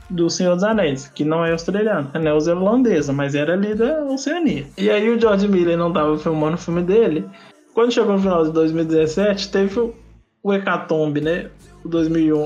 do 0.10 0.30
Senhor 0.30 0.55
dos 0.55 0.64
Anéis, 0.64 1.08
que 1.08 1.26
não 1.26 1.43
é 1.45 1.51
australiana, 1.51 2.10
é 2.14 2.20
neozelandesa, 2.20 3.12
mas 3.12 3.36
era 3.36 3.53
ali 3.53 3.76
da 3.76 4.03
Oceania. 4.03 4.66
E 4.78 4.89
aí 4.89 5.10
o 5.10 5.20
George 5.20 5.47
Miller 5.47 5.78
não 5.78 5.89
estava 5.89 6.18
filmando 6.18 6.55
o 6.55 6.60
filme 6.60 6.82
dele. 6.82 7.26
Quando 7.74 7.91
chegou 7.91 8.14
no 8.14 8.20
final 8.20 8.45
de 8.45 8.51
2017, 8.51 9.51
teve 9.51 9.80
o, 9.80 9.93
o 10.41 10.53
Hecatombe, 10.53 11.22
né? 11.22 11.49
O 11.84 11.89
2001, 11.89 12.38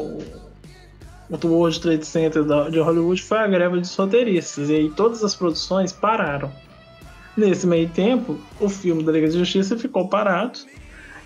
o 1.30 1.47
World 1.47 1.80
Trade 1.80 2.05
Center 2.05 2.43
de 2.70 2.80
Hollywood 2.80 3.22
foi 3.22 3.38
a 3.38 3.47
greve 3.47 3.80
dos 3.80 3.95
roteiristas. 3.95 4.70
E 4.70 4.76
aí 4.76 4.89
todas 4.89 5.24
as 5.24 5.36
produções 5.36 5.93
pararam. 5.93 6.51
Nesse 7.38 7.66
meio 7.66 7.88
tempo, 7.89 8.38
o 8.59 8.68
filme 8.68 9.03
da 9.03 9.12
Liga 9.12 9.30
de 9.30 9.38
Justiça 9.38 9.78
ficou 9.78 10.09
parado. 10.09 10.59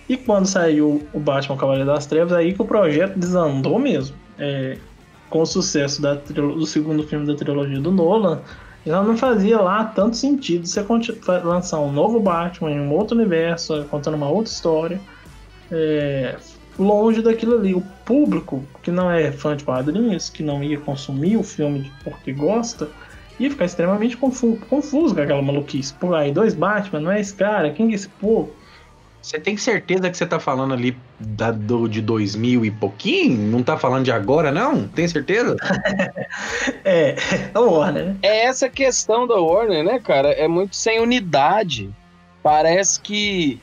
E 0.07 0.15
quando 0.15 0.45
saiu 0.45 1.07
o 1.11 1.19
Batman 1.19 1.57
Cavaleiro 1.57 1.87
das 1.87 2.05
Trevas, 2.05 2.33
aí 2.33 2.53
que 2.53 2.61
o 2.61 2.65
projeto 2.65 3.17
desandou 3.17 3.79
mesmo. 3.79 4.15
É, 4.37 4.77
com 5.29 5.41
o 5.41 5.45
sucesso 5.45 6.01
da 6.01 6.13
do 6.15 6.65
segundo 6.65 7.03
filme 7.03 7.25
da 7.25 7.35
trilogia 7.35 7.79
do 7.79 7.91
Nolan, 7.91 8.41
já 8.85 9.01
não 9.01 9.17
fazia 9.17 9.59
lá 9.59 9.83
tanto 9.83 10.15
sentido 10.15 10.67
você 10.67 10.85
lançar 11.43 11.79
um 11.79 11.91
novo 11.91 12.19
Batman 12.19 12.71
em 12.71 12.79
um 12.79 12.93
outro 12.93 13.17
universo, 13.17 13.83
contando 13.89 14.15
uma 14.15 14.29
outra 14.29 14.51
história, 14.51 15.01
é, 15.71 16.35
longe 16.77 17.21
daquilo 17.21 17.55
ali. 17.55 17.73
O 17.73 17.81
público 18.05 18.63
que 18.83 18.91
não 18.91 19.09
é 19.09 19.31
fã 19.31 19.55
de 19.55 19.63
quadrinhos, 19.63 20.29
que 20.29 20.43
não 20.43 20.63
ia 20.63 20.79
consumir 20.79 21.35
o 21.37 21.43
filme 21.43 21.91
porque 22.03 22.31
gosta, 22.31 22.87
ia 23.39 23.49
ficar 23.49 23.65
extremamente 23.65 24.15
confu- 24.15 24.59
confuso 24.69 25.15
com 25.15 25.21
aquela 25.21 25.41
maluquice. 25.41 25.93
Pô, 25.95 26.13
aí 26.13 26.31
dois 26.31 26.53
Batman, 26.53 26.99
não 26.99 27.11
é 27.11 27.19
esse 27.19 27.33
cara? 27.33 27.71
Quem 27.71 27.87
que 27.87 27.93
é 27.93 27.95
esse 27.95 28.09
povo? 28.09 28.51
Você 29.25 29.39
tem 29.39 29.57
certeza 29.57 30.07
que 30.07 30.15
você 30.15 30.25
tá 30.27 30.39
falando 30.39 30.75
ali 30.75 30.95
da, 31.19 31.49
do, 31.49 31.87
de 31.87 31.99
2000 31.99 32.63
e 32.63 32.69
pouquinho? 32.69 33.35
Não 33.49 33.63
tá 33.63 33.75
falando 33.75 34.05
de 34.05 34.11
agora, 34.11 34.51
não? 34.51 34.87
Tem 34.87 35.07
certeza? 35.07 35.55
É, 36.83 37.15
é 37.53 37.59
o 37.59 37.71
Warner, 37.71 38.05
né? 38.05 38.15
É 38.21 38.45
essa 38.45 38.69
questão 38.69 39.25
da 39.25 39.35
Warner, 39.35 39.83
né, 39.83 39.99
cara? 39.99 40.31
É 40.31 40.47
muito 40.47 40.75
sem 40.75 40.99
unidade. 40.99 41.89
Parece 42.43 43.01
que 43.01 43.59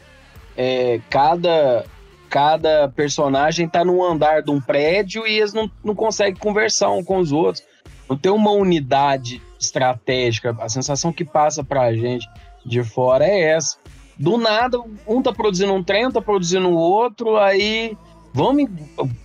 é, 0.57 1.01
cada, 1.09 1.85
cada 2.29 2.89
personagem 2.89 3.69
tá 3.69 3.85
num 3.85 4.03
andar 4.03 4.43
de 4.43 4.51
um 4.51 4.61
prédio 4.61 5.25
e 5.25 5.39
eles 5.39 5.53
não, 5.53 5.71
não 5.85 5.95
conseguem 5.95 6.35
conversar 6.35 6.91
um 6.91 7.05
com 7.05 7.19
os 7.19 7.31
outros. 7.31 7.65
Não 8.09 8.17
tem 8.17 8.33
uma 8.33 8.51
unidade 8.51 9.41
estratégica. 9.61 10.57
A 10.59 10.69
sensação 10.69 11.13
que 11.13 11.25
passa 11.25 11.63
pra 11.63 11.95
gente 11.95 12.29
de 12.67 12.83
fora 12.83 13.25
é 13.25 13.53
essa. 13.53 13.77
Do 14.19 14.37
nada, 14.37 14.79
um 15.07 15.23
tá 15.23 15.33
produzindo 15.33 15.73
um 15.73 15.83
trem, 15.83 16.07
um 16.07 16.13
tá 16.13 16.21
produzindo 16.21 16.69
o 16.69 16.77
outro, 16.77 17.37
aí 17.37 17.97
vamos 18.33 18.69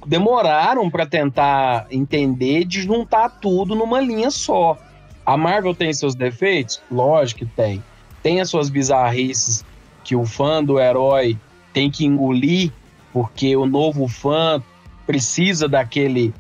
demoraram 0.06 0.90
para 0.90 1.06
tentar 1.06 1.88
entender 1.92 2.66
de 2.66 2.82
juntar 2.82 3.30
tudo 3.30 3.76
numa 3.76 4.00
linha 4.00 4.32
só. 4.32 4.78
A 5.26 5.36
Marvel 5.36 5.76
tem 5.76 5.94
seus 5.94 6.16
defeitos? 6.16 6.82
Lógico 6.90 7.40
que 7.40 7.46
tem. 7.46 7.84
Tem 8.24 8.40
as 8.40 8.50
suas 8.50 8.70
bizarrices 8.70 9.64
que 10.04 10.16
o 10.16 10.26
fã 10.26 10.64
do 10.64 10.80
herói 10.80 11.38
tem 11.74 11.92
que 11.92 12.06
engolir, 12.06 12.72
porque 13.12 13.56
o 13.56 13.66
novo 13.66 14.08
fã 14.08 14.64
precisa 15.06 15.68
daquele 15.68 16.34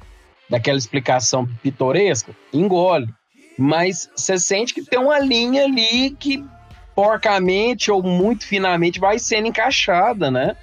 daquela 0.49 0.78
explicação 0.78 1.45
pitoresca. 1.61 2.34
Engole. 2.53 3.10
Mas 3.57 4.10
você 4.15 4.38
sente 4.38 4.74
que 4.74 4.82
tem 4.82 4.99
uma 4.99 5.19
linha 5.19 5.65
ali 5.65 6.11
que 6.11 6.44
porcamente 6.98 7.91
ou 7.91 8.02
muito 8.02 8.44
finamente 8.44 8.99
vai 8.99 9.19
sendo 9.19 9.45
encaixada, 9.45 10.32
né? 10.32 10.56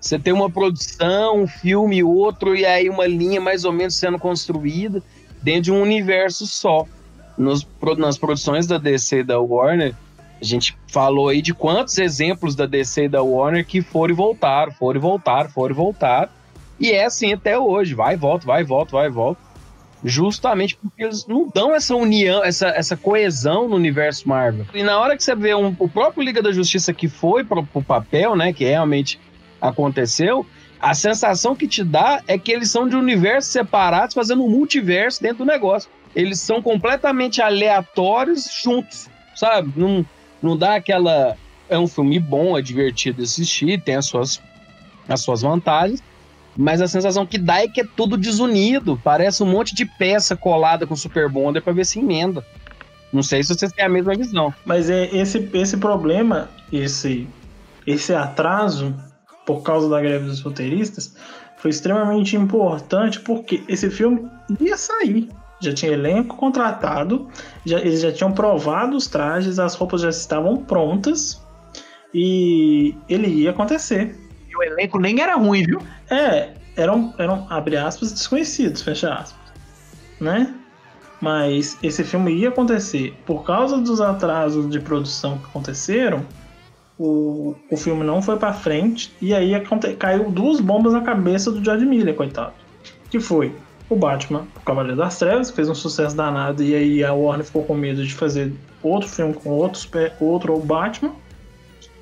Você 0.00 0.16
tem 0.16 0.32
uma 0.32 0.48
produção, 0.48 1.42
um 1.42 1.48
filme, 1.48 2.04
outro, 2.04 2.54
e 2.54 2.64
aí 2.64 2.88
uma 2.88 3.04
linha 3.04 3.40
mais 3.40 3.64
ou 3.64 3.72
menos 3.72 3.96
sendo 3.96 4.16
construída 4.16 5.02
dentro 5.42 5.62
de 5.62 5.72
um 5.72 5.82
universo 5.82 6.46
só. 6.46 6.86
Nos, 7.36 7.66
nas 7.98 8.16
produções 8.16 8.64
da 8.64 8.78
DC 8.78 9.18
e 9.18 9.24
da 9.24 9.40
Warner, 9.40 9.92
a 10.40 10.44
gente 10.44 10.78
falou 10.86 11.30
aí 11.30 11.42
de 11.42 11.52
quantos 11.52 11.98
exemplos 11.98 12.54
da 12.54 12.64
DC 12.64 13.06
e 13.06 13.08
da 13.08 13.22
Warner 13.24 13.66
que 13.66 13.82
foram 13.82 14.14
e 14.14 14.16
voltaram, 14.16 14.70
foram 14.70 15.00
e 15.00 15.02
voltaram, 15.02 15.50
foram 15.50 15.74
e 15.74 15.76
voltaram. 15.76 16.30
E 16.78 16.92
é 16.92 17.06
assim 17.06 17.32
até 17.32 17.58
hoje, 17.58 17.92
vai 17.92 18.14
e 18.14 18.16
volta, 18.16 18.46
vai 18.46 18.60
e 18.60 18.64
volta, 18.64 18.92
vai 18.92 19.08
e 19.08 19.10
volta. 19.10 19.40
Justamente 20.04 20.76
porque 20.76 21.04
eles 21.04 21.26
não 21.26 21.48
dão 21.54 21.74
essa 21.74 21.94
união, 21.94 22.42
essa, 22.44 22.68
essa 22.68 22.96
coesão 22.96 23.68
no 23.68 23.76
universo 23.76 24.28
Marvel. 24.28 24.66
E 24.74 24.82
na 24.82 24.98
hora 24.98 25.16
que 25.16 25.22
você 25.22 25.34
vê 25.34 25.54
um- 25.54 25.76
o 25.78 25.88
próprio 25.88 26.22
Liga 26.24 26.42
da 26.42 26.50
Justiça 26.52 26.92
que 26.92 27.08
foi 27.08 27.44
pro, 27.44 27.64
pro 27.64 27.82
papel, 27.82 28.34
né, 28.34 28.52
que 28.52 28.64
realmente 28.64 29.20
aconteceu, 29.60 30.44
a 30.80 30.94
sensação 30.94 31.54
que 31.54 31.68
te 31.68 31.84
dá 31.84 32.20
é 32.26 32.36
que 32.36 32.50
eles 32.50 32.70
são 32.70 32.88
de 32.88 32.96
universos 32.96 33.52
separados, 33.52 34.14
fazendo 34.14 34.42
um 34.44 34.50
multiverso 34.50 35.22
dentro 35.22 35.38
do 35.38 35.44
negócio. 35.44 35.88
Eles 36.14 36.40
são 36.40 36.60
completamente 36.60 37.40
aleatórios 37.40 38.48
juntos. 38.62 39.08
sabe? 39.34 39.72
Não, 39.76 40.04
não 40.42 40.56
dá 40.56 40.74
aquela. 40.74 41.36
É 41.68 41.78
um 41.78 41.86
filme 41.88 42.18
bom, 42.18 42.58
é 42.58 42.60
divertido 42.60 43.22
assistir, 43.22 43.80
tem 43.80 43.94
as 43.96 44.06
suas, 44.06 44.42
as 45.08 45.20
suas 45.22 45.40
vantagens. 45.42 46.02
Mas 46.56 46.82
a 46.82 46.88
sensação 46.88 47.26
que 47.26 47.38
dá 47.38 47.62
é 47.62 47.68
que 47.68 47.80
é 47.80 47.86
tudo 47.96 48.16
desunido. 48.16 49.00
Parece 49.02 49.42
um 49.42 49.46
monte 49.46 49.74
de 49.74 49.84
peça 49.86 50.36
colada 50.36 50.86
com 50.86 50.94
Super 50.94 51.28
Bonder 51.28 51.62
pra 51.62 51.72
ver 51.72 51.86
se 51.86 51.98
emenda. 51.98 52.44
Não 53.12 53.22
sei 53.22 53.42
se 53.42 53.54
vocês 53.54 53.72
têm 53.72 53.84
a 53.84 53.88
mesma 53.88 54.14
visão. 54.14 54.52
Mas 54.64 54.88
é 54.88 55.04
esse, 55.14 55.48
esse 55.52 55.76
problema, 55.76 56.48
esse, 56.72 57.28
esse 57.86 58.14
atraso, 58.14 58.94
por 59.44 59.62
causa 59.62 59.88
da 59.88 60.00
greve 60.00 60.26
dos 60.26 60.40
roteiristas, 60.40 61.14
foi 61.58 61.70
extremamente 61.70 62.36
importante 62.36 63.20
porque 63.20 63.62
esse 63.68 63.90
filme 63.90 64.28
ia 64.60 64.76
sair. 64.76 65.28
Já 65.60 65.72
tinha 65.72 65.92
elenco 65.92 66.36
contratado, 66.36 67.28
já, 67.64 67.78
eles 67.78 68.00
já 68.00 68.10
tinham 68.10 68.32
provado 68.32 68.96
os 68.96 69.06
trajes, 69.06 69.58
as 69.58 69.74
roupas 69.74 70.00
já 70.00 70.08
estavam 70.08 70.56
prontas 70.56 71.40
e 72.12 72.94
ele 73.08 73.28
ia 73.28 73.50
acontecer. 73.50 74.18
E 74.52 74.56
o 74.56 74.62
elenco 74.62 74.98
nem 74.98 75.20
era 75.20 75.34
ruim, 75.36 75.64
viu? 75.64 75.80
É, 76.10 76.50
eram, 76.76 77.14
eram 77.18 77.46
abre 77.48 77.76
aspas, 77.76 78.12
desconhecidos, 78.12 78.82
fecha 78.82 79.12
aspas. 79.14 79.40
Né? 80.20 80.54
Mas 81.20 81.78
esse 81.82 82.04
filme 82.04 82.32
ia 82.32 82.48
acontecer. 82.48 83.14
Por 83.24 83.44
causa 83.44 83.78
dos 83.78 84.00
atrasos 84.00 84.68
de 84.68 84.80
produção 84.80 85.38
que 85.38 85.44
aconteceram, 85.46 86.24
o, 86.98 87.54
o 87.70 87.76
filme 87.76 88.04
não 88.04 88.20
foi 88.20 88.36
pra 88.36 88.52
frente. 88.52 89.12
E 89.20 89.32
aí 89.34 89.52
caiu 89.98 90.30
duas 90.30 90.60
bombas 90.60 90.92
na 90.92 91.00
cabeça 91.00 91.50
do 91.50 91.64
George 91.64 91.86
Miller, 91.86 92.14
coitado. 92.14 92.52
Que 93.10 93.20
foi 93.20 93.54
o 93.88 93.96
Batman, 93.96 94.46
o 94.56 94.60
Cavaleiro 94.60 94.96
das 94.96 95.18
Trevas, 95.18 95.50
que 95.50 95.56
fez 95.56 95.68
um 95.68 95.74
sucesso 95.74 96.16
danado. 96.16 96.62
E 96.62 96.74
aí 96.74 97.04
a 97.04 97.12
Warner 97.12 97.46
ficou 97.46 97.64
com 97.64 97.74
medo 97.74 98.04
de 98.04 98.14
fazer 98.14 98.52
outro 98.82 99.08
filme 99.08 99.32
com 99.34 99.50
outros, 99.50 99.86
pe- 99.86 100.12
outro 100.20 100.58
Batman. 100.58 101.12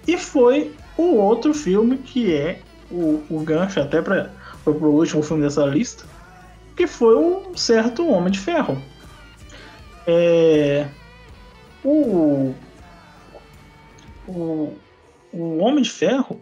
E 0.06 0.16
foi 0.16 0.72
o 1.01 1.16
outro 1.16 1.52
filme 1.55 1.98
que 1.98 2.35
é 2.35 2.60
o, 2.90 3.22
o 3.31 3.40
gancho 3.40 3.81
até 3.81 4.02
para 4.02 4.31
pro 4.64 4.90
último 4.90 5.22
filme 5.22 5.43
dessa 5.43 5.64
lista, 5.64 6.05
que 6.77 6.86
foi 6.86 7.16
um 7.16 7.56
certo 7.56 8.06
Homem 8.06 8.31
de 8.31 8.39
Ferro. 8.39 8.81
É, 10.06 10.86
o, 11.85 12.55
o, 14.28 14.74
o 15.32 15.59
Homem 15.59 15.82
de 15.82 15.90
Ferro 15.90 16.40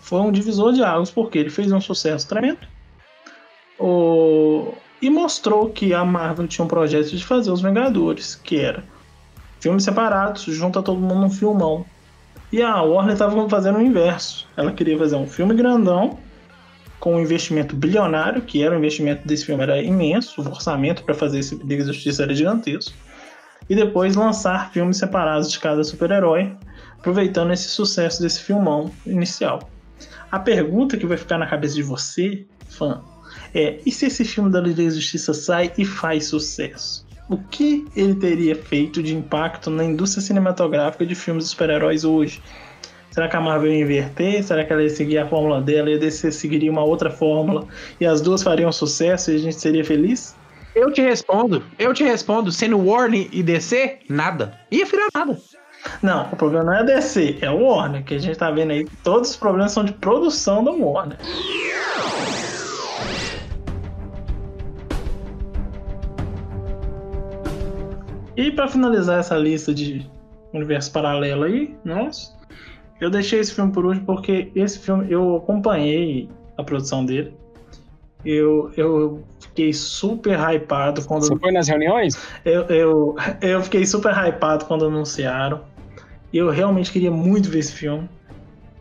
foi 0.00 0.20
um 0.20 0.32
divisor 0.32 0.72
de 0.72 0.82
águas 0.82 1.10
porque 1.10 1.38
ele 1.38 1.50
fez 1.50 1.70
um 1.70 1.80
sucesso 1.80 2.28
tremendo 2.28 2.66
o, 3.78 4.72
e 5.00 5.10
mostrou 5.10 5.70
que 5.70 5.92
a 5.92 6.04
Marvel 6.04 6.46
tinha 6.46 6.64
um 6.64 6.68
projeto 6.68 7.10
de 7.10 7.24
fazer 7.24 7.50
os 7.50 7.62
Vingadores, 7.62 8.34
que 8.34 8.58
era 8.58 8.84
filmes 9.60 9.84
separados, 9.84 10.42
junta 10.44 10.82
todo 10.82 11.00
mundo 11.00 11.22
num 11.22 11.30
filmão. 11.30 11.84
E 12.54 12.62
a 12.62 12.80
Warner 12.82 13.14
estava 13.14 13.48
fazendo 13.48 13.78
o 13.78 13.82
inverso. 13.82 14.46
Ela 14.56 14.70
queria 14.70 14.96
fazer 14.96 15.16
um 15.16 15.26
filme 15.26 15.56
grandão, 15.56 16.20
com 17.00 17.16
um 17.16 17.20
investimento 17.20 17.74
bilionário, 17.74 18.42
que 18.42 18.62
era 18.62 18.76
o 18.76 18.78
investimento 18.78 19.26
desse 19.26 19.46
filme 19.46 19.60
era 19.64 19.82
imenso, 19.82 20.40
o 20.40 20.48
orçamento 20.48 21.02
para 21.02 21.16
fazer 21.16 21.40
esse 21.40 21.56
Liga 21.56 21.84
da 21.84 21.90
Justiça 21.90 22.22
era 22.22 22.32
gigantesco. 22.32 22.94
E 23.68 23.74
depois 23.74 24.14
lançar 24.14 24.70
filmes 24.70 24.98
separados 24.98 25.50
de 25.50 25.58
cada 25.58 25.82
super-herói, 25.82 26.56
aproveitando 26.96 27.52
esse 27.52 27.66
sucesso 27.66 28.22
desse 28.22 28.40
filmão 28.40 28.88
inicial. 29.04 29.68
A 30.30 30.38
pergunta 30.38 30.96
que 30.96 31.06
vai 31.06 31.16
ficar 31.16 31.38
na 31.38 31.48
cabeça 31.48 31.74
de 31.74 31.82
você, 31.82 32.46
fã, 32.68 33.02
é: 33.52 33.80
e 33.84 33.90
se 33.90 34.06
esse 34.06 34.24
filme 34.24 34.48
da 34.48 34.60
Liga 34.60 34.84
da 34.84 34.90
Justiça 34.90 35.34
sai 35.34 35.72
e 35.76 35.84
faz 35.84 36.26
sucesso? 36.26 37.04
O 37.28 37.38
que 37.38 37.86
ele 37.96 38.14
teria 38.14 38.54
feito 38.54 39.02
de 39.02 39.14
impacto 39.14 39.70
na 39.70 39.82
indústria 39.82 40.22
cinematográfica 40.22 41.06
de 41.06 41.14
filmes 41.14 41.44
de 41.44 41.50
super-heróis 41.50 42.04
hoje? 42.04 42.42
Será 43.10 43.28
que 43.28 43.36
a 43.36 43.40
Marvel 43.40 43.72
ia 43.72 43.80
inverter? 43.80 44.42
Será 44.42 44.64
que 44.64 44.72
ela 44.72 44.82
ia 44.82 44.90
seguir 44.90 45.18
a 45.18 45.26
fórmula 45.26 45.60
dela 45.60 45.88
e 45.88 45.94
a 45.94 45.98
DC 45.98 46.32
seguiria 46.32 46.70
uma 46.70 46.82
outra 46.82 47.10
fórmula 47.10 47.66
e 48.00 48.04
as 48.04 48.20
duas 48.20 48.42
fariam 48.42 48.70
sucesso 48.72 49.30
e 49.30 49.36
a 49.36 49.38
gente 49.38 49.58
seria 49.58 49.84
feliz? 49.84 50.36
Eu 50.74 50.90
te 50.90 51.00
respondo, 51.00 51.62
eu 51.78 51.94
te 51.94 52.02
respondo, 52.02 52.50
sendo 52.50 52.76
Warner 52.76 53.28
e 53.30 53.42
DC, 53.42 54.00
nada. 54.08 54.58
Ia 54.70 54.84
virar 54.84 55.06
nada. 55.14 55.38
Não, 56.02 56.28
o 56.32 56.36
problema 56.36 56.64
não 56.64 56.72
é 56.72 56.80
a 56.80 56.82
DC, 56.82 57.38
é 57.40 57.50
o 57.50 57.62
Warner, 57.62 58.02
que 58.04 58.14
a 58.14 58.18
gente 58.18 58.36
tá 58.36 58.50
vendo 58.50 58.72
aí. 58.72 58.84
Todos 59.04 59.30
os 59.30 59.36
problemas 59.36 59.72
são 59.72 59.84
de 59.84 59.92
produção 59.92 60.64
da 60.64 60.72
Warner. 60.72 61.18
E 68.36 68.50
pra 68.50 68.68
finalizar 68.68 69.20
essa 69.20 69.36
lista 69.36 69.72
de 69.72 70.10
universo 70.52 70.92
paralelo 70.92 71.44
aí, 71.44 71.76
nossa, 71.84 72.32
eu 73.00 73.10
deixei 73.10 73.40
esse 73.40 73.54
filme 73.54 73.72
por 73.72 73.84
último 73.84 74.06
porque 74.06 74.50
esse 74.54 74.78
filme 74.78 75.10
eu 75.10 75.36
acompanhei 75.36 76.28
a 76.56 76.62
produção 76.62 77.04
dele. 77.04 77.34
Eu, 78.24 78.72
eu 78.76 79.22
fiquei 79.38 79.72
super 79.74 80.38
hypado 80.38 81.04
quando 81.04 81.26
Você 81.26 81.36
foi 81.36 81.52
nas 81.52 81.68
reuniões? 81.68 82.14
eu, 82.44 82.62
eu, 82.62 83.16
eu 83.42 83.62
fiquei 83.62 83.84
super 83.84 84.14
hypado 84.14 84.64
quando 84.64 84.86
anunciaram. 84.86 85.60
Eu 86.32 86.50
realmente 86.50 86.90
queria 86.90 87.10
muito 87.10 87.50
ver 87.50 87.58
esse 87.58 87.72
filme. 87.72 88.08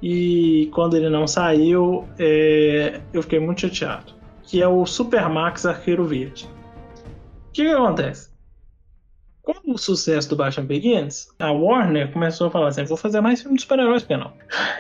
E 0.02 0.70
quando 0.74 0.96
ele 0.96 1.10
não 1.10 1.28
saiu, 1.28 2.08
é, 2.18 3.02
eu 3.14 3.22
fiquei 3.22 3.40
muito 3.40 3.62
chateado. 3.62 4.14
Que 4.44 4.62
é 4.62 4.68
o 4.68 4.86
Supermax 4.86 5.66
Arqueiro 5.66 6.06
Verde. 6.06 6.46
O 6.46 7.52
que, 7.54 7.64
que 7.64 7.70
acontece? 7.70 8.33
Com 9.44 9.74
o 9.74 9.78
sucesso 9.78 10.30
do 10.30 10.38
Batman 10.38 10.66
Begins, 10.66 11.28
a 11.38 11.52
Warner 11.52 12.10
começou 12.14 12.48
a 12.48 12.50
falar 12.50 12.70
assim: 12.70 12.86
vou 12.86 12.96
fazer 12.96 13.20
mais 13.20 13.42
filme 13.42 13.58
de 13.58 13.64
super-heróis, 13.64 14.08
não? 14.08 14.32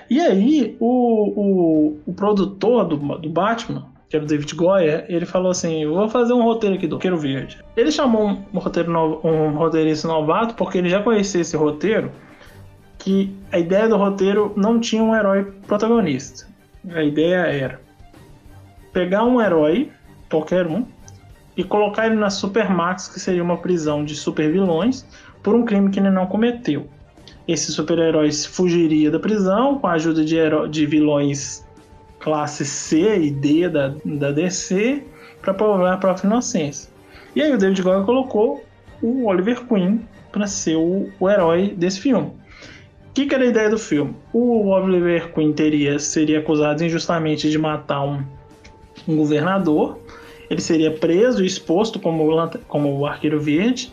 E 0.10 0.22
aí, 0.22 0.77
o, 0.80 0.88
o, 0.88 1.99
o 2.06 2.14
produtor 2.14 2.85
do, 2.85 2.95
do 2.95 3.30
Batman, 3.30 3.91
que 4.07 4.15
era 4.15 4.23
o 4.23 4.27
David 4.27 4.56
Goyer, 4.56 5.06
ele 5.10 5.26
falou 5.26 5.52
assim: 5.52 5.85
vou 5.85 6.07
fazer 6.07 6.31
um 6.31 6.44
roteiro 6.44 6.77
aqui 6.77 6.88
do 6.88 6.95
Arqueiro 6.95 7.18
Verde. 7.18 7.61
Ele 7.76 7.91
chamou 7.91 8.26
um, 8.26 8.45
um 8.53 8.60
roteiro 8.60 8.90
novo, 8.90 9.27
um 9.27 9.53
roteirista 9.53 10.07
novato 10.07 10.56
porque 10.56 10.77
ele 10.77 10.88
já 10.88 11.03
conhecia 11.03 11.41
esse 11.41 11.57
roteiro, 11.57 12.10
que 12.98 13.35
a 13.52 13.60
ideia 13.60 13.90
do 13.90 13.98
roteiro 13.98 14.53
não 14.56 14.80
tinha 14.80 15.03
um 15.03 15.14
herói 15.14 15.44
protagonista. 15.68 16.48
A 16.90 17.03
ideia 17.03 17.48
era 17.48 17.81
pegar 18.94 19.26
um 19.26 19.41
herói, 19.41 19.91
qualquer 20.30 20.68
um, 20.68 20.85
e 21.55 21.63
colocar 21.63 22.07
ele 22.07 22.15
na 22.15 22.30
Supermax, 22.30 23.07
que 23.07 23.19
seria 23.19 23.43
uma 23.43 23.57
prisão 23.57 24.03
de 24.03 24.15
supervilões, 24.15 25.05
por 25.41 25.55
um 25.55 25.65
crime 25.65 25.89
que 25.89 25.99
ele 25.99 26.09
não 26.09 26.25
cometeu. 26.25 26.88
Esse 27.47 27.71
super-herói 27.71 28.31
fugiria 28.31 29.11
da 29.11 29.19
prisão 29.19 29.77
com 29.77 29.88
a 29.88 29.93
ajuda 29.93 30.23
de, 30.23 30.38
de 30.69 30.85
vilões 30.85 31.65
classe 32.19 32.63
C 32.63 33.19
e 33.19 33.31
D 33.31 33.67
da, 33.67 33.93
da 34.05 34.31
DC 34.31 35.03
para 35.41 35.53
provar 35.53 35.93
a 35.93 35.97
própria 35.97 36.25
inocência. 36.25 36.89
E 37.35 37.41
aí 37.41 37.51
o 37.51 37.57
David 37.57 37.81
Goyer 37.81 38.05
colocou 38.05 38.63
o 39.01 39.25
Oliver 39.25 39.65
Queen 39.67 40.07
para 40.31 40.47
ser 40.47 40.77
o, 40.77 41.09
o 41.19 41.30
herói 41.30 41.73
desse 41.77 41.99
filme. 41.99 42.27
O 42.27 43.13
que, 43.13 43.25
que 43.25 43.35
era 43.35 43.43
a 43.43 43.47
ideia 43.47 43.69
do 43.69 43.77
filme? 43.77 44.15
O 44.31 44.69
Oliver 44.69 45.34
Queen 45.34 45.51
teria, 45.51 45.99
seria 45.99 46.39
acusado 46.39 46.84
injustamente 46.84 47.49
de 47.49 47.57
matar 47.57 48.03
um, 48.03 48.23
um 49.07 49.17
governador. 49.17 49.99
Ele 50.49 50.61
seria 50.61 50.91
preso 50.91 51.43
e 51.43 51.47
exposto 51.47 51.99
como, 51.99 52.25
como 52.67 52.97
o 52.97 53.05
Arqueiro 53.05 53.39
Verde. 53.39 53.91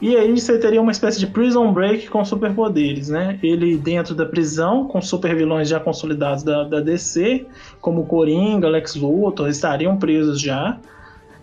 E 0.00 0.16
aí 0.16 0.32
você 0.32 0.58
teria 0.58 0.82
uma 0.82 0.90
espécie 0.90 1.20
de 1.20 1.28
prison 1.28 1.72
break 1.72 2.08
com 2.08 2.24
superpoderes, 2.24 3.08
né? 3.08 3.38
Ele 3.40 3.76
dentro 3.76 4.16
da 4.16 4.26
prisão, 4.26 4.88
com 4.88 5.00
super 5.00 5.34
vilões 5.36 5.68
já 5.68 5.78
consolidados 5.78 6.42
da, 6.42 6.64
da 6.64 6.80
DC, 6.80 7.46
como 7.80 8.04
Coringa, 8.06 8.68
Lex 8.68 8.96
Luthor, 8.96 9.48
estariam 9.48 9.96
presos 9.96 10.40
já. 10.40 10.76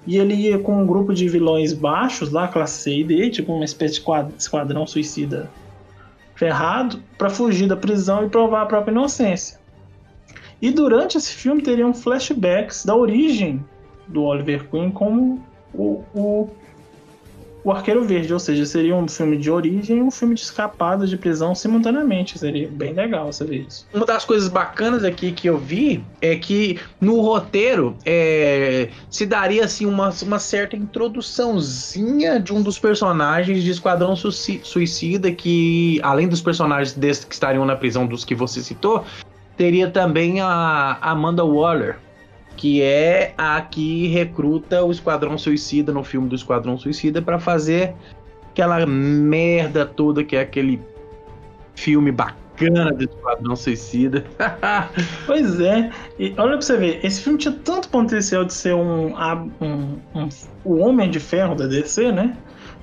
E 0.06 0.18
ele 0.18 0.34
ia 0.34 0.60
com 0.60 0.82
um 0.82 0.86
grupo 0.86 1.14
de 1.14 1.30
vilões 1.30 1.72
baixos, 1.72 2.32
lá, 2.32 2.50
classe 2.50 2.84
C 2.84 2.98
e 2.98 3.04
D, 3.04 3.30
tipo 3.30 3.54
uma 3.54 3.64
espécie 3.64 3.96
de 3.96 4.02
quad- 4.02 4.34
esquadrão 4.38 4.86
suicida 4.86 5.50
ferrado, 6.36 7.02
para 7.18 7.30
fugir 7.30 7.68
da 7.68 7.76
prisão 7.76 8.26
e 8.26 8.30
provar 8.30 8.62
a 8.62 8.66
própria 8.66 8.92
inocência. 8.92 9.60
E 10.62 10.72
durante 10.72 11.18
esse 11.18 11.34
filme 11.34 11.62
teriam 11.62 11.94
flashbacks 11.94 12.86
da 12.86 12.96
origem 12.96 13.64
do 14.10 14.24
Oliver 14.24 14.68
Queen 14.70 14.92
como 14.92 15.44
o, 15.74 16.04
o, 16.14 16.50
o 17.64 17.72
Arqueiro 17.72 18.04
Verde, 18.04 18.34
ou 18.34 18.40
seja, 18.40 18.66
seria 18.66 18.96
um 18.96 19.08
filme 19.08 19.38
de 19.38 19.52
origem 19.52 19.98
e 19.98 20.02
um 20.02 20.10
filme 20.10 20.34
de 20.34 20.42
escapada 20.42 21.06
de 21.06 21.18
prisão 21.18 21.54
simultaneamente. 21.54 22.40
Seria 22.40 22.68
bem 22.68 22.94
legal 22.94 23.30
ver 23.32 23.66
isso. 23.68 23.88
Uma 23.94 24.06
das 24.06 24.26
coisas 24.26 24.50
bacanas 24.50 25.04
aqui 25.04 25.32
que 25.32 25.48
eu 25.48 25.58
vi 25.58 26.04
é 26.22 26.36
que 26.36 26.80
no 27.00 27.20
roteiro 27.22 27.96
é, 28.06 28.90
se 29.10 29.26
daria 29.26 29.66
assim 29.66 29.86
uma, 29.86 30.10
uma 30.24 30.40
certa 30.40 30.76
introduçãozinha 30.76 32.40
de 32.40 32.54
um 32.54 32.62
dos 32.62 32.80
personagens 32.80 33.64
de 33.64 33.72
Esquadrão 33.72 34.16
Suicida 34.16 35.32
que, 35.32 36.00
além 36.02 36.28
dos 36.28 36.42
personagens 36.42 36.94
desses 36.94 37.26
que 37.26 37.34
estariam 37.34 37.66
na 37.66 37.76
prisão 37.76 38.08
dos 38.08 38.24
que 38.24 38.34
você 38.34 38.62
citou, 38.62 39.04
teria 39.58 39.92
também 39.92 40.40
a 40.40 40.98
Amanda 41.02 41.44
Waller, 41.44 41.98
que 42.60 42.82
é 42.82 43.34
a 43.38 43.62
que 43.62 44.08
recruta 44.10 44.84
o 44.84 44.92
Esquadrão 44.92 45.38
Suicida 45.38 45.94
no 45.94 46.04
filme 46.04 46.28
do 46.28 46.36
Esquadrão 46.36 46.78
Suicida 46.78 47.22
para 47.22 47.40
fazer 47.40 47.94
aquela 48.52 48.86
merda 48.86 49.86
toda 49.86 50.26
que 50.26 50.36
é 50.36 50.42
aquele 50.42 50.82
filme 51.74 52.12
bacana 52.12 52.92
do 52.92 53.06
Esquadrão 53.06 53.56
Suicida. 53.56 54.26
Pois 55.26 55.58
é, 55.62 55.90
e 56.20 56.34
olha 56.38 56.58
pra 56.58 56.62
você 56.62 56.76
ver, 56.76 57.00
esse 57.02 57.22
filme 57.22 57.40
tinha 57.40 57.54
tanto 57.64 57.88
potencial 57.88 58.44
de 58.44 58.54
ser 58.54 58.76
um, 58.76 59.16
a- 59.16 59.42
um, 59.62 59.98
um- 60.14 60.30
o 60.66 60.76
Homem 60.80 61.10
de 61.10 61.20
Ferro 61.22 61.56
da 61.56 61.66
DC, 61.66 62.12
né? 62.12 62.36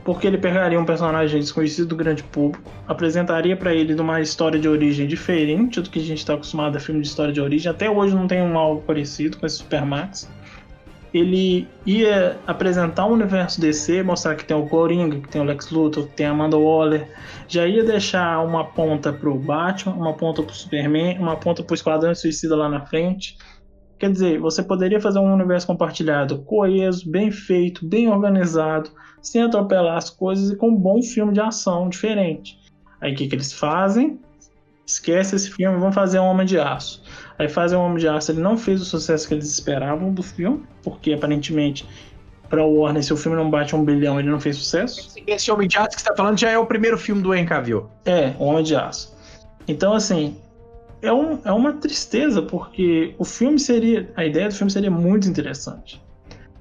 Porque 0.06 0.24
ele 0.24 0.38
pegaria 0.38 0.78
um 0.78 0.84
personagem 0.84 1.40
desconhecido 1.40 1.88
do 1.88 1.96
grande 1.96 2.22
público, 2.22 2.70
apresentaria 2.86 3.56
pra 3.56 3.74
ele 3.74 3.92
uma 4.00 4.20
história 4.20 4.56
de 4.56 4.68
origem 4.68 5.04
diferente 5.04 5.80
do 5.80 5.90
que 5.90 5.98
a 5.98 6.02
gente 6.02 6.24
tá 6.24 6.34
acostumado 6.34 6.76
a 6.76 6.80
filme 6.80 7.00
de 7.00 7.08
história 7.08 7.32
de 7.32 7.40
origem. 7.40 7.68
Até 7.68 7.90
hoje 7.90 8.14
não 8.14 8.28
tem 8.28 8.40
um 8.40 8.56
algo 8.56 8.82
parecido 8.82 9.36
com 9.36 9.44
esse 9.44 9.56
Supermax. 9.56 10.30
Ele 11.12 11.66
ia 11.84 12.38
apresentar 12.46 13.06
o 13.06 13.14
universo 13.14 13.60
DC, 13.60 14.04
mostrar 14.04 14.36
que 14.36 14.44
tem 14.44 14.56
o 14.56 14.68
Coringa, 14.68 15.18
que 15.18 15.28
tem 15.28 15.40
o 15.40 15.44
Lex 15.44 15.72
Luthor, 15.72 16.06
que 16.06 16.14
tem 16.14 16.26
a 16.26 16.30
Amanda 16.30 16.56
Waller, 16.56 17.08
já 17.48 17.66
ia 17.66 17.82
deixar 17.82 18.44
uma 18.44 18.64
ponta 18.64 19.12
pro 19.12 19.34
Batman, 19.34 19.94
uma 19.94 20.14
ponta 20.14 20.40
pro 20.40 20.54
Superman, 20.54 21.18
uma 21.18 21.34
ponta 21.34 21.64
pro 21.64 21.74
Esquadrão 21.74 22.14
Suicida 22.14 22.54
lá 22.54 22.68
na 22.68 22.86
frente. 22.86 23.36
Quer 23.98 24.12
dizer, 24.12 24.38
você 24.38 24.62
poderia 24.62 25.00
fazer 25.00 25.18
um 25.18 25.34
universo 25.34 25.66
compartilhado, 25.66 26.42
coeso, 26.42 27.10
bem 27.10 27.32
feito, 27.32 27.84
bem 27.84 28.08
organizado, 28.08 28.90
sem 29.26 29.42
atropelar 29.42 29.96
as 29.96 30.08
coisas 30.08 30.50
e 30.50 30.56
com 30.56 30.68
um 30.68 30.76
bom 30.76 31.02
filme 31.02 31.32
de 31.32 31.40
ação 31.40 31.88
diferente. 31.88 32.58
Aí 33.00 33.12
o 33.12 33.16
que, 33.16 33.26
que 33.26 33.34
eles 33.34 33.52
fazem? 33.52 34.20
Esquece 34.86 35.34
esse 35.34 35.50
filme, 35.50 35.78
vão 35.78 35.90
fazer 35.90 36.20
um 36.20 36.26
Homem 36.26 36.46
de 36.46 36.58
Aço. 36.60 37.02
Aí 37.36 37.48
fazem 37.48 37.76
um 37.76 37.82
Homem 37.82 37.98
de 37.98 38.06
Aço, 38.06 38.30
ele 38.30 38.40
não 38.40 38.56
fez 38.56 38.80
o 38.80 38.84
sucesso 38.84 39.26
que 39.26 39.34
eles 39.34 39.50
esperavam 39.50 40.12
do 40.12 40.22
filme, 40.22 40.62
porque 40.82 41.12
aparentemente 41.12 41.84
para 42.48 42.64
o 42.64 42.76
Warner, 42.76 43.02
se 43.02 43.12
o 43.12 43.16
filme 43.16 43.36
não 43.36 43.50
bate 43.50 43.74
um 43.74 43.84
bilhão, 43.84 44.20
ele 44.20 44.30
não 44.30 44.38
fez 44.38 44.56
sucesso. 44.56 45.12
Esse 45.26 45.50
Homem 45.50 45.66
de 45.66 45.76
Aço 45.76 45.96
que 45.96 46.02
você 46.02 46.08
tá 46.08 46.14
falando 46.14 46.38
já 46.38 46.50
é 46.50 46.56
o 46.56 46.64
primeiro 46.64 46.96
filme 46.96 47.20
do 47.20 47.34
Henry 47.34 47.48
Cavill. 47.48 47.90
É, 48.04 48.32
o 48.38 48.44
Homem 48.44 48.62
de 48.62 48.76
Aço. 48.76 49.12
Então, 49.66 49.92
assim, 49.92 50.36
é, 51.02 51.12
um, 51.12 51.40
é 51.44 51.50
uma 51.50 51.72
tristeza, 51.72 52.42
porque 52.42 53.12
o 53.18 53.24
filme 53.24 53.58
seria. 53.58 54.08
A 54.14 54.24
ideia 54.24 54.46
do 54.46 54.54
filme 54.54 54.70
seria 54.70 54.90
muito 54.90 55.28
interessante. 55.28 56.00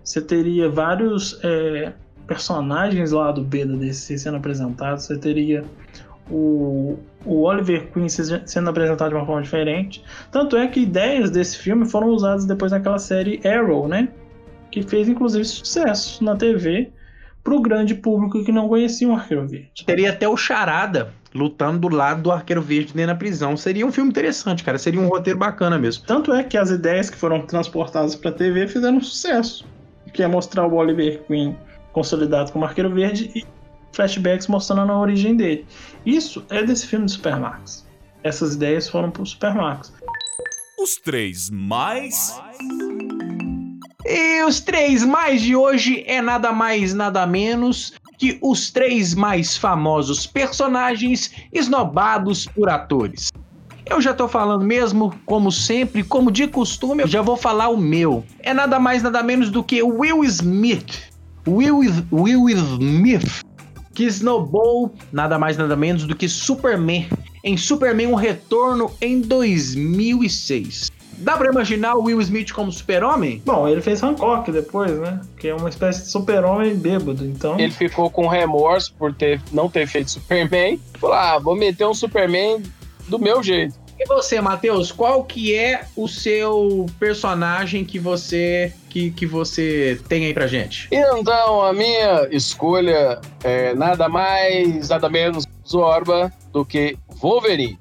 Você 0.04 0.20
teria 0.20 0.68
vários 0.68 1.40
é, 1.44 1.94
personagens 2.28 3.12
lá 3.12 3.32
do 3.32 3.42
B 3.42 3.66
da 3.66 3.76
DC 3.76 4.18
sendo 4.18 4.38
apresentados, 4.38 5.06
você 5.06 5.18
teria 5.18 5.64
o, 6.30 6.98
o 7.26 7.42
Oliver 7.44 7.92
Queen 7.92 8.10
se- 8.10 8.42
sendo 8.46 8.70
apresentado 8.70 9.10
de 9.10 9.16
uma 9.16 9.26
forma 9.26 9.42
diferente. 9.42 10.04
Tanto 10.32 10.58
é 10.58 10.68
que 10.68 10.80
ideias 10.82 11.30
desse 11.30 11.58
filme 11.58 11.86
foram 11.86 12.08
usadas 12.08 12.46
depois 12.46 12.72
naquela 12.72 13.00
série 13.00 13.40
Arrow, 13.48 13.88
né? 13.88 14.10
Que 14.72 14.82
fez 14.82 15.08
inclusive 15.08 15.46
sucesso 15.46 16.24
na 16.24 16.36
TV 16.36 16.92
pro 17.44 17.62
grande 17.62 17.94
público 17.94 18.44
que 18.44 18.52
não 18.52 18.68
conhecia 18.68 19.08
o 19.08 19.14
Arqueiro 19.14 19.48
Verde. 19.48 19.86
Teria 19.86 20.10
até 20.10 20.28
o 20.28 20.36
Charada 20.36 21.14
lutando 21.34 21.78
do 21.88 21.96
lado 21.96 22.24
do 22.24 22.32
Arqueiro 22.32 22.62
Verde 22.62 22.94
dentro 22.94 23.14
da 23.14 23.16
prisão. 23.16 23.56
Seria 23.56 23.86
um 23.86 23.92
filme 23.92 24.10
interessante, 24.10 24.64
cara. 24.64 24.78
Seria 24.80 25.00
um 25.00 25.08
roteiro 25.08 25.38
bacana 25.38 25.78
mesmo. 25.78 26.04
Tanto 26.08 26.34
é 26.34 26.42
que 26.44 26.58
as 26.58 26.72
ideias 26.72 27.10
que 27.10 27.18
foram 27.18 27.42
transportadas 27.42 28.16
para 28.16 28.32
TV 28.32 28.68
fizeram 28.68 29.00
sucesso. 29.00 29.64
Que 30.12 30.24
é 30.24 30.28
mostrar 30.28 30.66
o 30.66 30.74
Oliver 30.74 31.22
Queen 31.28 31.56
consolidado 31.96 32.52
como 32.52 32.66
Arqueiro 32.66 32.94
Verde 32.94 33.32
e 33.34 33.46
flashbacks 33.94 34.48
mostrando 34.48 34.92
a 34.92 35.00
origem 35.00 35.34
dele. 35.38 35.66
Isso 36.06 36.46
é 36.50 36.62
desse 36.62 36.86
filme 36.86 37.06
do 37.06 37.12
Supermax. 37.12 37.88
Essas 38.22 38.56
ideias 38.56 38.90
foram 38.90 39.10
pro 39.10 39.26
Supermax. 39.26 39.94
Os 40.78 40.98
três 40.98 41.50
mais. 41.50 42.38
E 44.06 44.44
os 44.44 44.60
três 44.60 45.06
mais 45.06 45.42
de 45.42 45.56
hoje 45.56 46.04
é 46.06 46.22
nada 46.22 46.52
mais, 46.52 46.94
nada 46.94 47.26
menos 47.26 47.94
que 48.18 48.38
os 48.42 48.70
três 48.70 49.16
mais 49.16 49.56
famosos 49.56 50.28
personagens 50.28 51.32
esnobados 51.54 52.46
por 52.46 52.70
atores. 52.70 53.32
Eu 53.86 54.02
já 54.02 54.14
tô 54.14 54.28
falando 54.28 54.66
mesmo, 54.66 55.14
como 55.26 55.50
sempre, 55.50 56.04
como 56.04 56.30
de 56.30 56.48
costume, 56.48 57.04
eu 57.04 57.08
já 57.08 57.22
vou 57.22 57.38
falar 57.38 57.70
o 57.70 57.78
meu. 57.78 58.26
É 58.40 58.54
nada 58.54 58.80
mais, 58.80 59.02
nada 59.02 59.24
menos 59.24 59.50
do 59.50 59.64
que 59.64 59.82
Will 59.82 60.26
Smith. 60.26 61.15
Will, 61.48 61.80
Will 62.12 62.50
Smith, 62.50 63.42
que 63.94 64.06
snowball 64.06 64.94
nada 65.12 65.38
mais, 65.40 65.58
nada 65.58 65.76
menos 65.76 66.06
do 66.06 66.16
que 66.16 66.28
Superman. 66.28 67.08
Em 67.44 67.56
Superman, 67.56 68.08
um 68.08 68.16
retorno 68.16 68.92
em 69.00 69.22
2006. 69.22 70.92
Dá 71.18 71.38
pra 71.38 71.50
imaginar 71.50 71.96
o 71.96 72.04
Will 72.04 72.20
Smith 72.20 72.52
como 72.52 72.72
super-homem? 72.72 73.42
Bom, 73.46 73.68
ele 73.68 73.82
fez 73.82 74.04
Hancock 74.04 74.52
depois, 74.52 74.92
né? 75.00 75.22
Que 75.38 75.48
é 75.48 75.56
uma 75.56 75.70
espécie 75.70 76.04
de 76.04 76.10
super-homem 76.10 76.76
bêbado. 76.76 77.26
Então, 77.26 77.58
Ele 77.58 77.72
ficou 77.72 78.10
com 78.10 78.28
remorso 78.28 78.94
por 78.98 79.14
ter, 79.14 79.42
não 79.52 79.70
ter 79.70 79.88
feito 79.88 80.12
Superman. 80.12 80.80
Falou, 81.00 81.16
ah, 81.16 81.40
vou 81.40 81.56
meter 81.56 81.86
um 81.86 81.94
Superman 81.94 82.62
do 83.08 83.18
meu 83.18 83.42
jeito. 83.42 83.85
E 83.98 84.06
você, 84.06 84.42
Matheus, 84.42 84.92
qual 84.92 85.24
que 85.24 85.56
é 85.56 85.86
o 85.96 86.08
seu 86.08 86.86
personagem 87.00 87.86
que 87.86 87.98
você 87.98 88.74
que, 88.90 89.12
que 89.12 89.26
você 89.26 90.00
tem 90.08 90.26
aí 90.26 90.34
pra 90.34 90.48
gente? 90.48 90.88
Então, 90.92 91.62
a 91.62 91.74
minha 91.74 92.28
escolha 92.32 93.20
é 93.44 93.74
nada 93.74 94.08
mais, 94.10 94.90
nada 94.90 95.10
menos 95.10 95.46
Zorba 95.68 96.32
do 96.52 96.66
que 96.66 96.98
Wolverine. 97.22 97.80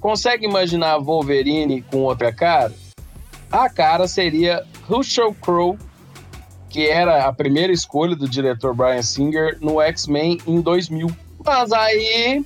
Consegue 0.00 0.46
imaginar 0.46 0.98
Wolverine 0.98 1.82
com 1.82 1.98
outra 1.98 2.32
cara? 2.32 2.72
A 3.50 3.68
cara 3.68 4.06
seria 4.06 4.64
Russell 4.88 5.34
Crowe, 5.34 5.78
que 6.68 6.88
era 6.88 7.26
a 7.26 7.32
primeira 7.32 7.72
escolha 7.72 8.14
do 8.14 8.28
diretor 8.28 8.74
Brian 8.74 9.02
Singer 9.02 9.58
no 9.60 9.80
X-Men 9.80 10.38
em 10.46 10.60
2000. 10.60 11.08
Mas 11.44 11.72
aí 11.72 12.44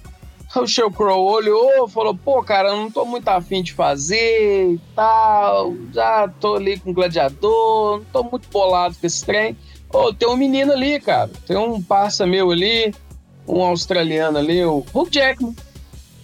Russell 0.54 0.90
Crowe 0.90 1.32
olhou, 1.32 1.88
falou: 1.88 2.14
pô, 2.14 2.42
cara, 2.42 2.68
eu 2.68 2.76
não 2.76 2.90
tô 2.90 3.04
muito 3.06 3.26
afim 3.28 3.62
de 3.62 3.72
fazer 3.72 4.74
e 4.74 4.80
tal. 4.94 5.74
Já 5.92 6.28
tô 6.28 6.56
ali 6.56 6.78
com 6.78 6.92
gladiador, 6.92 7.98
não 7.98 8.04
tô 8.12 8.22
muito 8.24 8.48
bolado 8.50 8.94
com 9.00 9.06
esse 9.06 9.24
trem. 9.24 9.56
Ô, 9.90 10.12
tem 10.12 10.28
um 10.28 10.36
menino 10.36 10.72
ali, 10.72 11.00
cara. 11.00 11.30
Tem 11.46 11.56
um 11.56 11.80
parça 11.82 12.26
meu 12.26 12.50
ali, 12.50 12.94
um 13.48 13.62
australiano 13.62 14.38
ali, 14.38 14.62
o 14.64 14.84
Hugh 14.94 15.08
Jackman. 15.10 15.56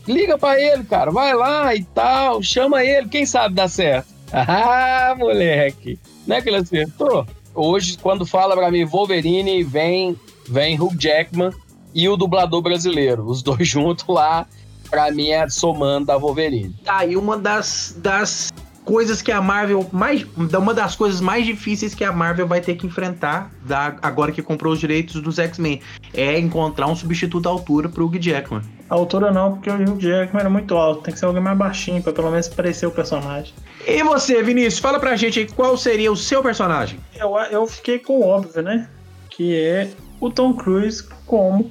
Liga 0.06 0.38
pra 0.38 0.60
ele, 0.60 0.84
cara. 0.84 1.10
Vai 1.10 1.34
lá 1.34 1.74
e 1.74 1.84
tal. 1.84 2.42
Chama 2.42 2.84
ele. 2.84 3.08
Quem 3.08 3.26
sabe 3.26 3.54
dá 3.54 3.66
certo. 3.68 4.08
Ah, 4.30 5.14
moleque. 5.16 5.98
Não 6.26 6.36
é 6.36 6.42
que 6.42 6.50
ele 6.50 6.56
acertou? 6.56 7.26
Hoje, 7.54 7.96
quando 7.96 8.26
fala 8.26 8.54
pra 8.54 8.70
mim 8.70 8.84
Wolverine, 8.84 9.64
vem, 9.64 10.14
vem 10.46 10.78
Hugh 10.78 10.94
Jackman 10.98 11.50
e 11.94 12.08
o 12.08 12.16
dublador 12.16 12.62
brasileiro. 12.62 13.24
Os 13.24 13.42
dois 13.42 13.66
juntos 13.68 14.04
lá, 14.08 14.46
pra 14.90 15.10
mim, 15.10 15.28
é 15.28 15.48
somando 15.48 16.06
da 16.06 16.16
Wolverine. 16.16 16.74
Tá, 16.84 17.04
e 17.04 17.16
uma 17.16 17.36
das, 17.36 17.94
das 17.98 18.50
coisas 18.88 19.20
que 19.20 19.30
a 19.30 19.42
Marvel 19.42 19.86
mais 19.92 20.26
uma 20.34 20.72
das 20.72 20.96
coisas 20.96 21.20
mais 21.20 21.44
difíceis 21.44 21.94
que 21.94 22.02
a 22.02 22.10
Marvel 22.10 22.46
vai 22.46 22.62
ter 22.62 22.74
que 22.74 22.86
enfrentar 22.86 23.50
da, 23.66 23.94
agora 24.00 24.32
que 24.32 24.40
comprou 24.40 24.72
os 24.72 24.80
direitos 24.80 25.20
dos 25.20 25.38
X-Men 25.38 25.82
é 26.14 26.38
encontrar 26.38 26.86
um 26.86 26.96
substituto 26.96 27.46
à 27.46 27.52
altura 27.52 27.90
pro 27.90 28.06
Hugh 28.06 28.18
Jackman. 28.18 28.62
a 28.88 28.94
altura 28.94 29.30
não, 29.30 29.52
porque 29.52 29.68
o 29.68 29.74
Hugh 29.74 30.00
Jackman 30.00 30.40
era 30.40 30.48
muito 30.48 30.74
alto. 30.74 31.02
Tem 31.02 31.12
que 31.12 31.20
ser 31.20 31.26
alguém 31.26 31.42
mais 31.42 31.58
baixinho, 31.58 32.02
pra 32.02 32.14
pelo 32.14 32.30
menos 32.30 32.48
parecer 32.48 32.86
o 32.86 32.90
personagem. 32.90 33.52
E 33.86 34.02
você, 34.02 34.42
Vinícius, 34.42 34.78
fala 34.78 34.98
pra 34.98 35.14
gente 35.16 35.38
aí 35.38 35.46
qual 35.46 35.76
seria 35.76 36.10
o 36.10 36.16
seu 36.16 36.42
personagem? 36.42 36.98
Eu, 37.14 37.36
eu 37.50 37.66
fiquei 37.66 37.98
com 37.98 38.20
o 38.20 38.26
óbvio, 38.26 38.62
né? 38.62 38.88
Que 39.28 39.54
é 39.54 39.90
o 40.20 40.30
Tom 40.30 40.54
Cruise 40.54 41.02
como 41.26 41.70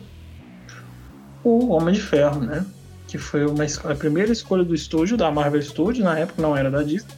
o 1.44 1.70
Homem 1.70 1.94
de 1.94 2.02
Ferro, 2.02 2.42
né? 2.42 2.66
Que 3.08 3.18
foi 3.18 3.46
uma, 3.46 3.64
a 3.64 3.96
primeira 3.96 4.32
escolha 4.32 4.64
do 4.64 4.76
estúdio, 4.76 5.16
da 5.16 5.32
Marvel 5.32 5.62
Studios, 5.62 6.04
na 6.04 6.18
época 6.20 6.42
não 6.42 6.56
era 6.56 6.70
da 6.70 6.84
Disney. 6.84 7.14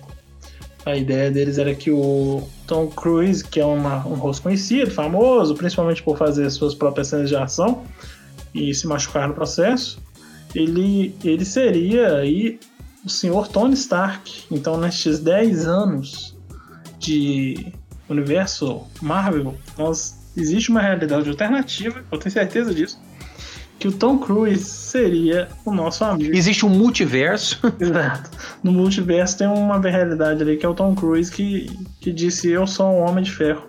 A 0.85 0.95
ideia 0.95 1.29
deles 1.29 1.57
era 1.57 1.73
que 1.75 1.91
o 1.91 2.47
Tom 2.67 2.87
Cruise, 2.87 3.43
que 3.43 3.59
é 3.59 3.65
uma- 3.65 4.05
um 4.07 4.13
rosto 4.15 4.43
conhecido, 4.43 4.91
famoso, 4.91 5.55
principalmente 5.55 6.01
por 6.03 6.17
fazer 6.17 6.49
suas 6.49 6.73
próprias 6.73 7.07
cenas 7.07 7.27
de 7.29 7.35
ação 7.35 7.83
e 8.53 8.73
se 8.73 8.87
machucar 8.87 9.27
no 9.27 9.33
processo, 9.33 9.99
ele, 10.55 11.15
ele 11.23 11.43
seria 11.45 12.15
aí 12.15 12.59
o 13.05 13.09
senhor 13.09 13.47
Tony 13.47 13.73
Stark. 13.73 14.43
Então, 14.49 14.77
nestes 14.77 15.19
10 15.19 15.67
anos 15.67 16.35
de 16.97 17.71
universo 18.09 18.83
Marvel, 19.01 19.55
nós, 19.77 20.17
existe 20.41 20.69
uma 20.69 20.81
realidade 20.81 21.29
alternativa, 21.29 22.03
eu 22.11 22.17
tenho 22.17 22.31
certeza 22.31 22.73
disso, 22.73 22.99
que 23.79 23.87
o 23.87 23.91
Tom 23.91 24.17
Cruise 24.17 24.65
seria 24.65 25.47
o 25.65 25.71
nosso 25.71 26.03
amigo. 26.03 26.35
Existe 26.35 26.65
um 26.65 26.69
multiverso. 26.69 27.59
Exato. 27.79 28.29
No 28.61 28.71
multiverso 28.71 29.37
tem 29.37 29.47
uma 29.47 29.79
realidade 29.79 30.43
ali 30.43 30.57
que 30.57 30.65
é 30.65 30.69
o 30.69 30.73
Tom 30.73 30.93
Cruise 30.93 31.31
que, 31.31 31.71
que 32.01 32.11
disse 32.11 32.49
eu 32.49 32.67
sou 32.67 32.87
um 32.87 32.99
homem 32.99 33.23
de 33.23 33.31
ferro. 33.31 33.63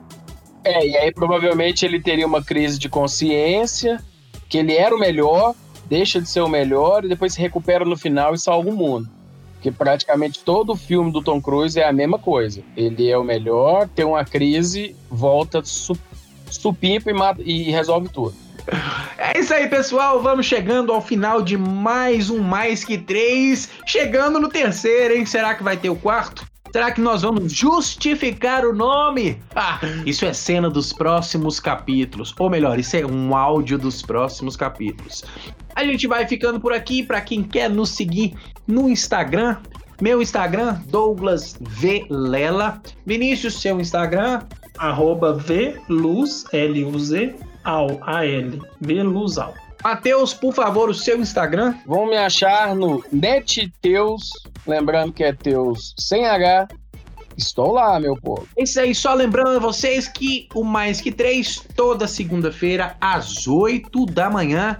É, 0.64 0.86
e 0.86 0.96
aí 0.96 1.12
provavelmente 1.12 1.86
ele 1.86 2.00
teria 2.00 2.26
uma 2.26 2.42
crise 2.42 2.78
de 2.78 2.88
consciência, 2.88 4.02
que 4.48 4.58
ele 4.58 4.74
era 4.74 4.94
o 4.94 4.98
melhor, 4.98 5.54
deixa 5.88 6.20
de 6.20 6.28
ser 6.28 6.40
o 6.40 6.48
melhor 6.48 7.04
e 7.04 7.08
depois 7.08 7.32
se 7.32 7.40
recupera 7.40 7.84
no 7.84 7.96
final 7.96 8.34
e 8.34 8.38
salva 8.38 8.68
o 8.68 8.76
mundo. 8.76 9.08
Porque 9.54 9.70
praticamente 9.70 10.40
todo 10.42 10.74
filme 10.74 11.12
do 11.12 11.22
Tom 11.22 11.40
Cruise 11.40 11.78
é 11.78 11.86
a 11.86 11.92
mesma 11.92 12.18
coisa. 12.18 12.62
Ele 12.76 13.08
é 13.08 13.16
o 13.16 13.22
melhor, 13.24 13.88
tem 13.88 14.04
uma 14.04 14.24
crise, 14.24 14.96
volta 15.10 15.62
su 15.62 15.94
supimpa 16.50 17.10
e, 17.10 17.14
mata- 17.14 17.42
e 17.44 17.70
resolve 17.70 18.08
tudo. 18.08 18.34
É, 19.18 19.38
isso 19.38 19.52
aí, 19.54 19.68
pessoal. 19.68 20.22
Vamos 20.22 20.46
chegando 20.46 20.92
ao 20.92 21.00
final 21.00 21.42
de 21.42 21.56
mais 21.56 22.30
um 22.30 22.38
Mais 22.40 22.84
Que 22.84 22.98
Três. 22.98 23.68
Chegando 23.86 24.38
no 24.38 24.48
terceiro, 24.48 25.14
hein? 25.14 25.24
Será 25.26 25.54
que 25.54 25.62
vai 25.62 25.76
ter 25.76 25.90
o 25.90 25.96
quarto? 25.96 26.46
Será 26.72 26.92
que 26.92 27.00
nós 27.00 27.22
vamos 27.22 27.52
justificar 27.52 28.64
o 28.64 28.72
nome? 28.72 29.42
Ah, 29.56 29.80
isso 30.06 30.24
é 30.24 30.32
cena 30.32 30.70
dos 30.70 30.92
próximos 30.92 31.58
capítulos. 31.58 32.32
Ou 32.38 32.48
melhor, 32.48 32.78
isso 32.78 32.96
é 32.96 33.04
um 33.04 33.34
áudio 33.34 33.76
dos 33.76 34.02
próximos 34.02 34.56
capítulos. 34.56 35.24
A 35.74 35.82
gente 35.84 36.06
vai 36.06 36.28
ficando 36.28 36.60
por 36.60 36.72
aqui. 36.72 37.02
Para 37.02 37.20
quem 37.20 37.42
quer 37.42 37.68
nos 37.68 37.90
seguir 37.90 38.34
no 38.68 38.88
Instagram, 38.88 39.56
meu 40.00 40.22
Instagram, 40.22 40.80
Douglas 40.86 41.56
V. 41.60 42.06
Lela. 42.08 42.80
Vinícius, 43.04 43.60
seu 43.60 43.80
Instagram. 43.80 44.42
Arroba 44.80 45.34
VLuz, 45.34 46.44
L-U-Z, 46.52 47.36
ao, 47.62 47.98
A-L. 48.02 48.60
VLuzal. 48.80 49.54
Matheus, 49.84 50.34
por 50.34 50.52
favor, 50.54 50.90
o 50.90 50.94
seu 50.94 51.20
Instagram. 51.20 51.74
Vão 51.86 52.06
me 52.06 52.16
achar 52.16 52.74
no 52.74 53.04
NetTeus, 53.12 54.30
lembrando 54.66 55.12
que 55.12 55.22
é 55.22 55.32
Teus 55.32 55.94
sem 55.98 56.26
H. 56.26 56.68
Estou 57.36 57.72
lá, 57.72 57.98
meu 57.98 58.14
povo. 58.16 58.46
É 58.56 58.64
isso 58.64 58.78
aí, 58.80 58.94
só 58.94 59.14
lembrando 59.14 59.56
a 59.56 59.58
vocês 59.58 60.06
que 60.08 60.48
o 60.54 60.62
Mais 60.62 61.00
Que 61.00 61.10
Três, 61.10 61.62
toda 61.74 62.06
segunda-feira, 62.06 62.96
às 63.00 63.46
8 63.46 64.04
da 64.06 64.28
manhã. 64.28 64.76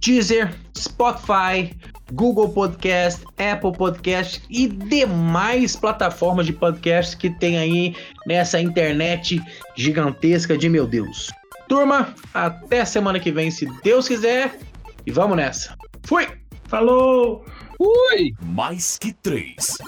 Deezer, 0.00 0.54
Spotify, 0.76 1.76
Google 2.12 2.48
Podcast, 2.48 3.24
Apple 3.38 3.72
Podcast 3.72 4.42
e 4.48 4.66
demais 4.66 5.76
plataformas 5.76 6.46
de 6.46 6.52
podcast 6.52 7.16
que 7.16 7.30
tem 7.30 7.58
aí 7.58 7.94
nessa 8.26 8.60
internet 8.60 9.40
gigantesca 9.76 10.56
de 10.56 10.68
meu 10.68 10.86
Deus. 10.86 11.30
Turma, 11.68 12.14
até 12.34 12.84
semana 12.84 13.20
que 13.20 13.30
vem, 13.30 13.50
se 13.50 13.66
Deus 13.82 14.08
quiser. 14.08 14.58
E 15.06 15.10
vamos 15.10 15.36
nessa. 15.36 15.76
Fui! 16.04 16.26
Falou! 16.64 17.44
Ui! 17.78 18.34
Mais 18.42 18.98
que 18.98 19.12
três. 19.12 19.78